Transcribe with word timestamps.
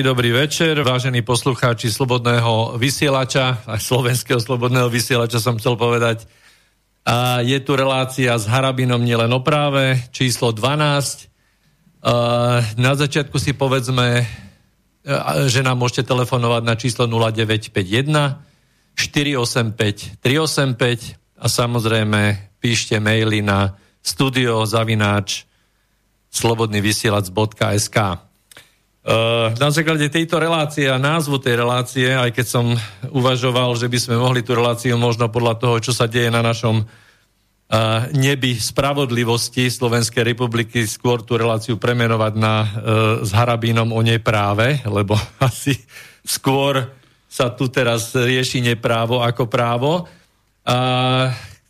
Dobrý 0.00 0.32
večer, 0.32 0.80
vážení 0.80 1.20
poslucháči 1.20 1.92
Slobodného 1.92 2.80
vysielača, 2.80 3.60
aj 3.68 3.84
slovenského 3.84 4.40
Slobodného 4.40 4.88
vysielača 4.88 5.36
som 5.36 5.60
chcel 5.60 5.76
povedať. 5.76 6.24
A 7.04 7.44
je 7.44 7.60
tu 7.60 7.76
relácia 7.76 8.32
s 8.32 8.48
Harabinom 8.48 9.04
nielen 9.04 9.28
o 9.28 9.44
práve, 9.44 10.00
číslo 10.08 10.56
12. 10.56 11.28
A 12.00 12.14
na 12.80 12.92
začiatku 12.96 13.36
si 13.36 13.52
povedzme, 13.52 14.24
že 15.52 15.60
nám 15.60 15.76
môžete 15.76 16.08
telefonovať 16.08 16.62
na 16.64 16.74
číslo 16.80 17.04
0951 17.04 18.40
485 18.96 20.22
385 20.24 21.44
a 21.44 21.46
samozrejme 21.50 22.20
píšte 22.56 22.96
maily 22.96 23.44
na 23.44 23.76
studiozavináč 24.00 25.44
slobodnyvysielac.sk. 26.32 28.29
Uh, 29.00 29.56
na 29.56 29.72
základe 29.72 30.12
tejto 30.12 30.36
relácie 30.36 30.84
a 30.84 31.00
názvu 31.00 31.40
tej 31.40 31.56
relácie, 31.56 32.12
aj 32.12 32.36
keď 32.36 32.46
som 32.46 32.76
uvažoval, 33.08 33.72
že 33.72 33.88
by 33.88 33.96
sme 33.96 34.20
mohli 34.20 34.44
tú 34.44 34.52
reláciu 34.52 35.00
možno 35.00 35.32
podľa 35.32 35.56
toho, 35.56 35.80
čo 35.80 35.96
sa 35.96 36.04
deje 36.04 36.28
na 36.28 36.44
našom 36.44 36.84
uh, 36.84 36.88
nebi 38.12 38.60
spravodlivosti 38.60 39.72
Slovenskej 39.72 40.36
republiky, 40.36 40.84
skôr 40.84 41.24
tú 41.24 41.40
reláciu 41.40 41.80
premenovať 41.80 42.32
na 42.36 42.54
uh, 42.60 42.68
s 43.24 43.32
Harabínom 43.32 43.88
o 43.88 44.04
nepráve, 44.04 44.84
lebo 44.84 45.16
asi 45.48 45.80
skôr 46.20 46.84
sa 47.24 47.48
tu 47.56 47.72
teraz 47.72 48.12
rieši 48.12 48.60
neprávo 48.60 49.24
ako 49.24 49.48
právo. 49.48 50.04
A 50.68 50.76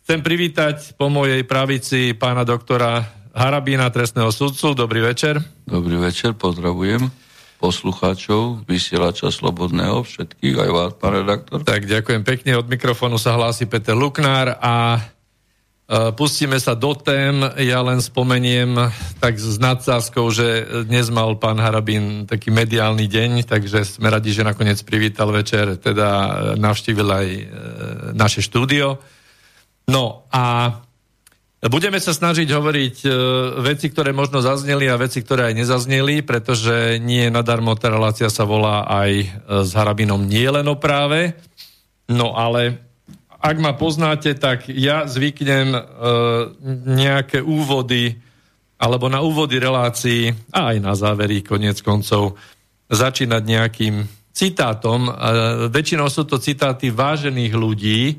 chcem 0.03 0.19
privítať 0.19 0.99
po 0.99 1.07
mojej 1.07 1.47
pravici 1.47 2.11
pána 2.11 2.43
doktora 2.43 3.20
Harabína, 3.31 3.87
trestného 3.87 4.27
sudcu. 4.27 4.75
Dobrý 4.75 4.99
večer. 4.99 5.39
Dobrý 5.63 5.95
večer, 5.95 6.35
pozdravujem 6.35 7.07
poslucháčov, 7.61 8.65
vysielača 8.65 9.29
Slobodného, 9.29 10.01
všetkých, 10.01 10.57
aj 10.57 10.69
vás, 10.73 10.91
pán 10.97 11.21
redaktor. 11.21 11.61
Tak, 11.61 11.85
ďakujem 11.85 12.25
pekne. 12.25 12.57
Od 12.57 12.65
mikrofónu 12.65 13.21
sa 13.21 13.37
hlási 13.37 13.69
Peter 13.69 13.93
Luknár 13.93 14.57
a 14.57 14.97
e, 14.97 15.01
pustíme 16.17 16.57
sa 16.57 16.73
do 16.73 16.97
tém. 16.97 17.37
Ja 17.61 17.85
len 17.85 18.01
spomeniem 18.01 18.75
tak 19.21 19.37
s 19.37 19.61
nadsázkou, 19.61 20.33
že 20.33 20.65
dnes 20.89 21.13
mal 21.13 21.37
pán 21.37 21.61
Harabín 21.61 22.25
taký 22.25 22.49
mediálny 22.49 23.05
deň, 23.05 23.31
takže 23.45 23.85
sme 23.85 24.09
radi, 24.09 24.33
že 24.33 24.41
nakoniec 24.41 24.81
privítal 24.81 25.29
večer, 25.29 25.77
teda 25.77 26.09
navštívil 26.57 27.07
aj 27.13 27.27
e, 27.29 27.43
naše 28.17 28.41
štúdio. 28.41 28.97
No 29.85 30.25
a 30.33 30.75
Budeme 31.61 32.01
sa 32.01 32.09
snažiť 32.09 32.49
hovoriť 32.49 32.95
e, 33.05 33.09
veci, 33.61 33.93
ktoré 33.93 34.17
možno 34.17 34.41
zazneli 34.41 34.89
a 34.89 34.97
veci, 34.97 35.21
ktoré 35.21 35.53
aj 35.53 35.61
nezazneli, 35.61 36.25
pretože 36.25 36.97
nie 36.97 37.29
nadarmo 37.29 37.77
tá 37.77 37.93
relácia 37.93 38.33
sa 38.33 38.49
volá 38.49 38.89
aj 38.89 39.11
e, 39.13 39.27
s 39.61 39.69
Harabinom 39.77 40.25
nie 40.25 40.49
len 40.49 40.65
o 40.65 40.81
práve. 40.81 41.37
No 42.09 42.33
ale 42.33 42.81
ak 43.37 43.57
ma 43.61 43.77
poznáte, 43.77 44.33
tak 44.41 44.73
ja 44.73 45.05
zvyknem 45.05 45.69
e, 45.73 45.81
nejaké 46.97 47.45
úvody 47.45 48.17
alebo 48.81 49.13
na 49.13 49.21
úvody 49.21 49.61
relácií 49.61 50.33
a 50.49 50.73
aj 50.73 50.77
na 50.81 50.97
závery 50.97 51.45
konec 51.45 51.77
koncov 51.85 52.41
začínať 52.89 53.43
nejakým 53.45 53.95
citátom. 54.33 55.05
E, 55.05 55.11
väčšinou 55.69 56.09
sú 56.09 56.25
to 56.25 56.41
citáty 56.41 56.89
vážených 56.89 57.53
ľudí, 57.53 58.17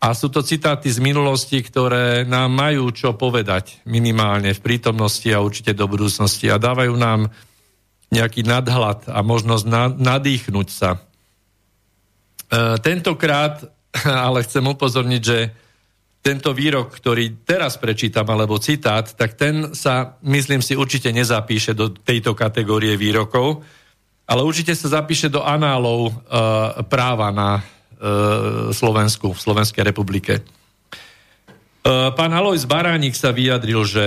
a 0.00 0.16
sú 0.16 0.32
to 0.32 0.40
citáty 0.40 0.88
z 0.88 0.96
minulosti, 1.04 1.60
ktoré 1.60 2.24
nám 2.24 2.48
majú 2.56 2.88
čo 2.88 3.12
povedať 3.12 3.84
minimálne 3.84 4.56
v 4.56 4.64
prítomnosti 4.64 5.28
a 5.28 5.44
určite 5.44 5.76
do 5.76 5.84
budúcnosti 5.84 6.48
a 6.48 6.56
dávajú 6.56 6.96
nám 6.96 7.28
nejaký 8.08 8.48
nadhľad 8.48 9.12
a 9.12 9.20
možnosť 9.20 9.64
na, 9.68 9.92
nadýchnuť 9.92 10.68
sa. 10.72 10.96
E, 10.96 11.00
tentokrát 12.80 13.60
ale 14.26 14.40
chcem 14.48 14.64
upozorniť, 14.64 15.22
že 15.22 15.38
tento 16.20 16.52
výrok, 16.52 16.92
ktorý 16.92 17.44
teraz 17.48 17.80
prečítam, 17.80 18.28
alebo 18.28 18.60
citát, 18.60 19.08
tak 19.08 19.40
ten 19.40 19.72
sa, 19.72 20.20
myslím 20.20 20.60
si, 20.60 20.76
určite 20.76 21.08
nezapíše 21.16 21.72
do 21.72 21.92
tejto 21.92 22.36
kategórie 22.36 22.92
výrokov, 23.00 23.64
ale 24.28 24.44
určite 24.44 24.76
sa 24.76 25.00
zapíše 25.00 25.32
do 25.32 25.40
análov 25.40 26.08
e, 26.08 26.12
práva 26.88 27.32
na 27.32 27.64
Slovensku, 28.72 29.36
v 29.36 29.40
Slovenskej 29.40 29.84
republike. 29.84 30.40
E, 30.40 30.42
pán 32.16 32.32
Alois 32.32 32.64
Baránik 32.64 33.12
sa 33.12 33.32
vyjadril, 33.32 33.84
že 33.84 34.04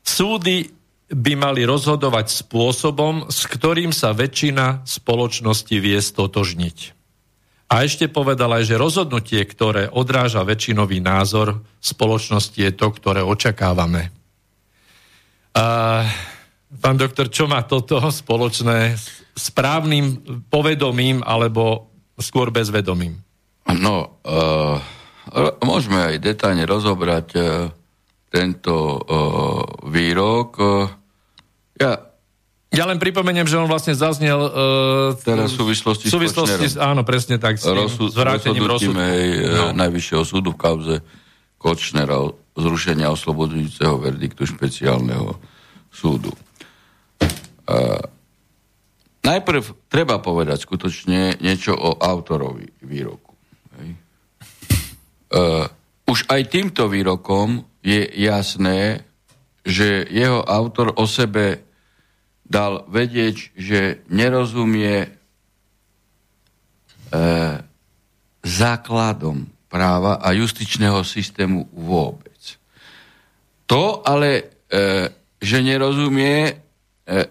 súdy 0.00 0.72
by 1.12 1.32
mali 1.36 1.68
rozhodovať 1.68 2.32
spôsobom, 2.32 3.28
s 3.28 3.44
ktorým 3.44 3.92
sa 3.92 4.16
väčšina 4.16 4.88
spoločnosti 4.88 5.76
vie 5.76 6.00
stotožniť. 6.00 6.78
A 7.72 7.88
ešte 7.88 8.08
povedal 8.08 8.52
aj, 8.52 8.68
že 8.68 8.80
rozhodnutie, 8.80 9.40
ktoré 9.48 9.88
odráža 9.88 10.44
väčšinový 10.44 11.00
názor 11.00 11.64
spoločnosti, 11.80 12.56
je 12.56 12.72
to, 12.72 12.88
ktoré 12.92 13.24
očakávame. 13.24 14.12
A, 15.56 15.64
pán 16.80 16.96
doktor, 16.96 17.28
čo 17.28 17.48
má 17.48 17.64
toto 17.64 18.00
spoločné 18.08 18.96
s 19.32 19.46
právnym 19.52 20.20
povedomím 20.52 21.24
alebo 21.24 21.91
skôr 22.22 22.54
bezvedomým. 22.54 23.18
No, 23.68 24.18
uh, 24.22 24.78
môžeme 25.60 26.14
aj 26.14 26.22
detailne 26.22 26.64
rozobrať 26.64 27.28
uh, 27.34 27.44
tento 28.30 28.74
uh, 28.74 29.62
výrok. 29.90 30.48
Uh, 30.56 30.86
ja 31.76 32.12
ja 32.72 32.88
len 32.88 32.96
pripomeniem, 32.96 33.44
že 33.44 33.60
on 33.60 33.68
vlastne 33.68 33.92
zaznel... 33.92 34.48
Uh, 34.48 35.12
teraz 35.20 35.52
v 35.52 35.60
súvislosti, 35.60 36.08
v 36.08 36.16
súvislosti 36.16 36.72
s 36.72 36.76
áno, 36.80 37.04
presne 37.04 37.36
tak, 37.36 37.60
s 37.60 37.68
rozsud, 37.68 38.16
vrátením 38.16 38.64
rozsudku. 38.64 38.96
No. 38.96 39.76
Najvyššieho 39.76 40.24
súdu 40.24 40.56
v 40.56 40.58
kauze 40.58 40.96
Kočnera 41.60 42.16
zrušenia 42.56 43.12
oslobodzujúceho 43.12 44.00
verdiktu 44.00 44.48
špeciálneho 44.48 45.36
súdu. 45.92 46.32
Uh, 47.68 48.00
Najprv 49.22 49.86
treba 49.86 50.18
povedať 50.18 50.66
skutočne 50.66 51.38
niečo 51.38 51.78
o 51.78 51.94
autorovi 51.94 52.66
výroku. 52.82 53.38
Hej. 53.78 53.94
Uh, 55.32 55.70
už 56.10 56.26
aj 56.26 56.50
týmto 56.50 56.90
výrokom 56.90 57.62
je 57.86 58.02
jasné, 58.18 59.06
že 59.62 60.02
jeho 60.10 60.42
autor 60.42 60.98
o 60.98 61.06
sebe 61.06 61.62
dal 62.42 62.82
vedieť, 62.90 63.54
že 63.54 64.02
nerozumie 64.10 65.06
uh, 67.14 67.62
základom 68.42 69.46
práva 69.70 70.18
a 70.18 70.34
justičného 70.34 71.06
systému 71.06 71.70
vôbec. 71.70 72.58
To 73.70 74.02
ale, 74.02 74.50
uh, 74.74 75.06
že 75.38 75.62
nerozumie, 75.62 76.58
E, 76.58 76.71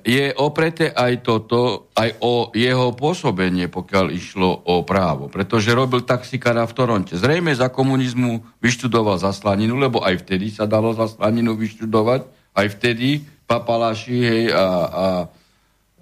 je 0.03 0.35
opreté 0.35 0.91
aj 0.91 1.23
toto, 1.23 1.87
aj 1.95 2.19
o 2.19 2.51
jeho 2.51 2.91
pôsobenie, 2.91 3.71
pokiaľ 3.71 4.11
išlo 4.11 4.67
o 4.67 4.83
právo. 4.83 5.31
Pretože 5.31 5.71
robil 5.71 6.03
taxikára 6.03 6.67
v 6.67 6.75
Toronte. 6.75 7.15
Zrejme 7.15 7.55
za 7.55 7.71
komunizmu 7.71 8.43
vyštudoval 8.59 9.15
zaslaninu, 9.15 9.79
lebo 9.79 10.03
aj 10.03 10.27
vtedy 10.27 10.51
sa 10.51 10.67
dalo 10.67 10.91
zaslaninu 10.91 11.55
vyštudovať. 11.55 12.27
Aj 12.51 12.67
vtedy 12.67 13.23
papaláši, 13.47 14.17
hej, 14.19 14.43
a, 14.51 14.67
a 14.91 15.07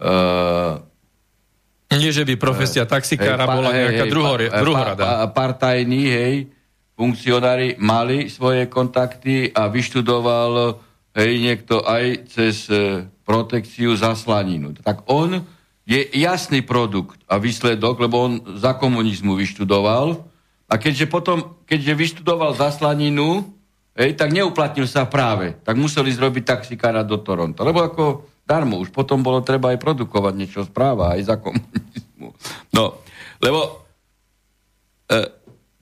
e, 0.02 1.98
nie, 1.98 2.10
že 2.10 2.26
by 2.26 2.42
profesia 2.42 2.90
taxikára 2.90 3.46
hej, 3.46 3.54
bola 3.54 3.70
nejaká 3.70 4.06
hej, 4.06 4.12
druhor, 4.14 4.40
pa, 4.50 4.62
druhorada. 4.66 5.04
Pa, 5.06 5.14
pa, 5.14 5.28
partajní, 5.30 6.04
hej, 6.10 6.34
funkcionári 6.98 7.78
mali 7.78 8.34
svoje 8.34 8.66
kontakty 8.66 9.54
a 9.54 9.70
vyštudoval 9.70 10.82
hej, 11.14 11.32
niekto 11.38 11.86
aj 11.86 12.06
cez 12.34 12.66
e, 12.70 13.06
protekciu 13.30 13.94
za 13.94 14.18
slaninu. 14.18 14.74
Tak 14.82 15.06
on 15.06 15.46
je 15.86 16.02
jasný 16.18 16.66
produkt 16.66 17.22
a 17.30 17.38
výsledok, 17.38 18.02
lebo 18.02 18.16
on 18.18 18.34
za 18.58 18.74
komunizmu 18.74 19.38
vyštudoval 19.38 20.26
a 20.66 20.74
keďže 20.82 21.06
potom, 21.06 21.62
keďže 21.70 21.94
vyštudoval 21.94 22.58
za 22.58 22.74
slaninu, 22.74 23.46
hej, 23.94 24.18
tak 24.18 24.34
neuplatnil 24.34 24.90
sa 24.90 25.06
práve. 25.06 25.54
Tak 25.62 25.78
museli 25.78 26.10
zrobiť 26.10 26.42
taxikára 26.42 27.06
do 27.06 27.22
Toronto. 27.22 27.62
Lebo 27.62 27.86
ako 27.86 28.26
darmo, 28.50 28.82
už 28.82 28.90
potom 28.90 29.22
bolo 29.22 29.46
treba 29.46 29.70
aj 29.70 29.78
produkovať 29.78 30.34
niečo 30.34 30.62
správa 30.66 31.14
aj 31.14 31.22
za 31.30 31.36
komunizmu. 31.38 32.34
No, 32.74 33.06
lebo 33.46 33.86
e, 35.06 35.22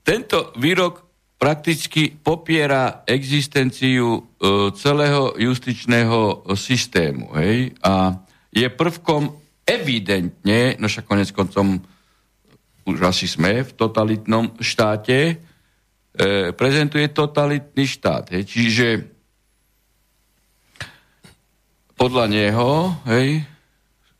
tento 0.04 0.52
výrok 0.60 1.07
prakticky 1.38 2.10
popiera 2.18 3.06
existenciu 3.06 4.18
e, 4.18 4.20
celého 4.74 5.38
justičného 5.38 6.50
systému. 6.58 7.30
Hej? 7.38 7.78
A 7.86 8.18
je 8.50 8.66
prvkom 8.66 9.38
evidentne, 9.62 10.74
no 10.82 10.90
však 10.90 11.06
konec 11.06 11.30
koncom 11.30 11.78
už 12.90 12.98
asi 13.06 13.30
sme 13.30 13.62
v 13.62 13.70
totalitnom 13.70 14.58
štáte, 14.58 15.18
e, 15.30 15.34
prezentuje 16.58 17.06
totalitný 17.14 17.86
štát. 17.86 18.34
Hej? 18.34 18.42
Čiže 18.50 18.86
podľa 21.98 22.30
neho 22.30 22.94
hej, 23.10 23.42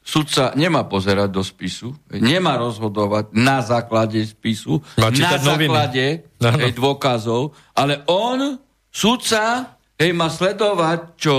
sudca 0.08 0.56
nemá 0.56 0.88
pozerať 0.88 1.28
do 1.28 1.44
spisu, 1.44 1.92
nemá 2.08 2.56
rozhodovať 2.56 3.36
na 3.36 3.60
základe 3.60 4.24
spisu, 4.24 4.80
na 4.96 5.12
noviny. 5.12 5.68
základe 5.68 6.04
hej, 6.40 6.72
dôkazov, 6.72 7.52
ale 7.76 8.08
on, 8.08 8.56
sudca, 8.88 9.76
hej, 10.00 10.16
má 10.16 10.32
sledovať, 10.32 11.00
čo, 11.20 11.36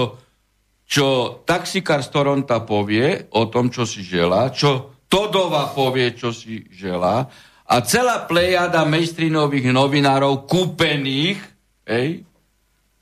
čo 0.85 1.05
taxikár 1.49 2.05
z 2.05 2.09
Toronta 2.13 2.61
povie 2.61 3.33
o 3.33 3.49
tom, 3.49 3.73
čo 3.73 3.89
si 3.89 4.05
želá, 4.05 4.53
čo 4.53 5.01
Todova 5.09 5.73
povie, 5.73 6.13
čo 6.13 6.29
si 6.29 6.69
želá 6.69 7.25
a 7.69 7.75
celá 7.81 8.29
plejada 8.29 8.85
mainstreamových 8.85 9.73
novinárov 9.73 10.45
kúpených, 10.45 11.41
hej, 11.89 12.21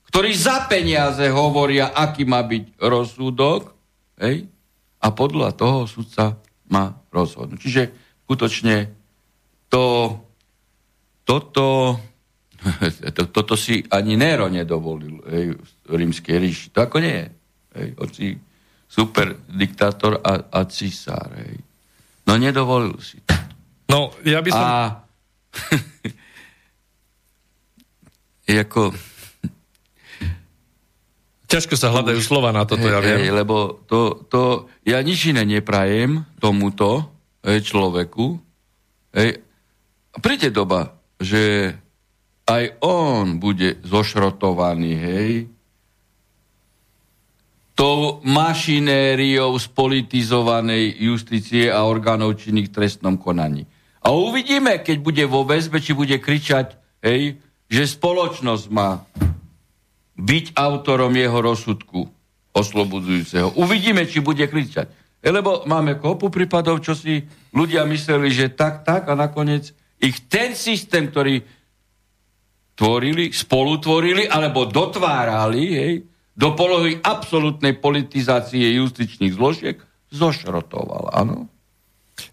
ktorí 0.08 0.31
za 0.31 0.64
peniaze 0.72 1.28
hovoria, 1.28 1.92
aký 1.92 2.24
má 2.24 2.40
byť 2.40 2.80
rozsudok, 2.80 3.75
hej, 4.24 4.48
a 4.98 5.08
podľa 5.14 5.54
toho 5.54 5.86
sudca 5.86 6.38
má 6.74 6.98
rozhodnúť. 7.14 7.60
Čiže 7.62 7.84
skutočne 8.26 8.76
to, 9.70 10.16
toto, 11.24 11.68
to, 13.16 13.24
toto 13.30 13.54
si 13.56 13.84
ani 13.88 14.18
Nero 14.18 14.50
nedovolil 14.50 15.22
hej, 15.30 15.56
v 15.88 15.94
rímskej 15.94 16.36
ríši. 16.40 16.68
To 16.76 16.84
ako 16.84 16.98
nie 17.00 17.16
je. 17.16 17.28
Hej, 17.78 17.90
hoci 18.02 18.26
super 18.88 19.36
diktátor 19.48 20.20
a, 20.24 20.48
a 20.50 20.60
cisár. 20.66 21.32
Hej. 21.38 21.60
No 22.28 22.36
nedovolil 22.36 22.98
si 23.04 23.22
to. 23.24 23.36
No, 23.88 24.12
ja 24.28 24.44
by 24.44 24.50
som... 24.52 24.66
A 24.68 24.76
ako... 28.68 28.92
Ťažko 31.48 31.80
sa 31.80 31.96
hľadajú 31.96 32.20
slova 32.20 32.52
na 32.52 32.68
toto, 32.68 32.92
ja 32.92 33.00
Hej, 33.00 33.32
viem. 33.32 33.32
lebo 33.32 33.80
to, 33.88 34.28
to, 34.28 34.68
ja 34.84 35.00
nič 35.00 35.32
iné 35.32 35.48
neprajem 35.48 36.28
tomuto 36.44 37.08
hej, 37.40 37.64
človeku. 37.64 38.36
Hej. 39.16 39.40
Príde 40.20 40.52
doba, 40.52 41.00
že 41.24 41.72
aj 42.48 42.84
on 42.84 43.40
bude 43.40 43.80
zošrotovaný, 43.80 44.92
hej, 45.00 45.32
tou 47.78 48.20
mašinériou 48.26 49.54
spolitizovanej 49.54 50.98
justície 50.98 51.70
a 51.70 51.86
orgánov 51.86 52.42
činných 52.42 52.74
v 52.74 52.76
trestnom 52.82 53.22
konaní. 53.22 53.70
A 54.02 54.10
uvidíme, 54.10 54.82
keď 54.82 54.98
bude 54.98 55.24
vo 55.30 55.46
väzbe, 55.46 55.78
či 55.78 55.94
bude 55.94 56.18
kričať, 56.18 56.74
hej, 57.06 57.38
že 57.70 57.84
spoločnosť 57.86 58.66
má 58.74 59.06
byť 60.18 60.58
autorom 60.58 61.14
jeho 61.14 61.40
rozsudku 61.40 62.10
oslobodzujúceho. 62.52 63.54
Uvidíme, 63.62 64.10
či 64.10 64.19
bude 64.19 64.44
kričať. 64.50 64.90
E, 65.22 65.30
Lebo 65.30 65.66
máme 65.69 66.02
kopu 66.02 66.34
prípadov, 66.34 66.81
čo 66.81 66.98
si 66.98 67.22
ľudia 67.54 67.86
mysleli, 67.86 68.34
že 68.34 68.54
tak, 68.54 68.81
tak 68.81 69.06
a 69.10 69.14
nakoniec 69.14 69.74
ich 70.02 70.25
ten 70.30 70.58
systém, 70.58 71.10
ktorý 71.10 71.42
tvorili, 72.78 73.34
spolutvorili 73.34 74.30
alebo 74.30 74.69
dotvárali 74.69 75.64
hej, 75.74 75.94
do 76.38 76.54
polohy 76.54 77.02
absolútnej 77.02 77.74
politizácie 77.81 78.78
justičných 78.78 79.34
zložiek, 79.34 79.78
zošrotoval, 80.14 81.10
áno. 81.18 81.50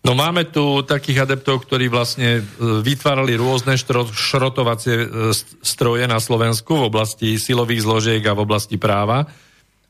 No 0.04 0.12
máme 0.12 0.48
tu 0.48 0.84
takých 0.84 1.28
adeptov, 1.28 1.64
ktorí 1.64 1.88
vlastne 1.88 2.40
e, 2.40 2.42
vytvárali 2.81 3.36
rôzne 3.36 3.76
štro, 3.76 4.08
šrotovacie 4.08 4.96
e, 4.96 5.06
st- 5.32 5.60
stroje 5.64 6.04
na 6.08 6.20
Slovensku 6.20 6.76
v 6.76 6.88
oblasti 6.88 7.36
silových 7.36 7.84
zložiek 7.84 8.22
a 8.25 8.36
v 8.36 8.44
oblasti 8.44 8.76
práva 8.76 9.28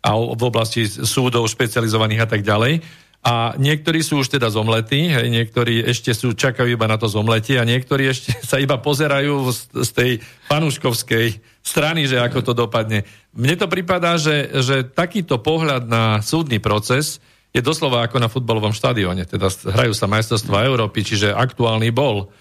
a 0.04 0.10
v 0.14 0.42
oblasti 0.42 0.86
súdov 0.86 1.50
špecializovaných 1.50 2.20
a 2.22 2.28
tak 2.28 2.42
ďalej. 2.46 2.82
A 3.24 3.56
niektorí 3.56 4.04
sú 4.04 4.20
už 4.20 4.36
teda 4.36 4.52
zomletí, 4.52 5.08
hej, 5.08 5.32
niektorí 5.32 5.80
ešte 5.80 6.12
sú, 6.12 6.36
čakajú 6.36 6.68
iba 6.68 6.84
na 6.84 7.00
to 7.00 7.08
zomletie 7.08 7.56
a 7.56 7.64
niektorí 7.64 8.12
ešte 8.12 8.36
sa 8.50 8.60
iba 8.60 8.76
pozerajú 8.76 9.48
z, 9.48 9.60
z 9.80 9.90
tej 9.96 10.10
fanúškovskej 10.52 11.26
strany, 11.64 12.04
že 12.04 12.20
ako 12.20 12.44
to 12.44 12.52
dopadne. 12.52 13.08
Mne 13.32 13.56
to 13.56 13.66
pripadá, 13.66 14.20
že, 14.20 14.52
že 14.60 14.84
takýto 14.84 15.40
pohľad 15.40 15.88
na 15.88 16.20
súdny 16.20 16.60
proces 16.60 17.24
je 17.54 17.62
doslova 17.62 18.02
ako 18.02 18.18
na 18.18 18.26
futbalovom 18.26 18.74
štadióne. 18.74 19.22
Teda 19.30 19.46
hrajú 19.46 19.94
sa 19.94 20.10
majstrovstvá 20.10 20.66
Európy, 20.66 21.06
čiže 21.06 21.30
aktuálny 21.30 21.94
bol. 21.94 22.34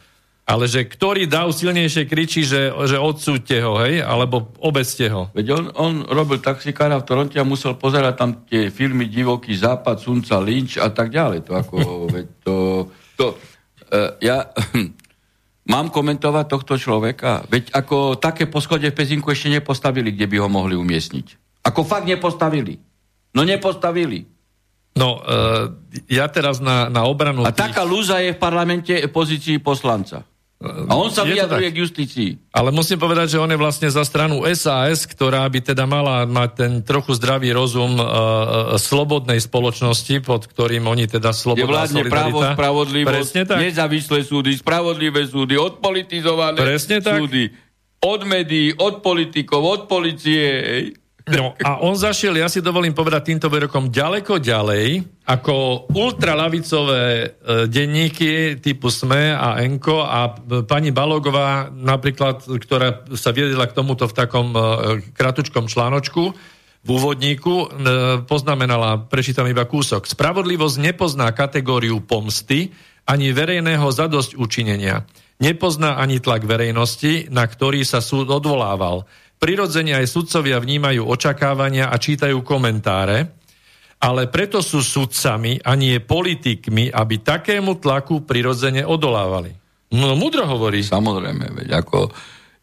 Ale 0.43 0.67
že 0.67 0.83
ktorý 0.83 1.23
dav 1.29 1.55
silnejšie 1.55 2.03
kričí, 2.03 2.43
že, 2.43 2.73
že 2.83 2.99
odsúďte 2.99 3.63
ho, 3.63 3.79
hej, 3.79 4.03
alebo 4.03 4.51
obecte 4.59 5.07
ho. 5.07 5.31
Veď 5.31 5.55
on, 5.55 5.63
on 5.79 5.93
robil 6.03 6.43
taxikára 6.43 6.99
v 6.99 7.07
Toronte 7.07 7.37
a 7.39 7.47
musel 7.47 7.79
pozerať 7.79 8.13
tam 8.19 8.43
tie 8.43 8.67
filmy 8.67 9.07
Divoký 9.07 9.55
západ, 9.55 10.03
Sunca, 10.03 10.43
Lynch 10.43 10.75
a 10.83 10.91
tak 10.91 11.15
ďalej. 11.15 11.47
To 11.47 11.51
ako, 11.55 11.75
veď 12.19 12.25
to, 12.43 12.55
to, 13.15 13.25
uh, 13.95 14.19
ja 14.19 14.51
mám 15.73 15.87
komentovať 15.95 16.45
tohto 16.51 16.75
človeka. 16.75 17.47
Veď 17.47 17.71
ako 17.71 18.19
také 18.19 18.43
poschodie 18.49 18.91
v 18.91 18.99
Pezinku 18.99 19.31
ešte 19.31 19.47
nepostavili, 19.47 20.11
kde 20.11 20.27
by 20.27 20.43
ho 20.43 20.49
mohli 20.51 20.75
umiestniť. 20.75 21.39
Ako 21.71 21.87
fakt 21.87 22.03
nepostavili. 22.03 22.75
No 23.31 23.47
nepostavili. 23.47 24.27
No, 24.93 25.17
uh, 25.17 25.73
ja 26.05 26.29
teraz 26.29 26.61
na, 26.61 26.85
na 26.89 27.09
obranu... 27.09 27.41
A 27.43 27.53
taká 27.53 27.81
lúza 27.81 28.21
je 28.21 28.37
v 28.37 28.39
parlamente 28.39 28.93
pozícii 29.09 29.57
poslanca. 29.57 30.21
A 30.63 30.95
on 30.95 31.11
sa 31.11 31.27
vyjadruje 31.27 31.75
k 31.75 31.77
justícii. 31.83 32.29
Ale 32.55 32.71
musím 32.71 32.95
povedať, 32.95 33.35
že 33.35 33.41
on 33.41 33.51
je 33.51 33.59
vlastne 33.59 33.91
za 33.91 34.07
stranu 34.07 34.47
SAS, 34.55 35.03
ktorá 35.03 35.43
by 35.51 35.59
teda 35.59 35.83
mala 35.83 36.23
mať 36.23 36.49
ten 36.55 36.71
trochu 36.79 37.19
zdravý 37.19 37.51
rozum 37.51 37.99
uh, 37.99 38.79
slobodnej 38.79 39.43
spoločnosti, 39.43 40.23
pod 40.23 40.47
ktorým 40.47 40.87
oni 40.87 41.11
teda 41.11 41.35
a 41.35 41.67
vládne 41.67 42.07
právo, 42.07 42.39
solidarita. 42.39 42.55
spravodlivosť, 42.55 43.11
Presne 43.11 43.43
tak. 43.43 43.59
nezávislé 43.59 44.19
súdy, 44.23 44.55
spravodlivé 44.55 45.27
súdy, 45.27 45.59
odpolitizované 45.59 46.55
Presne 46.55 47.03
tak. 47.03 47.19
súdy, 47.19 47.51
od 47.99 48.21
médií, 48.23 48.71
od 48.79 49.03
politikov, 49.03 49.61
od 49.67 49.81
policie. 49.91 50.47
No 51.23 51.55
a 51.63 51.79
on 51.79 51.95
zašiel, 51.95 52.35
ja 52.35 52.51
si 52.51 52.59
dovolím 52.59 52.91
povedať 52.91 53.31
týmto 53.31 53.47
výrokom, 53.47 53.87
ďaleko 53.87 54.43
ďalej, 54.43 55.07
ako 55.23 55.87
ultralavicové 55.95 57.03
e, 57.03 57.25
denníky 57.71 58.59
typu 58.59 58.91
SME 58.91 59.31
a 59.31 59.63
ENKO 59.63 60.03
a 60.03 60.19
e, 60.27 60.31
pani 60.67 60.91
Balogová 60.91 61.71
napríklad, 61.71 62.43
ktorá 62.43 63.07
sa 63.15 63.31
viedela 63.31 63.71
k 63.71 63.75
tomuto 63.79 64.03
v 64.11 64.17
takom 64.19 64.51
e, 64.51 64.59
kratučkom 65.15 65.71
článočku, 65.71 66.35
v 66.83 66.89
úvodníku 66.91 67.71
poznamenala, 68.27 69.07
prečítam 69.07 69.47
iba 69.47 69.63
kúsok, 69.63 70.03
spravodlivosť 70.03 70.83
nepozná 70.83 71.31
kategóriu 71.31 72.03
pomsty 72.03 72.75
ani 73.07 73.31
verejného 73.31 73.87
zadosť 73.87 74.35
učinenia. 74.35 75.07
Nepozná 75.39 75.95
ani 75.95 76.19
tlak 76.19 76.43
verejnosti, 76.43 77.31
na 77.31 77.47
ktorý 77.47 77.87
sa 77.87 78.03
súd 78.03 78.27
odvolával. 78.27 79.07
Prirodzene 79.43 79.91
aj 79.91 80.07
sudcovia 80.07 80.55
vnímajú 80.55 81.03
očakávania 81.03 81.91
a 81.91 81.99
čítajú 81.99 82.39
komentáre, 82.47 83.35
ale 83.99 84.31
preto 84.31 84.63
sú 84.63 84.79
sudcami 84.79 85.59
a 85.59 85.75
nie 85.75 85.99
politikmi, 85.99 86.87
aby 86.87 87.19
takému 87.19 87.75
tlaku 87.75 88.23
prirodzene 88.23 88.87
odolávali. 88.87 89.51
No, 89.91 90.15
mudro 90.15 90.47
hovorí. 90.47 90.79
Samozrejme, 90.79 91.59
veď 91.59 91.75
ako 91.75 92.07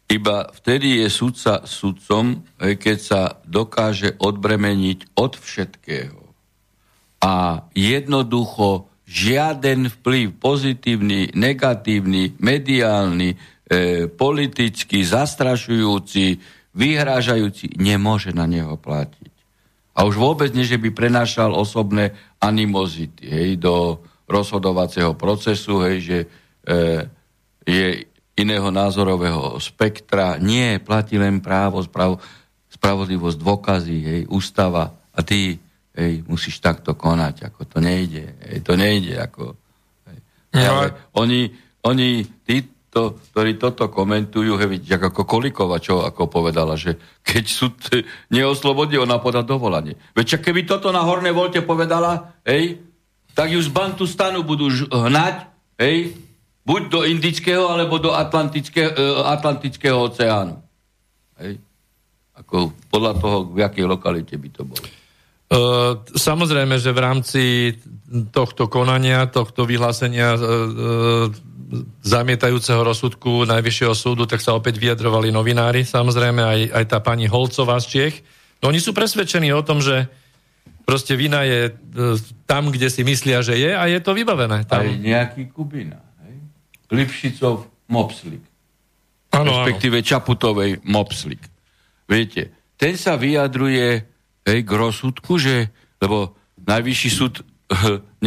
iba 0.09 0.49
vtedy 0.49 1.05
je 1.05 1.07
sudca 1.13 1.61
sudcom, 1.69 2.41
hej, 2.57 2.73
keď 2.81 2.97
sa 2.97 3.21
dokáže 3.45 4.17
odbremeniť 4.17 5.13
od 5.21 5.37
všetkého. 5.37 6.33
A 7.21 7.61
jednoducho 7.77 8.89
žiaden 9.05 9.85
vplyv 10.01 10.33
pozitívny, 10.41 11.29
negatívny, 11.37 12.41
mediálny, 12.41 13.37
e, 13.37 13.37
politický, 14.09 15.05
zastrašujúci, 15.05 16.41
vyhrážajúci, 16.71 17.75
nemôže 17.75 18.31
na 18.31 18.47
neho 18.47 18.75
platiť. 18.79 19.31
A 19.91 20.07
už 20.07 20.15
vôbec 20.15 20.55
nie, 20.55 20.63
že 20.63 20.79
by 20.79 20.89
prenášal 20.95 21.51
osobné 21.51 22.15
animozity 22.39 23.27
hej, 23.27 23.49
do 23.59 23.99
rozhodovacieho 24.31 25.13
procesu, 25.19 25.83
hej, 25.83 25.97
že 25.99 26.17
e, 26.23 26.27
je 27.67 27.87
iného 28.39 28.71
názorového 28.71 29.59
spektra. 29.59 30.39
Nie, 30.39 30.79
platí 30.79 31.19
len 31.19 31.43
právo, 31.43 31.83
spravo, 31.83 32.23
spravodlivosť, 32.71 33.37
dôkazy, 33.37 33.97
hej, 33.99 34.21
ústava. 34.31 34.95
A 35.11 35.19
ty 35.19 35.59
hej, 35.91 36.23
musíš 36.23 36.63
takto 36.63 36.95
konať, 36.95 37.51
ako 37.51 37.67
to 37.67 37.77
nejde. 37.83 38.39
Hej, 38.47 38.63
to 38.63 38.79
nejde, 38.79 39.19
ako... 39.19 39.59
Hej. 40.07 40.19
No, 40.55 40.59
Ale 40.71 40.87
oni, 41.19 41.41
oni, 41.83 42.23
títo, 42.91 43.15
ktorí 43.31 43.55
toto 43.55 43.87
komentujú, 43.87 44.59
hej, 44.59 44.67
vidíte, 44.67 44.99
ako 44.99 45.23
Kolikova, 45.23 45.79
čo 45.79 46.03
ako 46.03 46.27
povedala, 46.27 46.75
že 46.75 46.99
keď 47.23 47.43
súd 47.47 47.79
neoslobodí, 48.35 48.99
ona 48.99 49.15
podá 49.23 49.47
dovolanie. 49.47 49.95
Veď 50.11 50.43
keby 50.43 50.67
toto 50.67 50.91
na 50.91 50.99
Hornej 50.99 51.31
volte 51.31 51.63
povedala, 51.63 52.35
hej, 52.43 52.83
tak 53.31 53.47
ju 53.47 53.63
z 53.63 53.71
Bantustanu 53.71 54.43
budú 54.43 54.67
ž- 54.67 54.91
hnať, 54.91 55.47
hej, 55.79 56.19
buď 56.67 56.81
do 56.91 56.99
Indického, 57.07 57.71
alebo 57.71 57.95
do 57.95 58.11
Atlantického, 58.11 59.23
Atlantického 59.23 59.95
oceánu. 60.11 60.59
Hej. 61.39 61.63
Ako 62.43 62.75
podľa 62.91 63.15
toho, 63.23 63.37
v 63.55 63.63
jakej 63.63 63.87
lokalite 63.87 64.35
by 64.35 64.49
to 64.51 64.67
bolo. 64.67 64.83
Uh, 65.51 65.99
samozrejme, 66.11 66.75
že 66.75 66.91
v 66.91 66.99
rámci 66.99 67.43
tohto 68.35 68.67
konania, 68.67 69.31
tohto 69.31 69.63
vyhlásenia 69.63 70.35
e, 70.35 70.39
e, 70.39 70.47
zamietajúceho 72.03 72.83
rozsudku 72.83 73.47
Najvyššieho 73.47 73.95
súdu, 73.95 74.27
tak 74.27 74.43
sa 74.43 74.55
opäť 74.55 74.77
vyjadrovali 74.77 75.31
novinári, 75.31 75.87
samozrejme 75.87 76.41
aj, 76.43 76.59
aj 76.75 76.85
tá 76.91 76.99
pani 76.99 77.31
Holcová 77.31 77.79
z 77.79 77.87
Čiech. 77.87 78.15
No 78.59 78.69
oni 78.69 78.83
sú 78.83 78.91
presvedčení 78.91 79.49
o 79.55 79.63
tom, 79.63 79.79
že 79.79 80.11
proste 80.83 81.15
vina 81.15 81.47
je 81.47 81.71
e, 81.71 81.71
tam, 82.45 82.69
kde 82.69 82.91
si 82.91 83.01
myslia, 83.07 83.39
že 83.39 83.55
je 83.55 83.71
a 83.71 83.83
je 83.87 83.99
to 84.03 84.11
vybavené. 84.11 84.67
Tam... 84.67 84.83
Aj 84.83 84.91
nejaký 84.91 85.49
Kubina. 85.49 86.03
Hej? 86.27 86.35
Lipšicov 86.91 87.71
Mopslik. 87.87 88.43
Ano, 89.31 89.63
respektíve 89.63 90.03
ano. 90.03 90.07
Čaputovej 90.11 90.83
Mopslik. 90.83 91.41
Viete, 92.05 92.51
ten 92.75 92.99
sa 92.99 93.15
vyjadruje 93.15 94.03
hej, 94.43 94.59
k 94.67 94.71
rozsudku, 94.75 95.39
že, 95.39 95.71
lebo 96.03 96.35
najvyšší 96.59 97.09
súd 97.09 97.33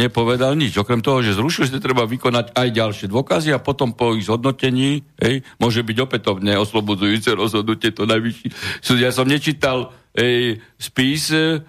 nepovedal 0.01 0.57
nič. 0.57 0.75
Okrem 0.77 0.99
toho, 0.99 1.21
že 1.21 1.37
zrušil, 1.37 1.69
že 1.69 1.83
treba 1.83 2.09
vykonať 2.09 2.53
aj 2.57 2.67
ďalšie 2.69 3.07
dôkazy 3.09 3.53
a 3.53 3.61
potom 3.61 3.93
po 3.93 4.17
ich 4.17 4.25
zhodnotení 4.25 5.05
hej, 5.21 5.45
môže 5.61 5.85
byť 5.85 5.97
opätovne 6.01 6.57
oslobodzujúce 6.57 7.33
rozhodnutie 7.37 7.93
to 7.93 8.09
najvyšší 8.09 8.47
súd. 8.81 8.97
Ja 8.99 9.13
som 9.13 9.29
nečítal 9.29 9.93
hej, 10.17 10.59
spis 10.81 11.29
e, 11.31 11.61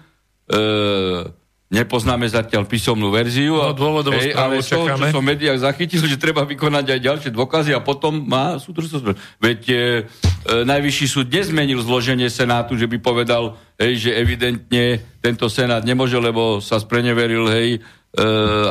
Nepoznáme 1.67 2.23
zatiaľ 2.31 2.63
písomnú 2.63 3.11
verziu, 3.11 3.59
no, 3.59 3.75
dôvodovú 3.75 4.15
hej, 4.15 4.31
ale 4.31 4.63
z 4.63 4.71
toho, 4.71 4.87
čo 4.87 5.03
som 5.11 5.19
v 5.19 5.35
médiách 5.35 5.67
zachytil, 5.67 5.99
že 6.07 6.15
treba 6.15 6.47
vykonať 6.47 6.95
aj 6.95 6.99
ďalšie 7.03 7.29
dôkazy 7.35 7.75
a 7.75 7.83
potom 7.83 8.23
má 8.23 8.55
súd 8.55 8.79
Veď 9.43 9.61
e, 9.67 9.75
e, 9.75 9.81
najvyšší 10.63 11.05
súd 11.11 11.27
nezmenil 11.27 11.83
zloženie 11.83 12.31
Senátu, 12.31 12.79
že 12.79 12.87
by 12.87 13.03
povedal, 13.03 13.59
hej, 13.75 13.99
že 13.99 14.15
evidentne 14.15 15.03
tento 15.19 15.51
Senát 15.51 15.83
nemôže, 15.83 16.15
lebo 16.15 16.63
sa 16.63 16.79
spreneveril 16.79 17.51
hej, 17.51 17.69
e, 17.75 17.79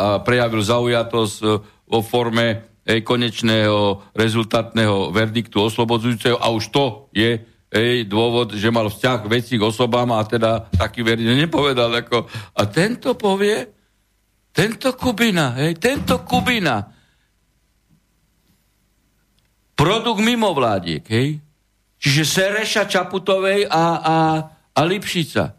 a 0.00 0.24
prejavil 0.24 0.64
zaujatosť 0.64 1.36
e, 1.44 1.46
vo 1.92 2.00
forme 2.00 2.80
hej, 2.88 3.04
konečného 3.04 4.08
rezultátneho 4.16 5.12
verdiktu 5.12 5.60
oslobodzujúceho 5.60 6.40
a 6.40 6.48
už 6.48 6.72
to 6.72 7.12
je 7.12 7.44
Ej, 7.76 8.08
dôvod, 8.08 8.56
že 8.56 8.72
mal 8.72 8.88
vzťah 8.88 9.28
veci 9.28 9.60
k 9.60 9.66
osobám 9.68 10.08
a 10.16 10.24
teda 10.24 10.72
taký 10.72 11.04
verný 11.04 11.36
nepovedal. 11.44 11.92
Ako, 11.92 12.24
a 12.56 12.62
tento 12.72 13.12
povie, 13.20 13.68
tento 14.56 14.96
Kubina, 14.96 15.52
hej, 15.60 15.76
tento 15.76 16.24
Kubina, 16.24 16.80
produkt 19.76 20.24
mimovládiek, 20.24 21.04
hej, 21.04 21.36
čiže 22.00 22.24
Sereša 22.24 22.88
Čaputovej 22.88 23.68
a, 23.68 23.84
a, 24.00 24.16
a 24.72 24.80
Lipšica, 24.80 25.52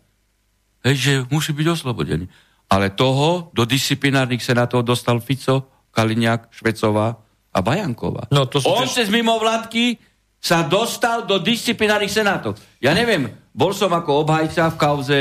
hej, 0.90 0.96
že 0.98 1.12
musí 1.30 1.54
byť 1.54 1.68
oslobodený. 1.70 2.26
Ale 2.68 2.98
toho 2.98 3.54
do 3.54 3.64
disciplinárnych 3.64 4.42
senátov 4.42 4.82
dostal 4.82 5.22
Fico, 5.22 5.70
Kaliňák, 5.94 6.50
Švecová 6.50 7.14
a 7.54 7.60
Bajanková. 7.62 8.28
No, 8.34 8.50
to 8.50 8.58
On 8.66 8.90
tiež... 8.90 9.06
cez 9.06 9.08
mimovládky 9.14 10.02
sa 10.38 10.64
dostal 10.64 11.26
do 11.26 11.42
disciplinárnych 11.42 12.14
senátov. 12.14 12.56
Ja 12.80 12.94
neviem, 12.94 13.28
bol 13.52 13.74
som 13.74 13.90
ako 13.92 14.24
obhajca 14.24 14.70
v 14.74 14.80
kauze, 14.80 15.20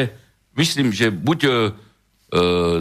myslím, 0.55 0.93
že 0.93 1.09
buď 1.09 1.39
e, 1.43 1.49
e, 1.49 1.55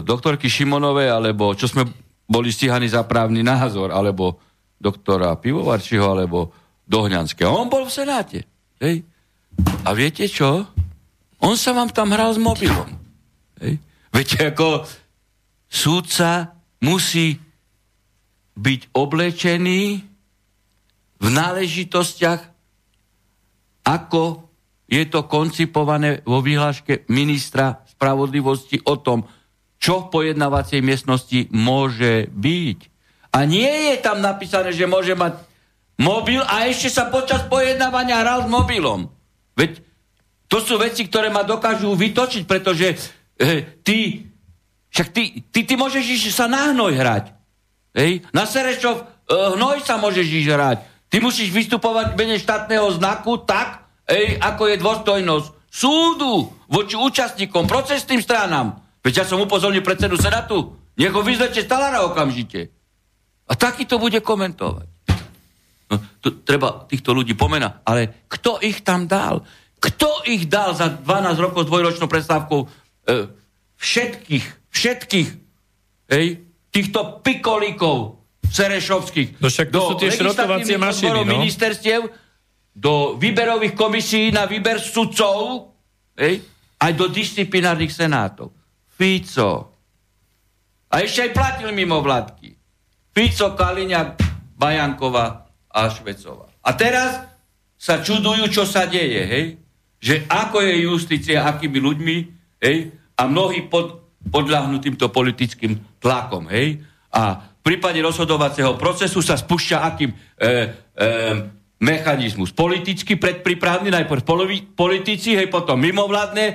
doktorky 0.04 0.46
Šimonovej, 0.46 1.10
alebo 1.10 1.56
čo 1.56 1.66
sme 1.66 1.88
boli 2.28 2.52
stíhaní 2.52 2.86
za 2.86 3.08
právny 3.08 3.40
názor, 3.40 3.90
alebo 3.90 4.38
doktora 4.76 5.32
Pivovarčiho, 5.40 6.04
alebo 6.04 6.52
Dohňanského. 6.86 7.50
On 7.50 7.66
bol 7.66 7.88
v 7.88 7.94
Senáte. 7.96 8.38
Hej. 8.78 9.02
A 9.82 9.90
viete 9.96 10.28
čo? 10.28 10.68
On 11.40 11.56
sa 11.56 11.72
vám 11.72 11.90
tam 11.90 12.12
hral 12.12 12.36
s 12.36 12.40
mobilom. 12.40 12.86
Hej. 13.58 13.80
Viete, 14.12 14.52
ako 14.52 14.84
súdca 15.66 16.56
musí 16.84 17.36
byť 18.56 18.80
oblečený 18.96 19.80
v 21.20 21.28
náležitostiach, 21.32 22.40
ako 23.86 24.46
je 24.86 25.02
to 25.10 25.26
koncipované 25.26 26.22
vo 26.22 26.38
vyhláške 26.42 27.10
ministra 27.10 27.82
spravodlivosti 27.90 28.82
o 28.86 28.94
tom, 28.98 29.26
čo 29.76 30.06
v 30.06 30.10
pojednávacej 30.10 30.80
miestnosti 30.80 31.50
môže 31.52 32.30
byť. 32.30 32.78
A 33.34 33.44
nie 33.44 33.92
je 33.92 33.96
tam 34.00 34.24
napísané, 34.24 34.72
že 34.72 34.88
môže 34.88 35.12
mať 35.12 35.42
mobil 36.00 36.40
a 36.40 36.68
ešte 36.68 36.88
sa 36.88 37.08
počas 37.12 37.44
pojednávania 37.50 38.22
hral 38.22 38.46
s 38.46 38.48
mobilom. 38.48 39.12
Veď 39.56 39.80
to 40.46 40.62
sú 40.62 40.78
veci, 40.78 41.04
ktoré 41.08 41.28
ma 41.28 41.42
dokážu 41.42 41.92
vytočiť, 41.92 42.42
pretože 42.46 42.86
eh, 42.94 43.80
ty, 43.82 44.28
však 44.92 45.08
ty, 45.10 45.22
ty, 45.50 45.60
ty 45.66 45.74
môžeš 45.74 46.04
ísť 46.04 46.28
sa 46.32 46.46
na 46.46 46.70
hnoj 46.72 46.94
hrať. 46.94 47.24
Hej? 47.96 48.24
Na 48.30 48.46
Serešov 48.46 48.96
eh, 49.02 49.06
hnoj 49.58 49.82
sa 49.82 49.98
môžeš 49.98 50.26
ísť 50.26 50.50
hrať. 50.54 50.78
Ty 51.06 51.16
musíš 51.22 51.54
vystupovať 51.54 52.18
mene 52.18 52.36
štátneho 52.36 52.90
znaku 52.98 53.38
tak, 53.46 53.86
ej, 54.10 54.38
ako 54.42 54.62
je 54.70 54.76
dôstojnosť 54.82 55.46
súdu 55.70 56.50
voči 56.66 56.96
účastníkom, 56.98 57.68
procesným 57.68 58.22
stranám. 58.24 58.80
Veď 59.04 59.22
ja 59.22 59.24
som 59.28 59.38
upozornil 59.38 59.86
predsedu 59.86 60.18
Senátu, 60.18 60.74
nech 60.98 61.14
ho 61.14 61.22
vyzlečie 61.22 61.62
Stalára 61.62 62.02
okamžite. 62.02 62.74
A 63.46 63.54
taký 63.54 63.86
to 63.86 64.02
bude 64.02 64.18
komentovať. 64.18 64.88
No, 65.86 66.02
to, 66.18 66.42
treba 66.42 66.82
týchto 66.90 67.14
ľudí 67.14 67.38
pomena, 67.38 67.78
ale 67.86 68.26
kto 68.26 68.58
ich 68.58 68.82
tam 68.82 69.06
dal? 69.06 69.46
Kto 69.78 70.26
ich 70.26 70.50
dal 70.50 70.74
za 70.74 70.90
12 70.90 71.38
rokov 71.38 71.62
s 71.62 71.70
dvojročnou 71.70 72.10
prestávkou 72.10 72.58
e, 72.58 72.66
všetkých, 73.78 74.46
všetkých, 74.74 75.28
ej, 76.10 76.26
týchto 76.74 77.22
pikolíkov, 77.22 78.18
Serešovských. 78.50 79.42
No 79.42 79.48
však 79.50 79.68
to 79.70 79.78
do 79.78 79.86
sú 79.90 79.92
tie 79.98 80.10
šrotovacie 80.12 80.76
mašiny, 80.78 81.20
no? 81.22 81.30
ministerstiev, 81.38 82.06
do 82.76 83.16
výberových 83.16 83.72
komisí 83.72 84.28
na 84.28 84.44
výber 84.44 84.76
sudcov, 84.76 85.72
hej, 86.20 86.44
aj 86.76 86.92
do 86.92 87.08
disciplinárnych 87.08 87.88
senátov. 87.88 88.52
Fico. 88.96 89.72
A 90.92 91.00
ešte 91.00 91.28
aj 91.28 91.30
platil 91.32 91.72
mimo 91.72 92.00
vládky. 92.04 92.52
Fico, 93.16 93.56
Kaliňák, 93.56 94.20
Bajankova 94.60 95.48
a 95.72 95.80
Švecová. 95.88 96.52
A 96.60 96.70
teraz 96.76 97.24
sa 97.76 98.00
čudujú, 98.04 98.48
čo 98.48 98.64
sa 98.68 98.84
deje, 98.84 99.22
hej? 99.24 99.44
Že 100.00 100.28
ako 100.28 100.56
je 100.60 100.74
justícia, 100.84 101.44
akými 101.44 101.80
ľuďmi, 101.80 102.16
hej? 102.60 102.92
A 103.16 103.22
mnohí 103.24 103.68
pod, 103.72 104.04
podľahnú 104.28 104.76
týmto 104.80 105.08
politickým 105.08 105.80
tlakom, 106.00 106.48
hej? 106.52 106.84
A 107.08 107.55
prípade 107.66 107.98
rozhodovacieho 107.98 108.78
procesu 108.78 109.18
sa 109.18 109.34
spúšťa 109.34 109.78
akým 109.82 110.14
e, 110.14 110.16
e, 110.16 110.54
mechanizmus 111.82 112.54
politicky 112.54 113.18
predpripravný, 113.18 113.90
najprv 113.90 114.22
politici, 114.78 115.34
hej, 115.34 115.50
potom 115.50 115.82
mimovládne 115.82 116.46
e, 116.46 116.54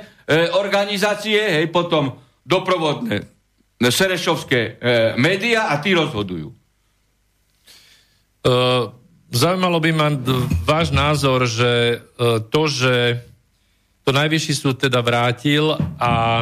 organizácie, 0.55 1.59
hej, 1.59 1.67
potom 1.67 2.15
doprovodné 2.47 3.27
serešovské 3.83 4.59
e, 4.59 4.69
médiá 5.19 5.67
a 5.73 5.83
tí 5.83 5.91
rozhodujú. 5.91 6.53
Uh, 8.41 8.89
zaujímalo 9.29 9.77
by 9.77 9.91
ma 9.93 10.09
váš 10.65 10.89
názor, 10.89 11.45
že 11.45 12.01
uh, 12.01 12.41
to, 12.41 12.65
že 12.65 13.21
to 14.01 14.09
najvyšší 14.09 14.53
súd 14.57 14.81
teda 14.81 14.97
vrátil 15.05 15.77
a 16.01 16.41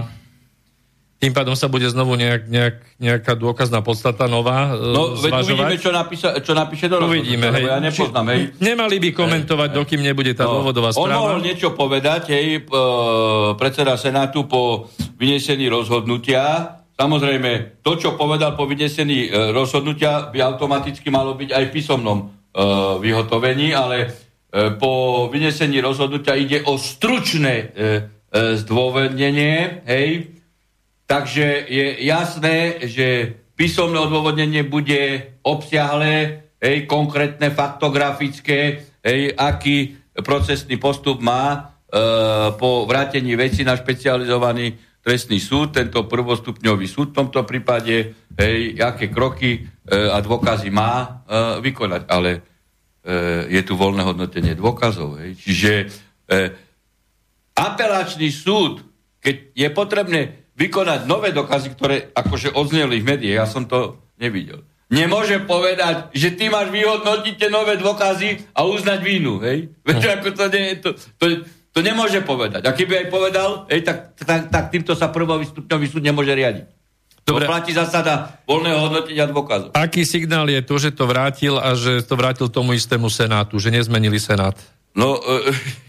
tým 1.19 1.35
pádom 1.35 1.51
sa 1.51 1.67
bude 1.67 1.83
znovu 1.83 2.15
nejak, 2.15 2.47
nejak, 2.47 2.75
nejaká 2.95 3.35
dôkazná 3.35 3.83
podstata 3.83 4.31
nová 4.31 4.71
e, 4.71 4.95
No, 4.95 5.19
veď 5.19 5.43
uvidíme, 5.43 5.75
čo, 5.75 5.91
napísa, 5.91 6.39
čo 6.39 6.55
napíše 6.55 6.87
do 6.87 6.95
Uvidíme, 7.03 7.51
hej. 7.59 7.67
Ja 7.67 7.83
nepoznám, 7.83 8.25
hej. 8.31 8.55
Nemali 8.63 9.03
by 9.03 9.09
komentovať, 9.11 9.69
hej, 9.75 9.77
dokým 9.83 9.99
nebude 9.99 10.31
tá 10.31 10.47
no, 10.47 10.63
dôvodová 10.63 10.95
správa. 10.95 11.11
On 11.11 11.15
mohol 11.19 11.43
niečo 11.43 11.75
povedať, 11.75 12.31
hej, 12.31 12.63
predseda 13.59 13.99
Senátu 13.99 14.47
po 14.47 14.87
vynesení 15.19 15.67
rozhodnutia. 15.67 16.79
Samozrejme, 16.95 17.83
to, 17.83 17.99
čo 17.99 18.15
povedal 18.15 18.55
po 18.55 18.63
vynesení 18.63 19.27
e, 19.27 19.51
rozhodnutia, 19.51 20.31
by 20.31 20.39
automaticky 20.39 21.11
malo 21.11 21.35
byť 21.35 21.51
aj 21.51 21.63
v 21.67 21.71
písomnom 21.75 22.17
e, 22.23 22.25
vyhotovení, 23.03 23.75
ale 23.75 24.27
po 24.81 25.29
vynesení 25.29 25.77
rozhodnutia 25.77 26.33
ide 26.33 26.65
o 26.65 26.73
stručné 26.73 27.69
zdôvodnenie, 28.33 29.85
hej, 29.85 30.38
Takže 31.09 31.65
je 31.65 32.05
jasné, 32.05 32.85
že 32.85 33.33
písomné 33.57 33.97
odôvodnenie 33.97 34.61
bude 34.61 35.33
obsiahle, 35.41 36.45
hej, 36.61 36.85
konkrétne, 36.85 37.49
faktografické, 37.49 38.85
hej, 39.01 39.33
aký 39.33 39.97
procesný 40.21 40.77
postup 40.77 41.17
má 41.17 41.49
e, 41.49 41.59
po 42.61 42.85
vrátení 42.85 43.33
veci 43.33 43.65
na 43.65 43.73
špecializovaný 43.73 44.77
trestný 45.01 45.41
súd, 45.41 45.73
tento 45.73 46.05
prvostupňový 46.05 46.85
súd 46.85 47.09
v 47.09 47.17
tomto 47.25 47.41
prípade, 47.41 48.13
hej, 48.37 48.77
aké 48.77 49.09
kroky 49.09 49.57
e, 49.57 49.59
a 50.13 50.21
dôkazy 50.21 50.69
má 50.69 50.93
e, 51.01 51.07
vykonať. 51.65 52.01
Ale 52.05 52.31
e, 52.37 52.39
je 53.49 53.61
tu 53.65 53.73
voľné 53.73 54.05
hodnotenie 54.05 54.53
dôkazov. 54.53 55.17
Hej. 55.25 55.41
Čiže 55.41 55.71
e, 55.73 55.85
apelačný 57.57 58.29
súd, 58.29 58.85
keď 59.17 59.57
je 59.57 59.67
potrebné 59.73 60.21
vykonať 60.59 61.07
nové 61.07 61.31
dokazy, 61.31 61.71
ktoré 61.71 62.11
akože 62.11 62.51
odzneli 62.51 62.99
v 62.99 63.07
médiách, 63.15 63.39
ja 63.39 63.47
som 63.47 63.63
to 63.63 64.03
nevidel. 64.19 64.67
Nemôže 64.89 65.45
povedať, 65.45 66.11
že 66.11 66.33
ty 66.33 66.49
máš 66.49 66.73
vyhodnotiť 66.73 67.33
tie 67.37 67.49
nové 67.53 67.77
dôkazy 67.77 68.51
a 68.57 68.65
uznať 68.65 68.99
vínu, 69.05 69.37
hej? 69.39 69.69
Veď 69.85 70.19
ako 70.19 70.27
to, 70.33 70.45
nie, 70.49 70.81
to, 70.81 70.89
to, 70.97 71.25
to 71.45 71.79
nemôže 71.85 72.19
povedať. 72.25 72.65
A 72.65 72.73
keby 72.73 73.05
aj 73.05 73.07
povedal, 73.13 73.49
hej, 73.69 73.85
tak, 73.85 74.17
tak, 74.17 74.49
tak 74.49 74.73
týmto 74.73 74.97
sa 74.97 75.13
prvý 75.13 75.45
stupňový 75.45 75.85
súd 75.87 76.01
nemôže 76.01 76.33
riadiť. 76.33 76.65
Dobre. 77.21 77.45
To 77.45 77.53
platí 77.53 77.71
zásada 77.77 78.41
voľného 78.49 78.89
hodnotenia 78.89 79.29
dôkazov. 79.29 79.77
Aký 79.77 80.01
signál 80.01 80.49
je 80.49 80.65
to, 80.65 80.75
že 80.81 80.89
to 80.89 81.05
vrátil 81.05 81.61
a 81.61 81.77
že 81.77 82.01
to 82.01 82.17
vrátil 82.17 82.49
tomu 82.49 82.73
istému 82.73 83.13
Senátu, 83.13 83.61
že 83.61 83.69
nezmenili 83.69 84.17
Senát? 84.17 84.57
No, 84.97 85.21
e, 85.21 85.53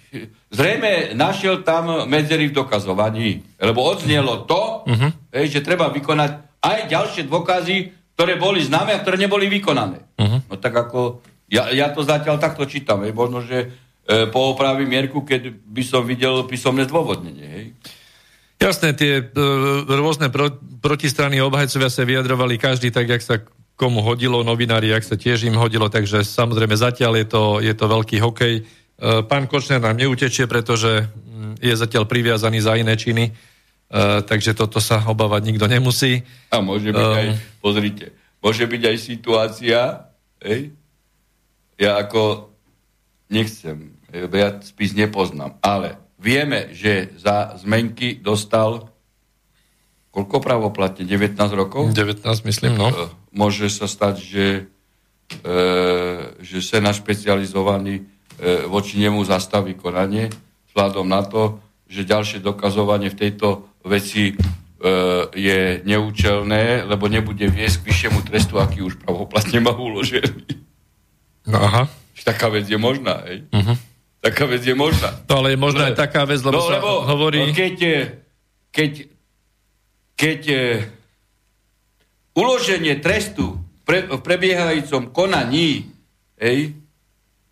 zrejme 0.51 1.15
našiel 1.15 1.63
tam 1.63 2.07
medzery 2.11 2.51
v 2.51 2.57
dokazovaní, 2.57 3.43
lebo 3.63 3.83
odznelo 3.87 4.45
to, 4.45 4.85
uh-huh. 4.87 5.11
hej, 5.31 5.47
že 5.59 5.67
treba 5.67 5.89
vykonať 5.91 6.61
aj 6.61 6.79
ďalšie 6.91 7.23
dôkazy, 7.31 7.77
ktoré 8.19 8.37
boli 8.37 8.61
známe 8.61 8.93
a 8.93 9.01
ktoré 9.01 9.17
neboli 9.17 9.49
vykonané. 9.49 10.03
Uh-huh. 10.19 10.41
No 10.51 10.55
tak 10.59 10.75
ako, 10.75 11.25
ja, 11.49 11.71
ja 11.71 11.89
to 11.95 12.03
zatiaľ 12.03 12.37
takto 12.43 12.67
čítam, 12.67 13.07
hej, 13.07 13.15
možno, 13.15 13.41
že 13.41 13.71
e, 14.05 14.29
poopravím 14.29 14.91
mierku, 14.91 15.23
keď 15.23 15.55
by 15.55 15.83
som 15.87 16.03
videl 16.05 16.45
písomné 16.45 16.85
zdôvodnenie, 16.91 17.47
hej. 17.47 17.67
Jasné, 18.61 18.93
tie 18.93 19.25
e, 19.25 19.49
rôzne 19.89 20.29
pro, 20.29 20.53
protistrany 20.85 21.41
obhajcovia 21.41 21.89
sa 21.89 22.05
vyjadrovali 22.05 22.61
každý 22.61 22.93
tak, 22.93 23.09
jak 23.09 23.25
sa 23.25 23.41
komu 23.81 24.05
hodilo, 24.05 24.45
novinári, 24.45 24.93
jak 24.93 25.01
sa 25.01 25.17
tiež 25.17 25.49
im 25.49 25.57
hodilo, 25.57 25.89
takže 25.89 26.21
samozrejme 26.21 26.77
zatiaľ 26.77 27.25
je 27.25 27.27
to, 27.33 27.43
je 27.65 27.73
to 27.73 27.85
veľký 27.89 28.21
hokej. 28.21 28.69
E, 29.01 29.25
pán 29.25 29.49
Kočner 29.49 29.81
nám 29.81 29.97
neutečie, 29.97 30.45
pretože 30.45 31.09
mm, 31.09 31.65
je 31.65 31.75
zatiaľ 31.75 32.05
priviazaný 32.05 32.61
za 32.61 32.77
iné 32.77 32.95
činy, 33.01 33.25
e, 33.29 33.33
takže 34.21 34.53
toto 34.53 34.79
sa 34.79 35.01
obávať 35.09 35.49
nikto 35.49 35.65
nemusí. 35.65 36.21
A 36.53 36.61
môže 36.61 36.93
byť 36.93 37.09
um, 37.09 37.17
aj, 37.17 37.27
pozrite, 37.65 38.13
môže 38.45 38.69
byť 38.69 38.83
aj 38.85 38.97
situácia, 39.01 39.81
hej, 40.45 40.77
ja 41.81 41.97
ako 41.97 42.53
nechcem, 43.33 43.97
ja 44.13 44.61
spis 44.61 44.93
nepoznám, 44.93 45.57
ale 45.65 46.11
Vieme, 46.21 46.77
že 46.77 47.17
za 47.17 47.57
zmenky 47.57 48.21
dostal 48.21 48.93
koľko 50.13 50.37
pravoplatne? 50.45 51.09
19 51.09 51.33
rokov? 51.57 51.97
19, 51.97 52.21
myslím, 52.45 52.77
no. 52.77 52.93
Môže 53.33 53.73
sa 53.73 53.89
stať, 53.89 54.21
že, 54.21 54.47
e, 55.41 55.57
že 56.45 56.61
Senát 56.61 56.93
špecializovaný 56.93 58.05
voči 58.69 58.97
nemu 58.97 59.21
zastaví 59.29 59.77
konanie 59.77 60.33
vzhľadom 60.71 61.07
na 61.07 61.27
to, 61.27 61.59
že 61.91 62.07
ďalšie 62.07 62.39
dokazovanie 62.41 63.11
v 63.11 63.19
tejto 63.19 63.67
veci 63.83 64.31
e, 64.31 64.35
je 65.35 65.83
neúčelné, 65.83 66.87
lebo 66.87 67.11
nebude 67.11 67.51
viesť 67.51 67.83
k 67.83 67.87
vyššiemu 67.91 68.19
trestu, 68.23 68.63
aký 68.63 68.87
už 68.87 69.03
pravoplatne 69.03 69.59
má 69.59 69.75
uložený. 69.75 70.47
No 71.51 71.59
aha. 71.59 71.91
Taká 72.21 72.53
vec 72.53 72.69
je 72.69 72.77
možná, 72.77 73.25
hej? 73.27 73.49
Uh-huh. 73.49 73.77
Taká 74.21 74.45
vec 74.45 74.61
je 74.61 74.77
možná. 74.77 75.09
To 75.25 75.41
ale 75.41 75.57
je 75.57 75.59
možná 75.59 75.89
aj 75.89 75.97
taká 75.97 76.29
vec, 76.29 76.45
lebo 76.45 76.61
no, 76.61 76.69
sa 76.69 76.79
lebo, 76.79 77.03
hovorí... 77.09 77.51
No, 77.51 77.57
keď, 77.57 77.77
keď, 78.71 78.93
keď 80.15 80.41
uloženie 82.37 83.01
trestu 83.01 83.57
pre, 83.89 84.05
v 84.05 84.21
prebiehajúcom 84.21 85.11
konaní 85.11 85.89
hej, 86.37 86.77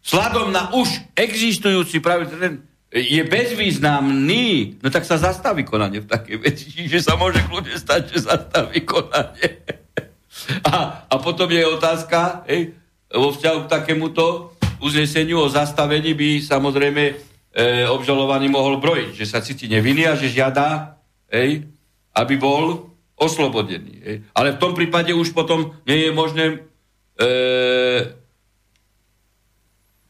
sladom 0.08 0.48
na 0.48 0.72
už 0.72 0.88
existujúci 1.12 2.00
pravidel 2.00 2.64
je 2.88 3.20
bezvýznamný, 3.20 4.80
no 4.80 4.88
tak 4.88 5.04
sa 5.04 5.20
zastaví 5.20 5.60
konanie 5.68 6.00
v 6.00 6.08
takej 6.08 6.36
veci. 6.40 6.64
Čiže 6.72 7.04
sa 7.04 7.20
môže 7.20 7.44
kľudne 7.44 7.76
stať, 7.76 8.16
že 8.16 8.24
zastaví 8.24 8.80
konanie. 8.88 9.60
A, 10.64 11.04
a 11.04 11.14
potom 11.20 11.52
je 11.52 11.60
otázka, 11.68 12.48
hej, 12.48 12.72
vo 13.12 13.28
vzťahu 13.28 13.68
k 13.68 13.72
takémuto, 13.72 14.56
uzneseniu 14.80 15.44
o 15.44 15.52
zastavení 15.52 16.16
by 16.16 16.40
samozrejme 16.40 17.02
e, 17.04 17.14
obžalovaný 17.90 18.48
mohol 18.48 18.80
brojiť, 18.80 19.12
že 19.12 19.26
sa 19.28 19.44
cíti 19.44 19.68
nevinný 19.68 20.08
a 20.08 20.16
že 20.16 20.32
žiada, 20.32 20.96
ej, 21.28 21.68
aby 22.16 22.34
bol 22.40 22.94
oslobodený. 23.18 23.94
Ej. 24.00 24.16
Ale 24.32 24.56
v 24.56 24.60
tom 24.62 24.72
prípade 24.72 25.12
už 25.12 25.36
potom 25.36 25.76
nie 25.84 26.08
je 26.08 26.10
možné 26.14 26.44
e, 26.46 26.56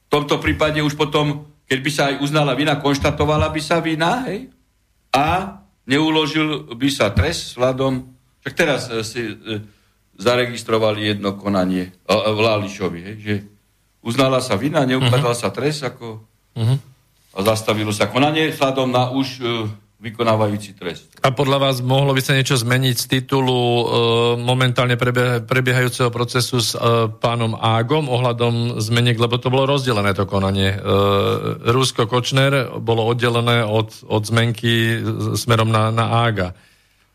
v 0.08 0.16
tomto 0.16 0.40
prípade 0.40 0.80
už 0.80 0.96
potom, 0.96 1.44
keď 1.68 1.78
by 1.84 1.90
sa 1.92 2.02
aj 2.08 2.14
uznala 2.24 2.56
vina, 2.56 2.80
konštatovala 2.80 3.52
by 3.52 3.60
sa 3.60 3.84
vina 3.84 4.24
hej, 4.24 4.48
a 5.12 5.60
neuložil 5.84 6.72
by 6.72 6.88
sa 6.88 7.12
trest 7.12 7.52
sladom, 7.52 8.16
však 8.40 8.54
teraz 8.56 8.88
e, 8.88 9.04
si 9.04 9.20
e, 9.20 9.36
zaregistrovali 10.16 11.12
jedno 11.12 11.36
konanie 11.36 11.92
e, 11.92 12.12
v 12.12 12.38
Lálišovi, 12.40 13.00
hej, 13.04 13.16
že 13.20 13.34
uznala 14.00 14.40
sa 14.40 14.56
vina, 14.56 14.88
neukladal 14.88 15.36
uh-huh. 15.36 15.44
sa 15.44 15.52
trest 15.52 15.84
ako, 15.84 16.24
uh-huh. 16.56 16.76
a 17.36 17.38
zastavilo 17.44 17.92
sa 17.92 18.08
konanie 18.08 18.48
vzhľadom 18.48 18.88
na 18.88 19.12
už 19.12 19.44
vykonávajúci 19.98 20.78
trest. 20.78 21.10
A 21.26 21.34
podľa 21.34 21.58
vás 21.58 21.82
mohlo 21.82 22.14
by 22.14 22.22
sa 22.22 22.38
niečo 22.38 22.54
zmeniť 22.54 22.94
z 22.94 23.06
titulu 23.18 23.50
uh, 23.50 23.82
momentálne 24.38 24.94
prebie, 24.94 25.42
prebiehajúceho 25.42 26.14
procesu 26.14 26.62
s 26.62 26.78
uh, 26.78 27.10
pánom 27.10 27.58
Ágom 27.58 28.06
ohľadom 28.06 28.78
zmeniek, 28.78 29.18
lebo 29.18 29.42
to 29.42 29.50
bolo 29.50 29.66
rozdelené 29.66 30.14
to 30.14 30.22
konanie. 30.22 30.78
Uh, 30.78 31.58
Rusko-Kočner 31.66 32.78
bolo 32.78 33.10
oddelené 33.10 33.66
od, 33.66 33.90
od 34.06 34.22
zmenky 34.22 35.02
smerom 35.34 35.74
na, 35.74 35.90
na 35.90 36.22
Ága. 36.22 36.54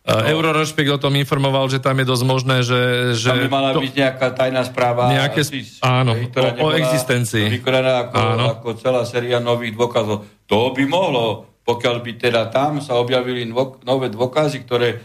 No. 0.03 0.19
Eurorešpekt 0.19 0.91
o 0.91 0.99
tom 0.99 1.15
informoval, 1.15 1.71
že 1.71 1.79
tam 1.79 1.95
je 1.95 2.03
dosť 2.03 2.23
možné, 2.27 2.59
že... 2.67 3.15
že 3.15 3.31
tam 3.31 3.47
by 3.47 3.47
mala 3.47 3.71
to, 3.71 3.79
byť 3.79 3.93
nejaká 3.95 4.27
tajná 4.35 4.67
správa. 4.67 5.07
Nejaké, 5.07 5.47
SIS, 5.47 5.79
áno, 5.79 6.11
hej, 6.11 6.27
o, 6.59 6.67
o 6.67 6.75
existencii. 6.75 7.47
Vykonaná 7.63 8.11
ako, 8.11 8.15
áno. 8.19 8.45
ako 8.51 8.67
celá 8.83 9.07
séria 9.07 9.39
nových 9.39 9.79
dôkazov. 9.79 10.27
To 10.51 10.75
by 10.75 10.83
mohlo, 10.83 11.52
pokiaľ 11.63 11.95
by 12.03 12.11
teda 12.19 12.51
tam 12.51 12.83
sa 12.83 12.99
objavili 12.99 13.47
dôk, 13.47 13.83
nové 13.87 14.11
dôkazy, 14.11 14.67
ktoré 14.67 14.89
e, 14.91 14.97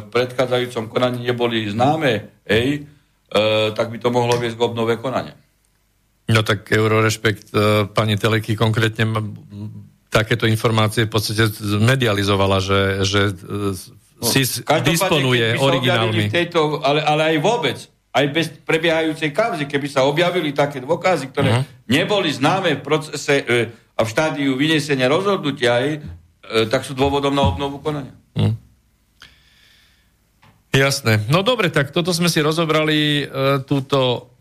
v 0.00 0.02
predchádzajúcom 0.08 0.88
konaní 0.88 1.28
neboli 1.28 1.68
známe, 1.68 2.42
hej, 2.48 2.68
e, 2.76 3.40
tak 3.76 3.92
by 3.92 3.98
to 4.00 4.08
mohlo 4.08 4.36
viesť 4.40 4.56
k 4.56 4.66
obnove 4.66 4.96
konania. 4.96 5.36
No 6.26 6.40
tak 6.42 6.72
Eurorešpekt, 6.72 7.52
e, 7.52 7.86
pani 7.92 8.16
Teleky 8.16 8.56
konkrétne 8.56 9.06
takéto 10.08 10.48
informácie 10.48 11.04
v 11.04 11.12
podstate 11.12 11.52
medializovala, 11.84 12.58
že, 12.64 12.80
že 13.04 13.20
e, 13.30 13.96
No, 14.16 14.32
SIS 14.32 14.64
disponuje 14.64 15.60
originálmi. 15.60 16.32
Tejto, 16.32 16.80
ale, 16.80 17.04
ale 17.04 17.36
aj 17.36 17.38
vôbec, 17.44 17.76
aj 18.16 18.24
bez 18.32 18.46
prebiehajúcej 18.64 19.28
kauzy, 19.28 19.68
keby 19.68 19.92
sa 19.92 20.08
objavili 20.08 20.56
také 20.56 20.80
dôkazy, 20.80 21.36
ktoré 21.36 21.50
uh-huh. 21.52 21.64
neboli 21.84 22.32
známe 22.32 22.80
v 22.80 22.84
procese 22.84 23.44
e, 23.44 23.68
a 23.96 24.00
v 24.04 24.12
štádiu 24.12 24.52
vyniesenia 24.60 25.08
rozhodnutia, 25.08 25.80
aj, 25.80 25.88
e, 25.96 26.00
tak 26.68 26.84
sú 26.84 26.92
dôvodom 26.92 27.32
na 27.32 27.48
obnovu 27.48 27.80
konania. 27.80 28.12
Uh-huh. 28.36 28.52
Jasné. 30.76 31.24
No 31.32 31.40
dobre, 31.40 31.72
tak 31.72 31.96
toto 31.96 32.12
sme 32.12 32.28
si 32.28 32.44
rozobrali, 32.44 33.24
e, 33.24 33.64
túto 33.64 34.32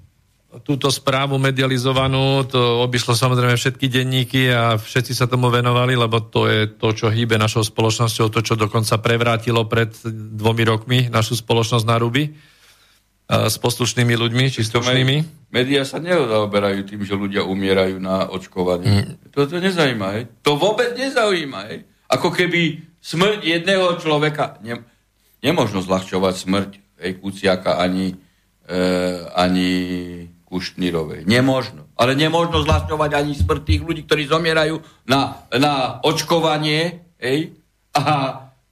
túto 0.63 0.87
správu 0.87 1.35
medializovanú, 1.35 2.47
to 2.47 2.79
obišlo 2.87 3.11
samozrejme 3.11 3.59
všetky 3.59 3.91
denníky 3.91 4.47
a 4.47 4.79
všetci 4.79 5.11
sa 5.11 5.27
tomu 5.27 5.51
venovali, 5.51 5.99
lebo 5.99 6.23
to 6.23 6.47
je 6.47 6.71
to, 6.79 6.95
čo 6.95 7.11
hýbe 7.11 7.35
našou 7.35 7.65
spoločnosťou, 7.65 8.31
to, 8.31 8.39
čo 8.39 8.55
dokonca 8.55 8.95
prevrátilo 9.03 9.67
pred 9.67 9.91
dvomi 10.07 10.63
rokmi 10.63 10.99
našu 11.11 11.35
spoločnosť 11.43 11.83
na 11.83 11.99
ruby 11.99 12.31
s 13.25 13.57
poslušnými 13.57 14.13
ľuďmi, 14.13 14.45
či 14.53 14.61
slušnými. 14.61 15.49
Média 15.49 15.81
sa 15.81 15.97
nezaoberajú 15.97 16.85
tým, 16.85 17.01
že 17.01 17.17
ľudia 17.17 17.41
umierajú 17.41 17.97
na 17.97 18.29
očkovanie. 18.29 19.17
Mm. 19.17 19.33
To, 19.33 19.49
to 19.49 19.57
nezajíma, 19.57 20.07
hej. 20.19 20.23
To 20.45 20.59
vôbec 20.59 20.93
nezaujíma, 20.93 21.59
hej. 21.73 21.89
Ako 22.05 22.29
keby 22.29 22.85
smrť 23.01 23.39
jedného 23.41 23.97
človeka... 23.97 24.61
Ne, 24.61 24.85
nemožno 25.45 25.85
zľahčovať 25.85 26.33
smrť 26.33 26.69
hej, 27.05 27.11
Kuciaka 27.21 27.77
ani, 27.77 28.17
e, 28.65 28.77
ani 29.29 29.69
Kušnírovej. 30.45 31.29
Nemožno. 31.29 31.85
Ale 31.93 32.17
nemožno 32.17 32.65
zľahčovať 32.65 33.11
ani 33.13 33.33
smrť 33.37 33.61
tých 33.61 33.81
ľudí, 33.85 34.01
ktorí 34.09 34.25
zomierajú 34.25 34.81
na, 35.05 35.45
na 35.53 36.01
očkovanie. 36.01 37.05
Hej? 37.21 37.53
A 37.93 38.03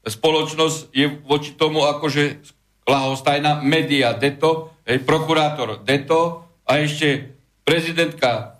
spoločnosť 0.01 0.93
je 0.93 1.05
voči 1.25 1.53
tomu 1.53 1.85
akože 1.85 2.41
lahostajná. 2.88 3.63
Media 3.63 4.15
deto, 4.15 4.80
hej? 4.88 5.04
prokurátor 5.04 5.84
deto 5.84 6.48
a 6.67 6.80
ešte 6.80 7.36
prezidentka 7.63 8.60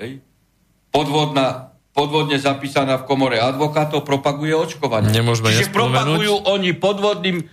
hej? 0.00 0.20
podvodná 0.92 1.76
podvodne 1.96 2.36
zapísaná 2.36 3.00
v 3.00 3.08
komore 3.08 3.40
advokátov, 3.40 4.04
propaguje 4.04 4.52
očkovanie. 4.52 5.08
Nemôžeme 5.16 5.48
Čiže 5.48 5.72
propagujú 5.72 6.44
oni 6.44 6.76
podvodným, 6.76 7.40
e, 7.40 7.44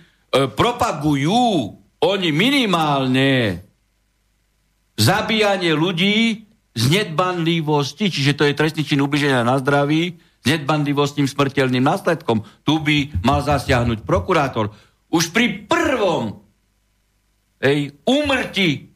propagujú 0.52 1.72
oni 2.04 2.28
minimálne 2.28 3.64
zabíjanie 5.00 5.72
ľudí 5.72 6.44
z 6.76 6.84
nedbanlivosti, 6.92 8.12
čiže 8.12 8.36
to 8.36 8.44
je 8.44 8.52
trestný 8.52 8.84
čin 8.84 9.00
ubliženia 9.00 9.40
na 9.40 9.56
zdraví, 9.56 10.20
nedbandivostným 10.44 11.24
smrteľným 11.24 11.80
následkom. 11.80 12.44
Tu 12.68 12.74
by 12.76 12.96
mal 13.24 13.40
zasiahnuť 13.40 14.04
prokurátor. 14.04 14.76
Už 15.14 15.30
pri 15.30 15.62
prvom 15.70 16.42
ej, 17.62 17.94
umrti 18.02 18.90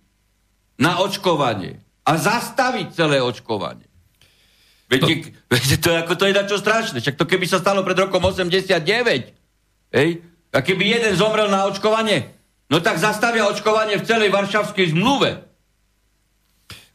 na 0.83 0.99
očkovanie 0.99 1.79
a 2.03 2.11
zastaviť 2.19 2.91
celé 2.91 3.23
očkovanie. 3.23 3.87
Viete, 4.89 5.31
no. 5.31 5.53
viete 5.53 5.77
to, 5.79 5.95
ako 5.95 6.17
to 6.17 6.25
je 6.27 6.35
na 6.35 6.45
čo 6.49 6.57
strašné. 6.57 7.05
Však 7.05 7.21
to 7.21 7.29
keby 7.29 7.45
sa 7.45 7.61
stalo 7.61 7.85
pred 7.85 7.95
rokom 7.95 8.25
89, 8.25 8.83
ej, 9.95 10.09
a 10.49 10.59
keby 10.65 10.83
jeden 10.97 11.13
zomrel 11.15 11.53
na 11.53 11.69
očkovanie, 11.69 12.33
no 12.73 12.81
tak 12.81 12.97
zastavia 12.97 13.45
očkovanie 13.47 14.01
v 14.01 14.07
celej 14.09 14.33
Varšavskej 14.33 14.97
zmluve. 14.97 15.45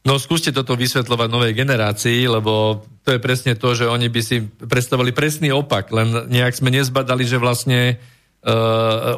No 0.03 0.19
skúste 0.19 0.51
toto 0.51 0.75
vysvetľovať 0.75 1.29
novej 1.31 1.53
generácii, 1.55 2.27
lebo 2.27 2.83
to 3.07 3.15
je 3.15 3.23
presne 3.23 3.55
to, 3.55 3.71
že 3.71 3.87
oni 3.87 4.11
by 4.11 4.21
si 4.25 4.43
predstavili 4.43 5.15
presný 5.15 5.55
opak, 5.55 5.95
len 5.95 6.27
nejak 6.27 6.59
sme 6.59 6.75
nezbadali, 6.75 7.23
že 7.23 7.39
vlastne 7.39 8.03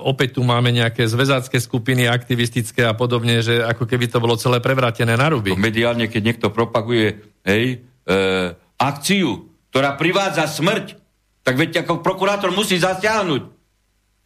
opäť 0.06 0.38
tu 0.38 0.46
máme 0.46 0.70
nejaké 0.70 1.10
zväzácké 1.10 1.58
skupiny, 1.58 2.06
aktivistické 2.06 2.86
a 2.86 2.94
podobne, 2.94 3.42
že 3.42 3.58
ako 3.58 3.90
keby 3.90 4.06
to 4.06 4.22
bolo 4.22 4.38
celé 4.38 4.62
prevrátené 4.62 5.18
na 5.18 5.34
ruby. 5.34 5.58
Mediálne, 5.58 6.06
keď 6.06 6.22
niekto 6.22 6.48
propaguje 6.54 7.26
hej, 7.42 7.82
uh, 8.06 8.54
akciu, 8.78 9.50
ktorá 9.74 9.98
privádza 9.98 10.46
smrť, 10.46 11.02
tak 11.42 11.58
veď 11.58 11.86
ako 11.86 12.06
prokurátor 12.06 12.54
musí 12.54 12.78
zasiahnuť. 12.78 13.42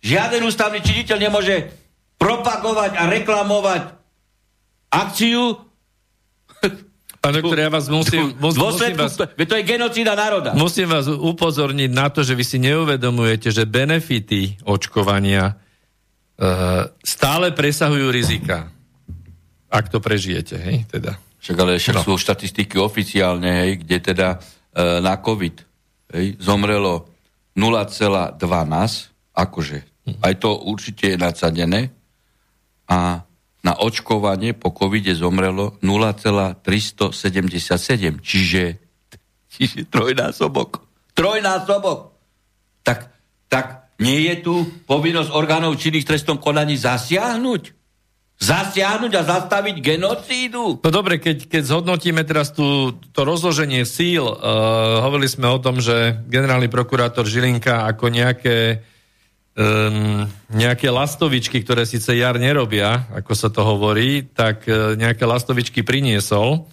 Žiaden 0.03 0.43
ústavný 0.43 0.79
činiteľ 0.83 1.17
nemôže 1.19 1.55
propagovať 2.19 2.99
a 2.99 3.03
reklamovať 3.07 3.83
akciu, 4.91 5.68
Pán 7.19 7.35
doktor, 7.35 7.59
ja 7.59 7.67
vás 7.67 7.91
musím... 7.91 8.31
mus, 8.39 8.55
musím 8.55 8.95
vás, 8.95 9.19
to 9.19 9.55
je 9.59 9.63
genocída 9.67 10.15
národa. 10.15 10.55
Musím 10.55 10.87
vás 10.87 11.11
upozorniť 11.11 11.91
na 11.91 12.07
to, 12.07 12.23
že 12.23 12.31
vy 12.31 12.45
si 12.47 12.57
neuvedomujete, 12.63 13.51
že 13.51 13.67
benefity 13.67 14.55
očkovania 14.63 15.51
uh, 15.51 16.87
stále 17.03 17.51
presahujú 17.51 18.07
rizika. 18.07 18.71
Ak 19.67 19.91
to 19.91 19.99
prežijete, 19.99 20.55
hej, 20.55 20.87
teda. 20.87 21.19
Však 21.43 21.57
ale 21.59 21.75
však 21.75 21.97
no. 21.99 22.03
sú 22.07 22.13
štatistiky 22.15 22.79
oficiálne, 22.79 23.67
hej, 23.67 23.83
kde 23.83 23.97
teda 23.99 24.39
uh, 24.39 25.03
na 25.03 25.19
COVID 25.19 25.55
hej, 26.15 26.39
zomrelo 26.39 27.11
0,12, 27.59 28.39
akože, 29.35 29.77
hm. 30.07 30.23
aj 30.23 30.33
to 30.39 30.55
určite 30.55 31.03
je 31.11 31.17
nadsadené, 31.19 31.91
a 32.89 33.21
na 33.59 33.75
očkovanie 33.75 34.55
po 34.55 34.71
covide 34.71 35.11
zomrelo 35.15 35.75
0,377, 35.83 38.23
čiže, 38.23 38.79
čiže 39.53 39.83
trojnásobok. 39.91 40.79
Trojnásobok. 41.11 42.15
Tak, 42.83 43.11
tak 43.51 43.91
nie 43.99 44.31
je 44.31 44.35
tu 44.39 44.55
povinnosť 44.87 45.35
orgánov 45.35 45.75
činných 45.75 46.07
trestom 46.07 46.39
konaní 46.39 46.79
zasiahnuť? 46.79 47.75
Zasiahnuť 48.39 49.11
a 49.19 49.21
zastaviť 49.27 49.83
genocídu? 49.83 50.79
No 50.79 50.89
dobre, 50.95 51.19
keď, 51.19 51.51
keď 51.51 51.63
zhodnotíme 51.67 52.23
teraz 52.23 52.55
tú, 52.55 52.95
to 53.11 53.27
rozloženie 53.27 53.83
síl, 53.83 54.23
uh, 54.23 55.03
hovorili 55.03 55.27
sme 55.27 55.51
o 55.51 55.59
tom, 55.59 55.83
že 55.83 56.15
generálny 56.31 56.71
prokurátor 56.71 57.27
Žilinka 57.27 57.83
ako 57.91 58.07
nejaké 58.07 58.79
um, 59.59 60.23
nejaké 60.47 60.87
lastovičky, 60.87 61.59
ktoré 61.61 61.83
síce 61.83 62.15
jar 62.15 62.39
nerobia, 62.39 63.11
ako 63.11 63.33
sa 63.35 63.51
to 63.51 63.61
hovorí, 63.67 64.23
tak 64.23 64.63
uh, 64.65 64.95
nejaké 64.95 65.27
lastovičky 65.27 65.83
priniesol. 65.83 66.63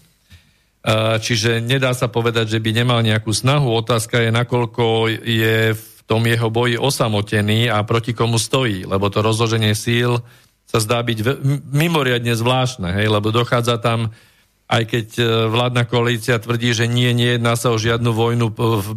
Uh, 0.86 1.18
čiže 1.18 1.58
nedá 1.58 1.90
sa 1.98 2.06
povedať, 2.06 2.56
že 2.56 2.62
by 2.62 2.70
nemal 2.70 3.02
nejakú 3.02 3.34
snahu. 3.34 3.74
Otázka 3.82 4.22
je, 4.22 4.30
nakoľko 4.30 5.10
je 5.18 5.74
v 5.74 5.98
tom 6.06 6.22
jeho 6.22 6.46
boji 6.46 6.78
osamotený 6.78 7.66
a 7.66 7.82
proti 7.82 8.14
komu 8.14 8.38
stojí, 8.38 8.86
lebo 8.86 9.10
to 9.10 9.18
rozloženie 9.18 9.74
síl 9.74 10.22
sa 10.66 10.78
zdá 10.82 11.02
byť 11.02 11.42
mimoriadne 11.70 12.34
zvláštne, 12.34 12.90
hej, 12.94 13.06
lebo 13.10 13.30
dochádza 13.30 13.78
tam 13.78 14.14
aj 14.66 14.82
keď 14.82 15.06
e, 15.18 15.24
vládna 15.46 15.86
koalícia 15.86 16.42
tvrdí, 16.42 16.74
že 16.74 16.90
nie, 16.90 17.14
nejedná 17.14 17.54
sa 17.54 17.70
o 17.70 17.78
žiadnu 17.78 18.10
vojnu 18.10 18.50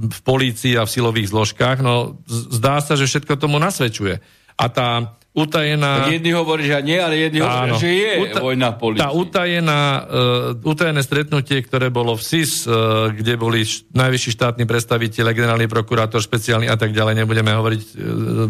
v 0.09 0.19
polícii 0.25 0.73
a 0.73 0.89
v 0.89 0.93
silových 0.93 1.29
zložkách, 1.29 1.85
no 1.85 2.17
zdá 2.27 2.81
sa, 2.81 2.97
že 2.97 3.05
všetko 3.05 3.37
tomu 3.37 3.61
nasvedčuje. 3.61 4.17
A 4.59 4.65
tá 4.67 5.13
utajená... 5.29 6.09
Jedni 6.09 6.33
hovorí, 6.33 6.65
že 6.65 6.81
nie, 6.81 6.97
ale 6.97 7.21
jedni 7.21 7.45
hovorí, 7.45 7.77
že 7.77 7.89
je 7.95 8.11
uta- 8.27 8.41
vojna 8.41 8.67
v 8.73 8.77
polícii. 8.81 9.03
Tá 9.05 9.13
utajená, 9.13 9.81
uh, 10.03 10.67
utajené 10.67 11.01
stretnutie, 11.05 11.61
ktoré 11.61 11.93
bolo 11.93 12.17
v 12.17 12.23
SIS, 12.25 12.65
uh, 12.65 13.13
kde 13.13 13.37
boli 13.37 13.61
š- 13.63 13.87
najvyšší 13.93 14.31
štátni 14.35 14.65
predstaviteľe, 14.65 15.37
generálny 15.37 15.69
prokurátor, 15.69 16.19
špeciálny 16.19 16.65
a 16.65 16.75
tak 16.75 16.91
ďalej, 16.91 17.23
nebudeme 17.23 17.53
hovoriť 17.55 17.81
uh, 17.85 17.93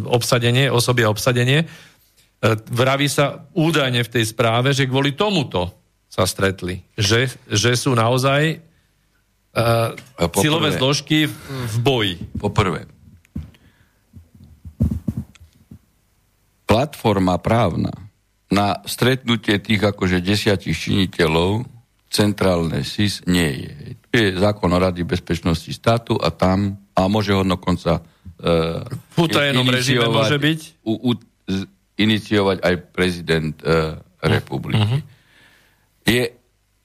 obsadenie, 0.08 0.72
osoby 0.72 1.04
a 1.06 1.12
obsadenie, 1.12 1.68
uh, 1.68 2.56
vraví 2.72 3.12
sa 3.12 3.44
údajne 3.54 4.02
v 4.08 4.10
tej 4.10 4.24
správe, 4.24 4.72
že 4.72 4.88
kvôli 4.88 5.14
tomuto 5.14 5.79
sa 6.10 6.26
stretli. 6.26 6.82
Že, 6.98 7.30
že 7.54 7.72
sú 7.78 7.94
naozaj 7.94 8.58
uh, 9.54 9.94
poprvé, 10.18 10.42
silové 10.42 10.70
zložky 10.74 11.30
v, 11.30 11.34
v 11.70 11.76
boji. 11.80 12.16
Poprvé, 12.42 12.90
platforma 16.66 17.38
právna 17.38 17.94
na 18.50 18.82
stretnutie 18.90 19.62
tých 19.62 19.86
akože 19.94 20.26
desiatich 20.26 20.74
činiteľov 20.74 21.70
centrálne 22.10 22.82
SIS 22.82 23.22
nie 23.30 23.70
je. 23.70 23.74
To 24.10 24.16
je 24.18 24.30
zákon 24.42 24.74
o 24.74 24.80
Rady 24.82 25.06
bezpečnosti 25.06 25.70
státu 25.70 26.18
a 26.18 26.34
tam, 26.34 26.82
a 26.98 27.06
môže 27.06 27.30
ho 27.38 27.46
dokonca 27.46 28.02
uh, 28.02 28.82
v 29.14 29.18
utajenom 29.22 29.70
režime 29.70 30.10
môže 30.10 30.42
byť? 30.42 30.60
U, 30.82 30.94
u, 30.98 31.12
iniciovať 32.02 32.66
aj 32.66 32.76
prezident 32.90 33.54
uh, 33.62 34.02
republiky. 34.26 34.82
Uh-huh 34.82 35.19
je, 36.10 36.24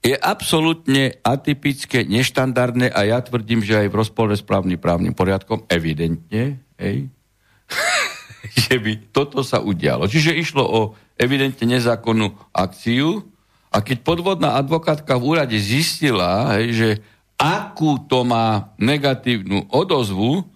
je 0.05 0.15
absolútne 0.21 1.17
atypické, 1.25 2.05
neštandardné 2.05 2.93
a 2.93 3.01
ja 3.09 3.19
tvrdím, 3.25 3.65
že 3.65 3.81
aj 3.81 3.89
v 3.89 3.99
rozpore 3.99 4.37
s 4.37 4.45
právnym 4.45 4.77
právnym 4.77 5.17
poriadkom, 5.17 5.65
evidentne, 5.73 6.61
hej, 6.77 7.09
že 8.69 8.77
by 8.77 8.93
toto 9.09 9.41
sa 9.41 9.65
udialo. 9.65 10.05
Čiže 10.05 10.37
išlo 10.37 10.63
o 10.63 10.81
evidentne 11.17 11.81
nezákonnú 11.81 12.37
akciu 12.53 13.25
a 13.73 13.81
keď 13.81 14.05
podvodná 14.05 14.61
advokátka 14.61 15.17
v 15.17 15.35
úrade 15.35 15.57
zistila, 15.57 16.61
hej, 16.61 16.67
že 16.77 16.89
akú 17.41 18.05
to 18.07 18.23
má 18.23 18.77
negatívnu 18.79 19.67
odozvu, 19.73 20.47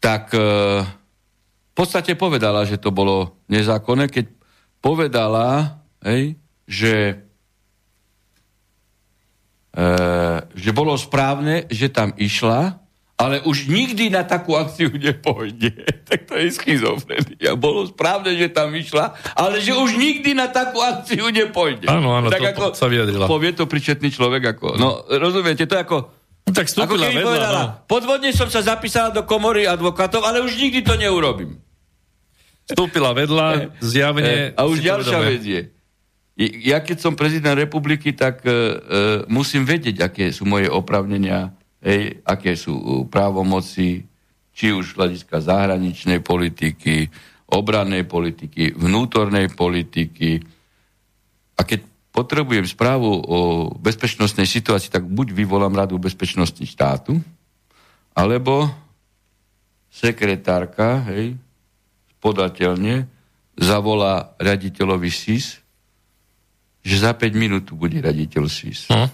tak 0.00 0.32
e, 0.32 0.40
v 0.84 1.72
podstate 1.74 2.16
povedala, 2.16 2.64
že 2.64 2.80
to 2.80 2.94
bolo 2.94 3.36
nezákonné, 3.50 4.08
keď 4.08 4.30
povedala, 4.80 5.80
hej, 6.04 6.36
že 6.64 7.24
že 10.54 10.70
bolo 10.70 10.94
správne, 10.94 11.66
že 11.66 11.90
tam 11.90 12.14
išla, 12.14 12.84
ale 13.14 13.38
už 13.46 13.70
nikdy 13.70 14.10
na 14.10 14.26
takú 14.26 14.58
akciu 14.58 14.90
nepôjde. 14.90 15.86
tak 16.08 16.26
to 16.26 16.34
je 16.34 16.50
schizofrenia. 16.50 17.54
Bolo 17.54 17.86
správne, 17.86 18.34
že 18.34 18.50
tam 18.50 18.74
išla, 18.74 19.14
ale 19.38 19.62
že 19.62 19.70
už 19.70 19.94
nikdy 19.94 20.34
na 20.34 20.50
takú 20.50 20.82
akciu 20.82 21.30
nepôjde. 21.30 21.86
Áno, 21.86 22.10
áno, 22.10 22.26
tak 22.26 22.42
to 22.54 22.74
ako, 22.74 22.78
sa 22.78 22.90
vyjadrila. 22.90 23.30
Povie 23.30 23.54
to 23.54 23.70
pričetný 23.70 24.10
človek. 24.10 24.58
Ako, 24.58 24.74
no, 24.74 25.06
rozumiete, 25.06 25.66
to 25.66 25.78
je 25.78 25.82
ako... 25.82 25.98
Tak 26.44 26.68
ako 26.68 27.00
keby 27.00 27.24
vedľa, 27.24 27.24
povedala, 27.24 27.62
no. 27.64 27.70
podvodne 27.88 28.28
som 28.36 28.52
sa 28.52 28.60
zapísala 28.60 29.08
do 29.08 29.24
komory 29.24 29.64
advokátov, 29.64 30.28
ale 30.28 30.44
už 30.44 30.60
nikdy 30.60 30.84
to 30.84 30.92
neurobím. 31.00 31.56
Vstúpila 32.68 33.16
vedľa, 33.16 33.72
zjavne... 33.80 34.52
a 34.52 34.62
už 34.68 34.84
ďalšia 34.84 35.18
vec 35.24 35.40
je, 35.40 35.60
ja 36.38 36.82
keď 36.82 36.98
som 36.98 37.14
prezident 37.14 37.54
republiky, 37.54 38.10
tak 38.10 38.42
uh, 38.42 38.50
uh, 38.50 38.68
musím 39.30 39.62
vedieť, 39.62 40.02
aké 40.02 40.34
sú 40.34 40.42
moje 40.42 40.66
opravnenia, 40.66 41.54
hej, 41.78 42.18
aké 42.26 42.58
sú 42.58 42.74
uh, 42.74 42.86
právomoci, 43.06 44.02
či 44.54 44.66
už 44.74 44.98
hľadiska 44.98 45.38
zahraničnej 45.38 46.22
politiky, 46.22 47.10
obrannej 47.50 48.06
politiky, 48.06 48.74
vnútornej 48.74 49.50
politiky. 49.54 50.42
A 51.54 51.62
keď 51.62 51.86
potrebujem 52.14 52.66
správu 52.66 53.10
o 53.10 53.38
bezpečnostnej 53.78 54.46
situácii, 54.46 54.90
tak 54.90 55.06
buď 55.06 55.34
vyvolám 55.34 55.74
Radu 55.74 55.98
bezpečnosti 55.98 56.62
štátu, 56.62 57.18
alebo 58.14 58.70
sekretárka, 59.90 61.02
hej, 61.10 61.38
podateľne, 62.18 63.06
zavolá 63.54 64.34
riaditeľovi 64.42 65.10
SIS, 65.10 65.63
že 66.84 66.96
za 67.00 67.16
5 67.16 67.32
minút 67.32 67.64
tu 67.64 67.80
bude 67.80 67.96
raditeľ 67.96 68.44
SIS. 68.44 68.92
Hm. 68.92 69.08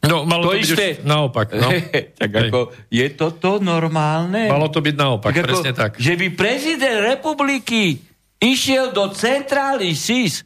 No, 0.00 0.24
malo 0.24 0.48
to, 0.48 0.56
to 0.56 0.64
isté. 0.64 0.96
byť 0.96 1.04
naopak. 1.04 1.48
No. 1.56 1.68
tak 2.20 2.30
Hej. 2.32 2.48
ako, 2.48 2.58
je 2.88 3.06
toto 3.16 3.60
normálne? 3.60 4.48
Malo 4.48 4.68
to 4.72 4.80
byť 4.80 4.96
naopak, 4.96 5.32
tak 5.32 5.44
presne 5.44 5.72
ako, 5.72 5.80
tak. 5.80 5.90
Že 6.00 6.12
by 6.16 6.26
prezident 6.36 6.98
republiky 7.04 8.00
išiel 8.40 8.96
do 8.96 9.12
centrály 9.12 9.92
SIS. 9.92 10.44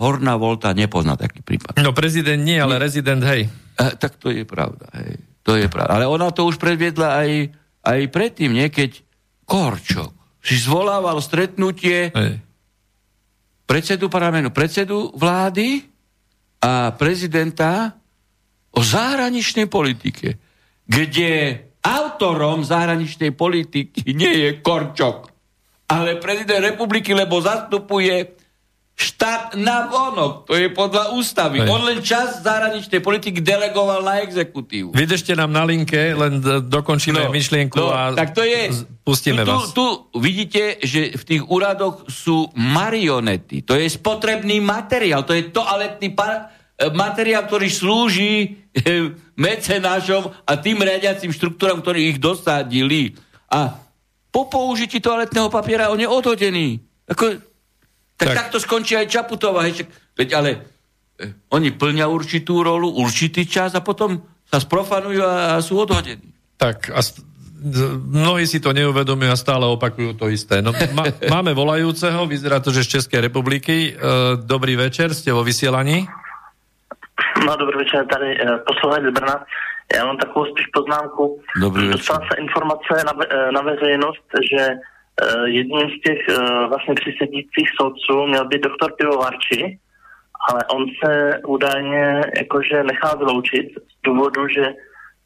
Horná 0.00 0.40
Volta 0.40 0.72
nepozná 0.72 1.16
taký 1.20 1.44
prípad. 1.44 1.76
No 1.84 1.92
prezident 1.92 2.40
nie, 2.40 2.56
ale 2.56 2.80
nie. 2.80 2.84
rezident, 2.88 3.20
hej. 3.20 3.52
A, 3.76 3.92
tak 3.96 4.16
to 4.16 4.32
je 4.32 4.48
pravda, 4.48 4.88
hej. 4.96 5.20
to 5.44 5.60
je 5.60 5.68
pravda. 5.68 6.00
Ale 6.00 6.08
ona 6.08 6.32
to 6.32 6.48
už 6.48 6.56
predviedla 6.56 7.20
aj, 7.20 7.52
aj 7.84 8.00
predtým, 8.08 8.56
nie? 8.56 8.72
Keď 8.72 9.04
Korčok 9.44 10.16
si 10.40 10.56
zvolával 10.56 11.20
stretnutie 11.20 12.08
Hej. 12.16 12.40
Predsedu 13.70 14.10
parlamentu, 14.10 14.50
predsedu 14.50 15.14
vlády 15.14 15.86
a 16.58 16.90
prezidenta 16.90 17.94
o 18.74 18.82
zahraničnej 18.82 19.70
politike, 19.70 20.34
kde 20.82 21.30
autorom 21.78 22.66
zahraničnej 22.66 23.30
politiky 23.30 24.10
nie 24.10 24.34
je 24.42 24.50
Korčok, 24.58 25.30
ale 25.86 26.18
prezident 26.18 26.66
republiky, 26.66 27.14
lebo 27.14 27.38
zastupuje 27.38 28.39
štát 29.00 29.56
na 29.56 29.88
vonok. 29.88 30.44
To 30.44 30.52
je 30.52 30.68
podľa 30.68 31.16
ústavy. 31.16 31.64
Hej. 31.64 31.72
On 31.72 31.80
len 31.80 32.04
čas 32.04 32.44
zahraničnej 32.44 33.00
politiky 33.00 33.40
delegoval 33.40 34.04
na 34.04 34.20
exekutívu. 34.20 34.92
Vydržte 34.92 35.32
nám 35.32 35.48
na 35.48 35.64
linke, 35.64 36.12
len 36.12 36.44
dokončíme 36.68 37.24
no, 37.24 37.32
myšlienku 37.32 37.80
no, 37.80 37.88
a 37.88 38.12
tak 38.12 38.36
to 38.36 38.44
je, 38.44 38.68
pustíme 39.00 39.48
tu, 39.48 39.50
vás. 39.50 39.72
Tu, 39.72 39.86
vidíte, 40.20 40.84
že 40.84 41.16
v 41.16 41.22
tých 41.24 41.42
úradoch 41.48 42.04
sú 42.12 42.52
marionety. 42.52 43.64
To 43.64 43.72
je 43.72 43.88
spotrebný 43.88 44.60
materiál. 44.60 45.24
To 45.24 45.32
je 45.32 45.48
toaletný 45.48 46.12
par- 46.12 46.52
e, 46.76 46.92
materiál, 46.92 47.48
ktorý 47.48 47.72
slúži 47.72 48.32
e, 48.76 49.16
mecenášom 49.40 50.28
a 50.44 50.52
tým 50.60 50.84
riadiacim 50.84 51.32
štruktúram, 51.32 51.80
ktorí 51.80 52.12
ich 52.12 52.18
dosadili. 52.20 53.16
A 53.48 53.80
po 54.30 54.46
použití 54.46 55.00
toaletného 55.00 55.48
papiera 55.48 55.88
on 55.88 55.98
je 55.98 56.06
odhodený. 56.06 56.84
Ako, 57.10 57.49
tak, 58.20 58.26
tak 58.28 58.36
takto 58.36 58.60
skončí 58.60 58.92
aj 59.00 59.08
Čaputová. 59.08 59.64
Hej, 59.64 59.88
veď 60.12 60.28
ale 60.36 60.50
eh, 61.16 61.32
oni 61.56 61.72
plňa 61.72 62.04
určitú 62.04 62.60
rolu, 62.60 62.92
určitý 63.00 63.48
čas 63.48 63.72
a 63.72 63.80
potom 63.80 64.20
sa 64.44 64.60
sprofanujú 64.60 65.24
a, 65.24 65.56
a 65.56 65.64
sú 65.64 65.80
odhodení. 65.80 66.28
Tak 66.60 66.92
a 66.92 67.00
st- 67.00 67.24
mnohí 68.08 68.48
si 68.48 68.60
to 68.60 68.72
neuvedomujú 68.72 69.30
a 69.30 69.36
stále 69.36 69.68
opakujú 69.68 70.16
to 70.16 70.32
isté. 70.32 70.64
No, 70.64 70.72
ma, 70.96 71.04
máme 71.34 71.52
volajúceho, 71.52 72.24
vyzerá 72.24 72.60
to, 72.60 72.72
že 72.72 72.84
z 72.84 73.00
Českej 73.00 73.20
republiky. 73.28 73.92
E, 73.92 74.02
dobrý 74.40 74.76
večer, 74.76 75.12
ste 75.12 75.32
vo 75.32 75.44
vysielaní. 75.44 76.08
No, 77.44 77.56
dobrý 77.56 77.84
večer, 77.84 78.04
tady 78.08 78.36
e, 78.36 78.44
posluchač 78.64 79.02
z 79.04 79.12
Brna. 79.12 79.36
Já 79.96 80.06
mám 80.06 80.16
takovou 80.16 80.46
spíš 80.46 80.66
poznámku. 80.72 81.42
Dobrý. 81.60 81.90
Dostala 81.90 82.20
se 82.30 82.40
informace 82.40 82.94
na, 83.04 83.12
na 83.50 83.60
veřejnost, 83.60 84.26
že 84.38 84.66
jedním 85.44 85.90
z 85.90 86.00
těch 86.00 86.18
eh, 86.28 86.66
vlastně 86.68 86.94
přisedících 86.94 87.68
soudců 87.80 88.26
měl 88.26 88.48
být 88.48 88.62
doktor 88.62 88.92
Pivovarči, 88.98 89.78
ale 90.48 90.60
on 90.74 90.86
se 91.04 91.40
údajně 91.46 92.20
jakože 92.36 92.82
nechá 92.82 93.14
vyloučit 93.16 93.66
z 93.72 94.02
důvodu, 94.04 94.48
že 94.48 94.74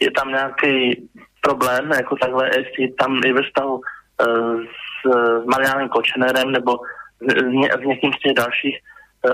je 0.00 0.10
tam 0.10 0.28
nějaký 0.28 1.08
problém, 1.40 1.90
jako 1.90 2.16
takhle, 2.16 2.50
jestli 2.58 2.92
tam 2.92 3.20
je 3.24 3.32
ve 3.32 3.42
vztahu 3.42 3.80
eh, 3.80 4.24
s, 4.56 5.10
s 5.42 5.46
Marianem 5.46 5.88
Kočnerem 5.88 6.50
nebo 6.50 6.72
s, 7.20 7.34
s 7.80 7.84
někým 7.84 8.12
z 8.12 8.18
těch 8.18 8.34
dalších 8.34 8.78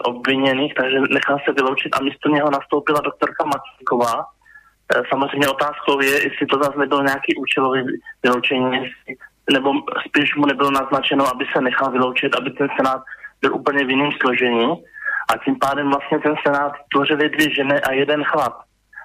obviněných, 0.05 0.75
takže 0.75 0.99
nechá 1.01 1.39
se 1.45 1.53
vyloučit 1.53 1.95
a 1.95 2.03
místo 2.03 2.29
něho 2.29 2.51
nastoupila 2.51 3.01
doktorka 3.01 3.45
Macíková. 3.45 4.25
Samozřejmě 5.09 5.49
otázkou 5.49 6.01
je, 6.01 6.11
jestli 6.11 6.47
to 6.47 6.59
zase 6.63 6.79
nebylo 6.79 7.03
nějaký 7.03 7.37
účelový 7.37 7.83
vyloučení, 8.23 8.91
nebo 9.53 9.73
spíš 10.09 10.37
mu 10.37 10.47
nebylo 10.47 10.71
naznačeno, 10.71 11.25
aby 11.35 11.45
se 11.53 11.61
nechal 11.61 11.91
vyloučit, 11.91 12.37
aby 12.37 12.51
ten 12.51 12.69
senát 12.77 13.03
byl 13.41 13.55
úplně 13.55 13.85
v 13.85 13.91
jiném 13.91 14.11
složení 14.21 14.73
a 15.31 15.45
tím 15.45 15.57
pádem 15.59 15.91
vlastně 15.91 16.19
ten 16.19 16.35
senát 16.47 16.73
tvořili 16.93 17.29
dvě 17.29 17.55
ženy 17.55 17.81
a 17.81 17.93
jeden 17.93 18.25
chlap. 18.25 18.55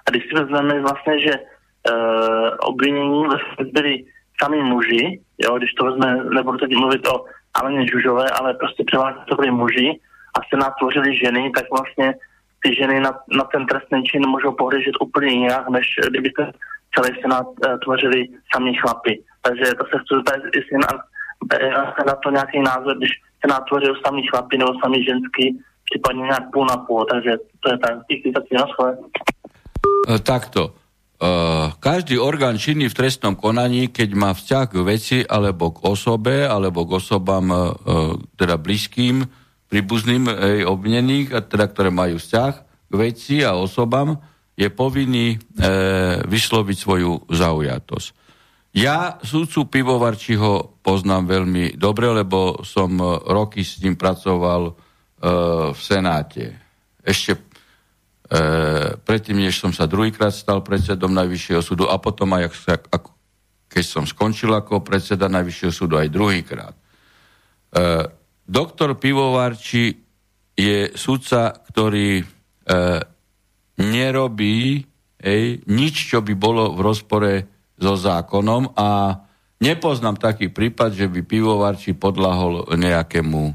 A 0.06 0.10
když 0.10 0.22
si 0.22 0.34
vezmeme 0.34 0.80
vlastně, 0.80 1.20
že 1.20 1.32
uh, 1.34 2.48
obvinění 2.60 3.24
vlastně 3.24 3.64
byli 3.72 4.04
sami 4.42 4.62
muži, 4.62 5.20
jo, 5.38 5.58
když 5.58 5.72
to 5.72 5.84
vezme, 5.84 6.24
nebudu 6.24 6.58
teď 6.58 6.70
mluvit 6.76 7.08
o 7.08 7.24
Aleně 7.54 7.86
Žužové, 7.86 8.30
ale 8.30 8.54
prostě 8.54 8.84
převážně 8.86 9.22
to 9.28 9.34
byli 9.34 9.50
muži 9.50 10.00
a 10.38 10.38
senát 10.50 10.72
tvořili 10.78 11.16
ženy, 11.16 11.50
tak 11.50 11.64
vlastně 11.70 12.14
ty 12.62 12.74
ženy 12.74 13.00
na, 13.00 13.12
na 13.36 13.44
ten 13.44 13.66
trestný 13.66 14.04
čin 14.04 14.28
můžou 14.28 14.52
pohlížet 14.52 14.94
úplně 15.00 15.32
jinak, 15.32 15.68
než 15.68 15.86
kdyby 16.10 16.30
ten 16.30 16.52
celý 16.94 17.20
senát 17.20 17.46
uh, 17.46 17.78
tvořili 17.84 18.28
sami 18.54 18.74
chlapy. 18.74 19.22
Takže 19.46 19.64
to 19.78 19.84
se 19.90 19.96
chci 20.02 20.12
zeptat, 20.14 20.42
jestli 20.58 20.76
na, 20.86 20.92
na 22.06 22.14
to 22.22 22.30
nějaký 22.30 22.58
názor, 22.60 22.96
když 22.98 23.12
se 23.40 23.46
natvořil 23.48 23.94
samý 24.06 24.22
chlapy 24.30 24.58
nebo 24.58 24.72
samý 24.82 25.04
ženský, 25.04 25.46
případně 25.90 26.22
nějak 26.22 26.50
půl 26.52 26.66
na 26.66 26.76
půl. 26.76 27.06
Takže 27.12 27.32
to 27.60 27.66
je 27.72 27.78
tak. 27.78 27.94
Díky 28.10 28.32
za 28.36 28.42
e, 30.14 30.18
Takto. 30.18 30.74
Uh, 31.16 31.72
každý 31.80 32.20
orgán 32.20 32.60
činný 32.60 32.92
v 32.92 32.98
trestnom 32.98 33.40
konaní, 33.40 33.88
keď 33.88 34.08
má 34.12 34.36
vzťah 34.36 34.68
k 34.68 34.76
veci 34.84 35.18
alebo 35.24 35.72
k 35.72 35.88
osobe, 35.88 36.44
alebo 36.44 36.84
k 36.84 37.00
osobám 37.00 37.48
uh, 37.48 37.72
teda 38.36 38.60
blízkým, 38.60 39.24
príbuzným 39.72 40.28
obvinených, 40.68 41.32
a 41.32 41.40
teda, 41.40 41.72
ktoré 41.72 41.88
majú 41.88 42.20
vzťah 42.20 42.52
k 42.92 42.94
veci 43.00 43.40
a 43.40 43.56
osobám, 43.56 44.20
je 44.60 44.68
povinný 44.68 45.40
uh, 45.40 46.20
vysloviť 46.28 46.76
svoju 46.76 47.32
zaujatosť. 47.32 48.25
Ja 48.76 49.16
súdcu 49.24 49.72
Pivovarčiho 49.72 50.84
poznám 50.84 51.32
veľmi 51.32 51.80
dobre, 51.80 52.12
lebo 52.12 52.60
som 52.60 52.92
e, 53.00 53.04
roky 53.24 53.64
s 53.64 53.80
ním 53.80 53.96
pracoval 53.96 54.68
e, 54.68 54.72
v 55.72 55.80
Senáte. 55.80 56.60
Ešte 57.00 57.40
e, 57.40 57.40
predtým, 59.00 59.40
než 59.40 59.64
som 59.64 59.72
sa 59.72 59.88
druhýkrát 59.88 60.28
stal 60.28 60.60
predsedom 60.60 61.08
Najvyššieho 61.08 61.64
súdu 61.64 61.88
a 61.88 61.96
potom 61.96 62.36
aj 62.36 62.52
ako, 62.92 63.16
keď 63.64 63.84
som 63.88 64.04
skončil 64.04 64.52
ako 64.52 64.84
predseda 64.84 65.24
Najvyššieho 65.32 65.72
súdu 65.72 65.96
aj 65.96 66.12
druhýkrát. 66.12 66.76
E, 66.76 66.80
doktor 68.44 69.00
Pivovarči 69.00 69.88
je 70.52 70.92
súdca, 70.92 71.64
ktorý 71.64 72.20
e, 72.20 72.24
nerobí 73.80 74.84
ej, 75.16 75.64
nič, 75.64 76.12
čo 76.12 76.20
by 76.20 76.36
bolo 76.36 76.76
v 76.76 76.80
rozpore 76.84 77.55
so 77.76 77.94
zákonom 77.96 78.72
a 78.76 79.20
nepoznám 79.60 80.16
taký 80.16 80.52
prípad, 80.52 80.92
že 80.92 81.06
by 81.08 81.20
pivovarči 81.24 81.96
podlahol 81.96 82.68
nejakému 82.76 83.42
o, 83.44 83.52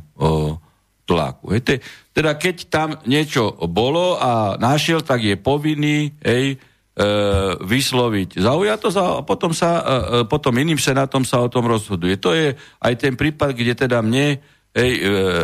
tlaku. 1.05 1.57
Hej, 1.57 1.81
teda 2.15 2.37
keď 2.39 2.55
tam 2.71 2.89
niečo 3.03 3.53
bolo 3.67 4.15
a 4.17 4.55
našiel, 4.55 5.03
tak 5.03 5.25
je 5.25 5.35
povinný 5.35 6.15
hej, 6.23 6.55
e, 6.55 7.05
vysloviť 7.59 8.39
zaujatosť 8.39 8.97
a 8.97 9.05
potom, 9.25 9.51
sa, 9.51 9.69
e, 9.81 9.83
e, 9.83 10.17
potom 10.29 10.55
iným 10.55 10.79
senátom 10.79 11.27
sa 11.27 11.43
o 11.43 11.51
tom 11.51 11.67
rozhoduje. 11.67 12.15
To 12.21 12.31
je 12.31 12.55
aj 12.79 12.93
ten 12.95 13.19
prípad, 13.19 13.51
kde 13.51 13.73
teda 13.75 13.99
mne 13.99 14.39
hej, 14.71 14.91
e, 14.97 15.01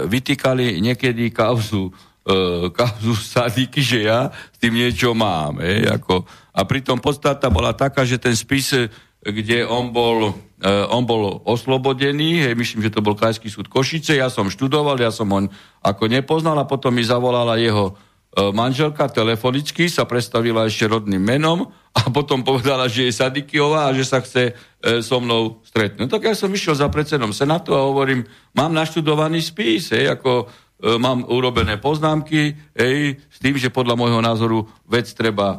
vytýkali 0.07 0.79
niekedy 0.79 1.35
kauzu, 1.35 1.91
e, 2.27 2.67
kauzu 2.75 3.15
sadiky, 3.15 3.79
že 3.79 4.11
ja 4.11 4.27
s 4.29 4.57
tým 4.59 4.75
niečo 4.75 5.15
mám. 5.15 5.63
Hej, 5.63 5.87
ako, 5.95 6.27
a 6.51 6.61
pritom 6.67 6.99
podstata 6.99 7.47
bola 7.47 7.71
taká, 7.71 8.03
že 8.03 8.19
ten 8.19 8.35
spis, 8.35 8.75
eh, 8.75 8.91
kde 9.17 9.67
on 9.67 9.91
bol, 9.91 10.31
uh, 10.31 10.93
on 10.93 11.03
bol 11.03 11.41
oslobodený, 11.43 12.47
hej, 12.47 12.53
myslím, 12.55 12.85
že 12.85 12.93
to 12.95 13.03
bol 13.03 13.17
Krajský 13.17 13.51
súd 13.51 13.67
Košice, 13.67 14.15
ja 14.15 14.31
som 14.31 14.47
študoval, 14.47 14.95
ja 15.01 15.11
som 15.11 15.27
on 15.33 15.51
ako 15.83 16.07
nepoznal 16.07 16.55
a 16.55 16.69
potom 16.69 16.95
mi 16.95 17.03
zavolala 17.03 17.59
jeho 17.59 17.91
uh, 17.91 18.55
manželka 18.55 19.09
telefonicky, 19.11 19.91
sa 19.91 20.07
predstavila 20.07 20.69
ešte 20.69 20.87
rodným 20.87 21.19
menom 21.19 21.67
a 21.91 22.07
potom 22.07 22.45
povedala, 22.45 22.87
že 22.87 23.09
je 23.09 23.19
Sadikiová 23.19 23.91
a 23.91 23.95
že 23.97 24.07
sa 24.07 24.23
chce 24.23 24.53
uh, 24.53 25.01
so 25.03 25.19
mnou 25.19 25.59
stretnúť. 25.65 26.07
No 26.07 26.07
tak 26.07 26.23
ja 26.23 26.37
som 26.37 26.53
išiel 26.53 26.77
za 26.77 26.87
predsedom 26.87 27.35
Senátu 27.35 27.75
a 27.75 27.83
hovorím, 27.83 28.23
mám 28.55 28.71
naštudovaný 28.71 29.43
spis, 29.43 29.91
hej, 29.91 30.07
ako 30.13 30.47
E, 30.47 30.66
mám 30.77 31.25
urobené 31.25 31.81
poznámky 31.81 32.53
ej, 32.77 33.17
s 33.17 33.37
tým, 33.41 33.57
že 33.57 33.73
podľa 33.73 33.97
môjho 33.97 34.21
názoru 34.21 34.69
vec 34.85 35.09
treba 35.09 35.49
e, 35.49 35.57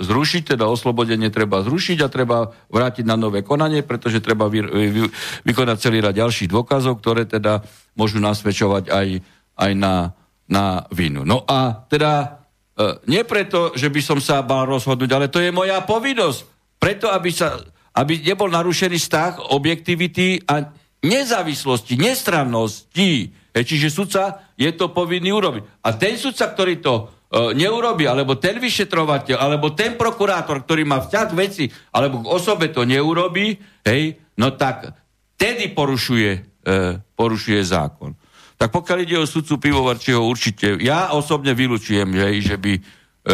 zrušiť, 0.00 0.56
teda 0.56 0.64
oslobodenie 0.64 1.28
treba 1.28 1.60
zrušiť 1.60 1.98
a 2.00 2.08
treba 2.08 2.48
vrátiť 2.72 3.04
na 3.04 3.20
nové 3.20 3.44
konanie, 3.44 3.84
pretože 3.84 4.24
treba 4.24 4.48
vy, 4.48 4.64
vy, 4.64 5.04
vykonať 5.44 5.76
celý 5.76 6.00
rad 6.00 6.16
ďalších 6.16 6.48
dôkazov, 6.48 6.96
ktoré 7.04 7.28
teda 7.28 7.60
môžu 7.92 8.24
nasvedčovať 8.24 8.88
aj, 8.88 9.08
aj 9.60 9.72
na, 9.76 10.16
na 10.48 10.88
vinu. 10.96 11.28
No 11.28 11.44
a 11.44 11.84
teda 11.84 12.40
e, 12.72 13.04
nie 13.04 13.28
preto, 13.28 13.76
že 13.76 13.92
by 13.92 14.00
som 14.00 14.16
sa 14.16 14.40
mal 14.40 14.64
rozhodnúť, 14.64 15.10
ale 15.12 15.28
to 15.28 15.44
je 15.44 15.52
moja 15.52 15.84
povinnosť. 15.84 16.40
Preto, 16.80 17.12
aby, 17.12 17.28
sa, 17.28 17.60
aby 17.92 18.24
nebol 18.24 18.48
narušený 18.48 18.96
vztah 18.96 19.52
objektivity 19.52 20.40
a 20.48 20.72
nezávislosti, 21.04 22.00
nestrannosti 22.00 23.36
E, 23.52 23.64
čiže 23.64 23.88
sudca 23.88 24.52
je 24.54 24.70
to 24.76 24.92
povinný 24.92 25.32
urobiť. 25.32 25.82
A 25.84 25.94
ten 25.96 26.14
sudca, 26.20 26.52
ktorý 26.52 26.78
to 26.78 26.94
e, 26.96 27.02
neurobi, 27.56 28.04
alebo 28.04 28.36
ten 28.36 28.60
vyšetrovateľ, 28.60 29.36
alebo 29.40 29.72
ten 29.72 29.96
prokurátor, 29.96 30.62
ktorý 30.64 30.84
má 30.84 31.00
vzťah 31.02 31.28
veci, 31.32 31.68
alebo 31.92 32.24
k 32.24 32.30
osobe 32.30 32.68
to 32.70 32.84
neurobi, 32.84 33.56
hej, 33.84 34.16
no 34.38 34.52
tak 34.54 34.92
tedy 35.38 35.70
porušuje, 35.72 36.30
e, 36.66 36.78
porušuje 37.14 37.60
zákon. 37.64 38.12
Tak 38.58 38.74
pokiaľ 38.74 38.98
ide 39.06 39.16
o 39.22 39.30
sudcu 39.30 39.62
pivovarčieho, 39.62 40.18
určite, 40.18 40.82
ja 40.82 41.14
osobne 41.14 41.54
vylučujem, 41.54 42.10
hej, 42.10 42.42
že 42.42 42.56
by 42.58 42.72
e, 42.74 42.82
e, 42.82 43.32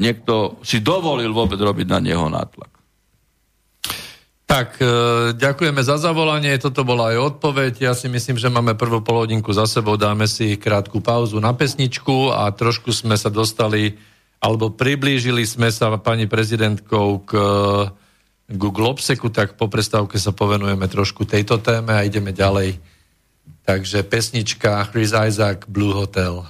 niekto 0.00 0.56
si 0.64 0.80
dovolil 0.80 1.28
vôbec 1.36 1.60
robiť 1.60 1.86
na 1.86 2.00
neho 2.00 2.24
nátlak. 2.32 2.69
Tak, 4.50 4.82
e, 4.82 4.86
ďakujeme 5.38 5.78
za 5.78 5.94
zavolanie, 5.94 6.58
toto 6.58 6.82
bola 6.82 7.14
aj 7.14 7.38
odpoveď. 7.38 7.86
Ja 7.86 7.94
si 7.94 8.10
myslím, 8.10 8.34
že 8.34 8.50
máme 8.50 8.74
prvú 8.74 8.98
polhodinku 8.98 9.54
za 9.54 9.62
sebou, 9.70 9.94
dáme 9.94 10.26
si 10.26 10.58
krátku 10.58 10.98
pauzu 10.98 11.38
na 11.38 11.54
pesničku 11.54 12.34
a 12.34 12.50
trošku 12.50 12.90
sme 12.90 13.14
sa 13.14 13.30
dostali, 13.30 13.94
alebo 14.42 14.74
priblížili 14.74 15.46
sme 15.46 15.70
sa 15.70 15.94
pani 16.02 16.26
prezidentkou 16.26 17.22
k, 17.22 17.32
k 18.50 18.62
Globseku, 18.74 19.30
tak 19.30 19.54
po 19.54 19.70
prestávke 19.70 20.18
sa 20.18 20.34
povenujeme 20.34 20.90
trošku 20.90 21.30
tejto 21.30 21.62
téme 21.62 21.94
a 21.94 22.02
ideme 22.02 22.34
ďalej. 22.34 22.82
Takže 23.62 24.02
pesnička 24.02 24.82
Chris 24.90 25.14
Isaac, 25.14 25.62
Blue 25.70 25.94
Hotel. 25.94 26.42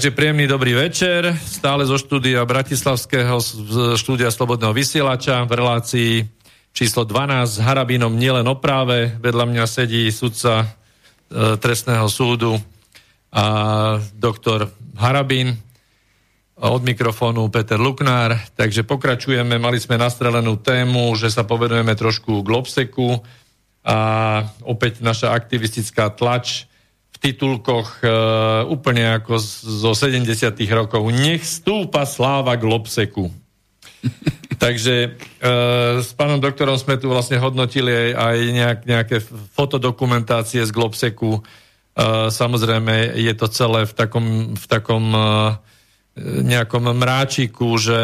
Takže 0.00 0.16
príjemný 0.16 0.48
dobrý 0.48 0.72
večer, 0.72 1.28
stále 1.44 1.84
zo 1.84 2.00
štúdia 2.00 2.40
Bratislavského 2.48 3.36
štúdia 4.00 4.32
Slobodného 4.32 4.72
vysielača 4.72 5.44
v 5.44 5.52
relácii 5.52 6.12
číslo 6.72 7.04
12 7.04 7.44
s 7.44 7.56
Harabínom 7.60 8.16
nielen 8.16 8.48
o 8.48 8.56
práve. 8.56 9.12
Vedľa 9.20 9.44
mňa 9.44 9.64
sedí 9.68 10.08
sudca 10.08 10.64
e, 10.64 10.66
trestného 11.60 12.08
súdu 12.08 12.56
a 13.28 13.44
doktor 14.16 14.72
Harabín 14.96 15.60
a 16.56 16.72
od 16.72 16.80
mikrofónu 16.80 17.52
Peter 17.52 17.76
Luknár. 17.76 18.40
Takže 18.56 18.88
pokračujeme, 18.88 19.60
mali 19.60 19.76
sme 19.76 20.00
nastrelenú 20.00 20.56
tému, 20.64 21.12
že 21.12 21.28
sa 21.28 21.44
povedujeme 21.44 21.92
trošku 21.92 22.40
k 22.40 22.48
Lobseku 22.48 23.20
a 23.84 23.98
opäť 24.64 25.04
naša 25.04 25.36
aktivistická 25.36 26.08
tlač 26.16 26.69
titulkoch 27.20 28.00
e, 28.00 28.08
úplne 28.64 29.20
ako 29.20 29.36
z- 29.36 29.84
zo 29.84 29.92
70 29.92 30.56
rokov. 30.72 31.04
Nech 31.12 31.44
stúpa 31.44 32.08
sláva 32.08 32.56
k 32.56 32.64
Lobseku. 32.64 33.28
Takže 34.64 34.94
e, 35.04 35.08
s 36.00 36.10
pánom 36.16 36.40
doktorom 36.40 36.80
sme 36.80 36.96
tu 36.96 37.12
vlastne 37.12 37.36
hodnotili 37.36 37.92
aj, 37.92 38.10
aj 38.16 38.36
nejak, 38.56 38.78
nejaké 38.88 39.16
fotodokumentácie 39.52 40.64
z 40.64 40.72
Globseku. 40.72 41.38
E, 41.38 41.40
samozrejme 42.32 43.12
je 43.20 43.32
to 43.36 43.46
celé 43.52 43.84
v 43.84 43.92
takom, 43.92 44.56
v 44.56 44.66
takom 44.66 45.04
nejakom 46.20 46.90
mráčiku, 46.90 47.78
že 47.78 47.96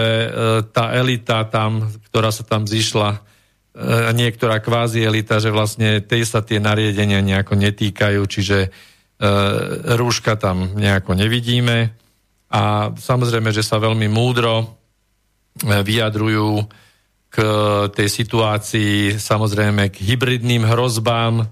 tá 0.73 0.95
elita 0.95 1.43
tam, 1.51 1.91
ktorá 2.09 2.31
sa 2.31 2.47
tam 2.47 2.64
zišla, 2.64 3.19
niektorá 4.14 4.62
kvázi 4.62 5.05
elita, 5.05 5.37
že 5.37 5.53
vlastne 5.53 6.01
tej 6.01 6.25
sa 6.25 6.41
tie 6.41 6.62
nariadenia 6.62 7.21
nejako 7.21 7.59
netýkajú, 7.59 8.23
čiže 8.25 8.73
rúška 9.97 10.37
tam 10.37 10.77
nejako 10.77 11.17
nevidíme. 11.17 11.97
A 12.53 12.95
samozrejme, 12.95 13.51
že 13.51 13.67
sa 13.67 13.83
veľmi 13.83 14.07
múdro 14.07 14.62
e, 14.62 14.67
vyjadrujú 15.83 16.62
k 17.27 17.37
tej 17.91 18.09
situácii, 18.09 19.19
samozrejme 19.19 19.91
k 19.91 19.97
hybridným 19.99 20.62
hrozbám 20.62 21.43
e, 21.43 21.47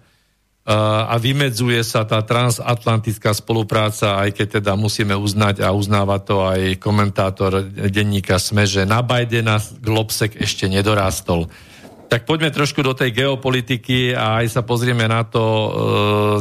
a 1.05 1.19
vymedzuje 1.19 1.83
sa 1.83 2.07
tá 2.07 2.23
transatlantická 2.23 3.35
spolupráca, 3.35 4.23
aj 4.23 4.39
keď 4.39 4.63
teda 4.63 4.73
musíme 4.79 5.19
uznať 5.19 5.67
a 5.67 5.75
uznáva 5.75 6.23
to 6.23 6.47
aj 6.47 6.79
komentátor 6.79 7.67
denníka 7.91 8.39
SME, 8.39 8.71
že 8.71 8.87
na 8.87 9.03
Bidena 9.03 9.59
Globsek 9.83 10.39
ešte 10.39 10.71
nedorástol. 10.71 11.51
Tak 12.09 12.29
poďme 12.29 12.55
trošku 12.55 12.85
do 12.85 12.95
tej 12.95 13.11
geopolitiky 13.11 14.15
a 14.15 14.45
aj 14.45 14.47
sa 14.55 14.63
pozrieme 14.63 15.09
na 15.09 15.25
to 15.27 15.43
uh, 15.43 15.71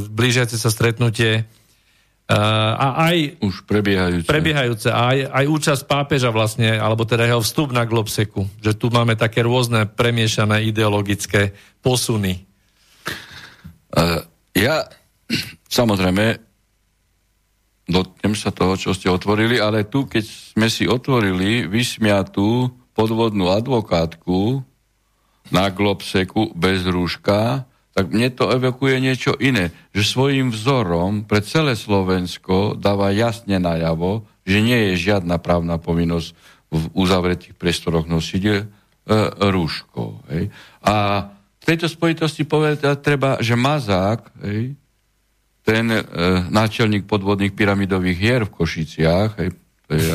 blížiace 0.06 0.60
sa 0.60 0.70
stretnutie 0.70 1.44
uh, 1.44 2.74
a 2.78 3.10
aj 3.10 3.42
už 3.42 3.66
prebiehajúce, 3.66 4.28
prebiehajúce 4.30 4.88
a 4.94 5.16
aj, 5.16 5.20
aj 5.34 5.46
účasť 5.50 5.84
pápeža 5.90 6.30
vlastne, 6.30 6.78
alebo 6.78 7.08
teda 7.08 7.26
jeho 7.26 7.42
vstup 7.42 7.74
na 7.74 7.88
Globseku, 7.90 8.46
že 8.62 8.78
tu 8.78 8.94
máme 8.94 9.18
také 9.18 9.42
rôzne 9.42 9.90
premiešané 9.90 10.68
ideologické 10.68 11.56
posuny. 11.82 12.44
Uh, 13.94 14.22
ja 14.54 14.86
samozrejme 15.72 16.38
dotknem 17.90 18.34
sa 18.38 18.54
toho, 18.54 18.80
čo 18.80 18.96
ste 18.96 19.12
otvorili, 19.12 19.60
ale 19.60 19.84
tu, 19.90 20.08
keď 20.08 20.24
sme 20.56 20.68
si 20.72 20.88
otvorili 20.88 21.68
vysmiatú 21.68 22.72
podvodnú 22.94 23.50
advokátku, 23.52 24.62
na 25.52 25.68
globseku 25.74 26.56
bez 26.56 26.86
rúška, 26.88 27.68
tak 27.94 28.10
mne 28.10 28.34
to 28.34 28.50
evokuje 28.50 28.98
niečo 28.98 29.38
iné. 29.38 29.70
Že 29.94 30.04
svojim 30.04 30.48
vzorom 30.50 31.30
pre 31.30 31.46
celé 31.46 31.78
Slovensko 31.78 32.74
dáva 32.74 33.14
jasne 33.14 33.62
najavo, 33.62 34.26
že 34.44 34.66
nie 34.66 34.92
je 34.92 35.14
žiadna 35.14 35.38
právna 35.38 35.78
povinnosť 35.78 36.34
v 36.74 36.84
uzavretých 36.98 37.54
priestoroch 37.54 38.10
nosiť 38.10 38.44
e, 38.50 38.54
rúško. 39.38 40.26
Hej. 40.34 40.50
A 40.82 40.96
v 41.62 41.64
tejto 41.64 41.86
spojitosti 41.86 42.44
povedať 42.50 42.98
treba, 43.00 43.38
že 43.40 43.54
Mazák, 43.54 44.34
hej, 44.42 44.74
ten 45.64 45.86
e, 45.94 46.02
náčelník 46.50 47.06
podvodných 47.06 47.54
pyramidových 47.54 48.18
hier 48.18 48.42
v 48.50 48.54
Košiciach, 48.58 49.38
hej, 49.38 49.54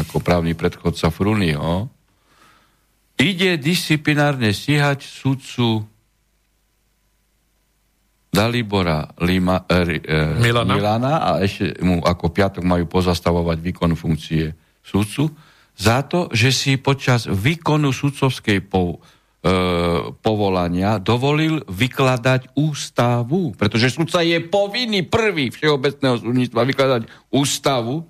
ako 0.02 0.18
právny 0.18 0.58
predchodca 0.58 1.14
Fruniho, 1.14 1.88
ide 3.18 3.58
disciplinárne 3.58 4.54
stíhať 4.54 5.02
sudcu 5.02 5.84
Dalibora 8.28 9.08
Lima, 9.24 9.64
er, 9.66 9.98
er, 10.04 10.36
Milana. 10.38 10.72
Milana 10.76 11.14
a 11.18 11.30
ešte 11.42 11.80
mu 11.82 11.98
ako 12.04 12.30
piatok 12.30 12.62
majú 12.62 12.86
pozastavovať 12.86 13.58
výkon 13.58 13.92
funkcie 13.98 14.52
sudcu 14.84 15.32
za 15.78 16.04
to, 16.06 16.30
že 16.30 16.50
si 16.52 16.72
počas 16.78 17.26
výkonu 17.26 17.90
sudcovskej 17.90 18.66
po, 18.68 18.98
e, 19.40 19.50
povolania 20.12 21.00
dovolil 21.00 21.64
vykladať 21.66 22.58
ústavu, 22.58 23.56
pretože 23.56 23.94
sudca 23.96 24.20
je 24.20 24.38
povinný 24.44 25.08
prvý 25.08 25.48
všeobecného 25.48 26.20
súdnictva 26.20 26.68
vykladať 26.68 27.02
ústavu 27.32 28.04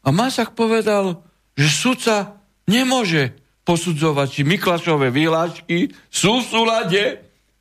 a 0.00 0.08
Masak 0.08 0.56
povedal, 0.56 1.20
že 1.52 1.68
sudca 1.68 2.40
nemôže 2.64 3.36
posudzovať, 3.70 4.26
či 4.34 4.42
Miklašové 4.42 5.14
výhlášky 5.14 5.94
sú 6.10 6.42
v 6.42 6.48
súlade 6.50 7.02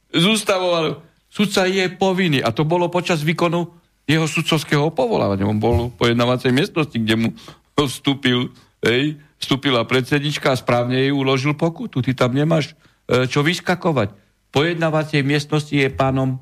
s 0.09 0.23
ústavou. 0.25 1.05
Sudca 1.29 1.69
je 1.69 1.85
povinný. 1.93 2.41
A 2.41 2.49
to 2.49 2.65
bolo 2.65 2.89
počas 2.89 3.21
výkonu 3.21 3.69
jeho 4.09 4.25
sudcovského 4.25 4.89
povolávania. 4.89 5.45
On 5.45 5.61
bol 5.61 5.93
v 5.93 5.97
pojednávacej 6.01 6.49
miestnosti, 6.49 6.97
kde 6.97 7.13
mu 7.13 7.29
vstúpil, 7.77 8.49
hej, 8.81 9.21
vstúpila 9.37 9.85
predsednička 9.85 10.49
a 10.49 10.57
správne 10.57 10.97
jej 10.97 11.13
uložil 11.13 11.53
pokutu. 11.53 12.01
Ty 12.01 12.25
tam 12.25 12.33
nemáš 12.33 12.73
e, 13.05 13.29
čo 13.29 13.45
vyskakovať. 13.45 14.09
Pojednávacej 14.49 15.21
miestnosti 15.21 15.69
je 15.69 15.93
pánom 15.93 16.41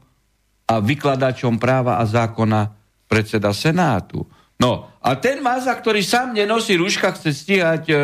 a 0.63 0.79
vykladačom 0.79 1.59
práva 1.59 1.99
a 1.99 2.07
zákona 2.07 2.71
predseda 3.11 3.51
Senátu. 3.51 4.23
No 4.63 4.87
a 5.03 5.19
ten 5.19 5.43
Maza, 5.43 5.75
ktorý 5.75 5.99
sám 5.99 6.31
nenosí 6.39 6.79
rúška, 6.79 7.11
chce 7.11 7.35
stíhať 7.35 7.83
e, 7.91 7.95
e, 7.95 7.99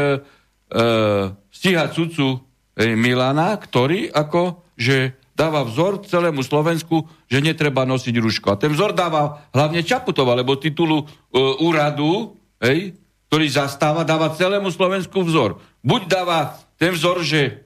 stíhať 1.64 1.96
sudcu 1.96 2.28
e, 2.76 2.92
Milana, 3.00 3.56
ktorý 3.56 4.12
ako, 4.12 4.60
že 4.76 5.16
dáva 5.32 5.64
vzor 5.64 6.04
celému 6.04 6.44
Slovensku, 6.44 7.08
že 7.32 7.40
netreba 7.40 7.88
nosiť 7.88 8.20
ruško. 8.20 8.52
A 8.52 8.60
ten 8.60 8.76
vzor 8.76 8.92
dáva 8.92 9.48
hlavne 9.56 9.80
Čaputova, 9.80 10.36
lebo 10.36 10.60
titulu 10.60 11.08
e, 11.08 11.40
úradu, 11.64 12.36
hej, 12.60 13.00
ktorý 13.32 13.48
zastáva, 13.48 14.04
dáva 14.04 14.36
celému 14.36 14.76
Slovensku 14.76 15.24
vzor. 15.24 15.64
Buď 15.80 16.02
dáva 16.12 16.60
ten 16.76 16.92
vzor, 16.92 17.24
že 17.24 17.64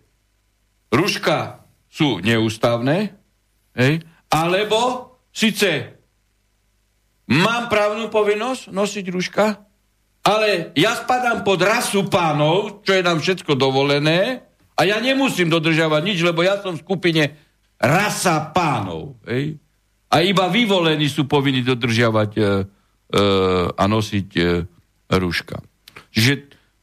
ruška 0.93 1.65
sú 1.89 2.21
neústavné, 2.21 3.17
hej, 3.73 4.05
alebo 4.29 5.09
síce 5.33 5.97
mám 7.25 7.65
právnu 7.65 8.13
povinnosť 8.13 8.69
nosiť 8.69 9.05
ruška, 9.09 9.66
ale 10.27 10.75
ja 10.75 10.91
spadám 10.99 11.47
pod 11.47 11.63
rasu 11.63 12.11
pánov, 12.11 12.83
čo 12.83 12.91
je 12.91 12.99
nám 12.99 13.23
všetko 13.23 13.55
dovolené, 13.55 14.43
a 14.77 14.85
ja 14.85 15.01
nemusím 15.01 15.49
dodržiavať 15.49 16.01
nič, 16.03 16.19
lebo 16.21 16.45
ja 16.45 16.59
som 16.61 16.77
v 16.77 16.83
skupine 16.83 17.23
rasa 17.81 18.53
pánov. 18.53 19.17
Hej? 19.25 19.57
A 20.11 20.21
iba 20.21 20.45
vyvolení 20.51 21.09
sú 21.09 21.25
povinni 21.25 21.65
dodržiavať 21.65 22.31
e, 22.37 22.41
e, 22.41 22.45
a 23.73 23.83
nosiť 23.89 24.29
e, 24.37 24.43
rúška. 25.17 25.57
Čiže 26.13 26.33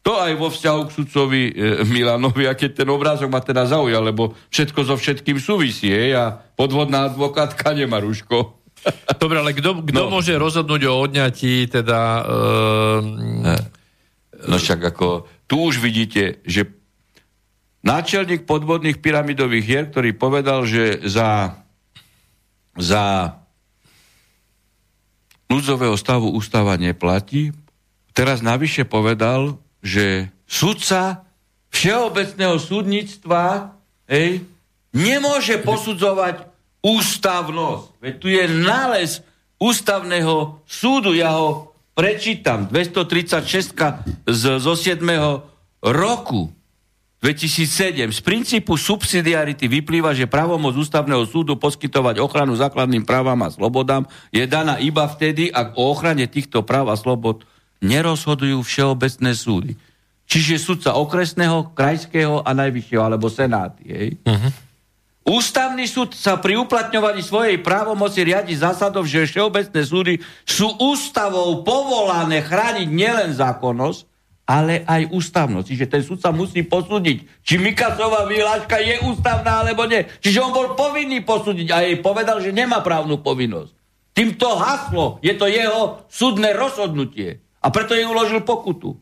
to 0.05 0.20
aj 0.20 0.32
vo 0.36 0.51
vzťahu 0.51 0.80
k 0.90 0.95
sudcovi 1.01 1.42
e, 1.49 1.53
Milanovi, 1.86 2.51
a 2.51 2.59
ten 2.59 2.88
obrázok 2.90 3.30
ma 3.30 3.38
teda 3.40 3.64
zaujal, 3.70 4.03
lebo 4.11 4.34
všetko 4.51 4.80
so 4.84 4.99
všetkým 4.99 5.38
súvisí, 5.38 5.88
hej, 5.88 6.18
a 6.18 6.24
podvodná 6.34 7.07
advokátka 7.09 7.70
nemá 7.72 8.03
rúško. 8.03 8.63
Dobre, 9.22 9.41
ale 9.41 9.57
kto, 9.57 9.80
no. 9.93 10.12
môže 10.12 10.37
rozhodnúť 10.37 10.82
o 10.89 10.95
odňatí 11.01 11.68
teda... 11.72 12.01
Uh... 12.24 13.57
No 14.45 14.61
však 14.61 14.80
ako, 14.93 15.24
tu 15.49 15.57
už 15.64 15.80
vidíte, 15.80 16.45
že 16.45 16.68
náčelník 17.80 18.45
podvodných 18.45 19.01
pyramidových 19.01 19.64
hier, 19.64 19.85
ktorý 19.89 20.12
povedal, 20.12 20.68
že 20.68 21.01
za, 21.05 21.61
za 22.76 23.37
núdzového 25.49 25.97
stavu 25.97 26.32
ústava 26.32 26.76
neplatí, 26.76 27.57
teraz 28.16 28.45
navyše 28.45 28.85
povedal, 28.85 29.61
že 29.85 30.32
sudca 30.49 31.24
všeobecného 31.72 32.57
súdnictva 32.57 33.76
hej, 34.09 34.45
nemôže 34.95 35.59
posudzovať 35.61 36.53
ústavnosť. 36.85 37.85
Veď 38.05 38.14
tu 38.20 38.28
je 38.28 38.45
nález 38.45 39.24
ústavného 39.57 40.61
súdu, 40.68 41.16
ja 41.16 41.32
ho 41.32 41.72
prečítam, 41.97 42.68
236 42.68 43.72
z, 44.28 44.43
zo 44.61 44.74
7. 44.76 45.01
roku 45.80 46.53
2007. 47.24 48.12
Z 48.12 48.20
princípu 48.20 48.76
subsidiarity 48.76 49.64
vyplýva, 49.64 50.12
že 50.12 50.28
pravomoc 50.28 50.76
ústavného 50.76 51.24
súdu 51.24 51.57
poskytovať 51.57 52.20
ochranu 52.20 52.53
základným 52.53 53.09
právam 53.09 53.41
a 53.41 53.49
slobodám 53.49 54.05
je 54.28 54.45
daná 54.45 54.76
iba 54.76 55.09
vtedy, 55.09 55.49
ak 55.49 55.72
o 55.80 55.89
ochrane 55.89 56.28
týchto 56.28 56.61
práv 56.61 56.93
a 56.93 57.01
slobod 57.01 57.49
nerozhodujú 57.80 58.61
všeobecné 58.61 59.32
súdy. 59.32 59.72
Čiže 60.28 60.61
sudca 60.61 61.01
okresného, 61.01 61.72
krajského 61.72 62.45
a 62.45 62.53
najvyššieho, 62.53 63.01
alebo 63.01 63.32
senáty. 63.32 63.82
Hej? 63.89 64.09
Uh-huh. 64.24 64.53
Ústavný 65.25 65.89
súd 65.89 66.12
sa 66.12 66.37
pri 66.37 66.61
uplatňovaní 66.61 67.25
svojej 67.25 67.57
právomoci 67.57 68.29
riadi 68.29 68.53
zásadov, 68.53 69.09
že 69.09 69.25
všeobecné 69.25 69.81
súdy 69.81 70.14
sú 70.45 70.68
ústavou 70.77 71.64
povolané 71.64 72.45
chrániť 72.45 72.89
nielen 72.93 73.33
zákonnosť, 73.33 74.05
ale 74.45 74.85
aj 74.85 75.09
ústavnosť. 75.09 75.64
Čiže 75.64 75.87
ten 75.89 76.05
súd 76.05 76.20
sa 76.20 76.29
musí 76.29 76.61
posúdiť, 76.61 77.41
či 77.41 77.57
Mikasová 77.57 78.29
výhľaška 78.29 78.77
je 78.77 79.01
ústavná 79.09 79.64
alebo 79.64 79.89
nie. 79.89 80.05
Čiže 80.20 80.45
on 80.45 80.53
bol 80.53 80.77
povinný 80.77 81.25
posúdiť 81.25 81.72
a 81.72 81.81
jej 81.81 81.97
povedal, 82.05 82.45
že 82.45 82.53
nemá 82.53 82.85
právnu 82.85 83.25
povinnosť. 83.25 83.72
Týmto 84.12 84.61
haslo, 84.61 85.18
je 85.25 85.33
to 85.41 85.49
jeho 85.49 86.05
súdne 86.12 86.53
rozhodnutie. 86.53 87.41
A 87.64 87.72
preto 87.72 87.97
jej 87.97 88.05
uložil 88.05 88.45
pokutu. 88.45 89.01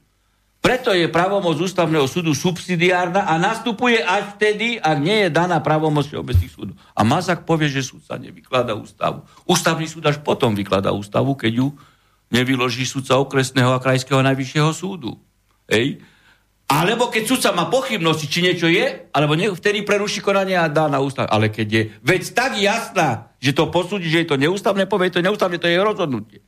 Preto 0.62 0.94
je 0.94 1.10
právomoc 1.10 1.58
ústavného 1.58 2.06
súdu 2.06 2.38
subsidiárna 2.38 3.26
a 3.26 3.34
nastupuje 3.34 3.98
až 3.98 4.38
vtedy, 4.38 4.78
ak 4.78 4.96
nie 5.02 5.26
je 5.26 5.30
daná 5.34 5.58
právomoc 5.58 6.06
všeobecných 6.06 6.54
súdov. 6.54 6.78
A 6.94 7.02
Mazak 7.02 7.42
povie, 7.42 7.66
že 7.66 7.82
súd 7.82 8.06
sa 8.06 8.14
nevyklada 8.14 8.78
ústavu. 8.78 9.26
Ústavný 9.42 9.90
súd 9.90 10.06
až 10.06 10.22
potom 10.22 10.54
vyklada 10.54 10.94
ústavu, 10.94 11.34
keď 11.34 11.66
ju 11.66 11.68
nevyloží 12.30 12.86
súdca 12.86 13.18
okresného 13.18 13.74
a 13.74 13.82
krajského 13.82 14.22
najvyššieho 14.22 14.70
súdu. 14.70 15.18
Hej. 15.66 15.98
Alebo 16.70 17.10
keď 17.10 17.22
súdca 17.26 17.50
má 17.50 17.66
pochybnosti, 17.66 18.30
či 18.30 18.46
niečo 18.46 18.70
je, 18.70 19.10
alebo 19.10 19.34
nie, 19.34 19.50
vtedy 19.50 19.82
preruší 19.82 20.22
konanie 20.22 20.54
a 20.54 20.70
dá 20.70 20.86
na 20.86 21.02
ústav. 21.02 21.26
Ale 21.26 21.50
keď 21.50 21.68
je 21.68 21.82
vec 22.06 22.22
tak 22.30 22.54
jasná, 22.54 23.34
že 23.42 23.50
to 23.50 23.66
posúdi, 23.66 24.06
že 24.06 24.22
je 24.22 24.28
to 24.30 24.38
neústavné, 24.38 24.86
povie 24.86 25.10
to 25.10 25.18
neústavné, 25.18 25.58
to 25.58 25.66
je 25.66 25.74
jeho 25.74 25.90
rozhodnutie. 25.90 26.40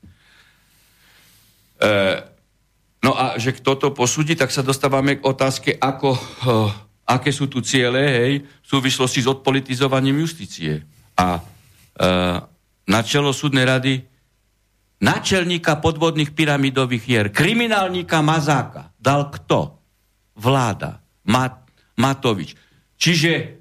E, 1.82 1.90
No 3.04 3.12
a 3.12 3.36
že 3.36 3.52
kto 3.52 3.76
to 3.76 3.88
posúdi, 3.92 4.32
tak 4.32 4.48
sa 4.48 4.64
dostávame 4.64 5.20
k 5.20 5.28
otázke, 5.28 5.76
ako, 5.76 6.16
uh, 6.16 6.72
aké 7.04 7.28
sú 7.36 7.52
tu 7.52 7.60
ciele 7.60 8.00
hej, 8.00 8.32
v 8.48 8.66
súvislosti 8.66 9.20
s 9.20 9.28
odpolitizovaním 9.28 10.24
justície. 10.24 10.80
A 11.12 11.36
uh, 11.36 12.40
na 12.88 13.00
čelo 13.04 13.36
súdnej 13.36 13.68
rady 13.68 14.00
načelníka 15.04 15.84
podvodných 15.84 16.32
pyramidových 16.32 17.04
hier, 17.04 17.26
kriminálníka 17.28 18.24
Mazáka 18.24 18.96
dal 18.96 19.28
kto? 19.28 19.76
Vláda. 20.40 21.04
Mat, 21.28 21.60
Matovič. 22.00 22.56
Čiže 22.96 23.60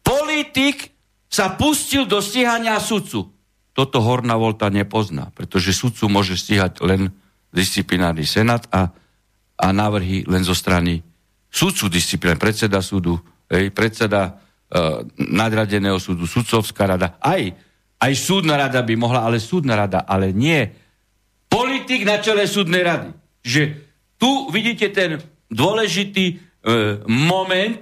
politik 0.00 0.96
sa 1.28 1.52
pustil 1.60 2.08
do 2.08 2.24
stíhania 2.24 2.80
sudcu. 2.80 3.30
Toto 3.76 3.98
Horná 4.00 4.34
Volta 4.34 4.72
nepozná, 4.72 5.28
pretože 5.36 5.76
sudcu 5.76 6.08
môže 6.08 6.34
stíhať 6.40 6.80
len 6.82 7.12
disciplinárny 7.50 8.26
senát 8.26 8.66
a, 8.70 8.90
a 9.58 9.66
návrhy 9.74 10.24
len 10.26 10.42
zo 10.46 10.54
strany 10.54 11.02
sudcu 11.50 11.90
disciplín, 11.90 12.38
predseda 12.38 12.78
súdu, 12.78 13.18
hej, 13.50 13.74
predseda 13.74 14.38
uh, 14.70 15.02
nadradeného 15.18 15.98
súdu, 15.98 16.30
sudcovská 16.30 16.94
rada, 16.94 17.18
aj, 17.18 17.52
aj 17.98 18.12
súdna 18.14 18.54
rada 18.54 18.80
by 18.80 18.94
mohla, 18.94 19.26
ale 19.26 19.42
súdna 19.42 19.74
rada, 19.74 20.06
ale 20.06 20.30
nie 20.30 20.70
politik 21.50 22.06
na 22.06 22.22
čele 22.22 22.46
súdnej 22.46 22.86
rady. 22.86 23.10
Že 23.42 23.62
tu 24.14 24.48
vidíte 24.54 24.94
ten 24.94 25.18
dôležitý 25.50 26.24
e, 26.30 26.34
moment, 27.10 27.80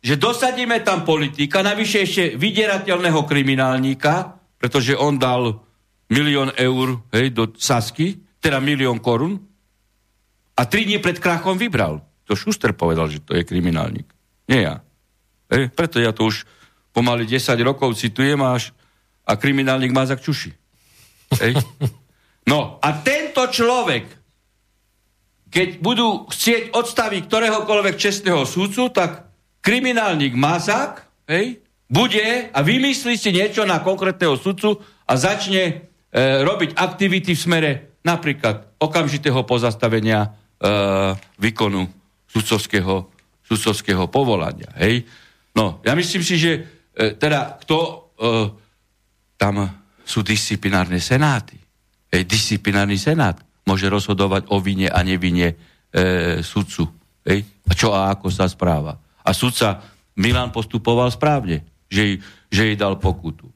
že 0.00 0.16
dosadíme 0.16 0.80
tam 0.80 1.04
politika, 1.04 1.60
navyše 1.60 2.08
ešte 2.08 2.24
vydierateľného 2.40 3.20
kriminálníka, 3.28 4.40
pretože 4.56 4.96
on 4.96 5.20
dal 5.20 5.60
milión 6.08 6.48
eur 6.56 7.04
hej, 7.12 7.36
do 7.36 7.52
Sasky, 7.52 8.16
teda 8.40 8.58
milión 8.58 8.98
korun, 8.98 9.38
a 10.56 10.68
tri 10.68 10.84
dní 10.84 11.00
pred 11.00 11.16
krachom 11.16 11.56
vybral. 11.56 12.04
To 12.28 12.36
Šuster 12.36 12.76
povedal, 12.76 13.08
že 13.08 13.24
to 13.24 13.32
je 13.32 13.48
kriminálnik. 13.48 14.04
Nie 14.44 14.60
ja. 14.60 14.74
Hej, 15.48 15.72
preto 15.72 15.96
ja 15.96 16.12
to 16.12 16.28
už 16.28 16.44
pomaly 16.92 17.24
10 17.24 17.56
rokov 17.64 17.96
citujem 17.96 18.38
až 18.44 18.76
a 19.24 19.40
kriminálnik 19.40 19.94
má 19.94 20.04
čuši. 20.04 20.52
Hej. 21.40 21.56
No 22.50 22.82
a 22.82 22.88
tento 23.04 23.46
človek 23.46 24.20
keď 25.50 25.82
budú 25.82 26.30
chcieť 26.30 26.70
odstaviť 26.70 27.26
ktoréhokoľvek 27.26 27.94
čestného 27.98 28.46
súdcu, 28.46 28.94
tak 28.94 29.26
kriminálnik 29.58 30.38
Mazák 30.38 31.26
hej, 31.26 31.58
bude 31.90 32.54
a 32.54 32.58
vymyslí 32.62 33.18
si 33.18 33.34
niečo 33.34 33.66
na 33.66 33.82
konkrétneho 33.82 34.38
sudcu 34.38 34.78
a 35.10 35.12
začne 35.18 35.62
e, 35.66 35.74
robiť 36.46 36.78
aktivity 36.78 37.34
v 37.34 37.42
smere 37.42 37.70
napríklad 38.06 38.76
okamžitého 38.80 39.44
pozastavenia 39.44 40.24
e, 40.24 40.28
výkonu 41.36 41.84
sudcovského, 42.30 43.10
sudcovského 43.44 44.08
povolania. 44.08 44.70
Hej. 44.78 45.04
No, 45.56 45.82
ja 45.84 45.92
myslím 45.98 46.22
si, 46.24 46.38
že 46.40 46.52
e, 46.56 46.60
teda 47.18 47.60
kto 47.60 47.76
e, 47.76 47.94
tam 49.36 49.54
sú 50.06 50.24
disciplinárne 50.24 51.02
senáty. 51.02 51.58
Hej, 52.10 52.24
disciplinárny 52.26 52.96
senát 52.96 53.38
môže 53.66 53.86
rozhodovať 53.86 54.48
o 54.50 54.58
vine 54.58 54.88
a 54.88 55.02
nevine 55.04 55.54
e, 55.54 55.54
sudcu. 56.40 56.88
Hej? 57.26 57.44
A 57.68 57.72
čo 57.76 57.92
a 57.92 58.10
ako 58.14 58.30
sa 58.32 58.48
správa. 58.48 58.96
A 59.20 59.30
sudca 59.36 59.82
Milan 60.16 60.50
postupoval 60.50 61.10
správne, 61.12 61.62
že, 61.90 62.18
že 62.48 62.72
jej 62.72 62.76
dal 62.78 62.96
pokutu. 62.96 63.49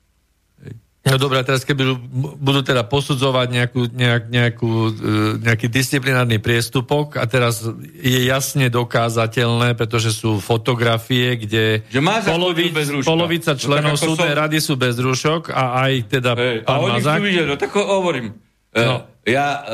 No 1.05 1.21
dobré, 1.21 1.45
teraz 1.45 1.69
keby 1.69 2.01
budú 2.41 2.65
teda 2.65 2.81
posudzovať 2.89 3.49
nejakú, 3.53 3.93
nejak, 3.93 4.25
nejakú, 4.33 4.73
e, 4.89 4.93
nejaký 5.37 5.69
disciplinárny 5.69 6.41
priestupok 6.41 7.21
a 7.21 7.29
teraz 7.29 7.61
je 8.01 8.25
jasne 8.25 8.73
dokázateľné, 8.73 9.77
pretože 9.77 10.17
sú 10.17 10.41
fotografie, 10.41 11.37
kde 11.37 11.85
že 11.93 12.01
polovic, 12.01 12.73
polovica 13.05 13.53
no 13.53 13.61
členov 13.61 13.95
no, 13.95 14.01
súdnej 14.01 14.33
som... 14.33 14.41
rady 14.49 14.59
sú 14.65 14.75
bez 14.81 14.97
rúšok 14.97 15.53
a 15.53 15.85
aj 15.85 15.93
teda 16.09 16.31
pán 16.65 16.73
a 16.73 16.73
oni 16.81 17.01
Mazák... 17.05 17.17
chcú 17.21 17.25
vidieť, 17.29 17.47
no 17.53 17.57
tak 17.61 17.71
hovorím. 17.77 18.27
E, 18.73 18.81
no. 18.81 18.97
Ja 19.29 19.47
uh, 19.61 19.65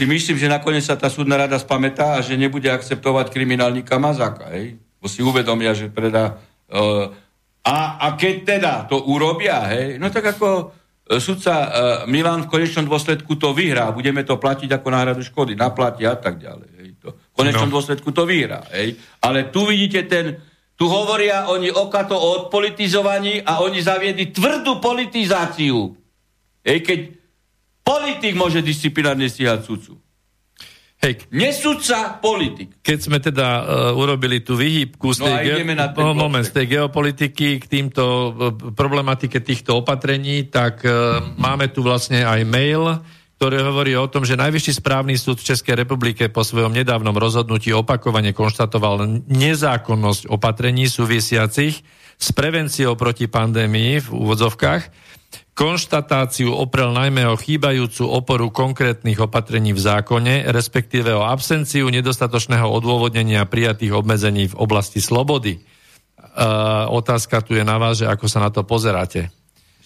si 0.00 0.08
myslím, 0.08 0.40
že 0.40 0.48
nakoniec 0.48 0.84
sa 0.84 0.96
tá 0.96 1.12
súdna 1.12 1.44
rada 1.44 1.60
spamätá 1.60 2.16
a 2.16 2.24
že 2.24 2.40
nebude 2.40 2.72
akceptovať 2.72 3.28
kriminálnika 3.28 4.00
Mazáka. 4.00 4.48
Hej? 4.56 4.80
Bo 4.96 5.12
si 5.12 5.20
uvedomia, 5.20 5.76
že 5.76 5.92
predá... 5.92 6.40
Uh, 6.72 7.12
a, 7.70 7.78
a 8.02 8.06
keď 8.18 8.34
teda 8.42 8.72
to 8.90 8.98
urobia, 9.06 9.62
hej, 9.70 10.02
no 10.02 10.10
tak 10.10 10.34
ako 10.34 10.74
sudca 11.22 11.54
uh, 11.54 11.68
Milan 12.10 12.46
v 12.46 12.50
konečnom 12.50 12.90
dôsledku 12.90 13.38
to 13.38 13.54
vyhrá, 13.54 13.94
budeme 13.94 14.26
to 14.26 14.34
platiť 14.34 14.70
ako 14.74 14.88
náhradu 14.90 15.22
škody, 15.22 15.54
naplatia 15.54 16.14
a 16.14 16.18
tak 16.18 16.42
ďalej. 16.42 16.70
Hej, 16.82 16.88
to. 16.98 17.14
V 17.14 17.34
konečnom 17.38 17.70
no. 17.70 17.74
dôsledku 17.78 18.10
to 18.10 18.26
vyhrá. 18.26 18.66
Hej. 18.74 18.98
Ale 19.22 19.54
tu 19.54 19.70
vidíte 19.70 20.06
ten, 20.10 20.38
tu 20.74 20.90
hovoria 20.90 21.46
oni 21.46 21.70
okato 21.70 22.18
o 22.18 22.28
odpolitizovaní 22.42 23.42
a 23.42 23.62
oni 23.62 23.78
zaviedli 23.78 24.34
tvrdú 24.34 24.82
politizáciu. 24.82 25.94
Hej, 26.66 26.78
keď 26.82 27.00
Politik 27.90 28.38
môže 28.38 28.62
disciplinárne 28.62 29.26
stíhať 29.26 29.66
sudcu. 29.66 29.98
Hej. 31.00 31.32
Nesudca, 31.32 32.20
politik. 32.20 32.84
Keď 32.84 32.98
sme 33.00 33.18
teda 33.24 33.48
uh, 33.48 33.64
urobili 33.96 34.44
tú 34.44 34.52
vyhýbku 34.52 35.16
z 35.16 35.24
no 35.24 35.32
tej, 35.32 35.64
ge- 35.64 35.64
oh, 35.96 36.12
moment, 36.12 36.44
z 36.44 36.52
tej 36.52 36.76
geopolitiky 36.76 37.56
k 37.56 37.64
týmto 37.64 38.04
uh, 38.04 38.32
problematike 38.76 39.40
týchto 39.40 39.80
opatrení, 39.80 40.52
tak 40.52 40.84
uh, 40.84 41.24
máme 41.40 41.72
tu 41.72 41.80
vlastne 41.80 42.20
aj 42.20 42.44
mail, 42.44 43.00
ktorý 43.40 43.64
hovorí 43.64 43.96
o 43.96 44.12
tom, 44.12 44.28
že 44.28 44.36
Najvyšší 44.36 44.84
správny 44.84 45.16
súd 45.16 45.40
v 45.40 45.48
Českej 45.56 45.72
republike 45.72 46.28
po 46.28 46.44
svojom 46.44 46.76
nedávnom 46.76 47.16
rozhodnutí 47.16 47.72
opakovane 47.72 48.36
konštatoval 48.36 49.24
nezákonnosť 49.24 50.28
opatrení 50.28 50.84
súvisiacich 50.84 51.80
s 52.20 52.28
prevenciou 52.36 52.92
proti 53.00 53.24
pandémii 53.24 54.04
v 54.04 54.08
úvodzovkách 54.12 55.08
konštatáciu 55.60 56.56
oprel 56.56 56.96
najmä 56.96 57.28
o 57.28 57.36
chýbajúcu 57.36 58.08
oporu 58.08 58.48
konkrétnych 58.48 59.20
opatrení 59.20 59.76
v 59.76 59.84
zákone, 59.84 60.48
respektíve 60.48 61.12
o 61.12 61.28
absenciu 61.28 61.84
nedostatočného 61.92 62.64
odôvodnenia 62.64 63.44
prijatých 63.44 63.92
obmedzení 63.92 64.48
v 64.48 64.56
oblasti 64.56 65.04
slobody. 65.04 65.60
Uh, 66.16 66.88
otázka 66.88 67.44
tu 67.44 67.52
je 67.52 67.60
na 67.60 67.76
vás, 67.76 68.00
že 68.00 68.08
ako 68.08 68.24
sa 68.24 68.40
na 68.40 68.48
to 68.48 68.64
pozeráte. 68.64 69.28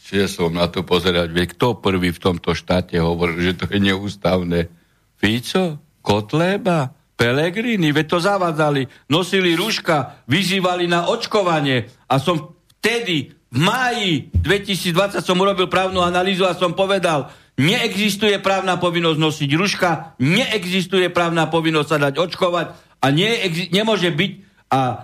Čiže 0.06 0.30
som 0.30 0.54
na 0.54 0.70
to 0.70 0.86
pozerať, 0.86 1.34
vie, 1.34 1.50
kto 1.50 1.82
prvý 1.82 2.14
v 2.14 2.22
tomto 2.22 2.54
štáte 2.54 2.94
hovoril, 3.02 3.42
že 3.42 3.58
to 3.58 3.66
je 3.66 3.82
neústavné? 3.82 4.70
Fico? 5.18 5.82
Kotleba? 6.06 6.94
Pelegrini? 7.18 7.90
Veď 7.90 8.06
to 8.14 8.18
zavadzali, 8.22 8.86
nosili 9.10 9.58
rúška, 9.58 10.22
vyzývali 10.30 10.86
na 10.86 11.10
očkovanie 11.10 11.90
a 12.06 12.14
som 12.22 12.54
vtedy 12.78 13.32
v 13.54 13.58
máji 13.62 14.10
2020 14.34 15.22
som 15.22 15.38
urobil 15.38 15.70
právnu 15.70 16.02
analýzu 16.02 16.42
a 16.42 16.58
som 16.58 16.74
povedal, 16.74 17.30
neexistuje 17.54 18.42
právna 18.42 18.74
povinnosť 18.82 19.18
nosiť 19.22 19.50
ruška, 19.54 19.90
neexistuje 20.18 21.06
právna 21.14 21.46
povinnosť 21.46 21.88
sa 21.88 21.98
dať 22.10 22.14
očkovať 22.18 22.66
a 22.98 23.06
neexi- 23.14 23.70
nemôže 23.70 24.10
byť 24.10 24.32
a 24.74 24.80
e, 24.82 24.96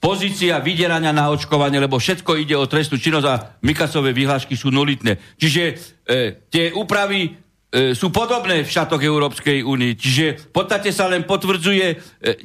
pozícia 0.00 0.56
vydierania 0.64 1.12
na 1.12 1.28
očkovanie, 1.28 1.76
lebo 1.84 2.00
všetko 2.00 2.40
ide 2.40 2.56
o 2.56 2.64
trestnú 2.64 2.96
činnosť 2.96 3.26
a 3.28 3.60
Mikasové 3.60 4.16
vyhlášky 4.16 4.56
sú 4.56 4.72
nulitné. 4.72 5.20
Čiže 5.36 5.62
e, 5.68 5.74
tie 6.48 6.72
úpravy 6.72 7.43
sú 7.74 8.14
podobné 8.14 8.62
v 8.62 8.70
šatoch 8.70 9.02
Európskej 9.02 9.66
únii. 9.66 9.92
Čiže 9.98 10.26
v 10.46 10.52
podstate 10.54 10.94
sa 10.94 11.10
len 11.10 11.26
potvrdzuje 11.26 11.86
e, 11.90 11.96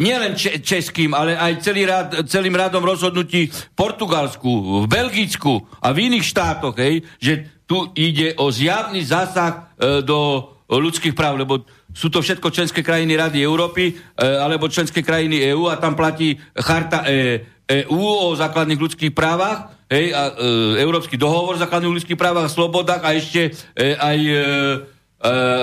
nielen 0.01 0.33
če- 0.33 0.57
českým, 0.65 1.13
ale 1.13 1.37
aj 1.37 1.61
celý 1.61 1.85
rad, 1.85 2.25
celým 2.25 2.57
radom 2.57 2.81
rozhodnutí 2.81 3.53
v 3.53 3.61
Portugalsku, 3.77 4.83
v 4.83 4.87
Belgicku 4.89 5.61
a 5.85 5.93
v 5.93 6.09
iných 6.09 6.25
štátoch, 6.25 6.73
hej, 6.81 7.05
že 7.21 7.45
tu 7.69 7.93
ide 7.93 8.33
o 8.41 8.49
zjavný 8.49 9.05
zásah 9.05 9.69
e, 9.77 10.01
do 10.01 10.49
ľudských 10.65 11.13
práv, 11.13 11.37
lebo 11.37 11.61
sú 11.93 12.09
to 12.09 12.21
všetko 12.21 12.53
členské 12.53 12.81
krajiny 12.81 13.13
Rady 13.13 13.41
Európy 13.41 13.93
e, 13.93 13.93
alebo 14.21 14.65
členské 14.65 15.05
krajiny 15.05 15.45
EÚ 15.53 15.69
a 15.69 15.77
tam 15.77 15.93
platí 15.93 16.41
charta 16.57 17.05
EÚ 17.05 18.01
e 18.01 18.17
o 18.25 18.33
základných 18.33 18.81
ľudských 18.81 19.13
právach, 19.13 19.77
hej, 19.93 20.09
a, 20.09 20.33
e, 20.33 20.81
Európsky 20.81 21.17
dohovor 21.17 21.57
o 21.57 21.61
základných 21.61 22.01
ľudských 22.01 22.17
právach 22.17 22.49
a 22.49 22.53
slobodách 22.53 23.01
a 23.05 23.13
ešte 23.13 23.53
e, 23.77 23.93
aj 23.93 24.17
e, 24.17 24.33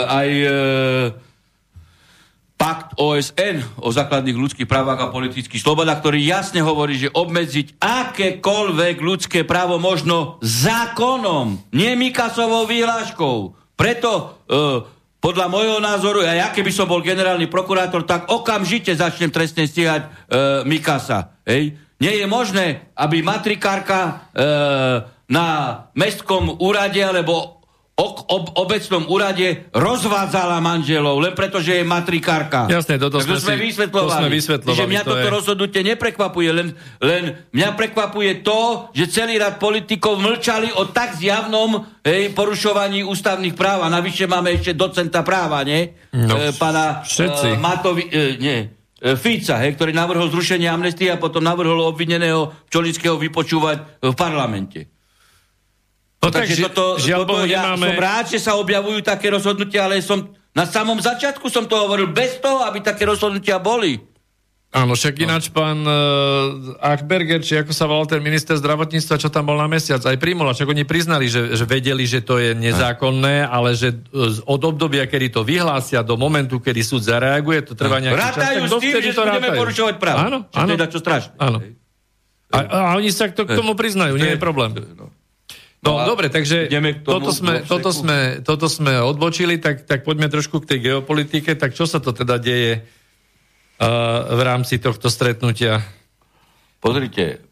aj 0.07 0.29
e, 0.29 0.49
pakt 2.57 2.97
OSN 2.97 3.81
o 3.81 3.93
základných 3.93 4.37
ľudských 4.37 4.69
právach 4.69 5.01
a 5.01 5.13
politických 5.13 5.61
slobodách, 5.61 6.01
ktorý 6.01 6.25
jasne 6.25 6.65
hovorí, 6.65 6.97
že 6.97 7.13
obmedziť 7.13 7.77
akékoľvek 7.81 8.97
ľudské 9.01 9.45
právo 9.45 9.77
možno 9.77 10.41
zákonom, 10.41 11.73
nie 11.77 11.93
Mikasovou 11.97 12.65
výhláškou. 12.65 13.37
Preto 13.77 14.11
e, 14.13 14.25
podľa 15.21 15.47
môjho 15.53 15.79
názoru, 15.85 16.25
a 16.25 16.33
ja 16.33 16.49
keby 16.49 16.73
som 16.73 16.89
bol 16.89 17.05
generálny 17.05 17.49
prokurátor, 17.49 18.09
tak 18.09 18.33
okamžite 18.33 18.93
začnem 18.97 19.29
trestne 19.29 19.69
stíhať 19.69 20.03
e, 20.05 20.09
Mikasa. 20.65 21.37
Hej? 21.45 21.77
Nie 22.01 22.21
je 22.21 22.27
možné, 22.29 22.93
aby 22.97 23.21
matrikárka 23.21 24.01
e, 24.05 24.13
na 25.29 25.47
mestskom 25.93 26.57
úrade 26.61 27.01
alebo 27.01 27.56
ok, 27.97 28.17
ob, 28.29 28.45
obecnom 28.61 29.09
úrade 29.09 29.73
rozvádzala 29.73 30.61
manželov, 30.61 31.17
len 31.17 31.33
preto, 31.33 31.65
že 31.65 31.81
je 31.81 31.85
matrikárka. 31.89 32.69
Jasne, 32.69 33.01
toto 33.01 33.25
sme, 33.25 33.41
sme, 33.41 33.57
si, 33.57 33.73
vysvetlovali. 33.73 34.13
To 34.13 34.21
sme 34.21 34.31
vysvetlovali. 34.37 34.77
Že 34.77 34.87
mňa 34.93 35.03
to 35.03 35.09
toto 35.09 35.25
je... 35.25 35.33
rozhodnutie 35.33 35.81
neprekvapuje, 35.81 36.51
len, 36.53 36.69
len 37.01 37.23
mňa 37.57 37.69
prekvapuje 37.73 38.45
to, 38.45 38.93
že 38.93 39.09
celý 39.09 39.41
rad 39.41 39.57
politikov 39.57 40.21
mlčali 40.21 40.77
o 40.77 40.93
tak 40.93 41.17
zjavnom 41.17 41.89
hej, 42.05 42.37
porušovaní 42.37 43.01
ústavných 43.01 43.57
práv. 43.57 43.89
A 43.89 43.89
navyše 43.89 44.29
máme 44.29 44.53
ešte 44.53 44.77
docenta 44.77 45.25
práva, 45.25 45.65
nie? 45.65 45.97
No, 46.13 46.37
e, 46.37 46.53
pana 46.53 47.01
všetci. 47.01 47.57
E, 47.57 47.61
Matovi, 47.61 48.13
e, 48.13 48.37
nie, 48.37 48.59
e, 49.01 49.17
Fica, 49.17 49.57
hej, 49.65 49.73
ktorý 49.73 49.97
navrhol 49.97 50.29
zrušenie 50.29 50.69
amnestie 50.69 51.09
a 51.09 51.17
potom 51.17 51.41
navrhol 51.41 51.81
obvineného 51.89 52.69
Čolického 52.69 53.17
vypočúvať 53.17 54.05
v 54.05 54.13
parlamente. 54.13 54.96
No, 56.21 56.29
no 56.29 56.35
takže 56.35 56.59
toto, 56.73 56.97
žiaľ 56.99 57.23
toto 57.29 57.45
ja 57.45 57.77
nemáme... 57.77 57.93
som 57.93 57.97
rád, 58.01 58.25
že 58.33 58.39
sa 58.41 58.53
objavujú 58.57 59.05
také 59.05 59.29
rozhodnutia, 59.31 59.87
ale 59.87 60.01
som 60.01 60.33
na 60.57 60.65
samom 60.65 60.97
začiatku 60.97 61.47
som 61.53 61.69
to 61.69 61.77
hovoril 61.77 62.09
bez 62.09 62.41
toho, 62.41 62.65
aby 62.65 62.81
také 62.81 63.05
rozhodnutia 63.05 63.61
boli. 63.61 64.01
Áno, 64.77 64.93
však 64.93 65.15
no. 65.17 65.23
ináč 65.25 65.49
pán 65.49 65.79
uh, 65.89 66.77
Achberger, 66.85 67.41
či 67.41 67.57
ako 67.61 67.73
sa 67.73 67.89
volal 67.89 68.05
ten 68.05 68.21
minister 68.21 68.59
zdravotníctva, 68.61 69.17
čo 69.17 69.33
tam 69.33 69.49
bol 69.49 69.57
na 69.57 69.71
mesiac, 69.71 70.03
aj 70.05 70.21
Primola, 70.21 70.53
však 70.53 70.69
oni 70.69 70.85
priznali, 70.85 71.31
že, 71.33 71.55
že 71.57 71.65
vedeli, 71.65 72.05
že 72.05 72.21
to 72.21 72.37
je 72.37 72.53
nezákonné, 72.53 73.47
ale 73.47 73.73
že 73.73 73.95
od 74.45 74.61
obdobia, 74.61 75.09
kedy 75.09 75.33
to 75.33 75.47
vyhlásia 75.47 76.05
do 76.05 76.21
momentu, 76.21 76.61
kedy 76.61 76.83
súd 76.83 77.09
zareaguje, 77.09 77.73
to 77.73 77.73
trvá 77.73 78.05
nejaký 78.05 78.21
rátajú 78.21 78.37
čas. 78.37 78.43
Rátajú 78.43 78.63
s 78.69 78.73
tým, 78.83 78.95
že 79.01 79.13
to 79.17 79.23
budeme 79.25 79.51
porušovať 79.55 79.95
právo. 79.97 80.19
Áno, 80.21 80.39
áno. 80.53 80.71
Je 80.77 80.89
čo 80.93 81.01
strašné. 81.01 81.33
Áno. 81.41 81.59
A, 82.53 82.59
a 82.61 82.79
oni 83.01 83.09
sa 83.09 83.33
to, 83.33 83.49
k 83.49 83.57
tomu 83.57 83.73
priznajú, 83.73 84.21
nie 84.21 84.37
je 84.37 84.41
problém. 84.41 84.77
No, 84.77 85.09
no, 85.83 86.01
no 86.01 86.07
dobre, 86.07 86.33
takže 86.33 86.71
toto, 87.03 87.35
sme, 87.35 87.67
toto, 87.67 87.91
sme, 87.91 88.41
toto 88.41 88.67
sme 88.71 89.03
odbočili, 89.03 89.59
tak, 89.61 89.85
tak 89.85 90.07
poďme 90.07 90.31
trošku 90.31 90.63
k 90.63 90.77
tej 90.77 90.79
geopolitike. 90.93 91.59
Tak 91.59 91.75
čo 91.77 91.85
sa 91.85 91.99
to 91.99 92.15
teda 92.17 92.39
deje 92.41 92.87
v 94.31 94.41
rámci 94.41 94.81
tohto 94.81 95.13
stretnutia? 95.13 95.85
Pozrite, 96.81 97.45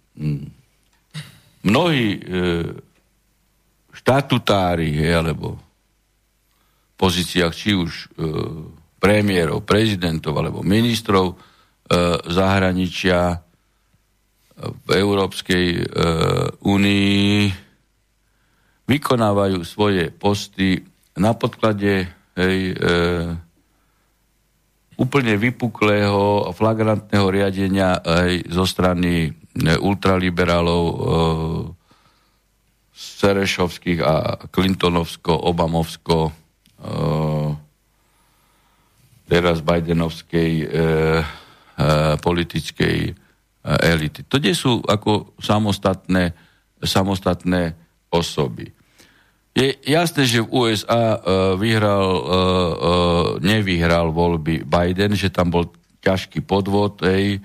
mnohí 1.64 2.07
e, 2.16 2.20
štatutári, 3.93 5.01
alebo 5.11 5.57
v 5.57 6.93
pozíciách 6.97 7.53
či 7.53 7.77
už 7.77 7.91
e, 7.91 8.07
premiérov, 9.01 9.64
prezidentov 9.64 10.37
alebo 10.39 10.64
ministrov 10.64 11.35
e, 11.35 11.37
zahraničia 12.31 13.41
v 14.55 14.89
Európskej 14.95 15.91
únii 16.62 17.64
vykonávajú 18.85 19.64
svoje 19.64 20.12
posty 20.12 20.85
na 21.16 21.32
podklade 21.32 22.11
hej, 22.37 22.59
e, 22.72 23.35
úplne 25.01 25.35
vypuklého 25.41 26.53
flagrantného 26.53 27.26
riadenia 27.30 28.03
aj 28.03 28.51
zo 28.51 28.64
strany 28.68 29.30
e, 29.30 29.30
ultraliberálov 29.80 30.85
e, 30.85 30.97
Serešovských 32.95 34.01
a 34.07 34.14
Clintonovsko-Obamovsko 34.53 36.18
e, 36.28 36.32
teraz 39.24 39.64
Bidenovskej 39.64 40.53
e, 40.62 40.66
e, 40.68 40.74
politickej 42.20 42.99
e, 43.09 43.12
elity. 43.64 44.28
To 44.28 44.37
nie 44.39 44.53
sú 44.53 44.85
ako 44.85 45.35
samostatné, 45.41 46.37
samostatné 46.85 47.84
osoby. 48.15 48.71
Je 49.55 49.75
jasné, 49.87 50.27
že 50.27 50.43
v 50.43 50.51
USA 50.51 51.15
e, 51.15 51.19
vyhral, 51.55 52.07
uh, 52.11 52.23
uh, 52.27 53.27
nevyhral 53.39 54.11
voľby 54.11 54.67
Biden, 54.67 55.15
že 55.15 55.31
tam 55.31 55.55
bol 55.55 55.71
ťažký 56.03 56.43
podvod. 56.43 56.99
Hej. 57.07 57.39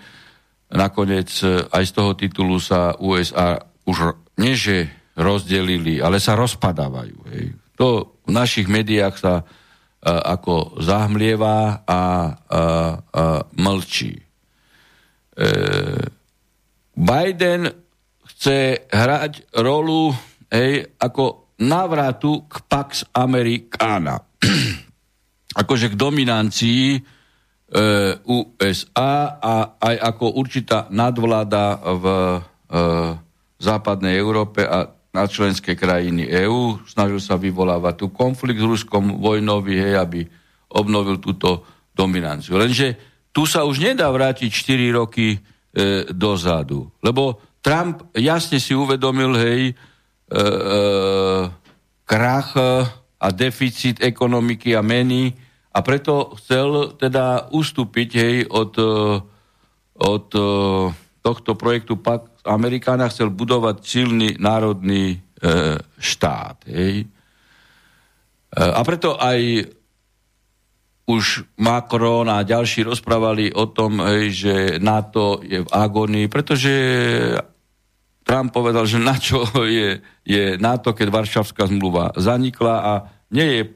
Nakoniec 0.74 1.30
aj 1.70 1.84
z 1.86 1.92
toho 1.94 2.18
titulu 2.18 2.58
sa 2.58 2.98
USA 2.98 3.62
už 3.86 4.18
nie 4.42 4.58
rozdelili, 5.14 6.02
ale 6.02 6.18
sa 6.18 6.34
rozpadávajú. 6.34 7.18
Hej. 7.30 7.54
To 7.78 8.18
v 8.26 8.32
našich 8.34 8.66
médiách 8.66 9.16
sa 9.18 9.34
ako 10.06 10.80
zahmlieva 10.80 11.84
a, 11.84 11.92
a, 11.92 12.02
a 12.32 12.64
mlčí. 13.56 14.16
Biden 16.96 17.62
chce 18.28 18.88
hrať 18.88 19.52
rolu 19.60 20.16
hej, 20.50 20.98
ako 20.98 21.56
návratu 21.62 22.46
k 22.50 22.56
Pax 22.66 23.10
Americana. 23.14 24.20
akože 25.62 25.94
k 25.94 26.00
dominancii 26.00 26.86
e, 26.96 27.00
USA 28.24 29.14
a 29.42 29.56
aj 29.82 29.96
ako 30.14 30.26
určitá 30.38 30.88
nadvláda 30.94 31.66
v 31.98 32.06
e, 32.06 32.40
západnej 33.60 34.16
Európe 34.16 34.64
a 34.64 34.88
na 35.10 35.26
členské 35.26 35.74
krajiny 35.74 36.30
EÚ. 36.30 36.86
Snažil 36.86 37.18
sa 37.18 37.36
vyvolávať 37.36 37.94
tu 37.98 38.08
konflikt 38.14 38.62
s 38.62 38.70
Ruskom 38.70 39.18
vojnový, 39.18 39.82
hej, 39.82 39.96
aby 39.98 40.22
obnovil 40.70 41.18
túto 41.18 41.66
dominanciu. 41.98 42.56
Lenže 42.56 42.96
tu 43.34 43.50
sa 43.50 43.66
už 43.66 43.82
nedá 43.82 44.06
vrátiť 44.14 44.50
4 44.54 45.00
roky 45.02 45.34
e, 45.34 45.38
dozadu, 46.14 46.94
lebo 47.02 47.42
Trump 47.60 48.16
jasne 48.16 48.62
si 48.62 48.72
uvedomil, 48.72 49.36
hej, 49.36 49.76
krach 52.06 52.50
a 53.20 53.28
deficit 53.34 53.98
ekonomiky 54.00 54.78
a 54.78 54.86
meny 54.86 55.34
a 55.70 55.80
preto 55.86 56.34
chcel 56.38 56.98
teda 56.98 57.54
ustúpiť 57.54 58.10
hej, 58.18 58.36
od, 58.50 58.74
e, 58.78 58.94
od 60.02 60.28
tohto 61.22 61.52
projektu 61.54 62.00
Pax 62.00 62.42
Amerikána, 62.48 63.12
chcel 63.12 63.30
budovať 63.30 63.78
silný 63.86 64.30
národný 64.42 65.14
e, 65.14 65.18
štát. 66.00 66.66
Hej. 66.66 67.06
A 68.50 68.82
preto 68.82 69.14
aj 69.14 69.70
už 71.10 71.46
Macron 71.62 72.30
a 72.30 72.46
ďalší 72.46 72.86
rozprávali 72.86 73.54
o 73.54 73.70
tom, 73.70 74.02
hej, 74.02 74.26
že 74.34 74.56
NATO 74.82 75.42
je 75.42 75.62
v 75.66 75.70
agónii, 75.70 76.26
pretože 76.30 76.74
Trump 78.30 78.54
povedal, 78.54 78.86
že 78.86 79.02
na 79.02 79.18
čo 79.18 79.42
je, 79.66 80.06
je 80.22 80.62
NATO, 80.62 80.94
keď 80.94 81.10
Varšavská 81.10 81.66
zmluva 81.66 82.14
zanikla 82.14 82.76
a 82.78 82.94
nie 83.34 83.48
je, 83.50 83.62
e, 83.66 83.70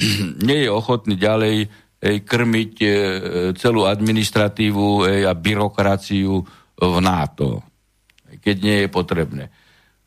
nie 0.48 0.64
je 0.64 0.70
ochotný 0.72 1.20
ďalej 1.20 1.68
ej, 2.00 2.16
krmiť 2.24 2.72
e, 2.80 2.88
celú 3.60 3.84
administratívu 3.84 5.04
ej, 5.04 5.20
a 5.28 5.36
byrokraciu 5.36 6.40
v 6.80 6.96
NATO, 7.04 7.60
keď 8.40 8.56
nie 8.64 8.76
je 8.80 8.88
potrebné. 8.88 9.52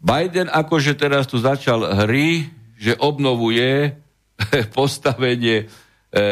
Biden 0.02 0.50
akože 0.50 0.98
teraz 0.98 1.30
tu 1.30 1.38
začal 1.38 1.86
hry, 2.04 2.50
že 2.82 2.98
obnovuje 2.98 3.94
postavenie 4.78 5.70
e, 6.10 6.26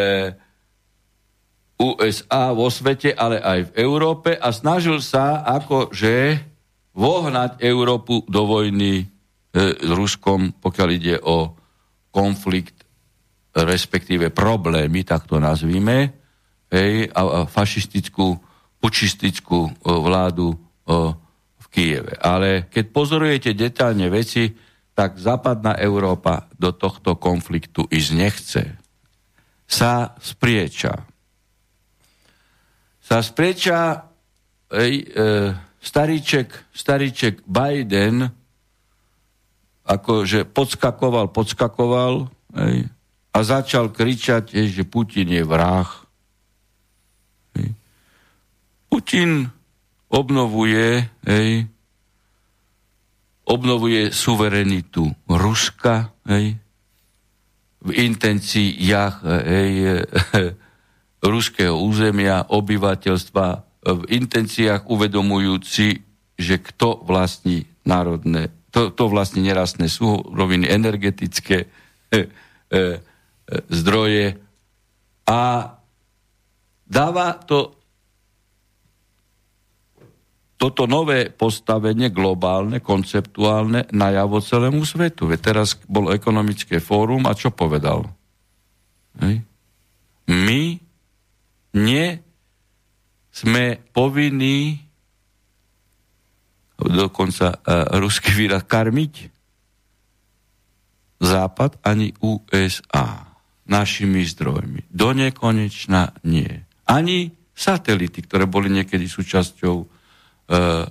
USA 1.78 2.54
vo 2.54 2.70
svete, 2.74 3.14
ale 3.14 3.38
aj 3.38 3.60
v 3.70 3.72
Európe 3.78 4.34
a 4.34 4.50
snažil 4.50 4.98
sa 5.02 5.46
akože 5.46 6.50
vohnať 6.92 7.64
Európu 7.64 8.28
do 8.28 8.44
vojny 8.48 8.94
e, 9.02 9.06
s 9.80 9.90
Ruskom, 9.92 10.56
pokiaľ 10.60 10.90
ide 10.92 11.16
o 11.24 11.56
konflikt, 12.12 12.84
respektíve 13.56 14.32
problémy, 14.32 15.04
tak 15.04 15.28
to 15.28 15.40
nazvíme, 15.40 15.98
hej, 16.72 17.08
a, 17.12 17.22
a 17.22 17.40
fašistickú, 17.48 18.40
pučistickú 18.80 19.60
o, 19.60 19.72
vládu 20.04 20.52
o, 20.52 20.58
v 21.60 21.66
Kieve. 21.72 22.16
Ale 22.20 22.68
keď 22.72 22.86
pozorujete 22.92 23.52
detálne 23.56 24.08
veci, 24.08 24.52
tak 24.92 25.16
západná 25.16 25.80
Európa 25.80 26.52
do 26.60 26.76
tohto 26.76 27.16
konfliktu 27.16 27.88
ísť 27.88 28.12
nechce. 28.16 28.64
Sa 29.68 30.20
sprieča. 30.20 31.08
Sa 33.00 33.24
sprieča 33.24 34.12
hej, 34.76 35.08
e, 35.12 35.26
staríček, 35.82 36.54
staríček 36.72 37.42
Biden 37.50 38.30
akože 39.82 40.46
podskakoval, 40.46 41.34
podskakoval 41.34 42.30
hej, 42.54 42.88
a 43.34 43.38
začal 43.42 43.90
kričať, 43.90 44.54
hej, 44.54 44.70
že 44.72 44.84
Putin 44.86 45.34
je 45.34 45.44
vrah. 45.44 45.90
Hej. 47.58 47.74
Putin 48.88 49.50
obnovuje, 50.08 51.10
hej, 51.26 51.66
obnovuje 53.50 54.14
suverenitu 54.14 55.10
Ruska, 55.26 56.14
hej, 56.30 56.62
v 57.82 57.90
intenciách 57.90 59.26
hej, 59.26 60.06
ruského 61.34 61.74
územia, 61.82 62.46
obyvateľstva 62.46 63.71
v 63.82 64.04
intenciách 64.14 64.86
uvedomujúci, 64.86 66.06
že 66.38 66.56
kto 66.62 67.02
vlastní 67.02 67.66
národné, 67.82 68.54
to, 68.70 68.94
to 68.94 69.10
vlastní 69.10 69.42
nerastné 69.50 69.90
súroviny, 69.90 70.70
energetické 70.70 71.66
e, 71.66 71.68
e, 72.14 72.18
e, 72.18 72.28
zdroje 73.74 74.38
a 75.26 75.42
dáva 76.86 77.28
to 77.42 77.82
toto 80.62 80.86
nové 80.86 81.34
postavenie 81.34 82.14
globálne, 82.14 82.86
konceptuálne 82.86 83.90
najavo 83.90 84.38
celému 84.46 84.86
svetu. 84.86 85.26
Veď 85.26 85.40
teraz 85.42 85.74
bolo 85.90 86.14
ekonomické 86.14 86.78
fórum 86.78 87.26
a 87.26 87.34
čo 87.34 87.50
povedal? 87.50 88.06
Hej? 89.18 89.42
My 90.30 90.78
nie 91.74 92.22
sme 93.32 93.80
povinní 93.96 94.84
dokonca 96.82 97.56
uh, 97.56 97.96
ruský 97.98 98.36
výraz 98.36 98.68
karmiť 98.68 99.42
Západ 101.22 101.86
ani 101.86 102.18
USA 102.26 103.38
našimi 103.70 104.26
zdrojmi. 104.26 104.90
Do 104.90 105.14
nekonečna 105.14 106.18
nie. 106.26 106.50
Ani 106.90 107.30
satelity, 107.54 108.26
ktoré 108.26 108.50
boli 108.50 108.74
niekedy 108.74 109.06
súčasťou 109.06 109.76
uh, 109.78 109.88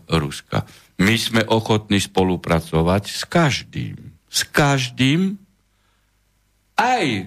Ruska. 0.06 0.62
My 1.02 1.18
sme 1.18 1.42
ochotní 1.50 1.98
spolupracovať 1.98 3.10
s 3.10 3.26
každým. 3.26 3.98
S 4.30 4.46
každým 4.46 5.34
aj 6.78 7.26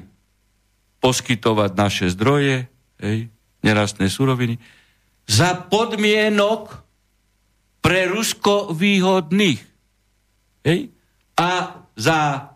poskytovať 1.04 1.72
naše 1.76 2.06
zdroje, 2.16 2.72
hej, 3.04 3.28
nerastné 3.60 4.08
suroviny, 4.08 4.56
za 5.28 5.56
podmienok 5.56 6.84
pre 7.84 8.08
Rusko 8.08 8.72
výhodných. 8.72 9.62
Hej? 10.64 10.92
A 11.36 11.50
za 11.98 12.54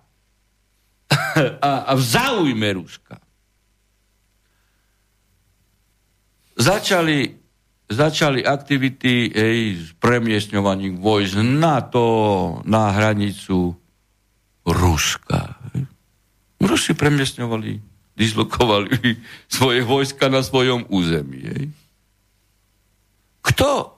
a, 1.68 1.72
a 1.88 1.92
v 1.96 2.04
záujme 2.04 2.68
Ruska. 2.74 3.20
Začali, 6.58 7.38
začali 7.86 8.42
aktivity 8.42 9.30
hej, 9.30 9.60
s 9.78 9.88
premiesňovaním 10.02 10.98
vojsk 10.98 11.38
NATO 11.46 12.08
na 12.66 12.90
hranicu 12.92 13.78
Ruska. 14.66 15.62
Hej. 15.72 15.86
Rusi 16.58 16.98
premiesňovali, 16.98 17.72
dislokovali 18.18 18.98
svoje 19.58 19.86
vojska 19.86 20.34
na 20.34 20.42
svojom 20.42 20.90
území. 20.90 21.42
Hej. 21.46 21.66
Kto 23.48 23.96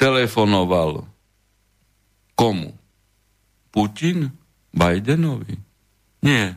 telefonoval 0.00 1.04
komu? 2.32 2.72
Putin? 3.72 4.32
Bidenovi? 4.72 5.56
Nie. 6.24 6.56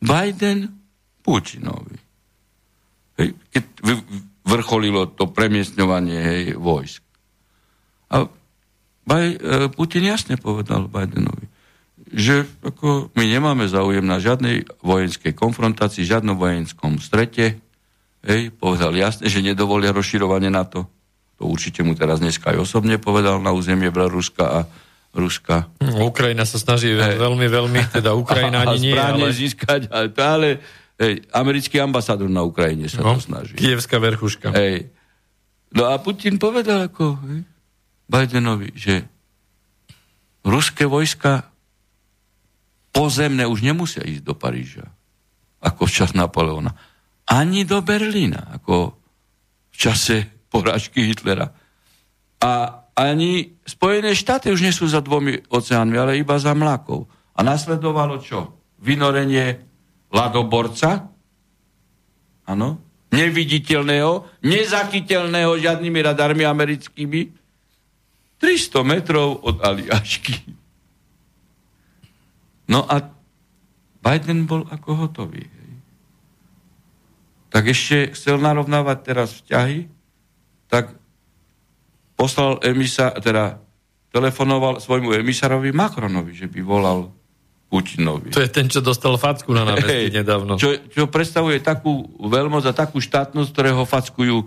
Biden 0.00 0.76
Putinovi. 1.24 1.96
Hej, 3.16 3.32
keď 3.48 3.64
vrcholilo 4.44 5.08
to 5.08 5.28
premiestňovanie 5.32 6.18
hej, 6.20 6.42
vojsk. 6.60 7.00
A 8.12 8.28
Baj, 9.06 9.24
e, 9.32 9.38
Putin 9.70 10.02
jasne 10.06 10.34
povedal 10.34 10.90
Bidenovi, 10.90 11.46
že 12.10 12.46
ako 12.62 13.14
my 13.14 13.24
nemáme 13.26 13.66
záujem 13.70 14.02
na 14.02 14.18
žiadnej 14.18 14.66
vojenskej 14.82 15.34
konfrontácii, 15.34 16.06
žiadnom 16.06 16.34
vojenskom 16.38 16.98
strete. 16.98 17.58
Hej, 18.26 18.50
povedal 18.58 18.94
jasne, 18.98 19.30
že 19.30 19.42
nedovolia 19.42 19.94
rozširovanie 19.94 20.50
NATO. 20.50 20.90
To 21.36 21.48
určite 21.48 21.84
mu 21.84 21.92
teraz 21.92 22.20
dneska 22.24 22.56
aj 22.56 22.64
osobne 22.64 22.96
povedal 22.96 23.38
na 23.44 23.52
územie 23.52 23.92
Belaruska 23.92 24.44
a 24.44 24.60
Ruska. 25.16 25.72
No, 25.80 26.12
Ukrajina 26.12 26.44
sa 26.44 26.60
snaží 26.60 26.92
hey. 26.92 27.16
veľmi, 27.16 27.48
veľmi, 27.48 27.80
teda 27.88 28.12
Ukrajina 28.12 28.68
ani 28.68 28.92
nie, 28.92 28.96
ale... 28.96 29.32
získať, 29.32 29.88
ale, 29.88 30.12
ale 30.12 30.48
hej, 31.00 31.24
americký 31.32 31.80
ambasádor 31.80 32.28
na 32.28 32.44
Ukrajine 32.44 32.84
sa 32.84 33.00
no, 33.00 33.16
to 33.16 33.24
snaží. 33.24 33.56
Kievská 33.56 33.96
verchuška. 33.96 34.52
Hej. 34.52 34.92
No 35.72 35.88
a 35.88 35.96
Putin 36.04 36.36
povedal 36.36 36.92
ako 36.92 37.16
hej, 37.24 37.48
Bidenovi, 38.06 38.76
že 38.76 39.08
ruské 40.44 40.84
vojska 40.84 41.48
pozemné 42.92 43.48
už 43.48 43.64
nemusia 43.64 44.04
ísť 44.04 44.20
do 44.20 44.36
Paríža, 44.36 44.84
ako 45.64 45.88
v 45.88 45.92
čas 45.96 46.12
Napoleona. 46.12 46.76
Ani 47.26 47.64
do 47.64 47.80
Berlína, 47.80 48.52
ako 48.52 48.94
v 49.72 49.76
čase 49.76 50.35
porážky 50.56 51.04
Hitlera. 51.04 51.52
A 52.40 52.80
ani 52.96 53.52
Spojené 53.68 54.16
štáty 54.16 54.48
už 54.48 54.64
nie 54.64 54.72
sú 54.72 54.88
za 54.88 55.04
dvomi 55.04 55.44
oceánmi, 55.52 55.96
ale 56.00 56.16
iba 56.16 56.40
za 56.40 56.56
mlákov. 56.56 57.04
A 57.36 57.44
nasledovalo 57.44 58.16
čo? 58.24 58.56
Vynorenie 58.80 59.60
ladoborca, 60.08 61.12
áno, 62.48 62.80
neviditeľného, 63.12 64.40
nezachytelného 64.40 65.60
žiadnymi 65.60 65.98
radarmi 66.00 66.44
americkými, 66.48 67.20
300 68.40 68.84
metrov 68.84 69.44
od 69.44 69.60
Aliašky. 69.60 70.56
No 72.68 72.84
a 72.84 73.00
Biden 74.04 74.44
bol 74.44 74.68
ako 74.68 75.06
hotový. 75.06 75.44
Hej. 75.44 75.70
Tak 77.48 77.64
ešte 77.72 78.12
chcel 78.12 78.38
narovnávať 78.38 78.98
teraz 79.02 79.28
vzťahy 79.40 79.95
tak 80.66 80.94
poslal 82.16 82.58
emisa, 82.64 83.12
teda 83.16 83.60
telefonoval 84.10 84.80
svojmu 84.80 85.12
emisárovi 85.20 85.76
Macronovi, 85.76 86.32
že 86.32 86.48
by 86.48 86.60
volal 86.64 87.12
Putinovi. 87.66 88.30
To 88.30 88.40
je 88.40 88.48
ten, 88.48 88.70
čo 88.70 88.78
dostal 88.78 89.18
facku 89.18 89.50
na 89.50 89.66
námestí 89.66 90.08
hey, 90.08 90.14
nedávno. 90.14 90.54
Čo, 90.54 90.78
čo 90.86 91.10
predstavuje 91.10 91.58
takú 91.58 92.06
veľmoc 92.16 92.62
a 92.64 92.72
takú 92.72 93.02
štátnosť, 93.02 93.50
ktorého 93.50 93.82
fackujú 93.82 94.36
e, 94.40 94.46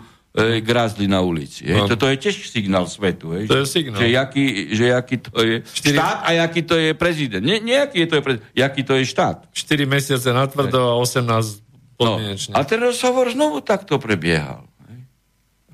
grázli 0.63 1.05
na 1.05 1.19
ulici. 1.19 1.67
No. 1.67 1.83
Toto 1.83 2.07
je 2.07 2.15
tiež 2.15 2.47
signál 2.47 2.87
svetu. 2.87 3.35
Hej, 3.35 3.51
to 3.51 3.59
je 3.59 3.67
signál. 3.67 3.99
Že 3.99 4.07
jaký, 4.15 4.45
že 4.71 4.85
jaký 4.95 5.15
to 5.19 5.39
je 5.43 5.55
4... 5.67 5.99
štát 5.99 6.19
a 6.23 6.29
jaký 6.47 6.61
to 6.63 6.75
je 6.79 6.89
prezident. 6.95 7.43
Nie, 7.43 7.59
nie 7.59 7.75
aký 7.75 8.07
je 8.07 8.07
to 8.07 8.15
je 8.17 8.23
prezident, 8.23 8.47
jaký 8.55 8.81
to 8.87 8.93
je 8.95 9.03
štát. 9.03 9.37
4 9.51 9.83
mesiace 9.83 10.29
natvrdo 10.31 10.79
a 10.79 10.95
18 10.95 11.99
podmienečne. 11.99 12.51
No. 12.55 12.57
A 12.57 12.63
ten 12.63 12.79
rozhovor 12.79 13.27
znovu 13.27 13.59
takto 13.59 13.99
prebiehal. 13.99 14.68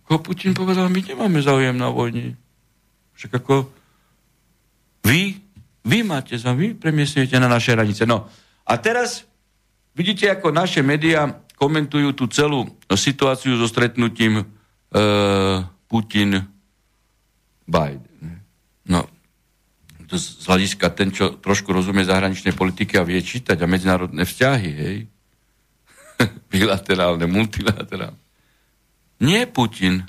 Ako 0.05 0.21
Putin 0.21 0.53
povedal, 0.53 0.85
my 0.93 1.01
nemáme 1.01 1.41
záujem 1.41 1.73
na 1.73 1.89
vojne. 1.89 2.37
Však 3.17 3.41
ako 3.41 3.73
vy, 5.01 5.41
vy 5.81 5.99
máte 6.05 6.37
za, 6.37 6.53
vy 6.53 6.77
premiesňujete 6.77 7.41
na 7.41 7.49
naše 7.49 7.73
hranice. 7.73 8.05
No 8.05 8.29
a 8.65 8.73
teraz 8.77 9.25
vidíte, 9.97 10.29
ako 10.29 10.53
naše 10.53 10.85
médiá 10.85 11.41
komentujú 11.57 12.13
tú 12.13 12.29
celú 12.29 12.69
situáciu 12.91 13.57
so 13.57 13.65
stretnutím 13.65 14.43
e, 14.43 14.45
Putin-Biden. 15.89 16.45
No, 18.85 19.09
to 20.05 20.17
z 20.21 20.45
hľadiska 20.45 20.89
ten, 20.93 21.09
čo 21.09 21.37
trošku 21.41 21.73
rozumie 21.73 22.05
zahraničnej 22.05 22.53
politiky 22.53 22.97
a 22.97 23.07
vie 23.07 23.21
čítať 23.21 23.57
a 23.57 23.65
medzinárodné 23.69 24.25
vzťahy, 24.25 24.69
hej, 24.69 24.97
bilaterálne, 26.53 27.25
multilaterálne. 27.25 28.24
Nie 29.25 29.49
Putin 29.49 30.05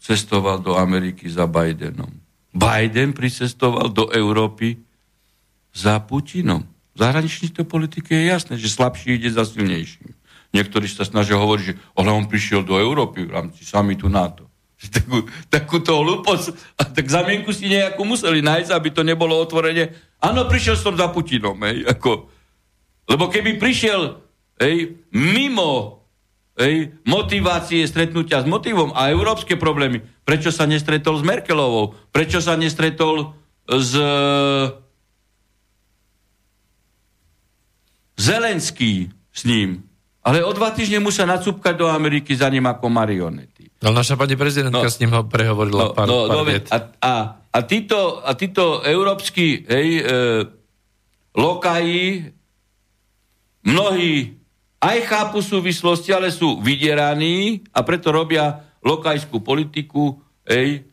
cestoval 0.00 0.64
do 0.64 0.72
Ameriky 0.80 1.28
za 1.28 1.44
Bidenom. 1.44 2.08
Biden 2.56 3.12
pricestoval 3.12 3.92
do 3.92 4.08
Európy 4.08 4.80
za 5.76 6.00
Putinom. 6.00 6.64
V 6.96 7.04
zahraničnej 7.04 7.52
politike 7.68 8.16
je 8.16 8.32
jasné, 8.32 8.54
že 8.56 8.72
slabší 8.72 9.20
ide 9.20 9.28
za 9.28 9.44
silnejším. 9.44 10.16
Niektorí 10.56 10.88
sa 10.88 11.04
snažia 11.04 11.36
hovoriť, 11.36 11.64
že 11.68 11.76
ale 11.92 12.08
on 12.08 12.24
prišiel 12.24 12.64
do 12.64 12.80
Európy 12.80 13.28
v 13.28 13.34
rámci 13.36 13.68
samitu 13.68 14.08
NATO. 14.08 14.48
Takú, 14.76 15.24
takúto 15.48 15.92
hlúposť. 16.00 16.76
A 16.80 16.88
tak 16.88 17.08
zamienku 17.08 17.52
si 17.52 17.68
nejakú 17.68 18.04
museli 18.04 18.40
nájsť, 18.44 18.72
aby 18.72 18.88
to 18.92 19.04
nebolo 19.04 19.36
otvorenie. 19.36 19.92
Áno, 20.20 20.48
prišiel 20.48 20.76
som 20.76 20.96
za 20.96 21.12
Putinom. 21.12 21.56
Hej, 21.64 21.84
ako, 21.84 22.28
lebo 23.08 23.28
keby 23.28 23.60
prišiel 23.60 24.20
hej, 24.60 25.00
mimo 25.12 25.95
Ej, 26.56 26.96
motivácie 27.04 27.84
stretnutia 27.84 28.40
s 28.40 28.48
motivom 28.48 28.88
a 28.96 29.12
európske 29.12 29.60
problémy. 29.60 30.00
Prečo 30.24 30.48
sa 30.48 30.64
nestretol 30.64 31.20
s 31.20 31.24
Merkelovou? 31.24 31.92
Prečo 32.08 32.40
sa 32.40 32.56
nestretol 32.56 33.36
s 33.68 33.92
Zelenský 38.16 39.12
s 39.28 39.44
ním? 39.44 39.84
Ale 40.24 40.40
o 40.40 40.50
dva 40.56 40.72
týždne 40.72 40.98
musia 40.98 41.28
nacúpkať 41.28 41.76
do 41.76 41.92
Ameriky 41.92 42.32
za 42.32 42.48
ním 42.48 42.64
ako 42.64 42.88
marionety. 42.88 43.68
No 43.84 43.92
naša 43.92 44.16
pani 44.16 44.34
prezidentka 44.34 44.88
no, 44.88 44.90
s 44.90 44.98
ním 44.98 45.12
ho 45.12 45.28
prehovorila 45.28 45.82
no, 45.86 45.94
pár, 45.94 46.06
no, 46.08 46.26
pár 46.26 46.36
no, 46.40 46.56
a, 46.72 46.78
a, 46.98 47.12
a, 47.52 47.58
títo, 47.68 48.24
a 48.24 48.32
títo 48.32 48.80
európsky 48.80 49.60
hej, 49.68 49.88
e, 50.00 50.04
lokaji, 51.36 52.32
mnohí 53.68 54.40
aj 54.86 54.98
chápu 55.10 55.42
súvislosti, 55.42 56.14
ale 56.14 56.30
sú 56.30 56.62
vydieraní 56.62 57.66
a 57.74 57.82
preto 57.82 58.14
robia 58.14 58.62
lokajskú 58.86 59.42
politiku 59.42 60.22
ej, 60.46 60.86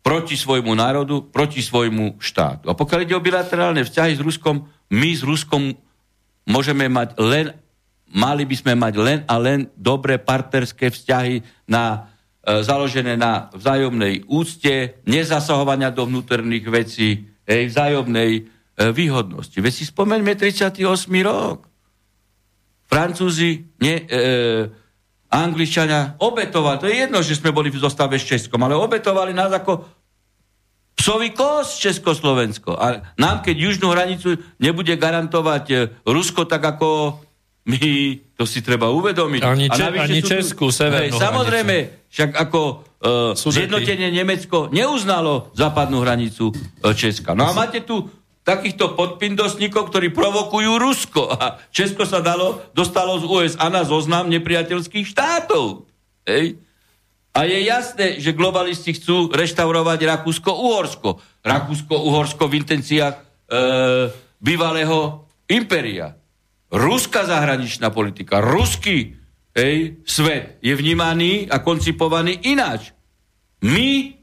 proti 0.00 0.40
svojmu 0.40 0.72
národu, 0.72 1.28
proti 1.28 1.60
svojmu 1.60 2.16
štátu. 2.16 2.72
A 2.72 2.74
pokiaľ 2.74 3.04
ide 3.04 3.12
o 3.12 3.20
bilaterálne 3.20 3.84
vzťahy 3.84 4.16
s 4.16 4.24
Ruskom, 4.24 4.64
my 4.88 5.10
s 5.12 5.20
Ruskom 5.20 5.76
môžeme 6.48 6.88
mať 6.88 7.20
len, 7.20 7.52
mali 8.08 8.48
by 8.48 8.56
sme 8.56 8.72
mať 8.72 8.94
len 8.96 9.18
a 9.28 9.36
len 9.36 9.68
dobré 9.76 10.16
partnerské 10.16 10.88
vzťahy 10.88 11.68
na, 11.68 12.08
e, 12.40 12.64
založené 12.64 13.20
na 13.20 13.52
vzájomnej 13.52 14.24
úcte, 14.32 14.96
nezasahovania 15.04 15.92
do 15.92 16.08
vnútorných 16.08 16.66
vecí, 16.72 17.28
ej, 17.44 17.68
vzájomnej 17.68 18.30
e, 18.32 18.42
výhodnosti. 18.96 19.60
Veď 19.60 19.72
si 19.76 19.84
spomeňme 19.84 20.32
38. 20.32 20.88
rok. 21.20 21.67
Francúzi 22.88 23.68
ne, 23.84 23.94
e, 24.08 24.24
Angličania 25.28 26.16
obetovali, 26.16 26.80
to 26.80 26.88
je 26.88 26.96
jedno, 27.04 27.20
že 27.20 27.36
sme 27.36 27.52
boli 27.52 27.68
v 27.68 27.76
zostave 27.76 28.16
s 28.16 28.24
Českom, 28.24 28.64
ale 28.64 28.72
obetovali 28.72 29.36
nás 29.36 29.52
ako 29.52 29.84
psový 30.96 31.36
kos 31.36 31.76
Československo. 31.78 32.74
A 32.74 33.14
nám, 33.20 33.44
keď 33.44 33.56
južnú 33.70 33.92
hranicu 33.92 34.40
nebude 34.56 34.96
garantovať 34.96 35.64
e, 35.68 35.76
Rusko, 36.08 36.48
tak 36.48 36.64
ako 36.64 37.20
my, 37.68 37.78
to 38.32 38.48
si 38.48 38.64
treba 38.64 38.88
uvedomiť. 38.88 39.42
Ani, 39.44 39.68
če- 39.68 40.00
ani 40.00 40.20
Česku, 40.24 40.72
severnú 40.72 41.12
hej, 41.12 41.20
Samozrejme, 41.20 42.08
však 42.08 42.30
ako 42.48 42.60
uh, 43.04 43.36
zjednotenie 43.36 44.08
Nemecko 44.08 44.72
neuznalo 44.72 45.52
západnú 45.52 46.00
hranicu 46.00 46.48
uh, 46.48 46.96
Česka. 46.96 47.36
No 47.36 47.44
a 47.44 47.52
máte 47.52 47.84
tu 47.84 48.08
takýchto 48.48 48.96
podpindosníkov, 48.96 49.92
ktorí 49.92 50.08
provokujú 50.16 50.80
Rusko. 50.80 51.28
A 51.28 51.60
Česko 51.68 52.08
sa 52.08 52.24
dalo, 52.24 52.64
dostalo 52.72 53.20
z 53.20 53.28
USA 53.28 53.68
na 53.68 53.84
zoznam 53.84 54.32
nepriateľských 54.32 55.04
štátov. 55.04 55.84
Hej. 56.24 56.56
A 57.36 57.44
je 57.44 57.68
jasné, 57.68 58.06
že 58.16 58.32
globalisti 58.32 58.96
chcú 58.96 59.28
reštaurovať 59.28 60.00
Rakúsko-Uhorsko. 60.00 61.20
Rakúsko-Uhorsko 61.44 62.48
v 62.48 62.56
intenciách 62.56 63.14
e, 63.14 63.22
bývalého 64.40 65.28
imperia. 65.52 66.16
Ruská 66.72 67.28
zahraničná 67.28 67.92
politika, 67.92 68.40
ruský 68.40 69.16
hej, 69.56 70.00
svet 70.08 70.60
je 70.64 70.72
vnímaný 70.72 71.48
a 71.52 71.60
koncipovaný 71.60 72.48
ináč. 72.48 72.92
My 73.64 74.18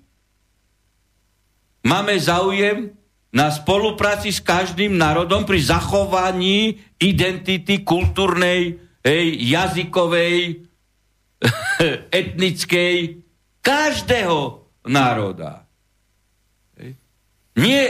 máme 1.85 2.13
záujem 2.17 2.93
na 3.35 3.51
spolupráci 3.51 4.31
s 4.31 4.39
každým 4.39 4.95
národom 4.95 5.43
pri 5.43 5.59
zachovaní 5.59 6.79
identity 6.95 7.83
kultúrnej, 7.83 8.79
hej, 9.03 9.25
jazykovej, 9.43 10.63
etnickej, 12.23 13.19
každého 13.59 14.63
národa. 14.87 15.67
Hej. 16.79 16.95
Nie 17.59 17.83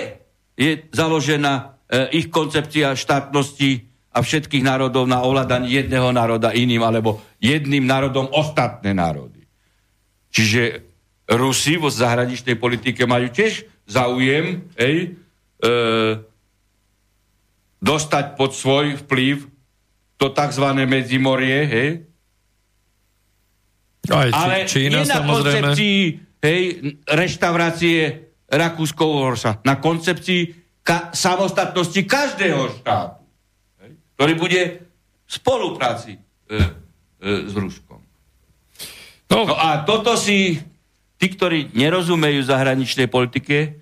je 0.57 0.89
založená 0.89 1.77
e, 1.85 2.17
ich 2.17 2.33
koncepcia 2.33 2.97
štátnosti 2.97 3.85
a 4.17 4.25
všetkých 4.25 4.65
národov 4.65 5.05
na 5.05 5.21
ovládanie 5.21 5.85
jedného 5.85 6.09
národa 6.09 6.57
iným, 6.57 6.81
alebo 6.81 7.21
jedným 7.37 7.85
národom 7.85 8.33
ostatné 8.33 8.97
národy. 8.97 9.45
Čiže 10.33 10.81
Rusi 11.29 11.77
vo 11.77 11.93
zahraničnej 11.93 12.57
politike 12.57 13.05
majú 13.05 13.29
tiež 13.29 13.67
záujem, 13.85 14.73
hej, 14.79 15.24
dostať 17.77 18.25
pod 18.33 18.51
svoj 18.51 18.99
vplyv 18.99 19.45
to 20.15 20.29
tzv. 20.29 20.65
medzimorie, 20.81 21.59
hej? 21.63 21.89
Aj 24.05 24.29
či, 24.29 24.35
Ale 24.35 24.55
Čína, 24.65 24.89
nie 24.91 25.03
na 25.03 25.15
samozrejme. 25.15 25.33
koncepcii 25.73 25.97
hej, 26.39 26.61
reštaurácie 27.03 27.97
Rakúsko-Uhorsa, 28.45 29.59
na 29.61 29.75
koncepcii 29.75 30.41
ka- 30.79 31.09
samostatnosti 31.11 31.97
každého 31.97 32.69
štátu, 32.77 33.25
hej, 33.81 33.91
ktorý 34.13 34.33
bude 34.37 34.61
v 35.25 35.31
spolupráci 35.31 36.13
e, 36.13 36.21
e, 36.53 36.61
s 37.49 37.53
Ruskom. 37.53 37.97
No, 39.25 39.49
No 39.49 39.57
a 39.57 39.81
toto 39.81 40.13
si 40.13 40.61
tí, 41.17 41.27
ktorí 41.27 41.73
nerozumejú 41.73 42.45
zahraničnej 42.45 43.09
politike, 43.09 43.81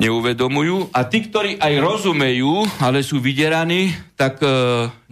neuvedomujú 0.00 0.88
a 0.96 1.04
tí, 1.04 1.28
ktorí 1.28 1.60
aj 1.60 1.74
rozumejú, 1.76 2.64
ale 2.80 3.04
sú 3.04 3.20
vyderaní, 3.20 3.92
tak 4.16 4.40
e, 4.40 4.48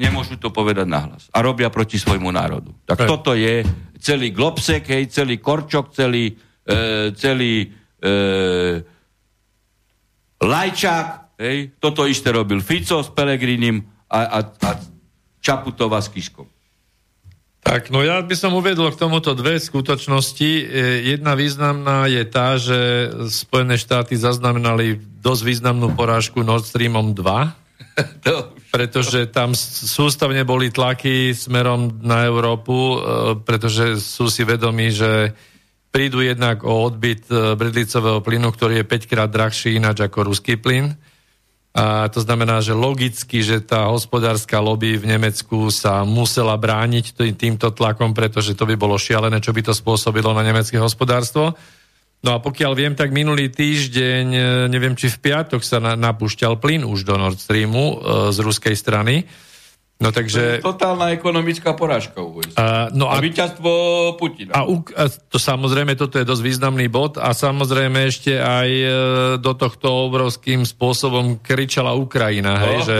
nemôžu 0.00 0.40
to 0.40 0.48
povedať 0.48 0.88
nahlas. 0.88 1.28
A 1.30 1.44
robia 1.44 1.68
proti 1.68 2.00
svojmu 2.00 2.32
národu. 2.32 2.72
Tak 2.88 3.04
Hej. 3.04 3.08
toto 3.08 3.36
je 3.36 3.62
celý 4.00 4.32
Globsek, 4.32 4.88
hej, 4.88 5.12
celý 5.12 5.36
Korčok, 5.38 5.92
celý, 5.92 6.32
e, 6.64 7.12
celý 7.12 7.68
e, 8.00 8.10
Lajčák, 10.40 11.36
hej, 11.36 11.76
toto 11.76 12.08
isté 12.08 12.32
robil 12.32 12.64
Fico 12.64 13.04
s 13.04 13.12
Pelegrinim 13.12 13.84
a, 14.08 14.20
a, 14.24 14.38
a 14.40 14.70
Čaputová 15.38 16.00
s 16.00 16.08
Kiškom. 16.08 16.57
Tak, 17.68 17.92
no 17.92 18.00
ja 18.00 18.24
by 18.24 18.32
som 18.32 18.56
uvedol 18.56 18.88
k 18.88 19.00
tomuto 19.00 19.36
dve 19.36 19.60
skutočnosti. 19.60 20.50
E, 20.56 20.62
Jedna 21.12 21.36
významná 21.36 22.08
je 22.08 22.22
tá, 22.24 22.56
že 22.56 23.12
Spojené 23.28 23.76
štáty 23.76 24.16
zaznamenali 24.16 24.96
dosť 25.20 25.42
významnú 25.44 25.92
porážku 25.92 26.40
Nord 26.40 26.64
Streamom 26.64 27.12
2, 27.12 27.68
To, 28.26 28.54
pretože 28.70 29.30
tam 29.30 29.54
sústavne 29.58 30.42
boli 30.46 30.70
tlaky 30.70 31.34
smerom 31.34 31.98
na 32.02 32.26
Európu, 32.26 32.74
e, 32.74 32.96
pretože 33.42 33.98
sú 33.98 34.30
si 34.30 34.42
vedomí, 34.46 34.90
že 34.94 35.34
prídu 35.90 36.22
jednak 36.22 36.62
o 36.62 36.86
odbyt 36.86 37.26
e, 37.30 37.58
bridlicového 37.58 38.20
plynu, 38.22 38.48
ktorý 38.54 38.82
je 38.82 38.86
5 38.86 39.10
krát 39.10 39.30
drahší 39.30 39.78
ináč 39.78 40.04
ako 40.04 40.30
ruský 40.30 40.58
plyn. 40.58 40.94
A 41.76 42.08
to 42.08 42.24
znamená, 42.24 42.64
že 42.64 42.72
logicky, 42.72 43.44
že 43.44 43.60
tá 43.60 43.86
hospodárska 43.92 44.58
lobby 44.58 44.96
v 44.96 45.14
Nemecku 45.14 45.68
sa 45.68 46.02
musela 46.02 46.56
brániť 46.56 47.14
tý- 47.14 47.36
týmto 47.36 47.70
tlakom, 47.70 48.16
pretože 48.16 48.56
to 48.56 48.64
by 48.64 48.74
bolo 48.74 48.96
šialené, 48.96 49.38
čo 49.38 49.52
by 49.52 49.62
to 49.62 49.76
spôsobilo 49.76 50.32
na 50.32 50.42
nemecké 50.42 50.80
hospodárstvo. 50.80 51.54
No 52.18 52.34
a 52.34 52.42
pokiaľ 52.42 52.72
viem, 52.74 52.94
tak 52.98 53.14
minulý 53.14 53.46
týždeň, 53.46 54.26
e, 54.34 54.40
neviem, 54.66 54.98
či 54.98 55.06
v 55.06 55.22
piatok 55.22 55.62
sa 55.62 55.78
na, 55.78 55.94
napúšťal 55.94 56.58
plyn 56.58 56.82
už 56.82 57.06
do 57.06 57.14
Nord 57.14 57.38
Streamu 57.38 57.94
e, 57.94 57.96
z 58.34 58.38
ruskej 58.42 58.74
strany. 58.74 59.22
No 59.98 60.14
takže... 60.14 60.62
Totálna 60.62 61.10
ekonomická 61.10 61.74
porážka 61.74 62.22
USA. 62.22 62.54
A, 62.54 62.66
no 62.94 63.10
A 63.10 63.18
a, 63.18 63.22
víťazstvo 63.22 63.70
Putina. 64.14 64.54
a, 64.54 64.62
a 64.94 65.04
to 65.10 65.42
samozrejme, 65.42 65.98
toto 65.98 66.22
je 66.22 66.26
dosť 66.26 66.42
významný 66.46 66.86
bod 66.86 67.18
a 67.18 67.34
samozrejme 67.34 68.06
ešte 68.06 68.38
aj 68.38 68.68
e, 68.70 68.86
do 69.42 69.52
tohto 69.58 70.06
obrovským 70.06 70.62
spôsobom 70.62 71.42
kričala 71.42 71.98
Ukrajina, 71.98 72.62
hej, 72.62 72.76
No. 72.78 72.86
že 72.86 72.96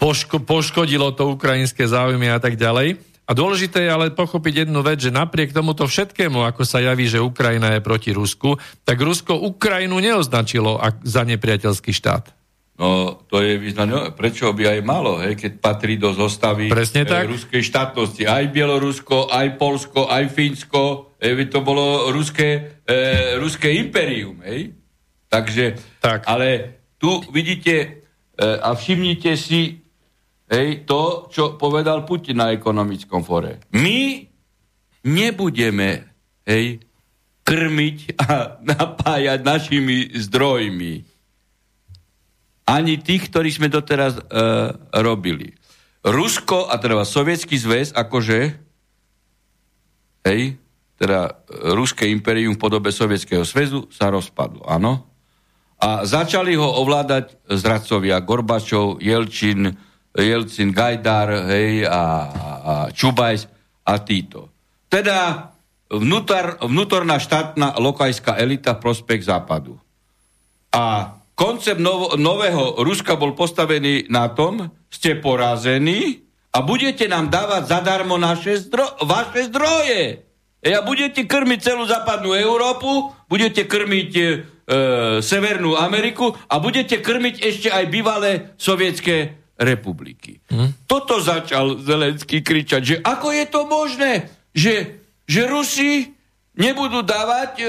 poško, 0.00 0.40
poškodilo 0.40 1.12
to 1.12 1.36
ukrajinské 1.36 1.84
záujmy 1.84 2.32
a 2.32 2.40
tak 2.40 2.56
ďalej. 2.56 2.96
A 3.28 3.36
dôležité 3.36 3.86
je 3.86 3.94
ale 3.94 4.10
pochopiť 4.10 4.66
jednu 4.66 4.80
vec, 4.82 4.98
že 5.04 5.14
napriek 5.14 5.52
tomuto 5.54 5.86
všetkému, 5.86 6.42
ako 6.48 6.66
sa 6.66 6.82
javí, 6.82 7.06
že 7.06 7.22
Ukrajina 7.22 7.76
je 7.76 7.84
proti 7.84 8.10
Rusku, 8.10 8.56
tak 8.82 8.98
Rusko 8.98 9.36
Ukrajinu 9.36 10.00
neoznačilo 10.02 10.80
za 11.04 11.22
nepriateľský 11.28 11.92
štát. 11.94 12.39
No, 12.80 13.20
to 13.28 13.44
je 13.44 13.60
významné. 13.60 14.16
Prečo 14.16 14.56
by 14.56 14.72
aj 14.72 14.80
malo, 14.80 15.20
hej, 15.20 15.36
keď 15.36 15.52
patrí 15.60 16.00
do 16.00 16.16
zostavy 16.16 16.72
Presne 16.72 17.04
tak. 17.04 17.28
ruskej 17.28 17.60
štátnosti. 17.60 18.24
Aj 18.24 18.40
Bielorusko, 18.48 19.28
aj 19.28 19.60
Polsko, 19.60 20.08
aj 20.08 20.32
Fínsko. 20.32 21.12
Veď 21.20 21.48
to 21.52 21.60
bolo 21.60 22.08
ruské, 22.08 22.80
e, 22.88 23.36
ruské 23.36 23.76
imperium. 23.76 24.40
Hej. 24.40 24.72
Takže, 25.28 25.76
Tak. 26.00 26.24
ale 26.24 26.80
tu 26.96 27.20
vidíte 27.28 27.74
e, 27.76 27.88
a 28.40 28.72
všimnite 28.72 29.36
si 29.36 29.76
hej, 30.48 30.88
to, 30.88 31.28
čo 31.28 31.60
povedal 31.60 32.08
Putin 32.08 32.40
na 32.40 32.48
ekonomickom 32.48 33.20
fore. 33.20 33.60
My 33.76 34.24
nebudeme 35.04 36.16
hej, 36.48 36.80
krmiť 37.44 37.98
a 38.24 38.56
napájať 38.72 39.44
našimi 39.44 40.16
zdrojmi 40.16 41.19
ani 42.70 43.02
tých, 43.02 43.26
ktorí 43.26 43.50
sme 43.50 43.66
doteraz 43.66 44.14
e, 44.14 44.22
robili. 45.02 45.58
Rusko, 46.06 46.70
a 46.70 46.78
teda 46.78 47.02
Sovietský 47.02 47.58
zväz, 47.58 47.90
akože, 47.92 48.38
hej, 50.30 50.54
teda 50.96 51.42
Ruské 51.74 52.06
imperium 52.08 52.54
v 52.54 52.62
podobe 52.62 52.94
Sovietskeho 52.94 53.42
zväzu 53.42 53.90
sa 53.90 54.08
rozpadlo, 54.08 54.62
áno? 54.70 55.10
A 55.80 56.04
začali 56.04 56.54
ho 56.54 56.68
ovládať 56.80 57.40
zradcovia 57.48 58.20
Gorbačov, 58.20 59.00
Jelčin, 59.00 59.72
Jelcin, 60.12 60.70
Gajdar, 60.70 61.50
hej, 61.50 61.88
a, 61.88 62.02
a 62.04 62.72
Čubajs 62.92 63.48
a 63.84 63.96
títo. 64.04 64.52
Teda 64.92 65.50
vnútor, 65.88 66.60
vnútorná 66.62 67.16
štátna 67.18 67.80
lokajská 67.80 68.36
elita 68.36 68.76
v 68.76 68.82
prospech 68.84 69.24
západu. 69.24 69.80
A 70.70 71.16
koncept 71.40 71.80
novo, 71.80 72.20
nového 72.20 72.84
Ruska 72.84 73.16
bol 73.16 73.32
postavený 73.32 74.12
na 74.12 74.28
tom, 74.28 74.68
ste 74.92 75.16
porazení 75.16 76.20
a 76.52 76.60
budete 76.60 77.08
nám 77.08 77.32
dávať 77.32 77.72
zadarmo 77.72 78.20
naše 78.20 78.60
zdro, 78.68 78.84
vaše 79.08 79.48
zdroje. 79.48 80.28
E 80.60 80.70
a 80.76 80.84
budete 80.84 81.24
krmiť 81.24 81.58
celú 81.64 81.88
západnú 81.88 82.36
Európu, 82.36 83.16
budete 83.32 83.64
krmiť 83.64 84.10
e, 84.12 84.24
Severnú 85.24 85.80
Ameriku 85.80 86.36
a 86.36 86.60
budete 86.60 87.00
krmiť 87.00 87.34
ešte 87.40 87.68
aj 87.72 87.84
bývalé 87.88 88.52
sovietské 88.60 89.40
republiky. 89.56 90.44
Hm? 90.52 90.84
Toto 90.84 91.24
začal 91.24 91.80
Zelenský 91.80 92.44
kričať, 92.44 92.82
že 92.84 92.96
ako 93.00 93.32
je 93.32 93.44
to 93.48 93.60
možné, 93.64 94.12
že, 94.52 95.00
že 95.24 95.48
Rusi 95.48 96.12
nebudú 96.60 97.00
dávať 97.00 97.52
e, 97.56 97.64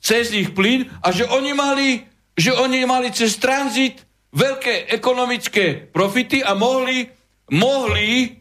cez 0.00 0.32
nich 0.32 0.56
plyn 0.56 0.88
a 1.04 1.12
že 1.12 1.28
oni 1.28 1.52
mali, 1.52 2.07
že 2.38 2.54
oni 2.54 2.86
mali 2.86 3.10
cez 3.10 3.34
tranzit 3.42 3.98
veľké 4.30 4.94
ekonomické 4.94 5.90
profity 5.90 6.38
a 6.38 6.54
mohli, 6.54 7.10
mohli 7.50 8.38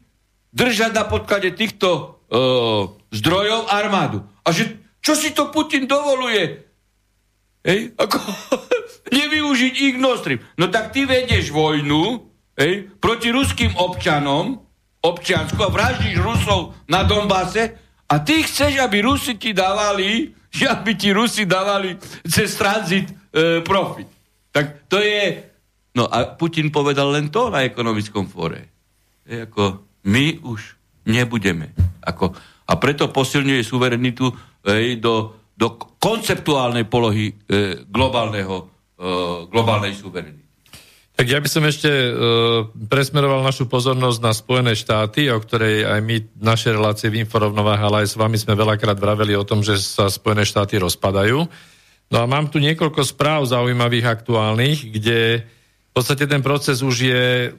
držať 0.53 0.91
na 0.93 1.09
podklade 1.09 1.57
týchto 1.57 2.21
uh, 2.29 2.93
zdrojov 3.09 3.65
armádu. 3.73 4.21
A 4.45 4.53
že 4.53 4.77
čo 5.01 5.17
si 5.17 5.33
to 5.33 5.49
Putin 5.49 5.89
dovoluje? 5.89 6.67
Hej, 7.65 7.97
ako 7.97 8.17
nevyužiť 9.17 9.73
ich 9.91 9.95
Nostrim. 9.97 10.39
No 10.61 10.69
tak 10.69 10.93
ty 10.93 11.09
vedieš 11.09 11.49
vojnu 11.49 12.21
hej, 12.53 12.93
proti 13.01 13.33
ruským 13.33 13.73
občanom, 13.75 14.61
občiansku 15.01 15.57
a 15.63 15.73
vraždíš 15.73 16.21
Rusov 16.21 16.77
na 16.85 17.01
Donbase 17.01 17.75
a 18.07 18.15
ty 18.21 18.45
chceš, 18.45 18.77
aby 18.79 19.03
Rusi 19.03 19.35
ti 19.35 19.51
dávali, 19.51 20.31
že 20.53 20.69
aby 20.75 20.93
ti 20.93 21.09
Rusi 21.11 21.49
dávali 21.49 21.97
cez 22.27 22.53
tranzit 22.53 23.16
e, 23.33 23.61
profit. 23.61 24.09
Tak 24.51 24.89
to 24.89 24.99
je... 25.01 25.43
No 25.97 26.05
a 26.05 26.37
Putin 26.37 26.69
povedal 26.69 27.09
len 27.09 27.33
to 27.33 27.49
na 27.49 27.65
ekonomickom 27.65 28.29
fóre. 28.29 28.69
Je 29.25 29.49
ako, 29.49 29.81
my 30.05 30.39
už 30.45 30.77
nebudeme. 31.09 31.73
Ako, 32.05 32.31
a 32.69 32.73
preto 32.77 33.09
posilňuje 33.09 33.61
suverenitu 33.65 34.29
e, 34.61 34.95
do, 35.01 35.33
do 35.57 35.67
konceptuálnej 35.97 36.85
polohy 36.85 37.33
e, 37.33 37.81
globálneho, 37.89 38.55
e, 38.93 39.05
globálnej 39.49 39.97
suverenity. 39.97 40.47
Tak 41.17 41.25
ja 41.25 41.41
by 41.41 41.49
som 41.49 41.65
ešte 41.65 41.89
e, 41.89 42.09
presmeroval 42.77 43.41
našu 43.41 43.65
pozornosť 43.65 44.19
na 44.21 44.37
Spojené 44.37 44.77
štáty, 44.77 45.33
o 45.33 45.41
ktorej 45.41 45.81
aj 45.81 45.99
my, 46.05 46.17
naše 46.37 46.69
relácie 46.69 47.09
v 47.09 47.25
Inforovnovách, 47.25 47.81
ale 47.81 47.95
aj 48.05 48.13
s 48.13 48.19
vami 48.21 48.37
sme 48.37 48.53
veľakrát 48.53 49.01
vraveli 49.01 49.33
o 49.33 49.41
tom, 49.41 49.65
že 49.65 49.81
sa 49.81 50.13
Spojené 50.13 50.45
štáty 50.45 50.77
rozpadajú. 50.77 51.41
No 52.07 52.23
a 52.23 52.25
mám 52.25 52.47
tu 52.47 52.63
niekoľko 52.63 53.03
správ 53.03 53.43
zaujímavých 53.51 54.07
aktuálnych, 54.07 54.95
kde 54.95 55.43
v 55.43 55.91
podstate 55.91 56.29
ten 56.29 56.39
proces 56.39 56.79
už 56.79 56.95
je 56.95 57.23
e, 57.47 57.49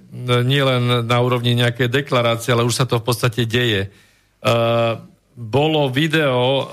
nielen 0.46 1.04
na 1.04 1.18
úrovni 1.20 1.52
nejakej 1.58 1.90
deklarácie, 1.90 2.54
ale 2.54 2.64
už 2.64 2.80
sa 2.80 2.86
to 2.88 3.02
v 3.02 3.06
podstate 3.06 3.42
deje. 3.44 3.90
Uh, 4.38 5.02
bolo 5.34 5.90
video 5.90 6.62
uh, 6.62 6.66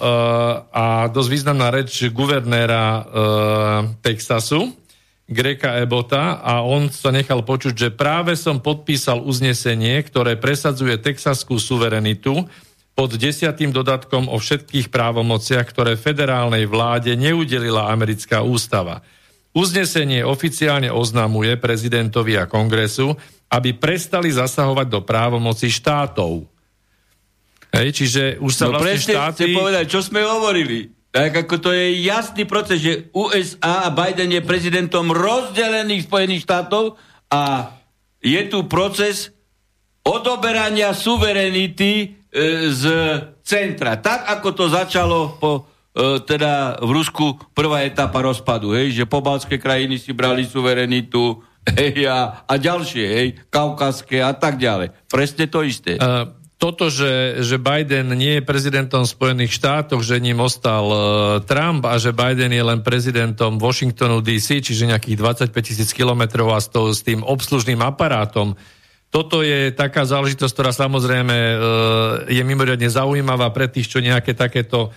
a 0.69 1.09
dosť 1.09 1.29
významná 1.33 1.73
reč 1.73 2.05
guvernéra 2.13 2.85
uh, 2.85 3.03
Texasu, 4.05 4.69
Greka 5.25 5.81
Ebota 5.81 6.37
a 6.45 6.61
on 6.61 6.93
sa 6.93 7.09
nechal 7.09 7.41
počuť, 7.41 7.73
že 7.73 7.89
práve 7.89 8.37
som 8.37 8.61
podpísal 8.61 9.25
uznesenie, 9.25 9.97
ktoré 10.05 10.37
presadzuje 10.37 11.01
texaskú 11.01 11.57
suverenitu 11.57 12.45
pod 12.95 13.19
desiatým 13.19 13.75
dodatkom 13.75 14.31
o 14.31 14.39
všetkých 14.39 14.87
právomociach, 14.87 15.67
ktoré 15.67 15.99
federálnej 15.99 16.63
vláde 16.63 17.11
neudelila 17.19 17.91
americká 17.91 18.39
ústava. 18.39 19.03
Uznesenie 19.51 20.23
oficiálne 20.23 20.87
oznamuje 20.87 21.59
prezidentovi 21.59 22.39
a 22.39 22.47
kongresu, 22.47 23.15
aby 23.51 23.75
prestali 23.75 24.31
zasahovať 24.31 24.87
do 24.87 24.99
právomoci 25.03 25.67
štátov. 25.67 26.47
Hej, 27.75 27.89
čiže 27.91 28.23
už 28.39 28.51
sa 28.55 28.71
no 28.71 28.79
vlastne 28.79 29.15
štáty... 29.15 29.51
povedať, 29.51 29.85
čo 29.91 29.99
sme 29.99 30.23
hovorili. 30.23 30.95
Tak 31.11 31.47
ako 31.47 31.55
to 31.59 31.69
je 31.71 32.03
jasný 32.03 32.43
proces, 32.43 32.79
že 32.83 33.07
USA 33.15 33.87
a 33.87 33.89
Biden 33.91 34.35
je 34.35 34.43
prezidentom 34.43 35.11
rozdelených 35.11 36.07
Spojených 36.07 36.43
štátov 36.43 36.99
a 37.31 37.71
je 38.19 38.41
tu 38.51 38.67
proces 38.67 39.31
odoberania 40.03 40.91
suverenity 40.91 42.24
z 42.71 42.83
centra. 43.45 43.95
Tak, 43.95 44.27
ako 44.27 44.49
to 44.51 44.65
začalo 44.67 45.39
po, 45.39 45.51
e, 45.95 46.19
teda 46.19 46.83
v 46.83 46.91
Rusku 46.91 47.39
prvá 47.55 47.87
etapa 47.87 48.19
rozpadu, 48.19 48.75
hej, 48.75 48.91
že 48.91 49.07
pobalské 49.07 49.55
krajiny 49.55 49.95
si 49.95 50.11
brali 50.11 50.43
suverenitu, 50.43 51.39
hej, 51.79 52.05
a, 52.05 52.43
a 52.43 52.53
ďalšie, 52.59 53.05
hej, 53.07 53.27
kaukaské 53.47 54.19
a 54.19 54.35
tak 54.35 54.59
ďalej. 54.59 54.91
Presne 55.07 55.45
to 55.47 55.63
isté. 55.63 55.95
Uh, 55.95 56.27
toto, 56.55 56.87
že, 56.87 57.43
že 57.43 57.59
Biden 57.59 58.15
nie 58.15 58.39
je 58.39 58.47
prezidentom 58.47 59.03
Spojených 59.03 59.55
štátov, 59.59 59.99
že 60.03 60.23
ním 60.23 60.39
ostal 60.39 60.85
uh, 60.87 60.99
Trump 61.43 61.83
a 61.83 61.99
že 61.99 62.15
Biden 62.15 62.51
je 62.51 62.63
len 62.63 62.79
prezidentom 62.79 63.59
Washingtonu 63.59 64.23
DC, 64.23 64.63
čiže 64.63 64.87
nejakých 64.87 65.19
25 65.19 65.51
tisíc 65.59 65.89
kilometrov 65.91 66.55
a 66.55 66.59
s, 66.63 66.71
to, 66.71 66.95
s 66.95 67.03
tým 67.03 67.23
obslužným 67.27 67.83
aparátom, 67.83 68.55
toto 69.15 69.39
je 69.39 69.71
taká 69.71 70.03
záležitosť, 70.03 70.51
ktorá 70.51 70.75
samozrejme 70.75 71.31
uh, 71.31 71.59
je 72.27 72.43
mimoriadne 72.43 72.91
zaujímavá 72.91 73.47
pre 73.55 73.71
tých, 73.71 73.87
čo 73.87 74.03
nejaké 74.03 74.35
takéto 74.35 74.91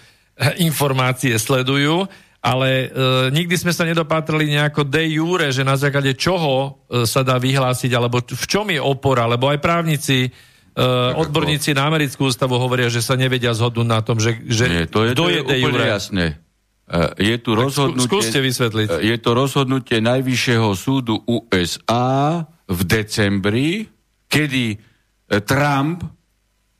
informácie 0.59 1.39
sledujú, 1.39 2.03
ale 2.43 2.91
uh, 2.91 3.31
nikdy 3.31 3.55
sme 3.55 3.71
sa 3.71 3.87
nedopátrali 3.87 4.51
nejako 4.51 4.83
de 4.91 5.07
jure, 5.15 5.55
že 5.55 5.63
na 5.63 5.79
základe 5.79 6.19
čoho 6.19 6.83
sa 7.07 7.23
dá 7.23 7.39
vyhlásiť, 7.39 7.95
alebo 7.95 8.19
v 8.19 8.47
čom 8.51 8.67
je 8.75 8.83
opora, 8.83 9.31
lebo 9.31 9.47
aj 9.47 9.63
právnici 9.63 10.35
Uh, 10.79 11.11
odborníci 11.27 11.75
na 11.75 11.91
americkú 11.91 12.31
ústavu 12.31 12.55
hovoria, 12.55 12.87
že 12.87 13.03
sa 13.03 13.19
nevedia 13.19 13.51
zhodnúť 13.51 13.89
na 13.91 13.99
tom, 13.99 14.23
že, 14.23 14.39
že 14.47 14.71
Nie, 14.71 14.87
to 14.87 15.11
je, 15.11 15.19
to 15.19 15.27
je, 15.27 15.43
je 15.43 15.67
úplne 15.67 15.91
jasné. 15.91 16.39
Uh, 16.87 17.11
je 17.19 17.35
tu 17.43 17.59
rozhodnutie, 17.59 18.07
skúste 18.07 18.39
vysvetliť. 18.39 19.03
Je 19.03 19.17
to 19.19 19.35
rozhodnutie 19.35 19.99
Najvyššieho 19.99 20.71
súdu 20.79 21.19
USA 21.27 22.47
v 22.71 22.81
decembri, 22.87 23.91
kedy 24.29 24.77
uh, 24.77 25.41
Trump 25.43 26.05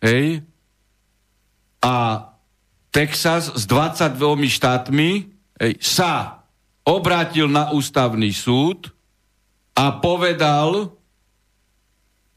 hej, 0.05 0.45
a 1.83 1.97
Texas 2.89 3.53
s 3.53 3.65
22 3.67 4.49
štátmi 4.49 5.11
hej, 5.61 5.73
sa 5.83 6.45
obrátil 6.89 7.51
na 7.53 7.69
ústavný 7.75 8.33
súd 8.33 8.89
a 9.77 9.93
povedal, 10.01 10.97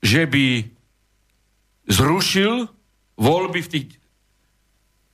že 0.03 0.28
by 0.28 0.68
zrušil 1.88 2.68
voľby 3.16 3.59
v 3.64 3.72
tých 3.72 3.88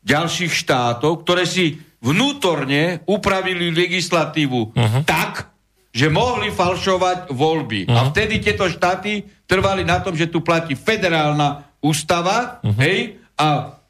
ďalších 0.07 0.53
štátov, 0.53 1.27
ktoré 1.27 1.43
si 1.43 1.77
vnútorne 1.99 3.03
upravili 3.09 3.73
legislatívu 3.73 4.71
uh-huh. 4.71 5.03
tak, 5.03 5.51
že 5.97 6.13
mohli 6.13 6.53
falšovať 6.53 7.33
voľby. 7.33 7.89
Uh-huh. 7.89 7.97
A 7.97 7.99
vtedy 8.13 8.37
tieto 8.37 8.69
štáty 8.69 9.25
trvali 9.49 9.81
na 9.81 9.97
tom, 9.97 10.13
že 10.13 10.29
tu 10.29 10.45
platí 10.45 10.77
federálna 10.77 11.65
ústava, 11.81 12.61
uh-huh. 12.61 12.77
hej, 12.77 13.17
a 13.33 13.81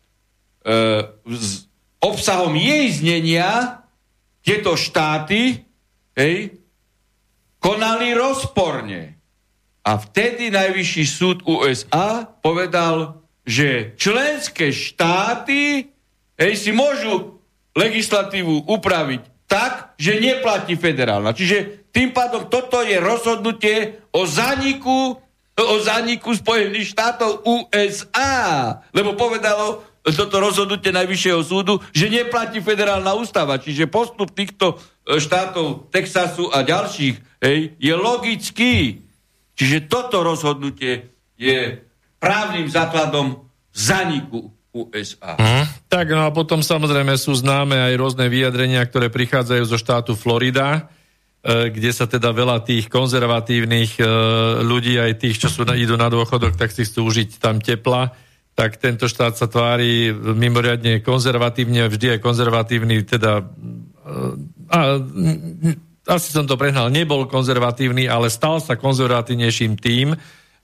e, 0.63 0.79
s 1.35 1.67
obsahom 1.99 2.55
jej 2.55 2.87
znenia 2.95 3.83
tieto 4.39 4.79
štáty, 4.79 5.67
hej, 6.15 6.55
konali 7.59 8.15
rozporne. 8.15 9.19
A 9.83 9.99
vtedy 9.99 10.47
najvyšší 10.47 11.03
súd 11.03 11.37
USA 11.43 12.23
povedal, 12.23 13.23
že 13.43 13.95
členské 13.99 14.71
štáty 14.71 15.91
hej, 16.39 16.53
si 16.55 16.71
môžu 16.71 17.39
legislatívu 17.75 18.67
upraviť 18.67 19.23
tak, 19.47 19.86
že 19.97 20.21
neplatí 20.21 20.77
federálna. 20.77 21.33
Čiže 21.33 21.89
tým 21.89 22.13
pádom 22.13 22.45
toto 22.45 22.85
je 22.85 23.01
rozhodnutie 23.01 24.05
o 24.13 24.23
zaniku, 24.29 25.17
o 25.57 25.75
zaniku 25.81 26.37
Spojených 26.37 26.93
štátov 26.93 27.41
USA. 27.41 28.77
Lebo 28.93 29.17
povedalo 29.17 29.81
toto 30.07 30.39
rozhodnutie 30.39 30.93
Najvyššieho 30.93 31.41
súdu, 31.43 31.83
že 31.91 32.07
neplatí 32.07 32.63
federálna 32.63 33.17
ústava. 33.17 33.59
Čiže 33.59 33.91
postup 33.91 34.31
týchto 34.31 34.79
e, 35.03 35.19
štátov 35.19 35.91
Texasu 35.91 36.47
a 36.47 36.63
ďalších 36.63 37.43
hej, 37.43 37.75
je 37.75 37.93
logický. 37.97 39.03
Čiže 39.57 39.89
toto 39.91 40.23
rozhodnutie 40.23 41.11
je 41.35 41.81
právnym 42.21 42.69
základom 42.69 43.49
zaniku 43.73 44.56
USA. 44.85 45.33
Mm. 45.39 45.65
Tak 45.89 46.05
no 46.13 46.27
a 46.27 46.29
potom 46.29 46.61
samozrejme 46.61 47.17
sú 47.17 47.33
známe 47.33 47.79
aj 47.79 47.93
rôzne 47.97 48.29
vyjadrenia, 48.29 48.85
ktoré 48.85 49.09
prichádzajú 49.09 49.63
zo 49.65 49.77
štátu 49.81 50.13
Florida, 50.13 50.91
e, 51.41 51.71
kde 51.73 51.89
sa 51.89 52.05
teda 52.05 52.29
veľa 52.29 52.61
tých 52.61 52.91
konzervatívnych 52.91 53.97
e, 53.97 54.05
ľudí, 54.61 55.01
aj 55.01 55.23
tých, 55.23 55.41
čo 55.41 55.49
sú, 55.49 55.65
idú 55.73 55.97
na 55.97 56.13
dôchodok, 56.13 56.53
tak 56.53 56.69
si 56.69 56.85
chcú 56.85 57.09
užiť 57.09 57.41
tam 57.41 57.57
tepla, 57.57 58.13
tak 58.53 58.77
tento 58.77 59.09
štát 59.09 59.33
sa 59.37 59.49
tvári 59.49 60.09
mimoriadne 60.13 61.01
konzervatívne, 61.01 61.89
vždy 61.89 62.17
je 62.17 62.23
konzervatívny, 62.23 63.05
teda 63.05 63.41
e, 63.41 63.43
a, 64.69 64.79
asi 66.07 66.31
som 66.31 66.47
to 66.47 66.55
prehnal, 66.55 66.87
nebol 66.87 67.27
konzervatívny, 67.27 68.07
ale 68.07 68.31
stal 68.31 68.63
sa 68.63 68.79
konzervatívnejším 68.79 69.75
tým, 69.75 70.15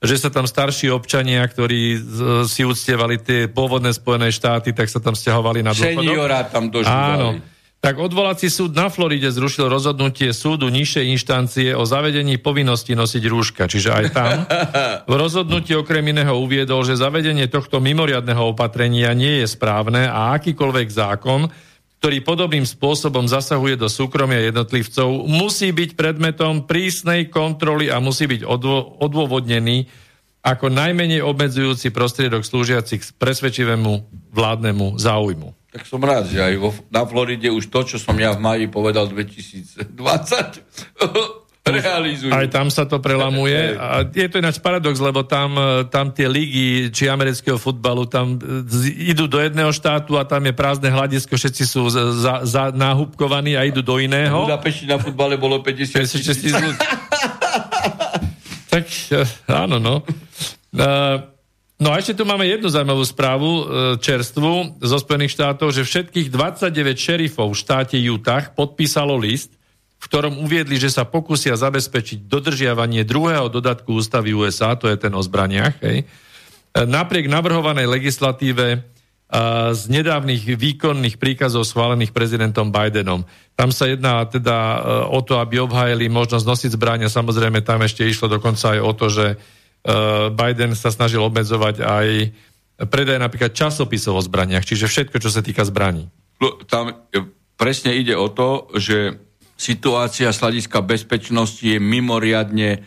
že 0.02 0.16
sa 0.18 0.28
tam 0.32 0.48
starší 0.48 0.90
občania, 0.90 1.44
ktorí 1.46 2.00
si 2.48 2.66
uctievali 2.66 3.20
tie 3.20 3.46
pôvodné 3.46 3.94
Spojené 3.94 4.32
štáty, 4.34 4.74
tak 4.74 4.90
sa 4.90 4.98
tam 4.98 5.14
stiahovali 5.14 5.62
na 5.62 5.76
dôchodok. 5.76 6.02
Seniora 6.02 6.40
tam 6.48 6.72
dožívali. 6.72 7.14
Áno. 7.14 7.28
Tak 7.84 8.00
odvolací 8.00 8.48
súd 8.48 8.72
na 8.72 8.88
Floride 8.88 9.28
zrušil 9.28 9.68
rozhodnutie 9.68 10.32
súdu 10.32 10.72
nižšej 10.72 11.04
inštancie 11.04 11.68
o 11.76 11.84
zavedení 11.84 12.40
povinnosti 12.40 12.96
nosiť 12.96 13.22
rúška. 13.28 13.68
Čiže 13.68 13.90
aj 13.92 14.06
tam 14.08 14.48
v 15.12 15.14
rozhodnutí 15.20 15.76
okrem 15.76 16.00
iného 16.08 16.32
uviedol, 16.40 16.80
že 16.88 16.96
zavedenie 16.96 17.44
tohto 17.44 17.84
mimoriadného 17.84 18.56
opatrenia 18.56 19.12
nie 19.12 19.44
je 19.44 19.52
správne 19.52 20.08
a 20.08 20.32
akýkoľvek 20.32 20.88
zákon, 20.88 21.52
ktorý 22.04 22.20
podobným 22.20 22.68
spôsobom 22.68 23.24
zasahuje 23.24 23.80
do 23.80 23.88
súkromia 23.88 24.52
jednotlivcov, 24.52 25.24
musí 25.24 25.72
byť 25.72 25.96
predmetom 25.96 26.68
prísnej 26.68 27.32
kontroly 27.32 27.88
a 27.88 27.96
musí 27.96 28.28
byť 28.28 28.44
odvo- 28.44 29.00
odôvodnený 29.00 29.88
ako 30.44 30.68
najmenej 30.68 31.24
obmedzujúci 31.24 31.88
prostriedok 31.96 32.44
slúžiacich 32.44 33.16
presvedčivému 33.16 34.04
vládnemu 34.36 35.00
záujmu. 35.00 35.56
Tak 35.72 35.88
som 35.88 36.04
rád, 36.04 36.28
že 36.28 36.44
aj 36.44 36.54
vo, 36.60 36.76
na 36.92 37.08
Floride 37.08 37.48
už 37.48 37.72
to, 37.72 37.80
čo 37.88 37.96
som 37.96 38.20
ja 38.20 38.36
v 38.36 38.52
maji 38.52 38.68
povedal 38.68 39.08
2020, 39.08 39.88
realizujú. 41.64 42.28
Aj 42.28 42.44
tam 42.52 42.68
sa 42.68 42.84
to 42.84 43.00
prelamuje. 43.00 43.72
A 43.80 44.04
je 44.04 44.28
to 44.28 44.36
ináč 44.36 44.60
paradox, 44.60 45.00
lebo 45.00 45.24
tam, 45.24 45.56
tam 45.88 46.12
tie 46.12 46.28
ligy, 46.28 46.92
či 46.92 47.08
amerického 47.08 47.56
futbalu, 47.56 48.04
tam 48.04 48.36
idú 49.00 49.24
do 49.24 49.40
jedného 49.40 49.72
štátu 49.72 50.20
a 50.20 50.28
tam 50.28 50.44
je 50.44 50.52
prázdne 50.52 50.92
hľadisko, 50.92 51.32
všetci 51.32 51.64
sú 51.64 51.88
za, 51.88 52.44
za, 52.44 52.64
nahúbkovaní 52.68 53.56
a 53.56 53.64
idú 53.64 53.80
do 53.80 53.96
iného. 53.96 54.44
V 54.44 54.52
Budapešti 54.52 54.84
na 54.84 55.00
futbale 55.00 55.40
bolo 55.40 55.64
50 55.64 56.04
tisíc 56.04 56.52
tak 58.74 58.90
e, 59.14 59.22
áno, 59.46 59.78
no. 59.78 60.02
E, 60.74 60.88
no 61.78 61.88
a 61.88 61.96
ešte 61.96 62.18
tu 62.18 62.26
máme 62.26 62.42
jednu 62.42 62.66
zaujímavú 62.66 63.06
správu 63.06 63.50
e, 63.50 63.62
čerstvu 64.02 64.82
zo 64.82 64.96
Spojených 64.98 65.38
štátov, 65.38 65.70
že 65.70 65.86
všetkých 65.86 66.28
29 66.28 66.98
šerifov 66.98 67.54
v 67.54 67.60
štáte 67.60 67.96
Utah 68.02 68.50
podpísalo 68.50 69.14
list, 69.14 69.54
v 70.04 70.06
ktorom 70.12 70.36
uviedli, 70.44 70.76
že 70.76 70.92
sa 70.92 71.08
pokusia 71.08 71.56
zabezpečiť 71.56 72.28
dodržiavanie 72.28 73.08
druhého 73.08 73.48
dodatku 73.48 73.96
ústavy 73.96 74.36
USA, 74.36 74.76
to 74.76 74.92
je 74.92 75.00
ten 75.00 75.16
o 75.16 75.22
zbraniach, 75.24 75.80
hej. 75.80 76.04
Napriek 76.74 77.30
navrhovanej 77.30 77.86
legislatíve 77.86 78.82
z 79.72 79.82
nedávnych 79.90 80.46
výkonných 80.46 81.16
príkazov 81.18 81.66
schválených 81.66 82.14
prezidentom 82.14 82.70
Bidenom. 82.70 83.26
Tam 83.58 83.74
sa 83.74 83.90
jedná 83.90 84.22
teda 84.30 84.54
e, 84.54 84.78
o 85.10 85.18
to, 85.26 85.42
aby 85.42 85.58
obhájili 85.58 86.06
možnosť 86.06 86.44
nosiť 86.46 86.70
zbrania. 86.76 87.08
Samozrejme, 87.10 87.64
tam 87.64 87.82
ešte 87.82 88.06
išlo 88.06 88.30
dokonca 88.30 88.78
aj 88.78 88.80
o 88.84 88.92
to, 88.94 89.06
že 89.10 89.26
e, 89.34 89.36
Biden 90.30 90.78
sa 90.78 90.94
snažil 90.94 91.18
obmedzovať 91.24 91.82
aj 91.82 92.06
predaj 92.90 93.18
napríklad 93.18 93.54
časopisov 93.54 94.18
o 94.18 94.22
zbraniach, 94.22 94.66
čiže 94.66 94.86
všetko, 94.86 95.18
čo 95.18 95.30
sa 95.30 95.42
týka 95.42 95.66
zbraní. 95.66 96.10
Tam 96.70 96.94
e, 97.10 97.26
presne 97.58 97.94
ide 97.96 98.14
o 98.14 98.30
to, 98.30 98.70
že 98.78 99.18
situácia 99.54 100.34
z 100.34 100.40
hľadiska 100.42 100.82
bezpečnosti 100.82 101.62
je 101.62 101.78
mimoriadne 101.78 102.82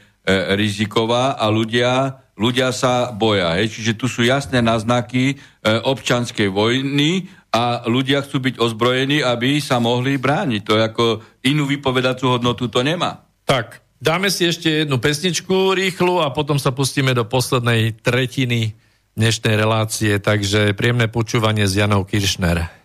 riziková 0.59 1.39
a 1.39 1.47
ľudia, 1.47 2.19
ľudia 2.35 2.75
sa 2.75 3.15
boja. 3.15 3.55
Hej? 3.55 3.79
Čiže 3.79 3.95
tu 3.95 4.11
sú 4.11 4.27
jasné 4.27 4.59
náznaky 4.59 5.39
občanskej 5.63 6.51
vojny 6.51 7.31
a 7.55 7.87
ľudia 7.87 8.27
chcú 8.27 8.43
byť 8.43 8.55
ozbrojení, 8.59 9.23
aby 9.23 9.63
sa 9.63 9.79
mohli 9.79 10.19
brániť. 10.19 10.61
To 10.67 10.75
je 10.75 10.83
ako 10.83 11.05
inú 11.47 11.63
vypovedacú 11.63 12.35
hodnotu 12.35 12.67
to 12.67 12.83
nemá. 12.83 13.23
Tak, 13.47 13.79
dáme 14.03 14.27
si 14.27 14.43
ešte 14.43 14.83
jednu 14.83 14.99
pesničku 14.99 15.71
rýchlu 15.71 16.19
a 16.19 16.35
potom 16.35 16.59
sa 16.59 16.75
pustíme 16.75 17.15
do 17.15 17.23
poslednej 17.23 17.95
tretiny 17.95 18.75
dnešnej 19.17 19.55
relácie, 19.57 20.19
takže 20.19 20.75
príjemné 20.75 21.07
počúvanie 21.07 21.65
s 21.65 21.73
Janou 21.73 22.03
Kiršner. 22.03 22.76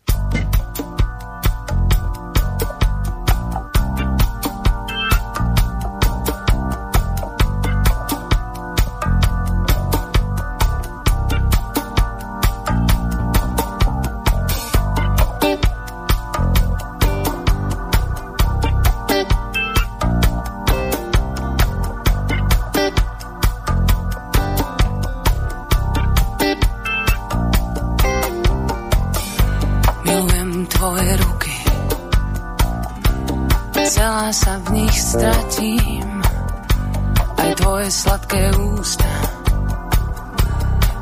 sladké 38.02 38.42
ústa. 38.58 39.12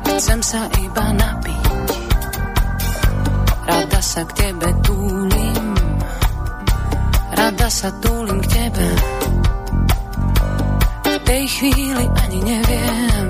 Chcem 0.05 0.39
sa 0.45 0.69
iba 0.77 1.05
napiť. 1.17 1.89
Rada 3.65 4.01
sa 4.05 4.21
k 4.21 4.31
tebe 4.37 4.69
túlim. 4.85 5.65
Rada 7.33 7.67
sa 7.73 7.89
túlim 7.97 8.37
k 8.45 8.47
tebe. 8.53 8.87
V 11.01 11.15
tej 11.25 11.43
chvíli 11.47 12.05
ani 12.27 12.39
neviem 12.43 13.27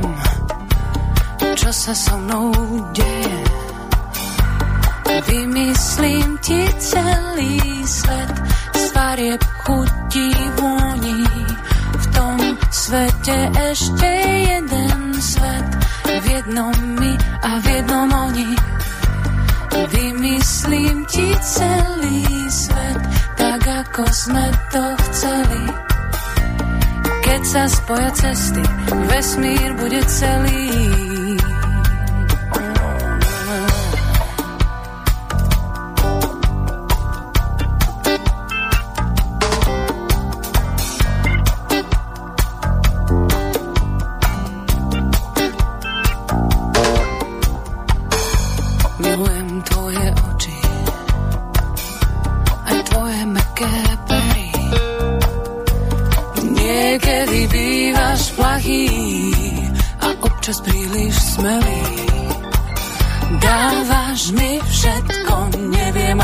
Čo 1.53 1.69
sa 1.69 1.93
so 1.95 2.17
mnou 2.17 2.51
deje. 2.91 3.39
Vymyslím 5.31 6.29
ti 6.43 6.59
celý 6.81 7.61
svet 7.87 8.35
Z 8.75 8.91
chutí 9.63 10.27
vôni 10.59 11.23
svete 12.71 13.37
ešte 13.71 14.11
jeden 14.47 15.13
svet. 15.19 15.67
V 16.07 16.25
jednom 16.25 16.75
my 16.97 17.13
a 17.43 17.51
v 17.59 17.65
jednom 17.67 18.09
oni. 18.09 18.51
Vymyslím 19.91 21.05
ti 21.07 21.27
celý 21.43 22.23
svet 22.47 23.01
tak 23.41 23.61
ako 23.67 24.03
sme 24.09 24.45
to 24.69 24.85
chceli. 25.09 25.63
Keď 27.21 27.41
sa 27.45 27.63
spoja 27.69 28.09
cesty 28.13 28.63
vesmír 29.09 29.69
bude 29.77 30.01
celý. 30.05 31.20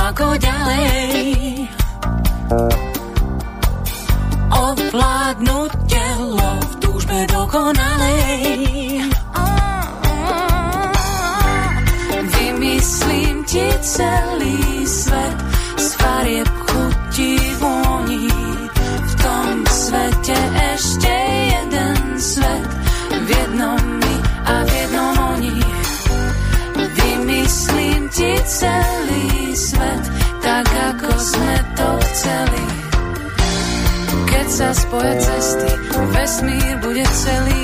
ako 0.08 0.40
ďalej 0.40 1.68
ovládnuť 4.48 5.72
telo 5.92 6.52
v 6.64 6.74
túžbe 6.80 7.20
dokonalej. 7.28 9.04
Vymyslím 12.24 13.44
ti 13.44 13.68
celý 13.84 14.57
celý 32.28 32.66
Keď 34.28 34.48
sa 34.52 34.70
spoja 34.76 35.14
cesty 35.16 35.72
Vesmír 36.12 36.76
bude 36.84 37.06
celý. 37.08 37.64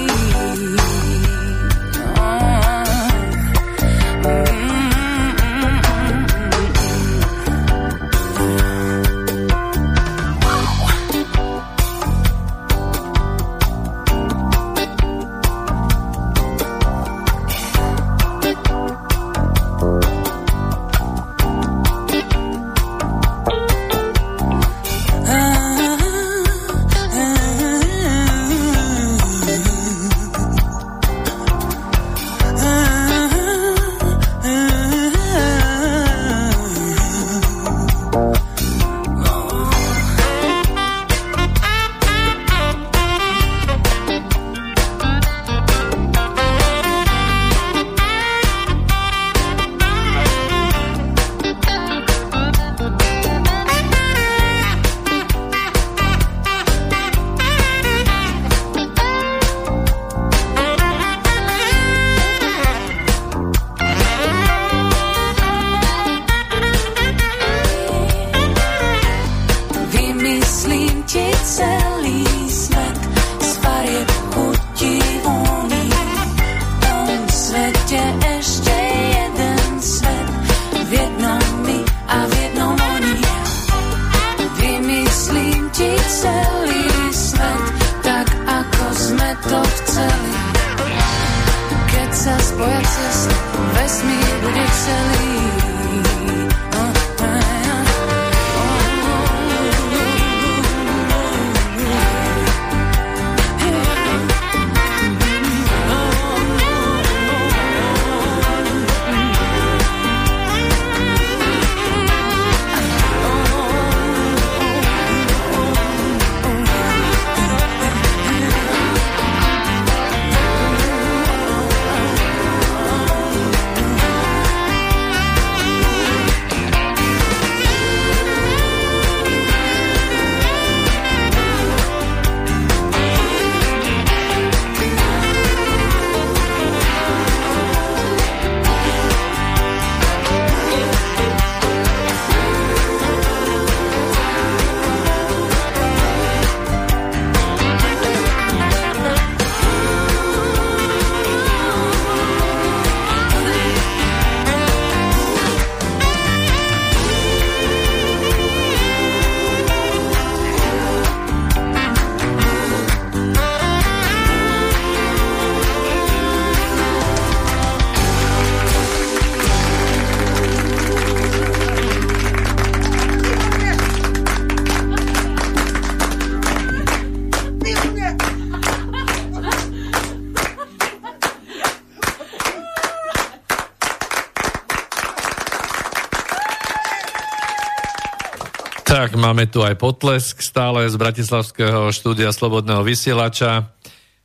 Máme 189.34 189.50
tu 189.50 189.66
aj 189.66 189.82
potlesk 189.82 190.46
stále 190.46 190.86
z 190.86 190.94
Bratislavského 190.94 191.90
štúdia 191.90 192.30
Slobodného 192.30 192.86
vysielača. 192.86 193.66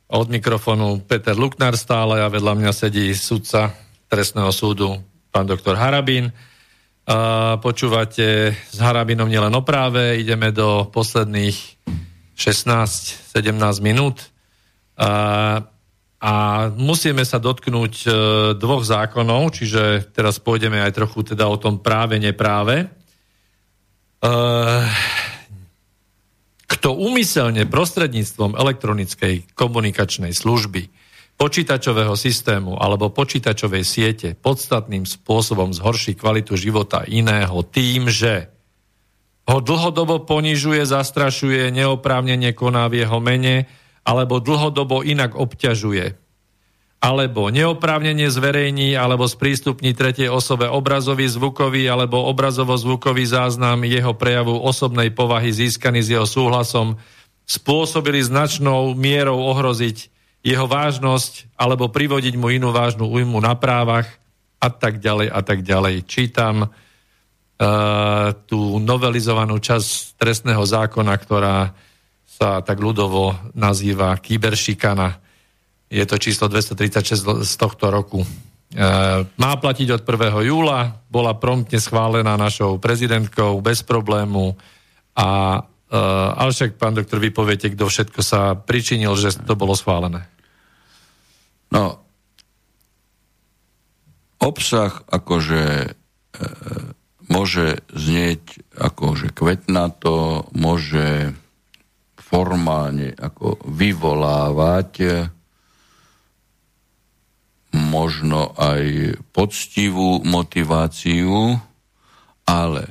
Od 0.05 0.29
mikrofónu 0.29 1.01
Peter 1.01 1.33
Luknár 1.33 1.73
stále 1.81 2.21
a 2.21 2.29
vedľa 2.29 2.53
mňa 2.53 2.69
sedí 2.69 3.09
sudca 3.17 3.73
trestného 4.05 4.53
súdu 4.53 5.01
pán 5.33 5.49
doktor 5.49 5.81
Harabín. 5.81 6.29
A 7.09 7.57
počúvate 7.57 8.53
s 8.53 8.77
Harabinom 8.77 9.25
nielen 9.25 9.49
o 9.57 9.65
práve, 9.65 10.21
ideme 10.21 10.53
do 10.53 10.85
posledných 10.93 11.57
16-17 12.37 13.33
minút. 13.81 14.29
A, 14.93 15.09
a 16.21 16.33
musíme 16.77 17.25
sa 17.25 17.41
dotknúť 17.41 17.93
e, 18.05 18.09
dvoch 18.61 18.85
zákonov, 18.85 19.57
čiže 19.57 20.13
teraz 20.13 20.37
pôjdeme 20.37 20.77
aj 20.85 20.93
trochu 20.93 21.33
teda 21.33 21.49
o 21.49 21.57
tom 21.57 21.81
práve, 21.81 22.21
nepráve. 22.21 22.98
Eh, 24.19 24.83
kto 26.67 26.89
úmyselne 26.91 27.63
prostredníctvom 27.63 28.59
elektronickej 28.59 29.55
komunikačnej 29.55 30.35
služby, 30.35 30.91
počítačového 31.39 32.19
systému 32.19 32.75
alebo 32.75 33.15
počítačovej 33.15 33.87
siete 33.87 34.35
podstatným 34.35 35.07
spôsobom 35.07 35.71
zhorší 35.71 36.19
kvalitu 36.19 36.59
života 36.59 37.07
iného 37.07 37.63
tým, 37.63 38.11
že 38.11 38.51
ho 39.47 39.63
dlhodobo 39.63 40.27
ponižuje, 40.27 40.83
zastrašuje, 40.83 41.71
neoprávnene 41.71 42.51
koná 42.51 42.91
v 42.91 43.07
jeho 43.07 43.23
mene 43.23 43.71
alebo 44.03 44.43
dlhodobo 44.43 44.99
inak 45.07 45.39
obťažuje 45.39 46.28
alebo 46.99 47.47
neoprávnenie 47.47 48.27
zverejní 48.27 48.99
alebo 48.99 49.23
sprístupní 49.23 49.95
tretej 49.95 50.27
osobe 50.27 50.67
obrazový, 50.67 51.31
zvukový 51.31 51.87
alebo 51.87 52.27
obrazovo-zvukový 52.27 53.23
záznam 53.23 53.87
jeho 53.87 54.11
prejavu 54.19 54.59
osobnej 54.59 55.07
povahy 55.15 55.55
získaný 55.55 56.03
s 56.03 56.11
jeho 56.11 56.27
súhlasom, 56.27 56.99
spôsobili 57.47 58.19
značnou 58.19 58.99
mierou 58.99 59.39
ohroziť 59.47 60.11
jeho 60.43 60.67
vážnosť 60.67 61.55
alebo 61.55 61.87
privodiť 61.87 62.35
mu 62.35 62.51
inú 62.51 62.75
vážnu 62.75 63.07
újmu 63.07 63.39
na 63.39 63.55
právach 63.55 64.07
a 64.59 64.67
tak 64.67 64.99
ďalej 64.99 65.27
a 65.31 65.39
tak 65.39 65.63
ďalej. 65.63 66.03
Čítam 66.03 66.67
uh, 66.67 66.69
tú 68.43 68.75
novelizovanú 68.83 69.55
časť 69.55 70.19
trestného 70.19 70.67
zákona, 70.67 71.15
ktorá 71.15 71.71
sa 72.27 72.59
tak 72.59 72.75
ľudovo 72.83 73.55
nazýva 73.55 74.19
kyberšikana 74.19 75.28
je 75.89 76.05
to 76.05 76.15
číslo 76.21 76.45
236 76.47 77.41
z 77.41 77.53
tohto 77.57 77.89
roku. 77.89 78.21
E, 78.21 78.27
má 79.25 79.51
platiť 79.57 79.97
od 79.97 80.01
1. 80.05 80.45
júla, 80.45 81.01
bola 81.09 81.33
promptne 81.33 81.81
schválená 81.81 82.37
našou 82.37 82.77
prezidentkou 82.77 83.57
bez 83.65 83.81
problému 83.81 84.53
a 85.17 85.59
e, 85.89 85.97
ale 86.37 86.53
však, 86.53 86.77
pán 86.77 86.93
doktor, 86.93 87.17
vy 87.17 87.33
poviete, 87.33 87.73
kto 87.73 87.89
všetko 87.89 88.21
sa 88.21 88.53
pričinil, 88.53 89.17
že 89.17 89.33
to 89.41 89.57
bolo 89.57 89.73
schválené. 89.73 90.29
No, 91.73 91.97
obsah 94.37 95.01
akože 95.09 95.89
e, 95.89 95.89
môže 97.25 97.81
znieť 97.89 98.61
akože 98.77 99.33
kvetnato, 99.33 100.45
môže 100.53 101.33
formálne 102.17 103.17
ako 103.17 103.57
vyvolávať 103.65 104.91
možno 107.73 108.53
aj 108.57 109.13
poctivú 109.29 110.25
motiváciu, 110.25 111.57
ale 112.49 112.83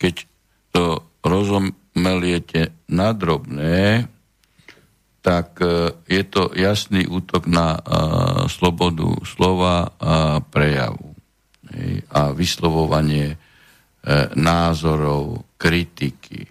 keď 0.00 0.24
to 0.72 1.04
rozomeliete 1.20 2.72
na 2.88 3.12
drobné, 3.12 4.08
tak 5.20 5.58
e, 5.58 5.90
je 6.06 6.22
to 6.22 6.54
jasný 6.54 7.02
útok 7.10 7.50
na 7.50 7.74
uh, 7.74 8.46
slobodu 8.46 9.10
slova 9.26 9.90
a 9.98 10.38
prejavu 10.38 11.18
a 12.14 12.30
vyslovovanie 12.30 13.34
uh, 13.34 14.30
názorov, 14.38 15.42
kritiky. 15.58 16.46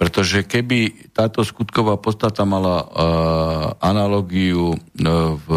Pretože 0.00 0.48
keby 0.48 1.12
táto 1.12 1.44
skutková 1.44 2.00
podstata 2.00 2.48
mala 2.48 2.80
uh, 2.80 2.88
analogiu 3.84 4.72
uh, 4.72 5.36
v 5.36 5.48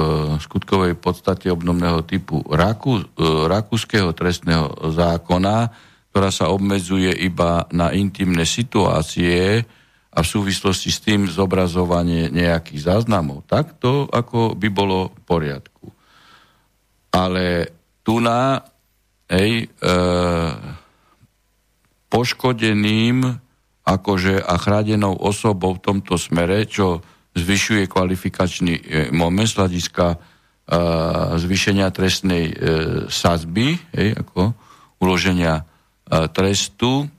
skutkovej 0.44 1.00
podstate 1.00 1.48
obnovného 1.48 2.04
typu 2.04 2.44
Raku, 2.52 3.00
uh, 3.00 3.48
rakúskeho 3.48 4.12
trestného 4.12 4.92
zákona, 4.92 5.72
ktorá 6.12 6.28
sa 6.28 6.52
obmedzuje 6.52 7.16
iba 7.24 7.64
na 7.72 7.96
intimné 7.96 8.44
situácie 8.44 9.64
a 10.12 10.20
v 10.20 10.28
súvislosti 10.28 10.92
s 10.92 11.00
tým 11.00 11.24
zobrazovanie 11.24 12.28
nejakých 12.28 12.84
záznamov, 12.84 13.48
tak 13.48 13.80
to 13.80 14.12
ako 14.12 14.60
by 14.60 14.68
bolo 14.68 15.16
v 15.16 15.20
poriadku. 15.24 15.88
Ale 17.16 17.72
tu 18.04 18.20
na 18.20 18.60
hej, 19.32 19.72
uh, 19.80 20.52
poškodeným 22.12 23.43
akože 23.84 24.40
a 24.40 24.56
chránenou 24.56 25.16
osobou 25.20 25.76
v 25.76 25.84
tomto 25.84 26.16
smere, 26.16 26.64
čo 26.64 27.04
zvyšuje 27.36 27.90
kvalifikačný 27.90 28.74
e, 28.80 28.84
moment 29.12 29.50
z 29.50 29.58
hľadiska 29.60 30.06
e, 30.14 30.18
zvýšenia 31.42 31.88
trestnej 31.92 32.44
e, 32.50 32.56
sazby, 33.10 33.76
hej, 33.92 34.10
ako 34.18 34.56
uloženia 35.04 35.68
trestu, 36.32 37.10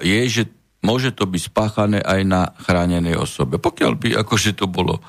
je, 0.00 0.20
že 0.28 0.42
môže 0.84 1.12
to 1.16 1.24
byť 1.24 1.42
spáchané 1.50 1.98
aj 2.00 2.20
na 2.24 2.42
chránenej 2.56 3.16
osobe. 3.16 3.56
Pokiaľ 3.60 3.92
by 3.96 4.08
akože 4.22 4.56
to 4.56 4.68
bolo 4.68 5.00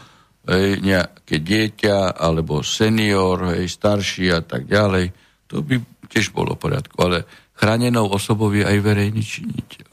hej, 0.47 0.79
nejaké 0.83 1.39
dieťa 1.39 2.19
alebo 2.19 2.63
senior, 2.63 3.55
hej, 3.55 3.67
starší 3.67 4.31
a 4.31 4.41
tak 4.43 4.67
ďalej, 4.67 5.11
to 5.47 5.63
by 5.63 5.79
tiež 6.07 6.31
bolo 6.35 6.55
v 6.55 6.67
poriadku. 6.67 6.95
Ale 7.03 7.27
chránenou 7.55 8.11
osobou 8.11 8.51
je 8.51 8.67
aj 8.67 8.77
verejný 8.83 9.23
činiteľ. 9.23 9.89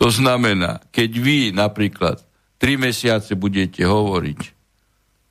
To 0.00 0.08
znamená, 0.08 0.80
keď 0.92 1.10
vy 1.20 1.38
napríklad 1.52 2.20
tri 2.56 2.78
mesiace 2.80 3.34
budete 3.34 3.84
hovoriť 3.84 4.40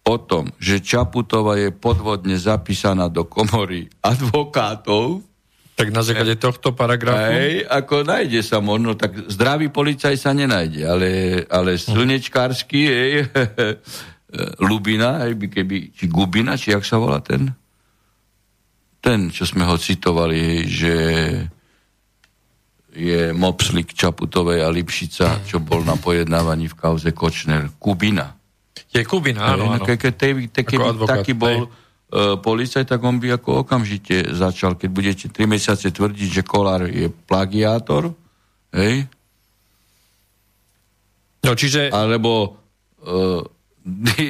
o 0.06 0.16
tom, 0.18 0.50
že 0.58 0.82
Čaputová 0.82 1.58
je 1.62 1.70
podvodne 1.70 2.36
zapísaná 2.36 3.08
do 3.08 3.24
komory 3.24 3.88
advokátov, 4.02 5.24
tak 5.72 5.90
na 5.90 6.06
základe 6.06 6.38
tohto 6.38 6.78
paragrafu? 6.78 7.34
Hej, 7.34 7.66
ako 7.66 8.06
nájde 8.06 8.46
sa 8.46 8.62
možno, 8.62 8.94
tak 8.94 9.18
zdravý 9.34 9.74
policaj 9.74 10.14
sa 10.14 10.30
nenájde, 10.30 10.86
ale, 10.86 11.10
ale 11.50 11.74
slnečkársky, 11.74 12.82
hej, 12.86 13.12
Lubina, 14.70 15.26
hej, 15.26 15.42
keby, 15.42 15.90
či 15.96 16.06
Gubina, 16.06 16.54
či 16.54 16.76
jak 16.76 16.86
sa 16.86 17.02
volá 17.02 17.18
ten? 17.24 17.50
Ten, 19.02 19.34
čo 19.34 19.50
sme 19.50 19.66
ho 19.66 19.76
citovali, 19.82 20.70
že 20.70 20.96
je 22.92 23.32
Mopslik 23.32 23.96
Čaputovej 23.96 24.62
a 24.62 24.70
Lipšica, 24.70 25.48
čo 25.48 25.64
bol 25.64 25.82
na 25.88 25.96
pojednávaní 25.96 26.68
v 26.68 26.76
kauze 26.76 27.10
Kočner. 27.16 27.72
Kubina. 27.80 28.36
Je 28.92 29.02
Kubina, 29.08 29.56
áno, 29.56 29.72
áno. 29.72 29.84
Ke, 29.88 29.96
ke, 29.96 30.12
te, 30.12 30.36
te, 30.52 30.62
keby 30.68 30.92
advokát, 30.92 31.24
taký 31.24 31.32
bol 31.32 31.72
uh, 31.72 32.36
policaj, 32.44 32.84
tak 32.84 33.00
on 33.00 33.24
by 33.24 33.40
ako 33.40 33.64
okamžite 33.64 34.36
začal, 34.36 34.76
keď 34.76 34.90
budete 34.92 35.26
3 35.32 35.48
mesiace 35.48 35.88
tvrdiť, 35.88 36.30
že 36.30 36.44
Kolár 36.44 36.92
je 36.92 37.08
plagiátor, 37.08 38.12
hej? 38.76 39.08
No, 41.48 41.56
čiže... 41.56 41.90
Alebo 41.96 42.60
uh, 43.08 43.42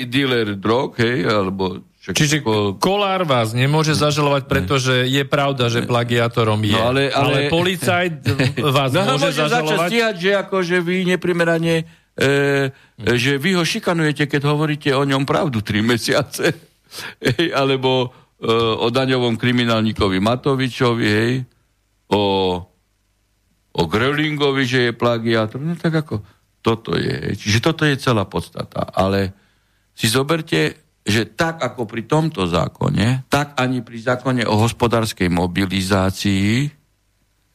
dealer 0.08 0.56
drog, 0.56 0.96
hej, 1.02 1.28
alebo 1.28 1.82
však 2.02 2.18
Čiže 2.18 2.38
ako... 2.42 2.82
Kolár 2.82 3.30
vás 3.30 3.54
nemôže 3.54 3.94
zažalovať, 3.94 4.50
pretože 4.50 5.06
je 5.06 5.22
pravda, 5.22 5.70
že 5.70 5.86
plagiátorom 5.86 6.58
je. 6.66 6.74
No, 6.74 6.90
ale, 6.90 7.14
ale... 7.14 7.46
ale 7.46 7.54
policajt 7.54 8.26
vás 8.58 8.90
no, 8.98 9.06
môže, 9.06 9.30
môže 9.30 9.38
zažalovať? 9.38 9.70
začať 9.70 9.90
stíhať, 9.94 10.16
že 10.18 10.32
akože 10.42 10.78
vy 10.82 10.98
neprimerane 11.14 11.76
e, 11.78 11.84
e, 12.26 13.14
že 13.22 13.38
vy 13.38 13.54
ho 13.54 13.62
šikanujete, 13.62 14.26
keď 14.26 14.42
hovoríte 14.50 14.90
o 14.98 15.06
ňom 15.06 15.30
pravdu 15.30 15.62
3 15.62 15.86
mesiace. 15.86 16.58
Hej, 17.22 17.54
alebo 17.54 18.10
e, 18.42 18.50
o 18.82 18.90
daňovom 18.90 19.38
kriminálnikovi 19.38 20.20
Matovičovi, 20.20 21.08
hej, 21.08 21.34
o, 22.12 22.24
o 23.72 23.82
Grölingovi, 23.88 24.68
že 24.68 24.80
je 24.90 24.92
plagiátor. 24.92 25.64
No 25.64 25.80
tak 25.80 26.04
ako, 26.04 26.20
toto 26.60 27.00
je. 27.00 27.32
Čiže 27.38 27.64
toto 27.64 27.88
je 27.88 27.96
celá 27.96 28.28
podstata. 28.28 28.92
Ale 28.92 29.32
si 29.96 30.12
zoberte 30.12 30.91
že 31.02 31.26
tak 31.34 31.66
ako 31.66 31.90
pri 31.90 32.06
tomto 32.06 32.46
zákone, 32.46 33.26
tak 33.26 33.58
ani 33.58 33.82
pri 33.82 33.98
zákone 33.98 34.46
o 34.46 34.56
hospodárskej 34.62 35.34
mobilizácii, 35.34 36.70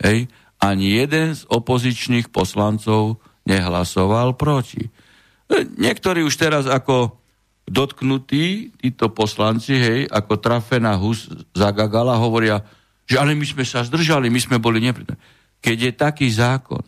hej, 0.02 0.18
ani 0.59 0.86
jeden 0.98 1.36
z 1.36 1.47
opozičných 1.47 2.35
poslancov 2.35 3.23
nehlasoval 3.47 4.35
proti. 4.35 4.82
E, 4.82 4.90
niektorí 5.78 6.27
už 6.27 6.35
teraz 6.35 6.66
ako 6.66 7.23
dotknutí, 7.66 8.74
títo 8.78 9.14
poslanci, 9.14 9.78
hej, 9.78 10.01
ako 10.10 10.39
trafená 10.43 10.98
hus 10.98 11.31
zagagala, 11.55 12.18
hovoria, 12.18 12.62
že 13.06 13.18
ale 13.18 13.39
my 13.39 13.47
sme 13.47 13.62
sa 13.62 13.86
zdržali, 13.86 14.27
my 14.27 14.40
sme 14.43 14.59
boli 14.59 14.82
neprítomní. 14.82 15.18
Keď 15.62 15.77
je 15.78 15.93
taký 15.94 16.27
zákon, 16.31 16.82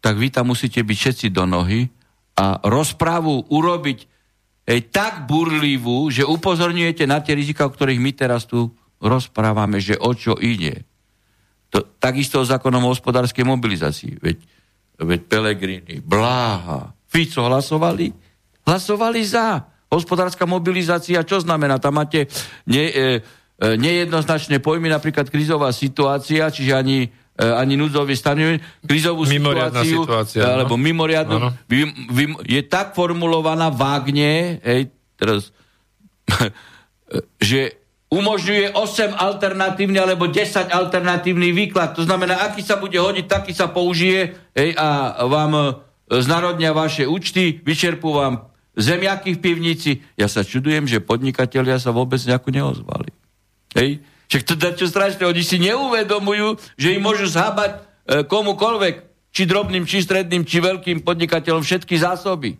tak 0.00 0.16
vy 0.16 0.32
tam 0.32 0.52
musíte 0.52 0.80
byť 0.80 0.96
všetci 0.96 1.26
do 1.32 1.44
nohy 1.44 1.88
a 2.36 2.56
rozprávu 2.64 3.48
urobiť 3.52 4.08
hej, 4.70 4.86
tak 4.94 5.26
burlivú, 5.26 6.06
že 6.14 6.22
upozorňujete 6.22 7.02
na 7.10 7.18
tie 7.18 7.34
rizika, 7.34 7.66
o 7.66 7.74
ktorých 7.74 7.98
my 7.98 8.14
teraz 8.14 8.46
tu 8.46 8.70
rozprávame, 9.02 9.82
že 9.82 9.98
o 9.98 10.14
čo 10.14 10.38
ide. 10.38 10.86
To, 11.74 11.82
takisto 11.98 12.38
o 12.38 12.46
zákonom 12.46 12.86
o 12.86 12.92
hospodárskej 12.94 13.42
mobilizácii. 13.42 14.22
Veď, 14.22 14.38
veď 15.02 15.20
Pelegrini, 15.26 15.96
Bláha, 15.98 16.94
Fico 17.10 17.42
hlasovali? 17.42 18.14
Hlasovali 18.62 19.20
za. 19.26 19.66
Hospodárska 19.90 20.46
mobilizácia, 20.46 21.26
čo 21.26 21.42
znamená? 21.42 21.82
Tam 21.82 21.98
máte 21.98 22.30
ne, 22.70 22.84
e, 22.86 22.94
e, 22.94 23.06
nejednoznačné 23.74 24.62
pojmy, 24.62 24.86
napríklad 24.86 25.26
krizová 25.26 25.74
situácia, 25.74 26.46
čiže 26.46 26.78
ani 26.78 27.10
ani 27.40 27.74
núdzový 27.80 28.12
stan, 28.12 28.36
krizovú 28.84 29.24
situáciu, 29.24 30.04
situácia, 30.04 30.44
alebo 30.44 30.76
no? 30.76 30.84
mimoriadnu, 30.84 31.36
vy, 31.64 31.88
vy, 32.12 32.24
je 32.44 32.60
tak 32.68 32.92
formulovaná 32.92 33.72
vágne, 33.72 34.60
hej, 34.60 34.92
teraz, 35.16 35.48
že 37.40 37.80
umožňuje 38.10 38.74
8 38.74 39.14
alternatívny 39.16 39.96
alebo 40.02 40.26
10 40.26 40.68
alternatívny 40.68 41.54
výklad. 41.54 41.94
To 41.94 42.02
znamená, 42.02 42.42
aký 42.50 42.60
sa 42.60 42.76
bude 42.76 42.98
hodiť, 42.98 43.26
taký 43.30 43.54
sa 43.54 43.70
použije 43.70 44.34
hej, 44.52 44.74
a 44.74 45.22
vám 45.30 45.52
e, 45.54 45.62
znarodnia 46.18 46.74
vaše 46.74 47.06
účty, 47.06 47.62
vyčerpú 47.62 48.18
vám 48.18 48.50
zemiaky 48.74 49.38
v 49.38 49.42
pivnici. 49.42 49.90
Ja 50.18 50.26
sa 50.26 50.42
čudujem, 50.42 50.90
že 50.90 50.98
podnikatelia 50.98 51.78
sa 51.78 51.94
vôbec 51.94 52.18
nejako 52.26 52.50
neozvali. 52.50 53.14
Hej? 53.78 54.02
Však 54.30 54.42
to 54.46 54.54
čo 54.78 54.86
strašné, 54.86 55.26
oni 55.26 55.42
si 55.42 55.58
neuvedomujú, 55.58 56.54
že 56.78 56.94
im 56.94 57.02
môžu 57.02 57.26
zhábať 57.26 57.70
e, 57.74 57.78
komukolvek, 58.22 59.02
či 59.34 59.42
drobným, 59.42 59.86
či 59.90 60.06
stredným, 60.06 60.46
či 60.46 60.62
veľkým 60.62 61.02
podnikateľom 61.02 61.66
všetky 61.66 61.98
zásoby. 61.98 62.54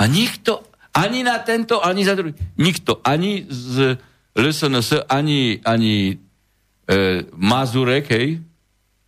A 0.00 0.02
nikto, 0.08 0.64
ani 0.96 1.20
na 1.20 1.36
tento, 1.44 1.76
ani 1.84 2.08
za 2.08 2.16
druhý, 2.16 2.32
nikto, 2.56 3.04
ani 3.04 3.44
z 3.52 4.00
LSNS, 4.32 5.04
ani, 5.12 5.60
ani 5.60 6.16
e, 6.88 7.28
Mazurek, 7.36 8.08
hej, 8.16 8.40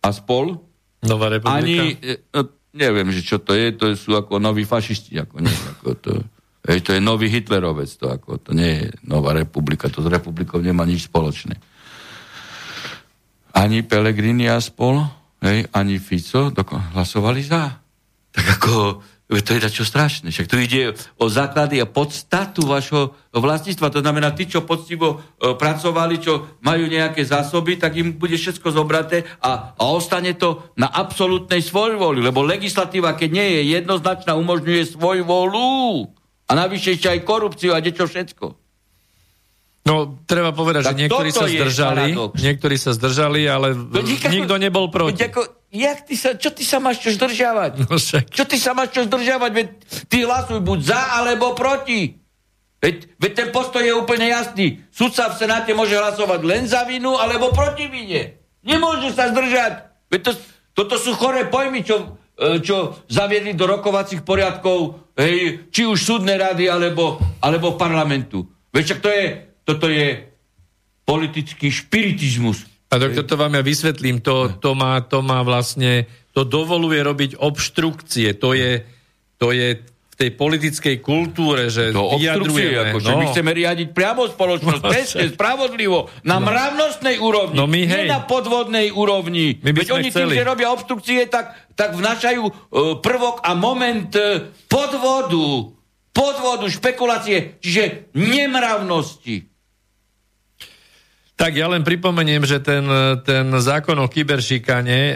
a 0.05 0.09
spol, 0.13 0.61
Nová 1.03 1.27
republika? 1.27 1.59
Ani, 1.59 1.99
e, 1.99 2.23
no, 2.31 2.47
neviem, 2.71 3.11
že 3.11 3.21
čo 3.25 3.37
to 3.41 3.51
je, 3.51 3.75
to 3.75 3.91
sú 3.93 4.15
ako 4.15 4.39
noví 4.39 4.63
fašisti, 4.63 5.19
ako 5.19 5.35
nie, 5.43 5.57
ako 5.77 5.89
to... 5.99 6.11
Hej, 6.63 6.79
to 6.87 6.95
je 6.95 7.03
nový 7.03 7.27
Hitlerovec, 7.27 7.91
to, 7.99 8.07
ako, 8.07 8.39
to 8.39 8.55
nie 8.55 8.79
je 8.79 8.85
nová 9.03 9.35
republika, 9.35 9.91
to 9.91 9.99
s 9.99 10.07
republikou 10.07 10.63
nemá 10.63 10.87
nič 10.87 11.11
spoločné. 11.11 11.59
Ani 13.51 13.83
Pelegrini 13.83 14.47
a 14.47 14.63
spol, 14.63 15.03
hej, 15.43 15.67
ani 15.75 15.99
Fico 15.99 16.55
doko- 16.55 16.79
hlasovali 16.95 17.43
za. 17.43 17.83
Tak 18.31 18.45
ako, 18.57 19.03
to 19.27 19.51
je 19.59 19.69
čo 19.69 19.83
strašné. 19.83 20.31
Však 20.31 20.47
tu 20.47 20.55
ide 20.55 20.95
o 21.19 21.27
základy 21.27 21.83
a 21.83 21.85
podstatu 21.85 22.63
vašho 22.63 23.11
vlastníctva. 23.35 23.93
To 23.93 23.99
znamená, 23.99 24.31
tí, 24.31 24.47
čo 24.47 24.63
poctivo 24.63 25.19
e, 25.37 25.53
pracovali, 25.53 26.15
čo 26.17 26.57
majú 26.63 26.87
nejaké 26.87 27.27
zásoby, 27.27 27.75
tak 27.75 27.97
im 27.99 28.15
bude 28.15 28.39
všetko 28.39 28.71
zobraté 28.71 29.27
a, 29.43 29.75
a 29.75 29.83
ostane 29.91 30.33
to 30.39 30.71
na 30.79 30.87
absolútnej 30.87 31.59
svojvoli. 31.59 32.23
Lebo 32.23 32.41
legislatíva, 32.45 33.19
keď 33.19 33.29
nie 33.29 33.47
je 33.59 33.61
jednoznačná, 33.77 34.33
umožňuje 34.33 34.95
svojvolu. 34.95 36.07
A 36.53 36.69
navyše 36.69 36.93
ešte 36.93 37.09
aj 37.09 37.25
korupciu 37.25 37.73
a 37.73 37.81
niečo 37.81 38.05
všetko. 38.05 38.53
No, 39.83 40.21
treba 40.29 40.53
povedať, 40.53 40.85
tak 40.85 40.95
že 40.95 40.99
niektorí 41.01 41.29
sa 41.33 41.49
zdržali, 41.49 42.15
niektorí 42.39 42.75
sa 42.79 42.95
zdržali, 42.95 43.41
ale 43.49 43.75
Nikako, 43.75 44.31
nikto 44.31 44.55
nebol 44.61 44.87
proti. 44.87 45.27
Ako, 45.27 45.43
jak 45.73 46.07
ty 46.07 46.15
sa, 46.15 46.37
čo 46.37 46.55
ty 46.55 46.63
sa 46.63 46.79
máš 46.79 47.03
čo 47.03 47.11
zdržiavať? 47.11 47.83
No 47.83 47.97
však. 47.99 48.31
Čo 48.31 48.43
ty 48.47 48.55
sa 48.61 48.71
máš 48.71 48.95
čo 48.95 49.03
zdržiavať? 49.03 49.51
Veď 49.51 49.67
ty 50.07 50.23
hlasuj 50.23 50.63
buď 50.63 50.79
za, 50.87 51.19
alebo 51.19 51.51
proti. 51.51 52.15
Veď, 52.79 53.17
veď 53.17 53.31
ten 53.33 53.49
postoj 53.51 53.83
je 53.83 53.91
úplne 53.91 54.31
jasný. 54.31 54.79
Sudca 54.93 55.33
v 55.33 55.41
Senáte 55.41 55.75
môže 55.75 55.99
hlasovať 55.99 56.39
len 56.47 56.63
za 56.63 56.87
vinu, 56.87 57.19
alebo 57.19 57.51
proti 57.51 57.89
vine. 57.91 58.39
Nemôže 58.63 59.11
sa 59.11 59.35
zdržať. 59.35 59.89
Veď 60.07 60.31
to, 60.31 60.31
toto 60.79 60.95
sú 60.95 61.11
choré 61.17 61.43
pojmy, 61.51 61.83
čo 61.83 62.23
E, 62.33 62.65
čo 62.65 62.97
zaviedli 63.05 63.53
do 63.53 63.69
rokovacích 63.69 64.25
poriadkov, 64.25 65.02
hej, 65.17 65.69
či 65.69 65.85
už 65.85 65.99
súdne 65.99 66.33
rady, 66.37 66.69
alebo, 66.69 67.21
alebo 67.39 67.77
parlamentu. 67.77 68.45
Veď 68.73 69.01
to 69.01 69.09
je, 69.09 69.25
toto 69.63 69.85
je 69.89 70.33
politický 71.05 71.69
špiritizmus. 71.69 72.65
A 72.93 73.01
doktor, 73.01 73.25
to 73.25 73.35
vám 73.37 73.57
ja 73.57 73.63
vysvetlím, 73.65 74.21
to, 74.21 74.53
to, 74.61 74.77
má, 74.77 75.01
to 75.01 75.25
má 75.25 75.41
vlastne, 75.41 76.05
to 76.33 76.45
dovoluje 76.45 77.01
robiť 77.01 77.31
obštrukcie, 77.41 78.37
to 78.37 78.53
je, 78.53 78.85
to 79.41 79.49
je 79.49 79.81
v 80.13 80.15
tej 80.15 80.29
politickej 80.37 81.01
kultúre, 81.01 81.73
že 81.73 81.89
to 81.89 82.21
vyjadrujeme. 82.21 82.93
Ako, 82.93 83.01
no. 83.01 83.17
my 83.17 83.25
chceme 83.33 83.49
riadiť 83.49 83.97
priamo 83.97 84.29
spoločnosť, 84.29 84.81
presne, 84.85 85.25
spravodlivo, 85.33 86.05
na 86.21 86.37
no. 86.37 86.53
mravnostnej 86.53 87.17
úrovni, 87.17 87.57
no 87.57 87.65
my, 87.65 87.81
hej. 87.81 88.05
nie 88.05 88.13
na 88.13 88.21
podvodnej 88.21 88.93
úrovni. 88.93 89.57
My 89.65 89.73
Veď 89.73 89.97
oni 89.97 90.13
chceli. 90.13 90.37
tým, 90.37 90.45
že 90.45 90.45
robia 90.45 90.69
obstrukcie, 90.69 91.25
tak, 91.25 91.57
tak 91.73 91.97
vnašajú 91.97 92.43
uh, 92.45 92.53
prvok 93.01 93.41
a 93.41 93.57
moment 93.57 94.13
uh, 94.13 94.53
podvodu, 94.69 95.73
podvodu, 96.13 96.69
špekulácie, 96.69 97.57
čiže 97.57 98.13
nemravnosti. 98.13 99.49
Tak 101.33 101.57
ja 101.57 101.65
len 101.65 101.81
pripomeniem, 101.81 102.45
že 102.45 102.61
ten, 102.61 102.85
ten 103.25 103.49
zákon 103.57 103.97
o 103.97 104.05
kyberšikane 104.05 105.01
e, 105.01 105.15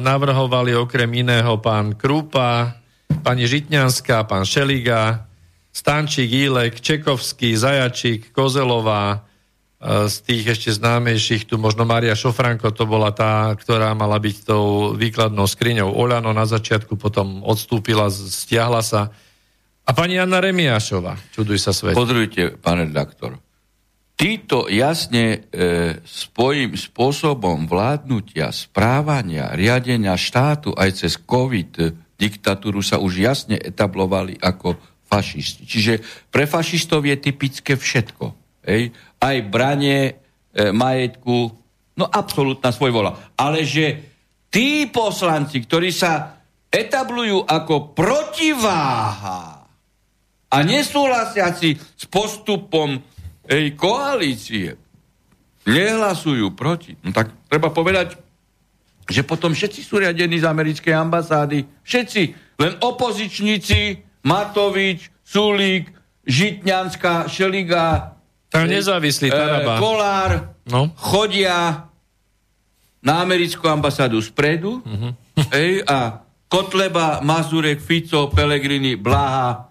navrhovali 0.00 0.72
okrem 0.72 1.12
iného 1.12 1.60
pán 1.60 1.92
Krupa, 1.92 2.80
pani 3.22 3.44
Žitňanská, 3.44 4.24
pán 4.24 4.44
Šeliga, 4.48 5.28
Stančík, 5.72 6.32
Ílek, 6.32 6.80
Čekovský, 6.80 7.54
Zajačík, 7.54 8.32
Kozelová, 8.32 9.22
e, 9.78 10.08
z 10.10 10.16
tých 10.26 10.44
ešte 10.58 10.70
známejších, 10.74 11.46
tu 11.46 11.60
možno 11.60 11.86
Maria 11.86 12.18
Šofranko, 12.18 12.74
to 12.74 12.88
bola 12.88 13.14
tá, 13.14 13.52
ktorá 13.54 13.94
mala 13.94 14.18
byť 14.18 14.36
tou 14.42 14.96
výkladnou 14.96 15.46
skriňou 15.46 15.92
Oľano 15.92 16.34
na 16.34 16.48
začiatku, 16.48 16.98
potom 16.98 17.44
odstúpila, 17.44 18.10
stiahla 18.10 18.82
sa 18.82 19.12
A 19.88 19.96
pani 19.96 20.20
Anna 20.20 20.42
Remiášova, 20.44 21.16
čuduj 21.32 21.64
sa 21.64 21.72
svet. 21.72 21.96
Pozrite, 21.96 22.60
pán 22.60 22.84
redaktor. 22.84 23.40
Títo 24.18 24.66
jasne 24.66 25.46
e, 25.54 26.02
svojím 26.02 26.74
spôsobom 26.74 27.70
vládnutia, 27.70 28.50
správania, 28.50 29.54
riadenia 29.54 30.18
štátu 30.18 30.74
aj 30.74 31.06
cez 31.06 31.14
COVID 31.22 32.07
diktatúru 32.18 32.82
sa 32.82 32.98
už 32.98 33.22
jasne 33.22 33.56
etablovali 33.56 34.34
ako 34.42 34.74
fašisti. 35.06 35.64
Čiže 35.64 35.92
pre 36.28 36.44
fašistov 36.44 37.06
je 37.06 37.16
typické 37.16 37.78
všetko. 37.78 38.34
Ej? 38.66 38.92
Aj 39.22 39.36
branie 39.46 40.12
e, 40.52 40.74
majetku, 40.74 41.54
no 41.96 42.04
absolútna 42.10 42.74
svojvola. 42.74 43.32
Ale 43.38 43.64
že 43.64 44.02
tí 44.50 44.90
poslanci, 44.90 45.62
ktorí 45.64 45.94
sa 45.94 46.42
etablujú 46.68 47.48
ako 47.48 47.96
protiváha 47.96 49.64
a 50.48 50.56
nesúhlasiaci 50.60 51.70
s 51.78 52.04
postupom 52.10 53.00
ej, 53.48 53.72
koalície 53.72 54.76
nehlasujú 55.68 56.52
proti, 56.56 56.96
no 57.04 57.12
tak 57.12 57.32
treba 57.48 57.72
povedať, 57.72 58.27
že 59.08 59.22
potom 59.22 59.50
všetci 59.50 59.80
sú 59.80 59.98
riadení 59.98 60.36
z 60.36 60.46
americkej 60.46 60.92
ambasády. 60.92 61.64
Všetci. 61.82 62.22
Len 62.58 62.76
opozičníci, 62.78 63.80
Matovič, 64.22 65.08
Sulík, 65.24 65.88
Žitňanská, 66.28 67.24
Šeliga, 67.26 68.14
Tam 68.52 68.68
nezávislý, 68.68 69.32
Taraba. 69.32 69.76
e, 69.76 69.80
Kolár, 69.80 70.30
No. 70.68 70.92
chodia 70.94 71.88
na 73.00 73.14
americkú 73.18 73.64
ambasádu 73.64 74.20
spredu 74.20 74.84
Mhm. 74.84 75.10
ej, 75.52 75.80
a 75.88 76.20
Kotleba, 76.48 77.20
Mazurek, 77.20 77.80
Fico, 77.80 78.28
Pelegrini, 78.28 78.96
Blaha, 78.96 79.68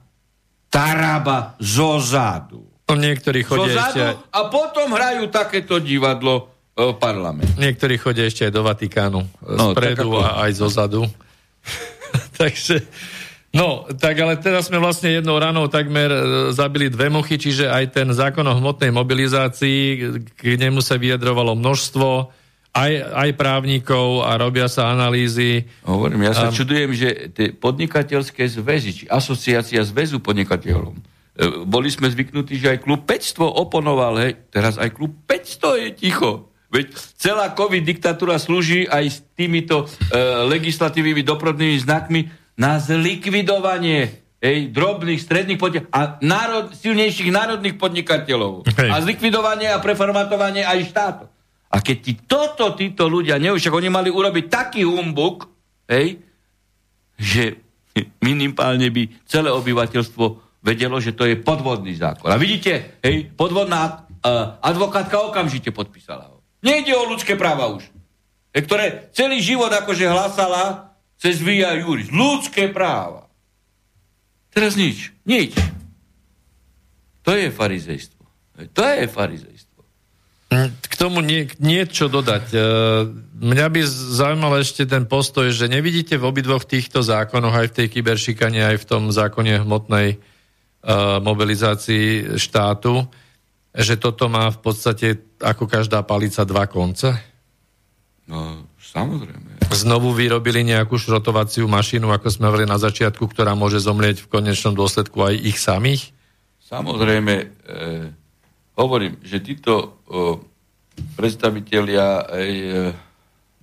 Taraba 0.69 1.53
zozadu. 1.57 2.65
No, 2.88 2.93
niektorí 2.95 3.43
chodia 3.43 3.73
ešte, 3.84 3.99
Zozadu 3.99 4.01
aj- 4.01 4.18
a 4.31 4.39
potom 4.47 4.88
hrajú 4.89 5.23
takéto 5.27 5.77
divadlo 5.77 6.53
e, 6.78 6.84
v 6.86 6.95
parlamente. 7.02 7.58
niektorí 7.58 7.98
chodia 7.98 8.30
ešte 8.30 8.45
aj 8.45 8.54
do 8.54 8.62
Vatikánu. 8.62 9.26
No, 9.41 9.74
Spredu 9.74 10.14
ako- 10.14 10.22
a 10.22 10.45
aj 10.45 10.52
zo 10.54 10.68
zadu. 10.70 11.02
Takže, 12.40 12.86
no, 13.52 13.90
tak 13.98 14.16
ale 14.22 14.38
teraz 14.38 14.70
sme 14.70 14.78
vlastne 14.78 15.18
jednou 15.18 15.36
ranou 15.41 15.66
takmer 15.68 16.08
e, 16.08 16.22
zabili 16.54 16.88
dve 16.88 17.10
muchy, 17.10 17.36
čiže 17.36 17.68
aj 17.68 17.91
ten 17.91 18.08
zákon 18.14 18.45
o 18.45 18.54
hmotnej 18.56 18.94
mobilizácii, 18.94 19.80
k 20.38 20.56
nemu 20.56 20.80
sa 20.80 20.95
vyjadrovalo 20.95 21.58
množstvo, 21.58 22.10
aj, 22.78 22.94
aj 23.10 23.30
právnikov 23.34 24.22
a 24.22 24.38
robia 24.38 24.70
sa 24.70 24.94
analýzy. 24.94 25.66
Hovorím, 25.82 26.30
ja 26.30 26.34
sa 26.38 26.54
Um, 26.54 26.56
čudujem, 26.56 26.94
že 26.94 27.10
tie 27.34 27.49
podnikateľské 27.49 28.45
zväzy, 28.45 28.90
či 28.94 29.04
asociácia 29.10 29.82
zväzu 29.82 30.22
podnikateľom, 30.22 30.94
e, 30.94 31.02
boli 31.66 31.90
sme 31.90 32.06
zvyknutí, 32.06 32.62
že 32.62 32.78
aj 32.78 32.86
klub 32.86 33.02
500 33.02 33.49
oponoval, 33.49 34.22
hej, 34.22 34.38
teraz 34.54 34.78
aj 34.78 34.94
klub 34.94 35.10
500 35.26 35.84
je 35.84 35.90
ticho. 35.98 36.54
Veď 36.68 36.91
celá 37.15 37.56
COVID 37.56 37.84
diktatúra 37.84 38.35
slúži 38.35 38.84
aj 38.91 39.06
s 39.07 39.18
týmito 39.39 39.88
e, 39.88 40.19
legislatívnymi 40.52 41.23
doprodnými 41.23 41.80
znakmi 41.80 42.27
na 42.60 42.76
zlikvidovanie 42.84 44.27
hej, 44.44 44.57
drobných, 44.76 45.22
stredných 45.22 45.56
podnikateľov 45.56 45.95
a 45.95 46.19
národ, 46.19 46.65
silnejších 46.76 47.31
národných 47.31 47.80
podnikateľov. 47.80 48.68
Hej. 48.68 48.89
A 48.91 48.95
zlikvidovanie 48.99 49.72
a 49.72 49.80
preformatovanie 49.80 50.68
aj 50.68 50.80
štátu. 50.91 51.26
A 51.68 51.84
keď 51.84 51.98
ti 51.99 52.14
toto 52.19 52.76
títo 52.76 53.07
ľudia 53.07 53.39
neuž, 53.39 53.60
však 53.64 53.76
oni 53.76 53.89
mali 53.91 54.10
urobiť 54.11 54.45
taký 54.48 54.84
humbuk, 54.88 55.48
hej, 55.88 56.19
že 57.15 57.64
minimálne 58.27 58.91
by 58.91 59.23
celé 59.23 59.49
obyvateľstvo 59.52 60.26
vedelo, 60.64 60.99
že 60.99 61.15
to 61.15 61.23
je 61.23 61.39
podvodný 61.39 61.95
zákon. 61.95 62.27
A 62.27 62.35
vidíte, 62.35 62.99
hej, 62.99 63.31
podvodná 63.39 64.03
uh, 64.19 64.60
advokátka 64.60 65.23
okamžite 65.23 65.72
podpísala 65.72 66.27
ho. 66.27 66.36
Nejde 66.61 66.93
o 66.97 67.05
ľudské 67.05 67.38
práva 67.38 67.69
už. 67.69 67.85
Hej, 68.53 68.65
ktoré 68.65 68.85
celý 69.13 69.38
život 69.43 69.69
akože 69.69 70.09
hlásala 70.09 70.95
cez 71.21 71.38
Via 71.41 71.77
Juris. 71.77 72.09
Ľudské 72.09 72.69
práva. 72.73 73.29
Teraz 74.53 74.73
nič. 74.73 75.13
Nič. 75.21 75.53
To 77.21 77.35
je 77.35 77.53
farizejstvo. 77.53 78.23
Hej, 78.57 78.67
To 78.73 78.81
je 78.81 79.05
farizejstvo. 79.05 79.81
K 80.79 80.93
tomu 80.95 81.19
nie, 81.19 81.45
niečo 81.59 82.07
dodať. 82.07 82.45
E, 82.55 82.57
Mňa 83.38 83.67
by 83.67 83.81
zaujímal 83.85 84.63
ešte 84.63 84.88
ten 84.88 85.03
postoj, 85.05 85.51
že 85.51 85.69
nevidíte 85.69 86.15
v 86.15 86.25
obidvoch 86.25 86.63
týchto 86.65 87.03
zákonoch, 87.03 87.53
aj 87.53 87.67
v 87.69 87.75
tej 87.84 87.88
kyberšikane, 87.99 88.63
aj 88.63 88.77
v 88.81 88.88
tom 88.88 89.11
zákone 89.11 89.61
hmotnej 89.61 90.15
e, 90.15 90.17
mobilizácii 91.21 92.39
štátu, 92.39 93.05
že 93.78 94.02
toto 94.02 94.26
má 94.26 94.49
v 94.49 94.60
podstate 94.60 95.08
ako 95.38 95.70
každá 95.70 96.02
palica 96.02 96.41
dva 96.41 96.66
konce? 96.66 97.14
No, 98.28 98.66
samozrejme. 98.82 99.62
Znovu 99.72 100.12
vyrobili 100.12 100.66
nejakú 100.66 100.98
šrotovaciu 100.98 101.70
mašinu, 101.70 102.10
ako 102.12 102.28
sme 102.28 102.49
hovorili 102.49 102.68
na 102.68 102.82
začiatku, 102.82 103.24
ktorá 103.30 103.54
môže 103.54 103.80
zomlieť 103.80 104.26
v 104.26 104.32
konečnom 104.34 104.74
dôsledku 104.76 105.22
aj 105.22 105.36
ich 105.38 105.62
samých? 105.62 106.12
Samozrejme, 106.68 107.34
e, 107.38 107.45
hovorím, 108.76 109.16
že 109.24 109.40
títo 109.40 109.74
e, 109.80 109.88
predstavitelia 111.16 112.28
aj, 112.28 112.52
e, 112.52 112.72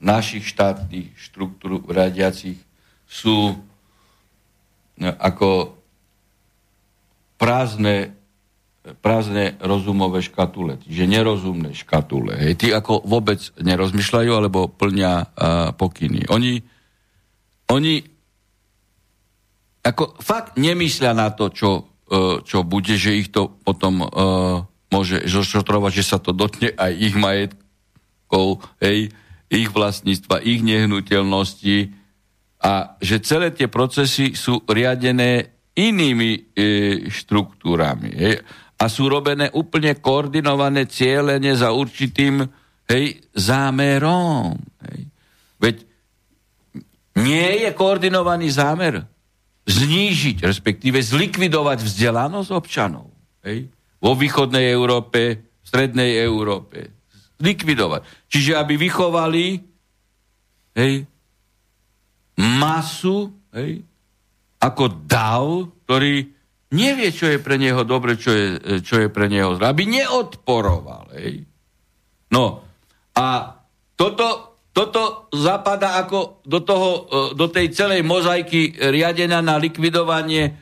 našich 0.00 0.48
štátnych 0.48 1.12
štruktúr 1.18 1.84
radiacich 1.84 2.56
sú 3.04 3.52
e, 3.52 3.56
ako 5.04 5.76
prázdne, 7.36 8.13
prázdne 9.00 9.56
rozumové 9.64 10.20
škatule, 10.20 10.76
čiže 10.84 11.08
nerozumné 11.08 11.72
škatule. 11.72 12.36
Hej. 12.36 12.52
Tí 12.60 12.68
ako 12.68 13.00
vôbec 13.08 13.40
nerozmýšľajú 13.56 14.30
alebo 14.36 14.68
plňa 14.68 15.12
a, 15.12 15.24
pokyny. 15.72 16.28
Oni, 16.28 16.60
oni 17.72 18.04
ako 19.84 20.20
fakt 20.20 20.60
nemyslia 20.60 21.16
na 21.16 21.32
to, 21.32 21.48
čo, 21.48 21.70
e, 22.08 22.44
čo 22.44 22.64
bude, 22.64 22.96
že 22.96 23.16
ich 23.16 23.28
to 23.28 23.52
potom 23.52 24.00
uh, 24.00 24.64
môže 24.88 25.26
zošotrovať, 25.28 25.92
že 25.92 26.04
sa 26.04 26.18
to 26.22 26.30
dotkne 26.30 26.70
aj 26.72 26.92
ich 26.94 27.14
majetkov, 27.18 28.62
hej, 28.78 29.10
ich 29.50 29.68
vlastníctva, 29.74 30.40
ich 30.40 30.62
nehnuteľnosti 30.62 31.92
a 32.62 32.96
že 33.02 33.20
celé 33.20 33.50
tie 33.52 33.68
procesy 33.68 34.32
sú 34.32 34.62
riadené 34.64 35.52
inými 35.74 36.30
e, 36.32 36.40
štruktúrami. 37.10 38.10
Hej, 38.14 38.34
a 38.78 38.84
sú 38.90 39.06
robené 39.06 39.48
úplne 39.54 39.94
koordinované 39.98 40.90
cieľene 40.90 41.54
za 41.54 41.70
určitým 41.70 42.42
hej, 42.90 43.22
zámerom. 43.32 44.58
Hej. 44.90 44.98
Veď 45.62 45.76
nie 47.22 47.64
je 47.64 47.70
koordinovaný 47.72 48.50
zámer 48.50 49.06
znížiť, 49.64 50.44
respektíve 50.44 51.00
zlikvidovať 51.00 51.78
vzdelanosť 51.80 52.50
občanov. 52.52 53.08
Hej? 53.46 53.70
Vo 54.02 54.12
východnej 54.12 54.68
Európe, 54.68 55.40
v 55.40 55.64
strednej 55.64 56.20
Európe. 56.20 56.92
Zlikvidovať. 57.40 58.04
Čiže 58.28 58.52
aby 58.60 58.74
vychovali 58.76 59.44
hej, 60.76 60.94
masu 62.36 63.32
hej, 63.54 63.80
ako 64.60 64.84
dav, 65.06 65.44
ktorý 65.86 66.28
nevie, 66.72 67.12
čo 67.12 67.28
je 67.28 67.42
pre 67.42 67.60
neho 67.60 67.82
dobre, 67.84 68.16
čo 68.16 68.32
je, 68.32 68.46
čo 68.80 69.02
je 69.04 69.08
pre 69.12 69.28
neho 69.28 69.58
zlé. 69.58 69.68
Aby 69.68 69.84
neodporoval. 69.90 71.12
Hej. 71.18 71.44
No 72.32 72.64
a 73.14 73.58
toto 73.94 74.54
toto 74.74 75.30
zapadá 75.30 76.02
ako 76.02 76.42
do, 76.42 76.58
toho, 76.58 76.90
e, 76.90 77.00
do 77.38 77.46
tej 77.46 77.70
celej 77.70 78.02
mozaiky 78.02 78.74
riadená 78.74 79.38
na 79.38 79.54
likvidovanie 79.54 80.50
e, 80.50 80.52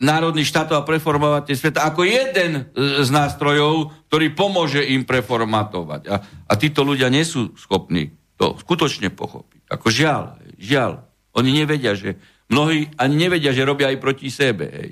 národných 0.00 0.48
štátov 0.48 0.80
a 0.80 0.88
preformovanie 0.88 1.52
sveta 1.52 1.84
ako 1.84 2.08
jeden 2.08 2.72
e, 2.72 3.04
z 3.04 3.08
nástrojov, 3.12 3.92
ktorý 4.08 4.32
pomôže 4.32 4.80
im 4.88 5.04
preformatovať. 5.04 6.02
A, 6.08 6.16
a 6.24 6.52
títo 6.56 6.80
ľudia 6.80 7.12
nie 7.12 7.28
sú 7.28 7.52
schopní 7.60 8.16
to 8.40 8.56
skutočne 8.56 9.12
pochopiť. 9.12 9.68
Ako 9.68 9.92
žiaľ, 9.92 10.40
žiaľ. 10.56 11.04
Oni 11.36 11.52
nevedia, 11.52 11.92
že 11.92 12.16
mnohí 12.48 12.88
ani 12.96 13.14
nevedia, 13.20 13.52
že 13.52 13.68
robia 13.68 13.92
aj 13.92 14.00
proti 14.00 14.32
sebe. 14.32 14.64
Hej. 14.72 14.90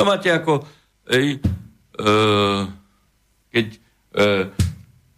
To 0.00 0.08
máte 0.08 0.32
ako, 0.32 0.64
hej, 1.12 1.36
e, 2.00 2.08
keď 3.52 3.66
e, 3.68 3.78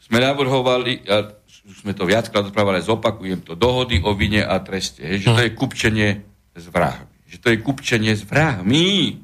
sme 0.03 0.19
navrhovali, 0.19 1.07
a 1.07 1.39
sme 1.71 1.95
to 1.95 2.03
viackrát 2.03 2.43
rozprávali, 2.51 2.83
zopakujem 2.83 3.47
to, 3.47 3.55
dohody 3.55 4.03
o 4.03 4.11
vine 4.19 4.43
a 4.43 4.59
treste, 4.59 5.07
hej, 5.07 5.23
že 5.23 5.29
to 5.31 5.43
je 5.47 5.55
kupčenie 5.55 6.09
s 6.59 6.67
vrahmi. 6.67 7.15
Že 7.31 7.39
to 7.39 7.49
je 7.55 7.59
kupčenie 7.63 8.11
s 8.11 8.27
vrahmi. 8.27 9.23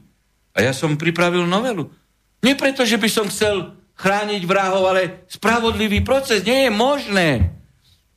A 0.54 0.62
ja 0.62 0.70
som 0.70 0.94
pripravil 0.94 1.42
novelu. 1.42 1.90
Nie 2.46 2.54
preto, 2.54 2.86
že 2.86 2.94
by 2.94 3.10
som 3.10 3.26
chcel 3.26 3.74
chrániť 3.98 4.46
vrahov, 4.46 4.86
ale 4.94 5.26
spravodlivý 5.26 6.06
proces 6.06 6.46
nie 6.46 6.66
je 6.66 6.70
možné. 6.70 7.50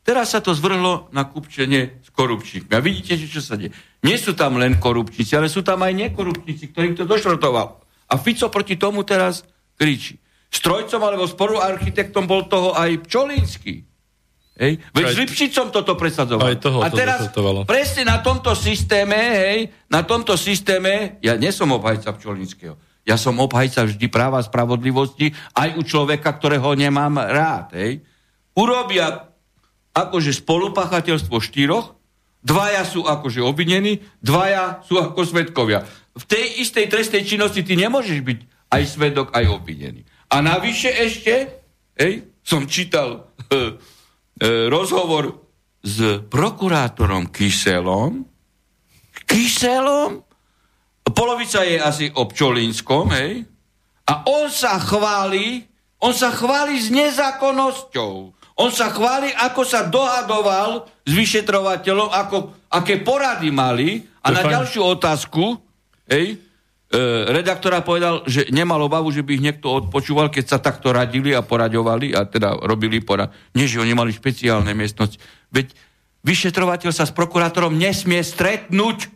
Teraz 0.05 0.37
sa 0.37 0.45
to 0.45 0.53
zvrhlo 0.53 1.09
na 1.09 1.25
kupčenie 1.25 2.00
korupčníkmi. 2.21 2.73
A 2.77 2.81
vidíte, 2.85 3.17
že 3.17 3.25
čo 3.25 3.41
sa 3.41 3.57
deje. 3.57 3.73
Nie 4.05 4.21
sú 4.21 4.37
tam 4.37 4.61
len 4.61 4.77
korupčníci, 4.77 5.33
ale 5.33 5.49
sú 5.49 5.65
tam 5.65 5.81
aj 5.81 5.93
nekorupčníci, 5.97 6.69
ktorým 6.69 6.93
to 6.93 7.09
došrotoval. 7.09 7.81
A 7.81 8.13
Fico 8.21 8.53
proti 8.53 8.77
tomu 8.77 9.01
teraz 9.01 9.41
kričí. 9.73 10.21
Strojcom 10.53 11.01
alebo 11.01 11.25
spoluarchitektom 11.25 12.29
bol 12.29 12.45
toho 12.45 12.77
aj 12.77 13.07
Pčolínsky. 13.09 13.87
Hej? 14.59 14.83
Veď 14.93 15.05
Aj- 15.07 15.13
s 15.15 15.17
Lipšicom 15.25 15.67
toto 15.73 15.97
presadzoval. 15.97 16.53
Aj 16.53 16.57
toho 16.59 16.85
A 16.85 16.93
teraz 16.93 17.31
presne 17.65 18.03
na 18.05 18.21
tomto 18.21 18.53
systéme, 18.53 19.17
hej, 19.17 19.59
na 19.89 20.05
tomto 20.05 20.37
systéme, 20.37 21.17
ja 21.23 21.33
nie 21.39 21.49
som 21.49 21.71
obhajca 21.73 22.13
Pčolinského. 22.13 22.75
Ja 23.01 23.17
som 23.17 23.41
obhajca 23.41 23.89
vždy 23.89 24.05
práva 24.13 24.37
a 24.37 24.45
spravodlivosti, 24.45 25.33
aj 25.57 25.73
u 25.73 25.81
človeka, 25.81 26.37
ktorého 26.37 26.77
nemám 26.77 27.17
rád. 27.17 27.73
Hej. 27.73 28.05
Urobia 28.53 29.31
akože 29.95 30.35
spolupachateľstvo 30.35 31.37
štyroch, 31.41 31.97
dvaja 32.41 32.83
sú 32.85 33.05
akože 33.05 33.41
obvinení, 33.41 34.01
dvaja 34.21 34.81
sú 34.85 34.97
ako 34.97 35.21
svetkovia. 35.25 35.85
V 36.17 36.23
tej 36.27 36.61
istej 36.65 36.91
trestnej 36.91 37.23
činnosti 37.23 37.61
ty 37.63 37.77
nemôžeš 37.77 38.19
byť 38.21 38.39
aj 38.73 38.83
svedok, 38.85 39.27
aj 39.31 39.45
obvinený. 39.47 40.03
A 40.31 40.43
navyše 40.43 40.91
ešte, 40.91 41.33
hej, 41.95 42.27
som 42.41 42.65
čítal 42.65 43.09
e, 43.51 43.77
e, 44.41 44.67
rozhovor 44.67 45.41
s 45.81 46.25
prokurátorom 46.29 47.29
Kyselom. 47.29 48.25
Kyselom? 49.25 50.25
Polovica 51.11 51.65
je 51.65 51.77
asi 51.81 52.05
o 52.13 52.29
Pčolínskom, 52.29 53.11
hej? 53.11 53.43
A 54.07 54.13
on 54.27 54.47
sa 54.47 54.79
chváli, 54.79 55.65
on 56.01 56.15
sa 56.15 56.31
chváli 56.31 56.79
s 56.79 56.87
nezákonnosťou. 56.93 58.33
On 58.61 58.69
sa 58.69 58.93
chváli, 58.93 59.33
ako 59.33 59.61
sa 59.65 59.89
dohadoval 59.89 60.85
s 61.01 61.11
vyšetrovateľom, 61.11 62.13
ako, 62.13 62.37
aké 62.69 63.01
porady 63.01 63.49
mali. 63.49 64.05
A 64.21 64.29
To 64.29 64.37
na 64.37 64.41
fajn. 64.45 64.53
ďalšiu 64.53 64.81
otázku, 64.85 65.57
hej, 66.05 66.37
e, 66.37 67.01
redaktora 67.33 67.81
povedal, 67.81 68.21
že 68.29 68.45
nemal 68.53 68.77
obavu, 68.85 69.09
že 69.09 69.25
by 69.25 69.41
ich 69.41 69.45
niekto 69.49 69.65
odpočúval, 69.81 70.29
keď 70.29 70.45
sa 70.45 70.57
takto 70.61 70.93
radili 70.93 71.33
a 71.33 71.41
poraďovali 71.41 72.13
a 72.13 72.29
teda 72.29 72.61
robili 72.61 73.01
porad. 73.01 73.33
Nie, 73.57 73.65
že 73.65 73.81
oni 73.81 73.97
mali 73.97 74.13
špeciálne 74.13 74.77
miestnosti. 74.77 75.17
Veď 75.49 75.73
vyšetrovateľ 76.21 76.93
sa 76.93 77.09
s 77.09 77.13
prokurátorom 77.17 77.73
nesmie 77.73 78.21
stretnúť. 78.21 79.09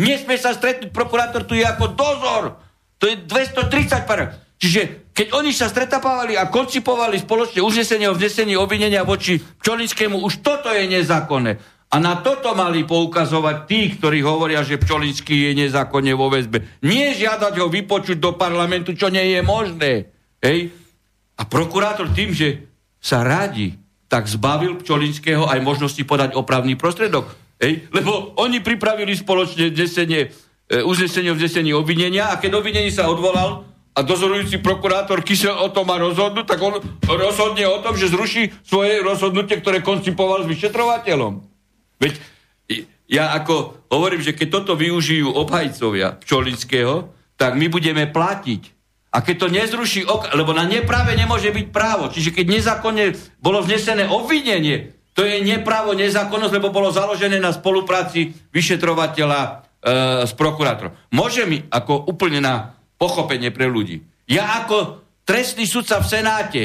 Nesmie 0.00 0.40
sa 0.40 0.56
stretnúť, 0.56 0.96
prokurátor 0.96 1.44
tu 1.44 1.52
je 1.52 1.66
ako 1.66 1.92
dozor. 1.92 2.56
To 2.98 3.04
je 3.04 3.20
230 3.20 4.08
par. 4.08 4.48
Čiže 4.58 5.07
keď 5.18 5.34
oni 5.34 5.50
sa 5.50 5.66
stretávali 5.66 6.38
a 6.38 6.46
koncipovali 6.46 7.18
spoločne 7.18 7.58
uznesenie 7.58 8.06
o 8.06 8.14
vznesení 8.14 8.54
obvinenia 8.54 9.02
voči 9.02 9.42
Pčolinskému, 9.42 10.22
už 10.22 10.46
toto 10.46 10.70
je 10.70 10.86
nezákonné. 10.86 11.58
A 11.90 11.98
na 11.98 12.22
toto 12.22 12.54
mali 12.54 12.86
poukazovať 12.86 13.66
tí, 13.66 13.98
ktorí 13.98 14.22
hovoria, 14.22 14.62
že 14.62 14.78
Pčolinský 14.78 15.50
je 15.50 15.66
nezákonne 15.66 16.14
vo 16.14 16.30
väzbe. 16.30 16.78
Nie 16.86 17.18
žiadať 17.18 17.58
ho 17.58 17.66
vypočuť 17.66 18.22
do 18.22 18.38
parlamentu, 18.38 18.94
čo 18.94 19.10
nie 19.10 19.34
je 19.34 19.40
možné. 19.42 20.06
Hej? 20.38 20.70
A 21.34 21.42
prokurátor 21.50 22.14
tým, 22.14 22.30
že 22.30 22.70
sa 23.02 23.26
radi, 23.26 23.74
tak 24.06 24.30
zbavil 24.30 24.78
Pčolinského 24.78 25.50
aj 25.50 25.58
možnosti 25.66 26.02
podať 26.06 26.38
opravný 26.38 26.78
prostredok. 26.78 27.26
Hej? 27.58 27.90
Lebo 27.90 28.38
oni 28.38 28.62
pripravili 28.62 29.18
spoločne 29.18 29.74
vznesenie, 29.74 30.30
e, 30.70 30.78
uznesenie 30.86 31.34
o 31.34 31.38
vznesení 31.40 31.74
obvinenia 31.74 32.30
a 32.30 32.38
keď 32.38 32.62
obvinení 32.62 32.94
sa 32.94 33.10
odvolal 33.10 33.67
a 33.98 34.06
dozorujúci 34.06 34.62
prokurátor 34.62 35.26
Kysel 35.26 35.58
o 35.58 35.74
tom 35.74 35.90
má 35.90 35.98
rozhodnúť, 35.98 36.46
tak 36.46 36.62
on 36.62 36.78
rozhodne 37.10 37.66
o 37.66 37.82
tom, 37.82 37.98
že 37.98 38.06
zruší 38.06 38.54
svoje 38.62 39.02
rozhodnutie, 39.02 39.58
ktoré 39.58 39.82
koncipoval 39.82 40.46
s 40.46 40.50
vyšetrovateľom. 40.54 41.42
Veď 41.98 42.14
ja 43.10 43.34
ako 43.34 43.88
hovorím, 43.90 44.22
že 44.22 44.38
keď 44.38 44.62
toto 44.62 44.72
využijú 44.78 45.34
obhajcovia 45.34 46.14
Pčolinského, 46.22 47.10
tak 47.34 47.58
my 47.58 47.66
budeme 47.66 48.06
platiť. 48.06 48.62
A 49.08 49.24
keď 49.24 49.34
to 49.40 49.48
nezruší, 49.48 50.04
ok- 50.04 50.36
lebo 50.36 50.52
na 50.52 50.68
neprave 50.68 51.16
nemôže 51.16 51.48
byť 51.50 51.66
právo. 51.72 52.12
Čiže 52.12 52.36
keď 52.36 52.46
nezákonne 52.60 53.16
bolo 53.40 53.64
vznesené 53.64 54.06
obvinenie, 54.06 54.94
to 55.16 55.26
je 55.26 55.42
nepravo, 55.42 55.96
nezákonnosť, 55.98 56.54
lebo 56.54 56.70
bolo 56.70 56.94
založené 56.94 57.42
na 57.42 57.50
spolupráci 57.50 58.36
vyšetrovateľa 58.54 59.40
e, 59.42 59.50
s 60.28 60.32
prokurátorom. 60.36 60.94
Môže 61.10 61.42
mi, 61.48 61.64
ako 61.66 62.06
úplne 62.06 62.38
na 62.38 62.77
pochopenie 62.98 63.54
pre 63.54 63.70
ľudí, 63.70 64.02
ja 64.28 64.60
ako 64.60 65.00
trestný 65.24 65.64
sudca 65.64 66.02
v 66.02 66.10
Senáte, 66.10 66.62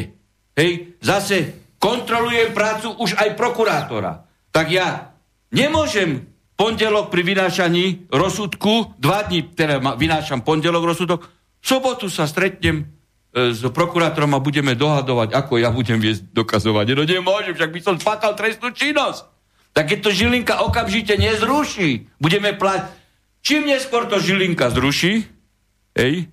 hej, 0.57 0.99
zase 0.99 1.63
kontrolujem 1.79 2.51
prácu 2.51 2.95
už 2.99 3.15
aj 3.19 3.35
prokurátora. 3.39 4.23
Tak 4.51 4.67
ja 4.71 5.15
nemôžem 5.51 6.27
pondelok 6.55 7.11
pri 7.11 7.21
vynášaní 7.23 8.07
rozsudku, 8.07 8.95
dva 8.99 9.27
dní, 9.27 9.51
teda 9.51 9.79
vynášam 9.99 10.43
pondelok 10.43 10.95
rozsudok, 10.95 11.27
v 11.63 11.65
sobotu 11.65 12.11
sa 12.11 12.27
stretnem 12.27 12.83
e, 12.83 13.55
s 13.55 13.63
prokurátorom 13.63 14.35
a 14.35 14.43
budeme 14.43 14.75
dohadovať, 14.75 15.31
ako 15.31 15.59
ja 15.59 15.71
budem 15.71 15.99
viesť 15.99 16.31
dokazovanie. 16.35 16.95
No 16.95 17.07
nemôžem, 17.07 17.55
však 17.55 17.71
by 17.71 17.79
som 17.79 17.95
spáchal 17.95 18.35
trestnú 18.35 18.75
činnosť. 18.75 19.31
Tak 19.73 19.89
keď 19.89 19.99
to 20.05 20.09
Žilinka 20.11 20.61
okamžite 20.63 21.15
nezruší, 21.17 22.11
budeme 22.21 22.53
plať... 22.53 23.01
Čím 23.43 23.67
neskôr 23.67 24.07
to 24.07 24.23
Žilinka 24.23 24.71
zruší, 24.71 25.27
hej, 25.93 26.27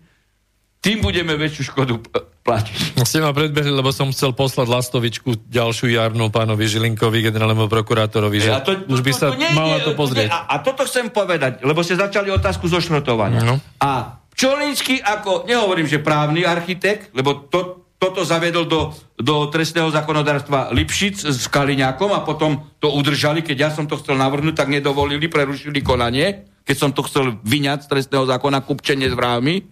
tým 0.80 0.98
budeme 1.00 1.36
väčšiu 1.36 1.62
škodu 1.70 2.00
platiť. 2.40 2.96
Ste 3.08 3.20
ma 3.20 3.30
predbehli, 3.30 3.68
lebo 3.68 3.92
som 3.92 4.08
chcel 4.08 4.32
poslať 4.32 4.66
lastovičku 4.66 5.46
ďalšiu 5.46 5.92
jarnú 5.92 6.28
pánovi 6.28 6.64
Žilinkovi, 6.64 7.20
generálnemu 7.20 7.68
prokurátorovi, 7.68 8.38
že 8.40 8.50
A 8.50 8.64
to- 8.64 8.88
už 8.88 9.04
by 9.04 9.12
to- 9.12 9.18
sa 9.18 9.26
to 9.28 9.36
nejde- 9.36 9.54
mala 9.54 9.76
to 9.80 9.92
pozrieť. 9.92 10.32
A, 10.32 10.48
a 10.48 10.54
toto 10.60 10.88
chcem 10.88 11.08
povedať, 11.08 11.60
lebo 11.60 11.84
ste 11.84 11.94
začali 11.94 12.32
otázku 12.32 12.64
zo 12.64 12.80
šrotovania. 12.80 13.44
No. 13.44 13.60
A 13.78 14.16
Pčolínsky 14.30 15.04
ako, 15.04 15.44
nehovorím, 15.44 15.84
že 15.84 16.00
právny 16.00 16.48
architekt, 16.48 17.12
lebo 17.12 17.44
to, 17.44 17.84
toto 18.00 18.24
zavedol 18.24 18.64
do, 18.64 18.88
do 19.20 19.52
trestného 19.52 19.92
zákonodárstva 19.92 20.72
Lipšic 20.72 21.28
s 21.28 21.44
Kaliňákom 21.44 22.08
a 22.08 22.24
potom 22.24 22.72
to 22.80 22.88
udržali, 22.88 23.44
keď 23.44 23.56
ja 23.58 23.68
som 23.68 23.84
to 23.84 24.00
chcel 24.00 24.16
navrhnúť, 24.16 24.56
tak 24.56 24.72
nedovolili, 24.72 25.28
prerušili 25.28 25.84
konanie, 25.84 26.48
keď 26.64 26.76
som 26.76 26.90
to 26.92 27.04
chcel 27.06 27.36
vyňať 27.42 27.86
z 27.86 27.90
trestného 27.90 28.24
zákona 28.28 28.62
kupčenie 28.62 29.08
s 29.10 29.16
vrávmi. 29.16 29.66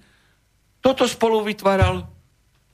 Toto 0.79 1.05
spolu 1.07 1.43
vytváral 1.43 2.07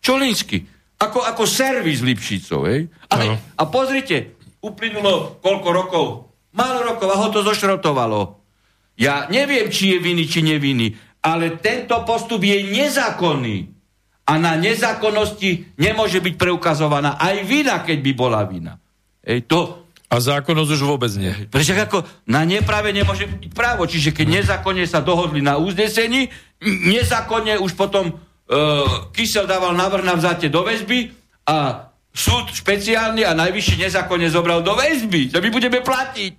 Čolínsky. 0.05 0.61
Ako, 1.01 1.25
ako 1.25 1.49
servis 1.49 2.05
Lipšicov. 2.05 2.61
Hej? 2.69 2.93
Áno. 3.09 3.35
A, 3.35 3.65
a 3.65 3.71
pozrite, 3.73 4.37
uplynulo 4.61 5.41
koľko 5.41 5.69
rokov? 5.73 6.07
Málo 6.55 6.85
rokov 6.85 7.09
a 7.11 7.19
ho 7.19 7.29
to 7.33 7.41
zošrotovalo. 7.43 8.41
Ja 8.95 9.27
neviem, 9.27 9.73
či 9.73 9.97
je 9.97 9.99
viny, 9.99 10.25
či 10.31 10.41
nevinný, 10.47 10.95
ale 11.25 11.59
tento 11.59 11.99
postup 12.07 12.45
je 12.47 12.63
nezákonný. 12.63 13.75
A 14.25 14.41
na 14.41 14.57
nezákonnosti 14.57 15.77
nemôže 15.77 16.17
byť 16.25 16.35
preukazovaná 16.41 17.21
aj 17.21 17.45
vina, 17.45 17.85
keď 17.85 17.99
by 18.01 18.13
bola 18.17 18.41
vina. 18.49 18.81
Ej, 19.21 19.45
to, 19.45 19.84
A 20.15 20.23
zákonnosť 20.23 20.71
už 20.79 20.83
vôbec 20.87 21.11
nie. 21.19 21.35
Pretože 21.51 21.75
ako 21.75 22.07
na 22.31 22.47
neprave 22.47 22.95
nemôže 22.95 23.27
byť 23.27 23.51
právo. 23.51 23.83
Čiže 23.91 24.15
keď 24.15 24.43
nezákonne 24.43 24.87
sa 24.87 25.03
dohodli 25.03 25.43
na 25.43 25.59
uznesení, 25.59 26.31
nezákonne 26.63 27.59
už 27.59 27.75
potom 27.75 28.09
e, 28.09 28.13
Kysel 29.11 29.51
dával 29.51 29.75
návrh 29.75 30.07
na 30.07 30.15
vzáte 30.15 30.47
do 30.47 30.63
väzby 30.63 31.11
a 31.51 31.91
súd 32.15 32.55
špeciálny 32.55 33.27
a 33.27 33.35
najvyšší 33.35 33.83
nezákonne 33.83 34.31
zobral 34.31 34.63
do 34.63 34.79
väzby. 34.79 35.35
Že 35.35 35.43
my 35.43 35.51
budeme 35.51 35.83
platiť. 35.83 36.35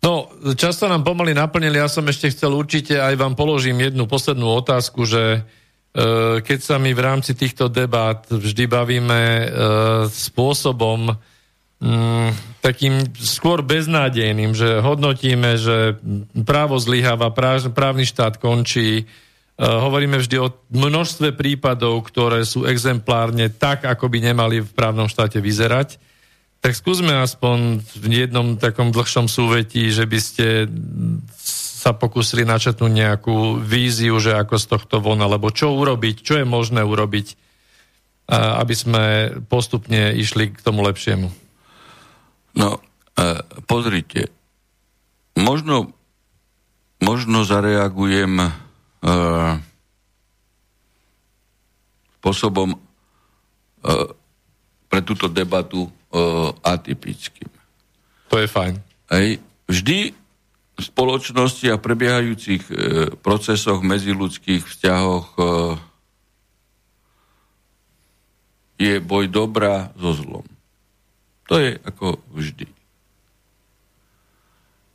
No, 0.00 0.32
často 0.56 0.88
nám 0.88 1.04
pomaly 1.04 1.36
naplnili, 1.36 1.76
ja 1.76 1.90
som 1.90 2.08
ešte 2.08 2.32
chcel 2.32 2.56
určite, 2.56 2.96
aj 2.96 3.20
vám 3.20 3.36
položím 3.36 3.84
jednu 3.84 4.08
poslednú 4.08 4.48
otázku, 4.56 5.04
že 5.04 5.22
e, 5.36 5.40
keď 6.40 6.58
sa 6.62 6.80
my 6.80 6.96
v 6.96 7.04
rámci 7.04 7.36
týchto 7.36 7.68
debát 7.68 8.24
vždy 8.32 8.64
bavíme 8.64 9.20
e, 9.20 9.46
spôsobom 10.08 11.12
mm, 11.80 12.60
takým 12.60 13.00
skôr 13.16 13.64
beznádejným, 13.64 14.52
že 14.52 14.84
hodnotíme, 14.84 15.56
že 15.56 15.96
právo 16.44 16.76
zlyháva, 16.76 17.32
práv, 17.32 17.72
právny 17.72 18.04
štát 18.04 18.36
končí, 18.36 19.02
e, 19.02 19.04
hovoríme 19.58 20.20
vždy 20.20 20.36
o 20.40 20.52
množstve 20.70 21.32
prípadov, 21.34 22.04
ktoré 22.06 22.44
sú 22.44 22.68
exemplárne 22.68 23.48
tak, 23.48 23.88
ako 23.88 24.12
by 24.12 24.18
nemali 24.32 24.60
v 24.60 24.70
právnom 24.76 25.08
štáte 25.08 25.40
vyzerať. 25.40 25.96
Tak 26.60 26.76
skúsme 26.76 27.16
aspoň 27.24 27.80
v 27.80 28.28
jednom 28.28 28.60
takom 28.60 28.92
dlhšom 28.92 29.32
súvetí, 29.32 29.88
že 29.88 30.04
by 30.04 30.18
ste 30.20 30.68
sa 31.80 31.96
pokúsili 31.96 32.44
načetnúť 32.44 32.92
nejakú 32.92 33.56
víziu, 33.56 34.20
že 34.20 34.36
ako 34.36 34.60
z 34.60 34.66
tohto 34.68 34.96
von, 35.00 35.24
alebo 35.24 35.48
čo 35.48 35.72
urobiť, 35.72 36.20
čo 36.20 36.36
je 36.36 36.44
možné 36.44 36.84
urobiť, 36.84 37.32
aby 38.28 38.74
sme 38.76 39.04
postupne 39.48 40.12
išli 40.12 40.52
k 40.52 40.60
tomu 40.60 40.84
lepšiemu. 40.84 41.32
No, 42.56 42.80
e, 43.14 43.24
pozrite. 43.66 44.30
Možno, 45.38 45.94
možno 46.98 47.46
zareagujem 47.46 48.40
e, 48.40 48.48
spôsobom 52.18 52.74
e, 52.74 52.78
pre 54.90 55.00
túto 55.06 55.30
debatu 55.30 55.86
atypickým. 56.66 57.46
To 58.34 58.42
je 58.42 58.50
fajn. 58.50 58.74
Hej. 59.14 59.38
Vždy 59.70 59.98
v 60.80 60.82
spoločnosti 60.82 61.66
a 61.68 61.76
prebiehajúcich 61.76 62.62
e, 62.66 62.74
procesoch 63.20 63.84
medziludských 63.84 64.64
vzťahoch 64.64 65.26
e, 65.36 65.42
je 68.80 68.94
boj 68.98 69.28
dobra 69.28 69.92
so 69.94 70.16
zlom. 70.16 70.46
To 71.50 71.58
je 71.58 71.74
ako 71.82 72.22
vždy. 72.30 72.70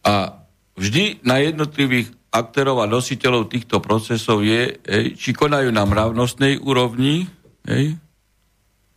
A 0.08 0.40
vždy 0.80 1.20
na 1.28 1.44
jednotlivých 1.44 2.16
aktérov 2.32 2.80
a 2.80 2.88
nositeľov 2.88 3.52
týchto 3.52 3.84
procesov 3.84 4.40
je, 4.44 4.80
hej, 4.80 5.06
či 5.20 5.36
konajú 5.36 5.72
na 5.76 5.84
mravnostnej 5.84 6.64
úrovni, 6.64 7.28
hej, 7.68 8.00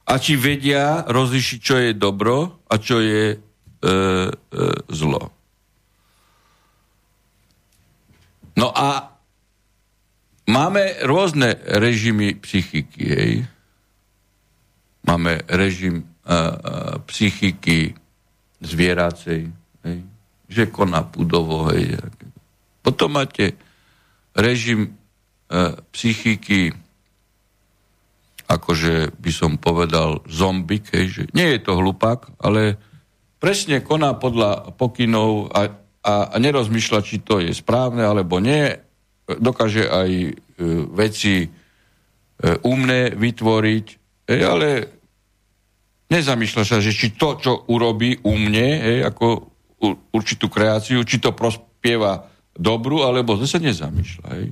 a 0.08 0.12
či 0.16 0.40
vedia 0.40 1.04
rozlišiť, 1.04 1.58
čo 1.60 1.74
je 1.84 1.90
dobro 1.92 2.64
a 2.64 2.74
čo 2.80 3.04
je 3.04 3.36
e, 3.36 3.36
e, 3.36 3.92
zlo. 4.88 5.28
No 8.56 8.72
a 8.72 9.12
máme 10.48 11.04
rôzne 11.04 11.60
režimy 11.60 12.40
psychiky. 12.40 13.04
Hej. 13.04 13.32
Máme 15.04 15.44
režim 15.46 16.07
psychiky 17.08 17.96
zvieracej, 18.60 19.48
hej, 19.88 19.98
že 20.44 20.68
koná 20.68 21.00
pudovo. 21.08 21.72
Hej. 21.72 21.96
Potom 22.84 23.16
máte 23.16 23.56
režim 24.36 24.92
e, 25.48 25.72
psychiky 25.88 26.76
akože 28.48 29.12
by 29.20 29.30
som 29.30 29.60
povedal 29.60 30.24
zombik, 30.24 30.88
hej, 30.96 31.06
že 31.12 31.22
nie 31.36 31.52
je 31.54 31.60
to 31.60 31.76
hlupák, 31.76 32.40
ale 32.40 32.80
presne 33.36 33.84
koná 33.84 34.16
podľa 34.16 34.72
pokynov 34.72 35.52
a, 35.52 35.68
a, 36.00 36.14
a 36.32 36.36
nerozmýšľa, 36.40 37.00
či 37.04 37.20
to 37.20 37.44
je 37.44 37.52
správne 37.52 38.00
alebo 38.00 38.40
nie. 38.40 38.72
Dokáže 39.28 39.84
aj 39.84 40.10
e, 40.10 40.32
veci 40.96 41.44
e, 41.44 41.48
umné 42.64 43.12
vytvoriť, 43.12 43.86
hej, 44.32 44.40
ale 44.40 44.97
nezamýšľa 46.08 46.62
sa, 46.64 46.76
že 46.80 46.92
či 46.92 47.14
to, 47.14 47.36
čo 47.38 47.52
urobí 47.68 48.20
umne, 48.24 48.68
hej, 48.80 48.98
ako 49.04 49.52
u, 49.78 49.88
určitú 50.12 50.48
kreáciu, 50.48 51.04
či 51.04 51.20
to 51.20 51.36
prospieva 51.36 52.26
dobru, 52.56 53.04
alebo 53.04 53.36
zase 53.38 53.60
nezamýšľa. 53.62 54.28
Hej. 54.34 54.46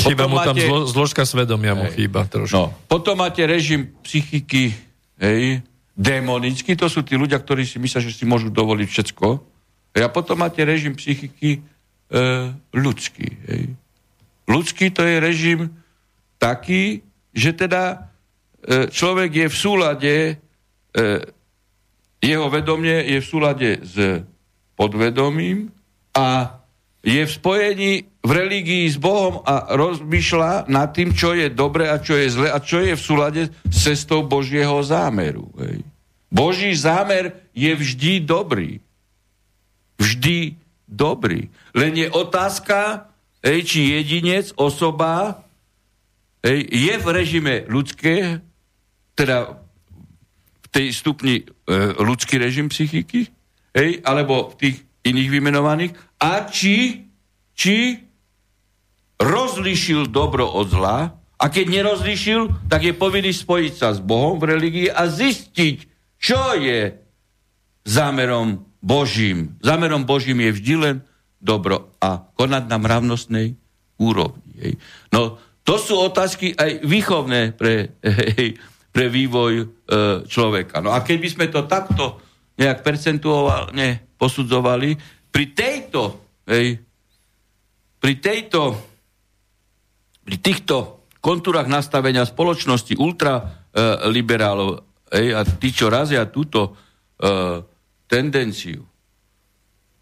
Chýba 0.00 0.24
mu 0.26 0.40
tam 0.40 0.56
máte... 0.56 0.64
zlo, 0.64 0.78
zložka 0.88 1.22
svedomia 1.28 1.76
mu 1.76 1.84
chýba 1.92 2.24
trošku. 2.24 2.56
No, 2.56 2.72
potom 2.88 3.20
máte 3.20 3.44
režim 3.44 3.92
psychiky, 4.00 4.72
hej, 5.20 5.60
démonický, 5.92 6.72
to 6.74 6.88
sú 6.88 7.04
tí 7.04 7.14
ľudia, 7.20 7.36
ktorí 7.36 7.68
si 7.68 7.76
myslia, 7.76 8.00
že 8.00 8.16
si 8.16 8.24
môžu 8.24 8.48
dovoliť 8.48 8.88
všetko. 8.88 9.26
A 10.00 10.08
potom 10.08 10.40
máte 10.40 10.64
režim 10.64 10.96
psychiky 10.96 11.60
e, 11.60 11.60
ľudský. 12.72 13.28
Hej. 13.50 13.62
Ľudský 14.48 14.88
to 14.94 15.04
je 15.04 15.16
režim 15.20 15.60
taký, 16.40 17.04
že 17.36 17.52
teda 17.52 18.09
človek 18.68 19.30
je 19.34 19.46
v 19.48 19.56
súlade, 19.56 20.14
e, 20.28 20.32
jeho 22.20 22.46
vedomie 22.52 23.00
je 23.08 23.18
v 23.20 23.26
súlade 23.26 23.70
s 23.80 24.24
podvedomím 24.76 25.72
a 26.12 26.60
je 27.00 27.24
v 27.24 27.32
spojení 27.32 27.92
v 28.20 28.30
religii 28.30 28.84
s 28.84 29.00
Bohom 29.00 29.40
a 29.48 29.72
rozmýšľa 29.72 30.68
nad 30.68 30.92
tým, 30.92 31.16
čo 31.16 31.32
je 31.32 31.48
dobre 31.48 31.88
a 31.88 31.96
čo 31.96 32.20
je 32.20 32.28
zle 32.28 32.48
a 32.52 32.60
čo 32.60 32.84
je 32.84 32.92
v 32.92 33.00
súlade 33.00 33.42
s 33.48 33.76
cestou 33.80 34.20
Božieho 34.28 34.76
zámeru. 34.84 35.48
Hej. 35.56 35.80
Boží 36.28 36.76
zámer 36.76 37.32
je 37.56 37.72
vždy 37.72 38.20
dobrý. 38.20 38.84
Vždy 39.96 40.60
dobrý. 40.84 41.48
Len 41.72 41.92
je 41.96 42.08
otázka, 42.12 43.08
hej, 43.40 43.64
či 43.64 43.96
jedinec, 43.96 44.52
osoba 44.60 45.40
hej, 46.44 46.68
je 46.68 46.94
v 47.00 47.06
režime 47.08 47.54
ľudské, 47.64 48.44
teda 49.20 49.60
v 50.64 50.66
tej 50.72 50.86
stupni 50.96 51.44
e, 51.44 51.44
ľudský 52.00 52.40
režim 52.40 52.72
psychiky, 52.72 53.28
hej, 53.76 54.00
alebo 54.00 54.48
v 54.48 54.54
tých 54.56 54.76
iných 55.04 55.28
vymenovaných, 55.28 55.92
a 56.16 56.48
či, 56.48 57.04
či 57.52 58.00
rozlišil 59.20 60.08
dobro 60.08 60.48
od 60.48 60.72
zla 60.72 61.12
a 61.36 61.44
keď 61.48 61.66
nerozlišil, 61.68 62.68
tak 62.68 62.88
je 62.88 62.96
povinný 62.96 63.32
spojiť 63.32 63.72
sa 63.76 63.92
s 63.92 64.00
Bohom 64.00 64.40
v 64.40 64.56
religii 64.56 64.88
a 64.88 65.08
zistiť, 65.08 65.76
čo 66.16 66.56
je 66.56 66.96
zámerom 67.84 68.64
Božím. 68.80 69.60
Zámerom 69.60 70.08
Božím 70.08 70.40
je 70.48 70.56
vždy 70.56 70.74
len 70.80 70.96
dobro 71.40 71.92
a 72.00 72.24
konať 72.36 72.64
na 72.68 72.76
mravnostnej 72.76 73.56
úrovni. 74.00 74.52
Hej. 74.60 74.72
No, 75.12 75.40
to 75.64 75.76
sú 75.80 75.96
otázky 76.00 76.56
aj 76.56 76.84
výchovné 76.84 77.56
pre, 77.56 77.96
hej, 78.04 78.56
pre 78.90 79.06
vývoj 79.06 79.52
e, 79.62 79.66
človeka. 80.26 80.82
No 80.82 80.90
a 80.90 81.00
keby 81.06 81.26
sme 81.30 81.46
to 81.46 81.64
takto 81.70 82.18
nejak 82.58 82.82
percentuálne 82.82 84.18
posudzovali, 84.18 84.98
pri 85.30 85.44
tejto, 85.54 86.02
hej, 86.50 86.76
pri 88.02 88.14
tejto, 88.18 88.74
pri 90.26 90.36
týchto 90.42 91.06
kontúrach 91.22 91.70
nastavenia 91.70 92.26
spoločnosti 92.26 92.98
ultraliberálov 92.98 94.70
hej, 95.14 95.26
a 95.38 95.40
tí, 95.46 95.70
čo 95.70 95.86
razia 95.86 96.26
túto 96.26 96.74
uh, 96.74 97.62
tendenciu 98.10 98.82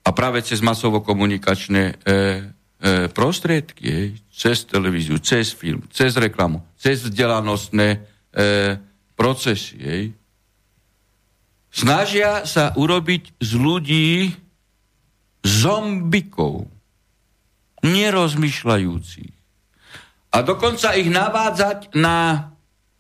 a 0.09 0.11
práve 0.17 0.41
cez 0.41 0.65
masovo-komunikačné 0.65 1.85
e, 1.85 1.95
e, 2.01 2.13
prostriedky, 3.13 3.85
hej, 3.85 4.09
cez 4.33 4.65
televíziu, 4.65 5.21
cez 5.21 5.53
film, 5.53 5.85
cez 5.93 6.17
reklamu, 6.17 6.65
cez 6.81 7.05
vzdelanostné 7.05 8.01
e, 8.33 8.77
procesy, 9.19 9.77
hej, 9.79 10.05
snažia 11.73 12.45
sa 12.49 12.73
urobiť 12.77 13.39
z 13.41 13.51
ľudí 13.59 14.09
zombikov, 15.45 16.69
nerozmýšľajúcich. 17.83 19.35
A 20.29 20.39
dokonca 20.45 20.93
ich 20.99 21.09
navádzať 21.09 21.97
na, 21.97 22.51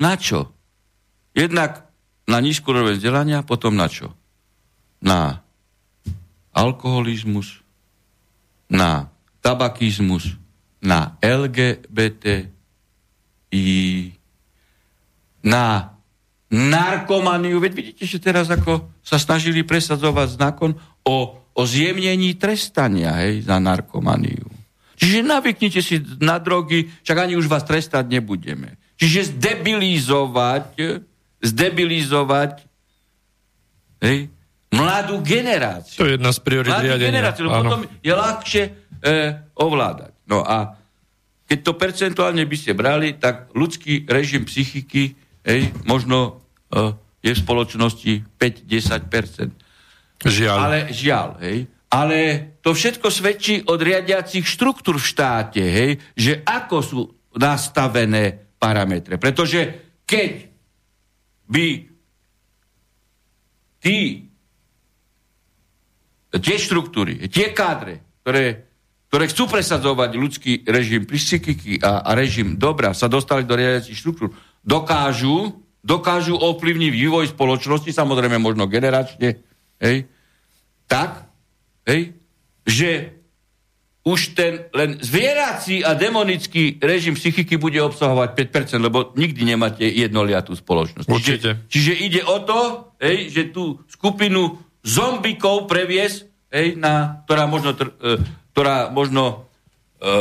na 0.00 0.12
čo? 0.16 0.48
Jednak 1.36 1.84
na 2.24 2.38
nízku 2.40 2.72
roveň 2.72 2.96
vzdelania, 2.96 3.44
potom 3.44 3.76
na 3.76 3.90
čo? 3.90 4.16
Na 5.02 5.44
alkoholizmus, 6.56 7.60
na 8.70 9.12
tabakizmus, 9.44 10.34
na 10.80 11.18
LGBT, 11.20 12.48
i 13.52 13.64
na 15.44 15.94
narkomaniu. 16.48 17.60
Veď 17.60 17.72
vidíte, 17.76 18.04
že 18.08 18.18
teraz 18.22 18.48
ako 18.48 18.88
sa 19.04 19.20
snažili 19.20 19.62
presadzovať 19.62 20.28
zákon 20.40 20.72
o 21.04 21.38
o 21.58 21.62
zjemnení 21.66 22.38
trestania 22.38 23.18
hej, 23.26 23.42
za 23.42 23.58
narkomaniu. 23.58 24.46
Čiže 24.94 25.26
navyknite 25.26 25.82
si 25.82 25.98
na 26.22 26.38
drogy, 26.38 26.86
však 27.02 27.18
ani 27.18 27.34
už 27.34 27.50
vás 27.50 27.66
trestať 27.66 28.06
nebudeme. 28.06 28.78
Čiže 28.94 29.34
zdebilizovať, 29.34 30.78
zdebilizovať 31.42 32.62
hej, 34.06 34.30
mladú 34.70 35.18
generáciu. 35.22 35.98
To 35.98 36.06
je 36.06 36.14
jedna 36.14 36.30
z 36.30 36.40
priorit 36.46 36.70
riadenia. 36.78 37.10
Generáciu, 37.10 37.50
potom 37.50 37.82
je 38.02 38.12
ľahšie 38.14 38.62
e, 38.62 38.70
ovládať. 39.58 40.14
No 40.30 40.46
a 40.46 40.78
keď 41.46 41.58
to 41.62 41.72
percentuálne 41.74 42.42
by 42.46 42.56
ste 42.58 42.74
brali, 42.74 43.18
tak 43.18 43.50
ľudský 43.54 44.06
režim 44.06 44.46
psychiky 44.46 45.18
hej, 45.48 45.72
možno 45.88 46.44
e, 46.68 46.92
je 47.24 47.32
v 47.32 47.42
spoločnosti 47.42 48.12
5-10%. 48.36 50.28
Žiaľ. 50.28 50.56
Ale 50.60 50.78
žiaľ, 50.92 51.28
hej. 51.40 51.58
Ale 51.88 52.18
to 52.60 52.76
všetko 52.76 53.08
svedčí 53.08 53.64
od 53.64 53.80
riadiacich 53.80 54.44
štruktúr 54.44 55.00
v 55.00 55.08
štáte, 55.08 55.64
hej, 55.64 55.96
že 56.12 56.44
ako 56.44 56.76
sú 56.84 57.00
nastavené 57.32 58.52
parametre. 58.60 59.16
Pretože 59.16 59.88
keď 60.04 60.52
by 61.48 61.66
tí, 63.80 64.28
tie 66.28 66.56
štruktúry, 66.60 67.24
tie 67.32 67.56
kádre, 67.56 68.04
ktoré, 68.20 68.68
ktoré 69.08 69.24
chcú 69.32 69.48
presadzovať 69.48 70.10
ľudský 70.12 70.52
režim 70.68 71.08
psychiky 71.08 71.80
a, 71.80 72.04
a 72.04 72.10
režim 72.12 72.60
dobra, 72.60 72.92
sa 72.92 73.08
dostali 73.08 73.48
do 73.48 73.56
riadiacich 73.56 73.96
štruktúr, 73.96 74.28
dokážu, 74.64 75.62
dokážu 75.82 76.34
ovplyvniť 76.36 76.90
vývoj 76.92 77.32
spoločnosti, 77.32 77.90
samozrejme 77.90 78.38
možno 78.40 78.70
generačne, 78.70 79.40
hej, 79.80 80.06
tak, 80.88 81.28
hej, 81.84 82.16
že 82.64 83.18
už 84.08 84.32
ten 84.32 84.64
len 84.72 84.96
zvierací 85.04 85.84
a 85.84 85.92
demonický 85.92 86.80
režim 86.80 87.12
psychiky 87.12 87.60
bude 87.60 87.76
obsahovať 87.84 88.32
5%, 88.32 88.80
lebo 88.80 89.12
nikdy 89.12 89.44
nemáte 89.44 89.84
jednoliatú 89.84 90.56
spoločnosť. 90.56 91.08
Určite. 91.12 91.50
Čiže, 91.68 91.92
čiže 91.92 91.92
ide 91.92 92.22
o 92.24 92.40
to, 92.40 92.60
hej, 93.04 93.28
že 93.28 93.52
tú 93.52 93.84
skupinu 93.92 94.56
zombikov 94.80 95.68
previesť, 95.68 96.24
hej, 96.48 96.80
na, 96.80 97.20
ktorá 97.28 97.44
možno, 97.44 97.76
tr, 97.76 97.92
e, 98.00 98.16
ktorá 98.56 98.88
možno 98.88 99.44
e, 100.00 100.16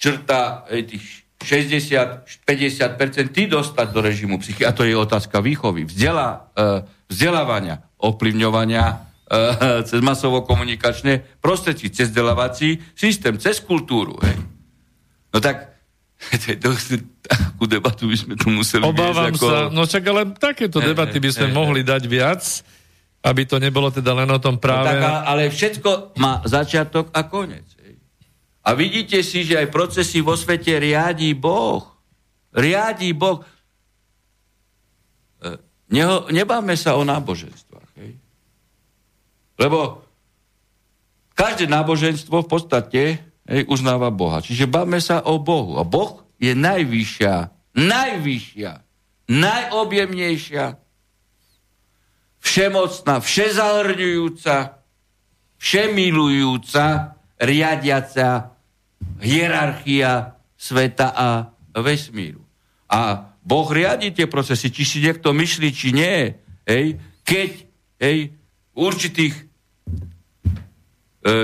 črta 0.00 0.64
hej, 0.72 0.96
tých 0.96 1.19
60-50% 1.40 3.32
ty 3.32 3.48
dostať 3.48 3.86
do 3.90 4.00
režimu 4.04 4.36
psychiky. 4.38 4.68
A 4.68 4.76
to 4.76 4.84
je 4.84 4.92
otázka 4.92 5.40
výchovy, 5.40 5.88
vzdelá, 5.88 6.52
e, 6.52 6.84
vzdelávania, 7.08 7.80
ovplyvňovania 7.96 8.84
e, 8.86 8.94
cez 9.88 10.00
masovo-komunikačné 10.04 11.40
prostredky, 11.40 11.88
cez 11.88 12.12
vzdelávací 12.12 12.78
systém, 12.92 13.40
cez 13.40 13.60
kultúru. 13.64 14.20
Hej. 14.20 14.36
No 15.32 15.40
tak 15.40 15.72
takú 17.30 17.64
debatu 17.64 18.04
by 18.04 18.16
sme 18.16 18.34
tu 18.36 18.52
museli 18.52 18.84
Obávam 18.84 19.32
viesť, 19.32 19.40
ako... 19.40 19.46
sa, 19.48 19.58
no 19.72 19.82
čak 19.88 20.04
ale 20.04 20.36
takéto 20.36 20.78
debaty 20.84 21.16
by 21.16 21.30
sme 21.32 21.48
mohli 21.56 21.80
dať 21.80 22.02
viac, 22.04 22.44
aby 23.24 23.48
to 23.48 23.56
nebolo 23.56 23.88
teda 23.88 24.12
len 24.12 24.28
o 24.28 24.40
tom 24.40 24.60
práve. 24.60 24.96
No 24.96 25.00
tak, 25.00 25.28
ale 25.28 25.42
všetko 25.48 25.90
má 26.20 26.44
začiatok 26.44 27.08
a 27.12 27.24
koniec. 27.24 27.79
A 28.60 28.76
vidíte 28.76 29.24
si, 29.24 29.44
že 29.44 29.56
aj 29.56 29.72
procesy 29.72 30.20
vo 30.20 30.36
svete 30.36 30.76
riadí 30.76 31.32
Boh. 31.32 31.84
Riadí 32.52 33.16
Boh. 33.16 33.40
E, 35.40 35.56
neho, 35.88 36.28
nebáme 36.28 36.76
sa 36.76 37.00
o 37.00 37.02
náboženstvách. 37.02 37.90
Hej? 37.96 38.20
Lebo 39.56 40.04
každé 41.32 41.72
náboženstvo 41.72 42.44
v 42.44 42.48
podstate 42.48 43.02
hej, 43.48 43.62
uznáva 43.72 44.12
Boha. 44.12 44.44
Čiže 44.44 44.68
báme 44.68 45.00
sa 45.00 45.24
o 45.24 45.40
Bohu. 45.40 45.80
A 45.80 45.84
Boh 45.88 46.20
je 46.36 46.52
najvyššia, 46.52 47.48
najvyššia, 47.76 48.72
najobjemnejšia, 49.28 50.64
všemocná, 52.40 53.14
všezahrňujúca, 53.20 54.56
všemilujúca, 55.60 56.86
riadiaca 57.40 58.52
hierarchia 59.20 60.36
sveta 60.60 61.08
a 61.16 61.28
vesmíru. 61.80 62.44
A 62.92 63.32
Boh 63.40 63.68
riadi 63.72 64.12
tie 64.12 64.28
procesy, 64.28 64.68
či 64.68 64.84
si 64.84 64.98
niekto 65.00 65.32
myslí, 65.32 65.68
či 65.72 65.96
nie. 65.96 66.36
Hej, 66.68 67.00
keď 67.24 67.50
hej, 68.04 68.18
v 68.70 68.76
určitých 68.76 69.34
e, 71.24 71.34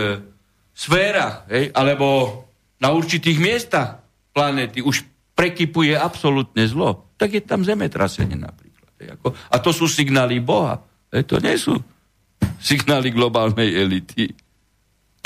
sférach, 0.77 1.49
hej, 1.49 1.73
alebo 1.73 2.45
na 2.77 2.93
určitých 2.93 3.41
miestach 3.41 4.05
planéty 4.37 4.85
už 4.85 5.09
prekypuje 5.33 5.97
absolútne 5.97 6.69
zlo, 6.69 7.09
tak 7.17 7.33
je 7.33 7.41
tam 7.41 7.65
zemetrasenie 7.65 8.37
napríklad. 8.37 8.93
Hej, 9.01 9.17
ako, 9.17 9.33
a 9.33 9.57
to 9.57 9.71
sú 9.73 9.89
signály 9.89 10.45
Boha. 10.45 10.85
Hej, 11.09 11.25
to 11.25 11.41
nie 11.41 11.57
sú 11.57 11.73
signály 12.61 13.09
globálnej 13.13 13.73
elity 13.73 14.46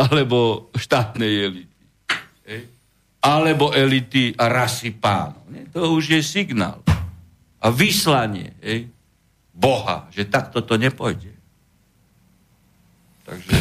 alebo 0.01 0.73
štátnej 0.73 1.33
elity. 1.45 1.79
Hej. 2.49 2.63
Alebo 3.21 3.77
elity 3.77 4.33
a 4.33 4.49
rasy 4.49 4.97
pánov. 4.97 5.45
Nie? 5.53 5.69
To 5.77 5.93
už 5.93 6.17
je 6.17 6.21
signál. 6.25 6.81
A 7.61 7.69
vyslanie 7.69 8.57
hej, 8.65 8.89
Boha, 9.53 10.09
že 10.09 10.25
takto 10.25 10.65
to 10.65 10.81
nepôjde. 10.81 11.37
Takže... 13.29 13.53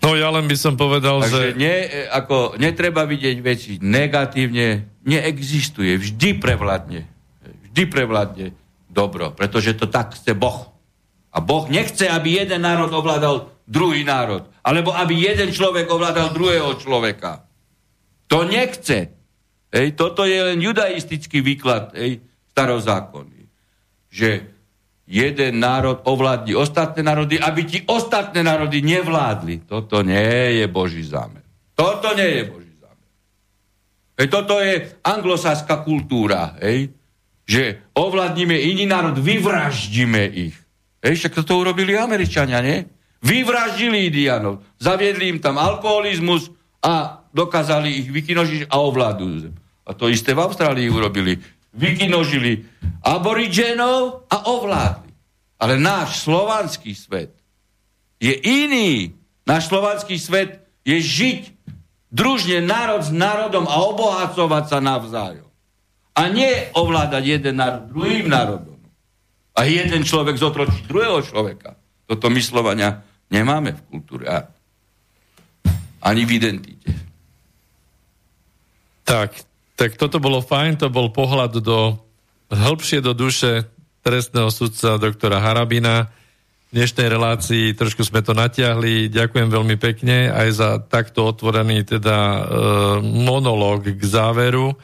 No 0.00 0.14
ja 0.14 0.30
len 0.30 0.46
by 0.46 0.56
som 0.56 0.78
povedal, 0.78 1.18
Takže 1.18 1.52
že... 1.52 1.58
ne, 1.58 1.76
ako, 2.14 2.56
netreba 2.56 3.02
vidieť 3.04 3.36
veci 3.42 3.76
negatívne. 3.82 4.86
Neexistuje. 5.02 5.98
Vždy 5.98 6.38
prevládne. 6.38 7.02
Vždy 7.70 7.82
prevládne 7.90 8.46
dobro. 8.86 9.34
Pretože 9.34 9.74
to 9.74 9.90
tak 9.90 10.14
chce 10.14 10.32
Boh. 10.32 10.70
A 11.34 11.42
Boh 11.42 11.66
nechce, 11.68 12.06
aby 12.06 12.38
jeden 12.38 12.64
národ 12.64 12.88
ovládal 12.94 13.55
druhý 13.66 14.06
národ. 14.06 14.46
Alebo 14.62 14.94
aby 14.94 15.26
jeden 15.26 15.50
človek 15.50 15.90
ovládal 15.90 16.30
druhého 16.30 16.78
človeka. 16.78 17.44
To 18.30 18.46
nechce. 18.46 19.10
Hej, 19.74 19.98
toto 19.98 20.22
je 20.24 20.38
len 20.38 20.62
judaistický 20.62 21.42
výklad 21.42 21.92
hej, 21.98 22.22
starozákonný. 22.54 23.50
Že 24.08 24.30
jeden 25.06 25.62
národ 25.62 26.02
ovládni 26.02 26.58
ostatné 26.58 27.02
národy, 27.02 27.38
aby 27.38 27.62
ti 27.66 27.78
ostatné 27.86 28.42
národy 28.42 28.82
nevládli. 28.82 29.66
Toto 29.66 30.02
nie 30.02 30.62
je 30.62 30.66
Boží 30.66 31.06
zámer. 31.06 31.42
Toto 31.76 32.10
nie 32.16 32.40
je 32.40 32.42
Boží 32.50 32.74
zámer. 32.82 33.10
Hej, 34.18 34.28
toto 34.32 34.58
je 34.58 34.96
anglosáská 35.04 35.84
kultúra, 35.86 36.56
hej, 36.58 36.90
že 37.46 37.94
ovládnime 37.94 38.58
iný 38.58 38.90
národ, 38.90 39.14
vyvraždíme 39.22 40.24
ich. 40.34 40.56
Hej, 40.98 41.14
však 41.22 41.44
toto 41.44 41.62
urobili 41.62 41.94
Američania, 41.94 42.58
nie? 42.58 42.95
Vyvraždili 43.24 44.12
Indianov, 44.12 44.60
zaviedli 44.76 45.32
im 45.32 45.38
tam 45.40 45.56
alkoholizmus 45.56 46.52
a 46.84 47.24
dokázali 47.32 48.04
ich 48.04 48.08
vykinožiť 48.12 48.68
a 48.68 48.76
ovládnuť 48.80 49.34
zem. 49.40 49.54
A 49.86 49.90
to 49.94 50.10
isté 50.10 50.34
v 50.34 50.42
Austrálii 50.42 50.90
urobili. 50.90 51.38
Vykinožili 51.76 52.64
aborigenov 53.04 54.26
a 54.26 54.50
ovládli. 54.50 55.12
Ale 55.56 55.80
náš 55.80 56.26
slovanský 56.26 56.92
svet 56.92 57.32
je 58.20 58.32
iný. 58.34 59.14
Náš 59.46 59.70
slovanský 59.70 60.18
svet 60.18 60.64
je 60.82 60.98
žiť 61.00 61.40
družne 62.10 62.64
národ 62.64 63.04
s 63.04 63.12
národom 63.14 63.68
a 63.68 63.76
obohacovať 63.86 64.64
sa 64.66 64.78
navzájom. 64.82 65.48
A 66.16 66.22
nie 66.32 66.50
ovládať 66.72 67.22
jeden 67.24 67.60
národ 67.60 67.92
druhým 67.92 68.26
národom. 68.26 68.80
A 69.56 69.64
jeden 69.68 70.04
človek 70.04 70.36
zotročiť 70.36 70.88
druhého 70.88 71.20
človeka. 71.24 71.76
Toto 72.08 72.28
myslovania 72.32 73.05
nemáme 73.30 73.74
v 73.74 73.80
kultúre. 73.90 74.26
Ani 76.02 76.22
v 76.22 76.38
identite. 76.38 76.90
Tak, 79.06 79.30
tak 79.78 79.94
toto 79.94 80.18
bolo 80.18 80.42
fajn, 80.42 80.82
to 80.82 80.88
bol 80.90 81.10
pohľad 81.14 81.62
do 81.62 81.94
hĺbšie 82.50 83.02
do 83.02 83.14
duše 83.14 83.66
trestného 84.02 84.50
sudca 84.54 84.98
doktora 85.02 85.42
Harabina. 85.42 86.10
V 86.70 86.82
dnešnej 86.82 87.10
relácii 87.10 87.74
trošku 87.74 88.02
sme 88.02 88.22
to 88.22 88.34
natiahli. 88.34 89.10
Ďakujem 89.10 89.48
veľmi 89.50 89.76
pekne 89.78 90.30
aj 90.30 90.48
za 90.54 90.70
takto 90.82 91.30
otvorený 91.30 91.86
teda 91.86 92.18
e, 92.18 92.40
monológ 93.02 93.86
k 93.86 94.02
záveru 94.02 94.74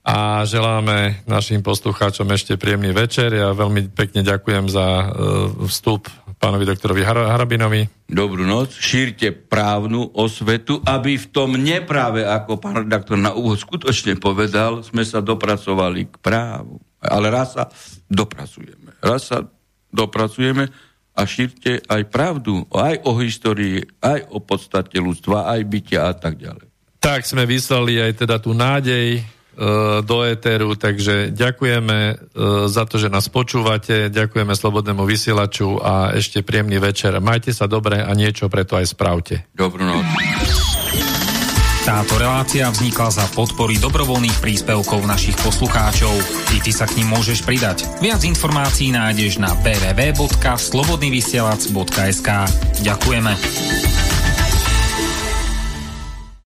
a 0.00 0.48
želáme 0.48 1.20
našim 1.28 1.60
poslucháčom 1.60 2.24
ešte 2.32 2.56
príjemný 2.56 2.96
večer. 2.96 3.32
Ja 3.36 3.52
veľmi 3.52 3.92
pekne 3.92 4.24
ďakujem 4.24 4.72
za 4.72 4.86
e, 4.88 5.06
vstup 5.68 6.08
pánovi 6.40 6.64
doktorovi 6.64 7.04
Harabinovi. 7.04 8.08
Dobrú 8.08 8.48
noc. 8.48 8.72
Šírte 8.72 9.28
právnu 9.28 10.16
osvetu, 10.16 10.80
aby 10.88 11.20
v 11.20 11.26
tom 11.28 11.60
nepráve, 11.60 12.24
ako 12.24 12.56
pán 12.56 12.80
redaktor 12.80 13.20
na 13.20 13.36
úvod 13.36 13.60
skutočne 13.60 14.16
povedal, 14.16 14.80
sme 14.80 15.04
sa 15.04 15.20
dopracovali 15.20 16.08
k 16.08 16.16
právu. 16.16 16.80
Ale 17.04 17.28
raz 17.28 17.60
sa 17.60 17.68
dopracujeme. 18.08 18.96
Raz 19.04 19.28
sa 19.28 19.44
dopracujeme 19.92 20.72
a 21.12 21.20
šírte 21.28 21.84
aj 21.84 22.08
pravdu, 22.08 22.64
aj 22.72 23.04
o 23.04 23.12
histórii, 23.20 23.84
aj 24.00 24.32
o 24.32 24.40
podstate 24.40 24.96
ľudstva, 24.96 25.52
aj 25.52 25.60
bytia 25.68 26.08
a 26.08 26.14
tak 26.16 26.40
ďalej. 26.40 26.64
Tak 27.00 27.28
sme 27.28 27.44
vyslali 27.44 28.00
aj 28.00 28.24
teda 28.24 28.40
tú 28.40 28.56
nádej, 28.56 29.20
do 30.00 30.24
éteru, 30.24 30.72
takže 30.72 31.36
ďakujeme 31.36 31.98
e, 32.00 32.14
za 32.64 32.88
to, 32.88 32.96
že 32.96 33.12
nás 33.12 33.28
počúvate, 33.28 34.08
ďakujeme 34.08 34.56
Slobodnému 34.56 35.04
vysielaču 35.04 35.76
a 35.76 36.16
ešte 36.16 36.40
príjemný 36.40 36.80
večer. 36.80 37.20
Majte 37.20 37.52
sa 37.52 37.68
dobre 37.68 38.00
a 38.00 38.08
niečo 38.16 38.48
preto 38.48 38.80
aj 38.80 38.88
spravte. 38.88 39.44
Dobrú 39.52 39.84
noc. 39.84 40.08
Táto 41.80 42.20
relácia 42.20 42.68
vznikla 42.68 43.08
za 43.08 43.24
podpory 43.32 43.80
dobrovoľných 43.80 44.36
príspevkov 44.38 45.00
našich 45.08 45.32
poslucháčov. 45.40 46.12
I 46.52 46.60
ty 46.60 46.76
sa 46.76 46.84
k 46.84 47.00
ním 47.00 47.16
môžeš 47.16 47.40
pridať. 47.40 47.88
Viac 48.04 48.20
informácií 48.20 48.92
nájdeš 48.92 49.40
na 49.40 49.56
www.slobodnyvysielac.sk 49.64 52.28
Ďakujeme. 52.84 53.32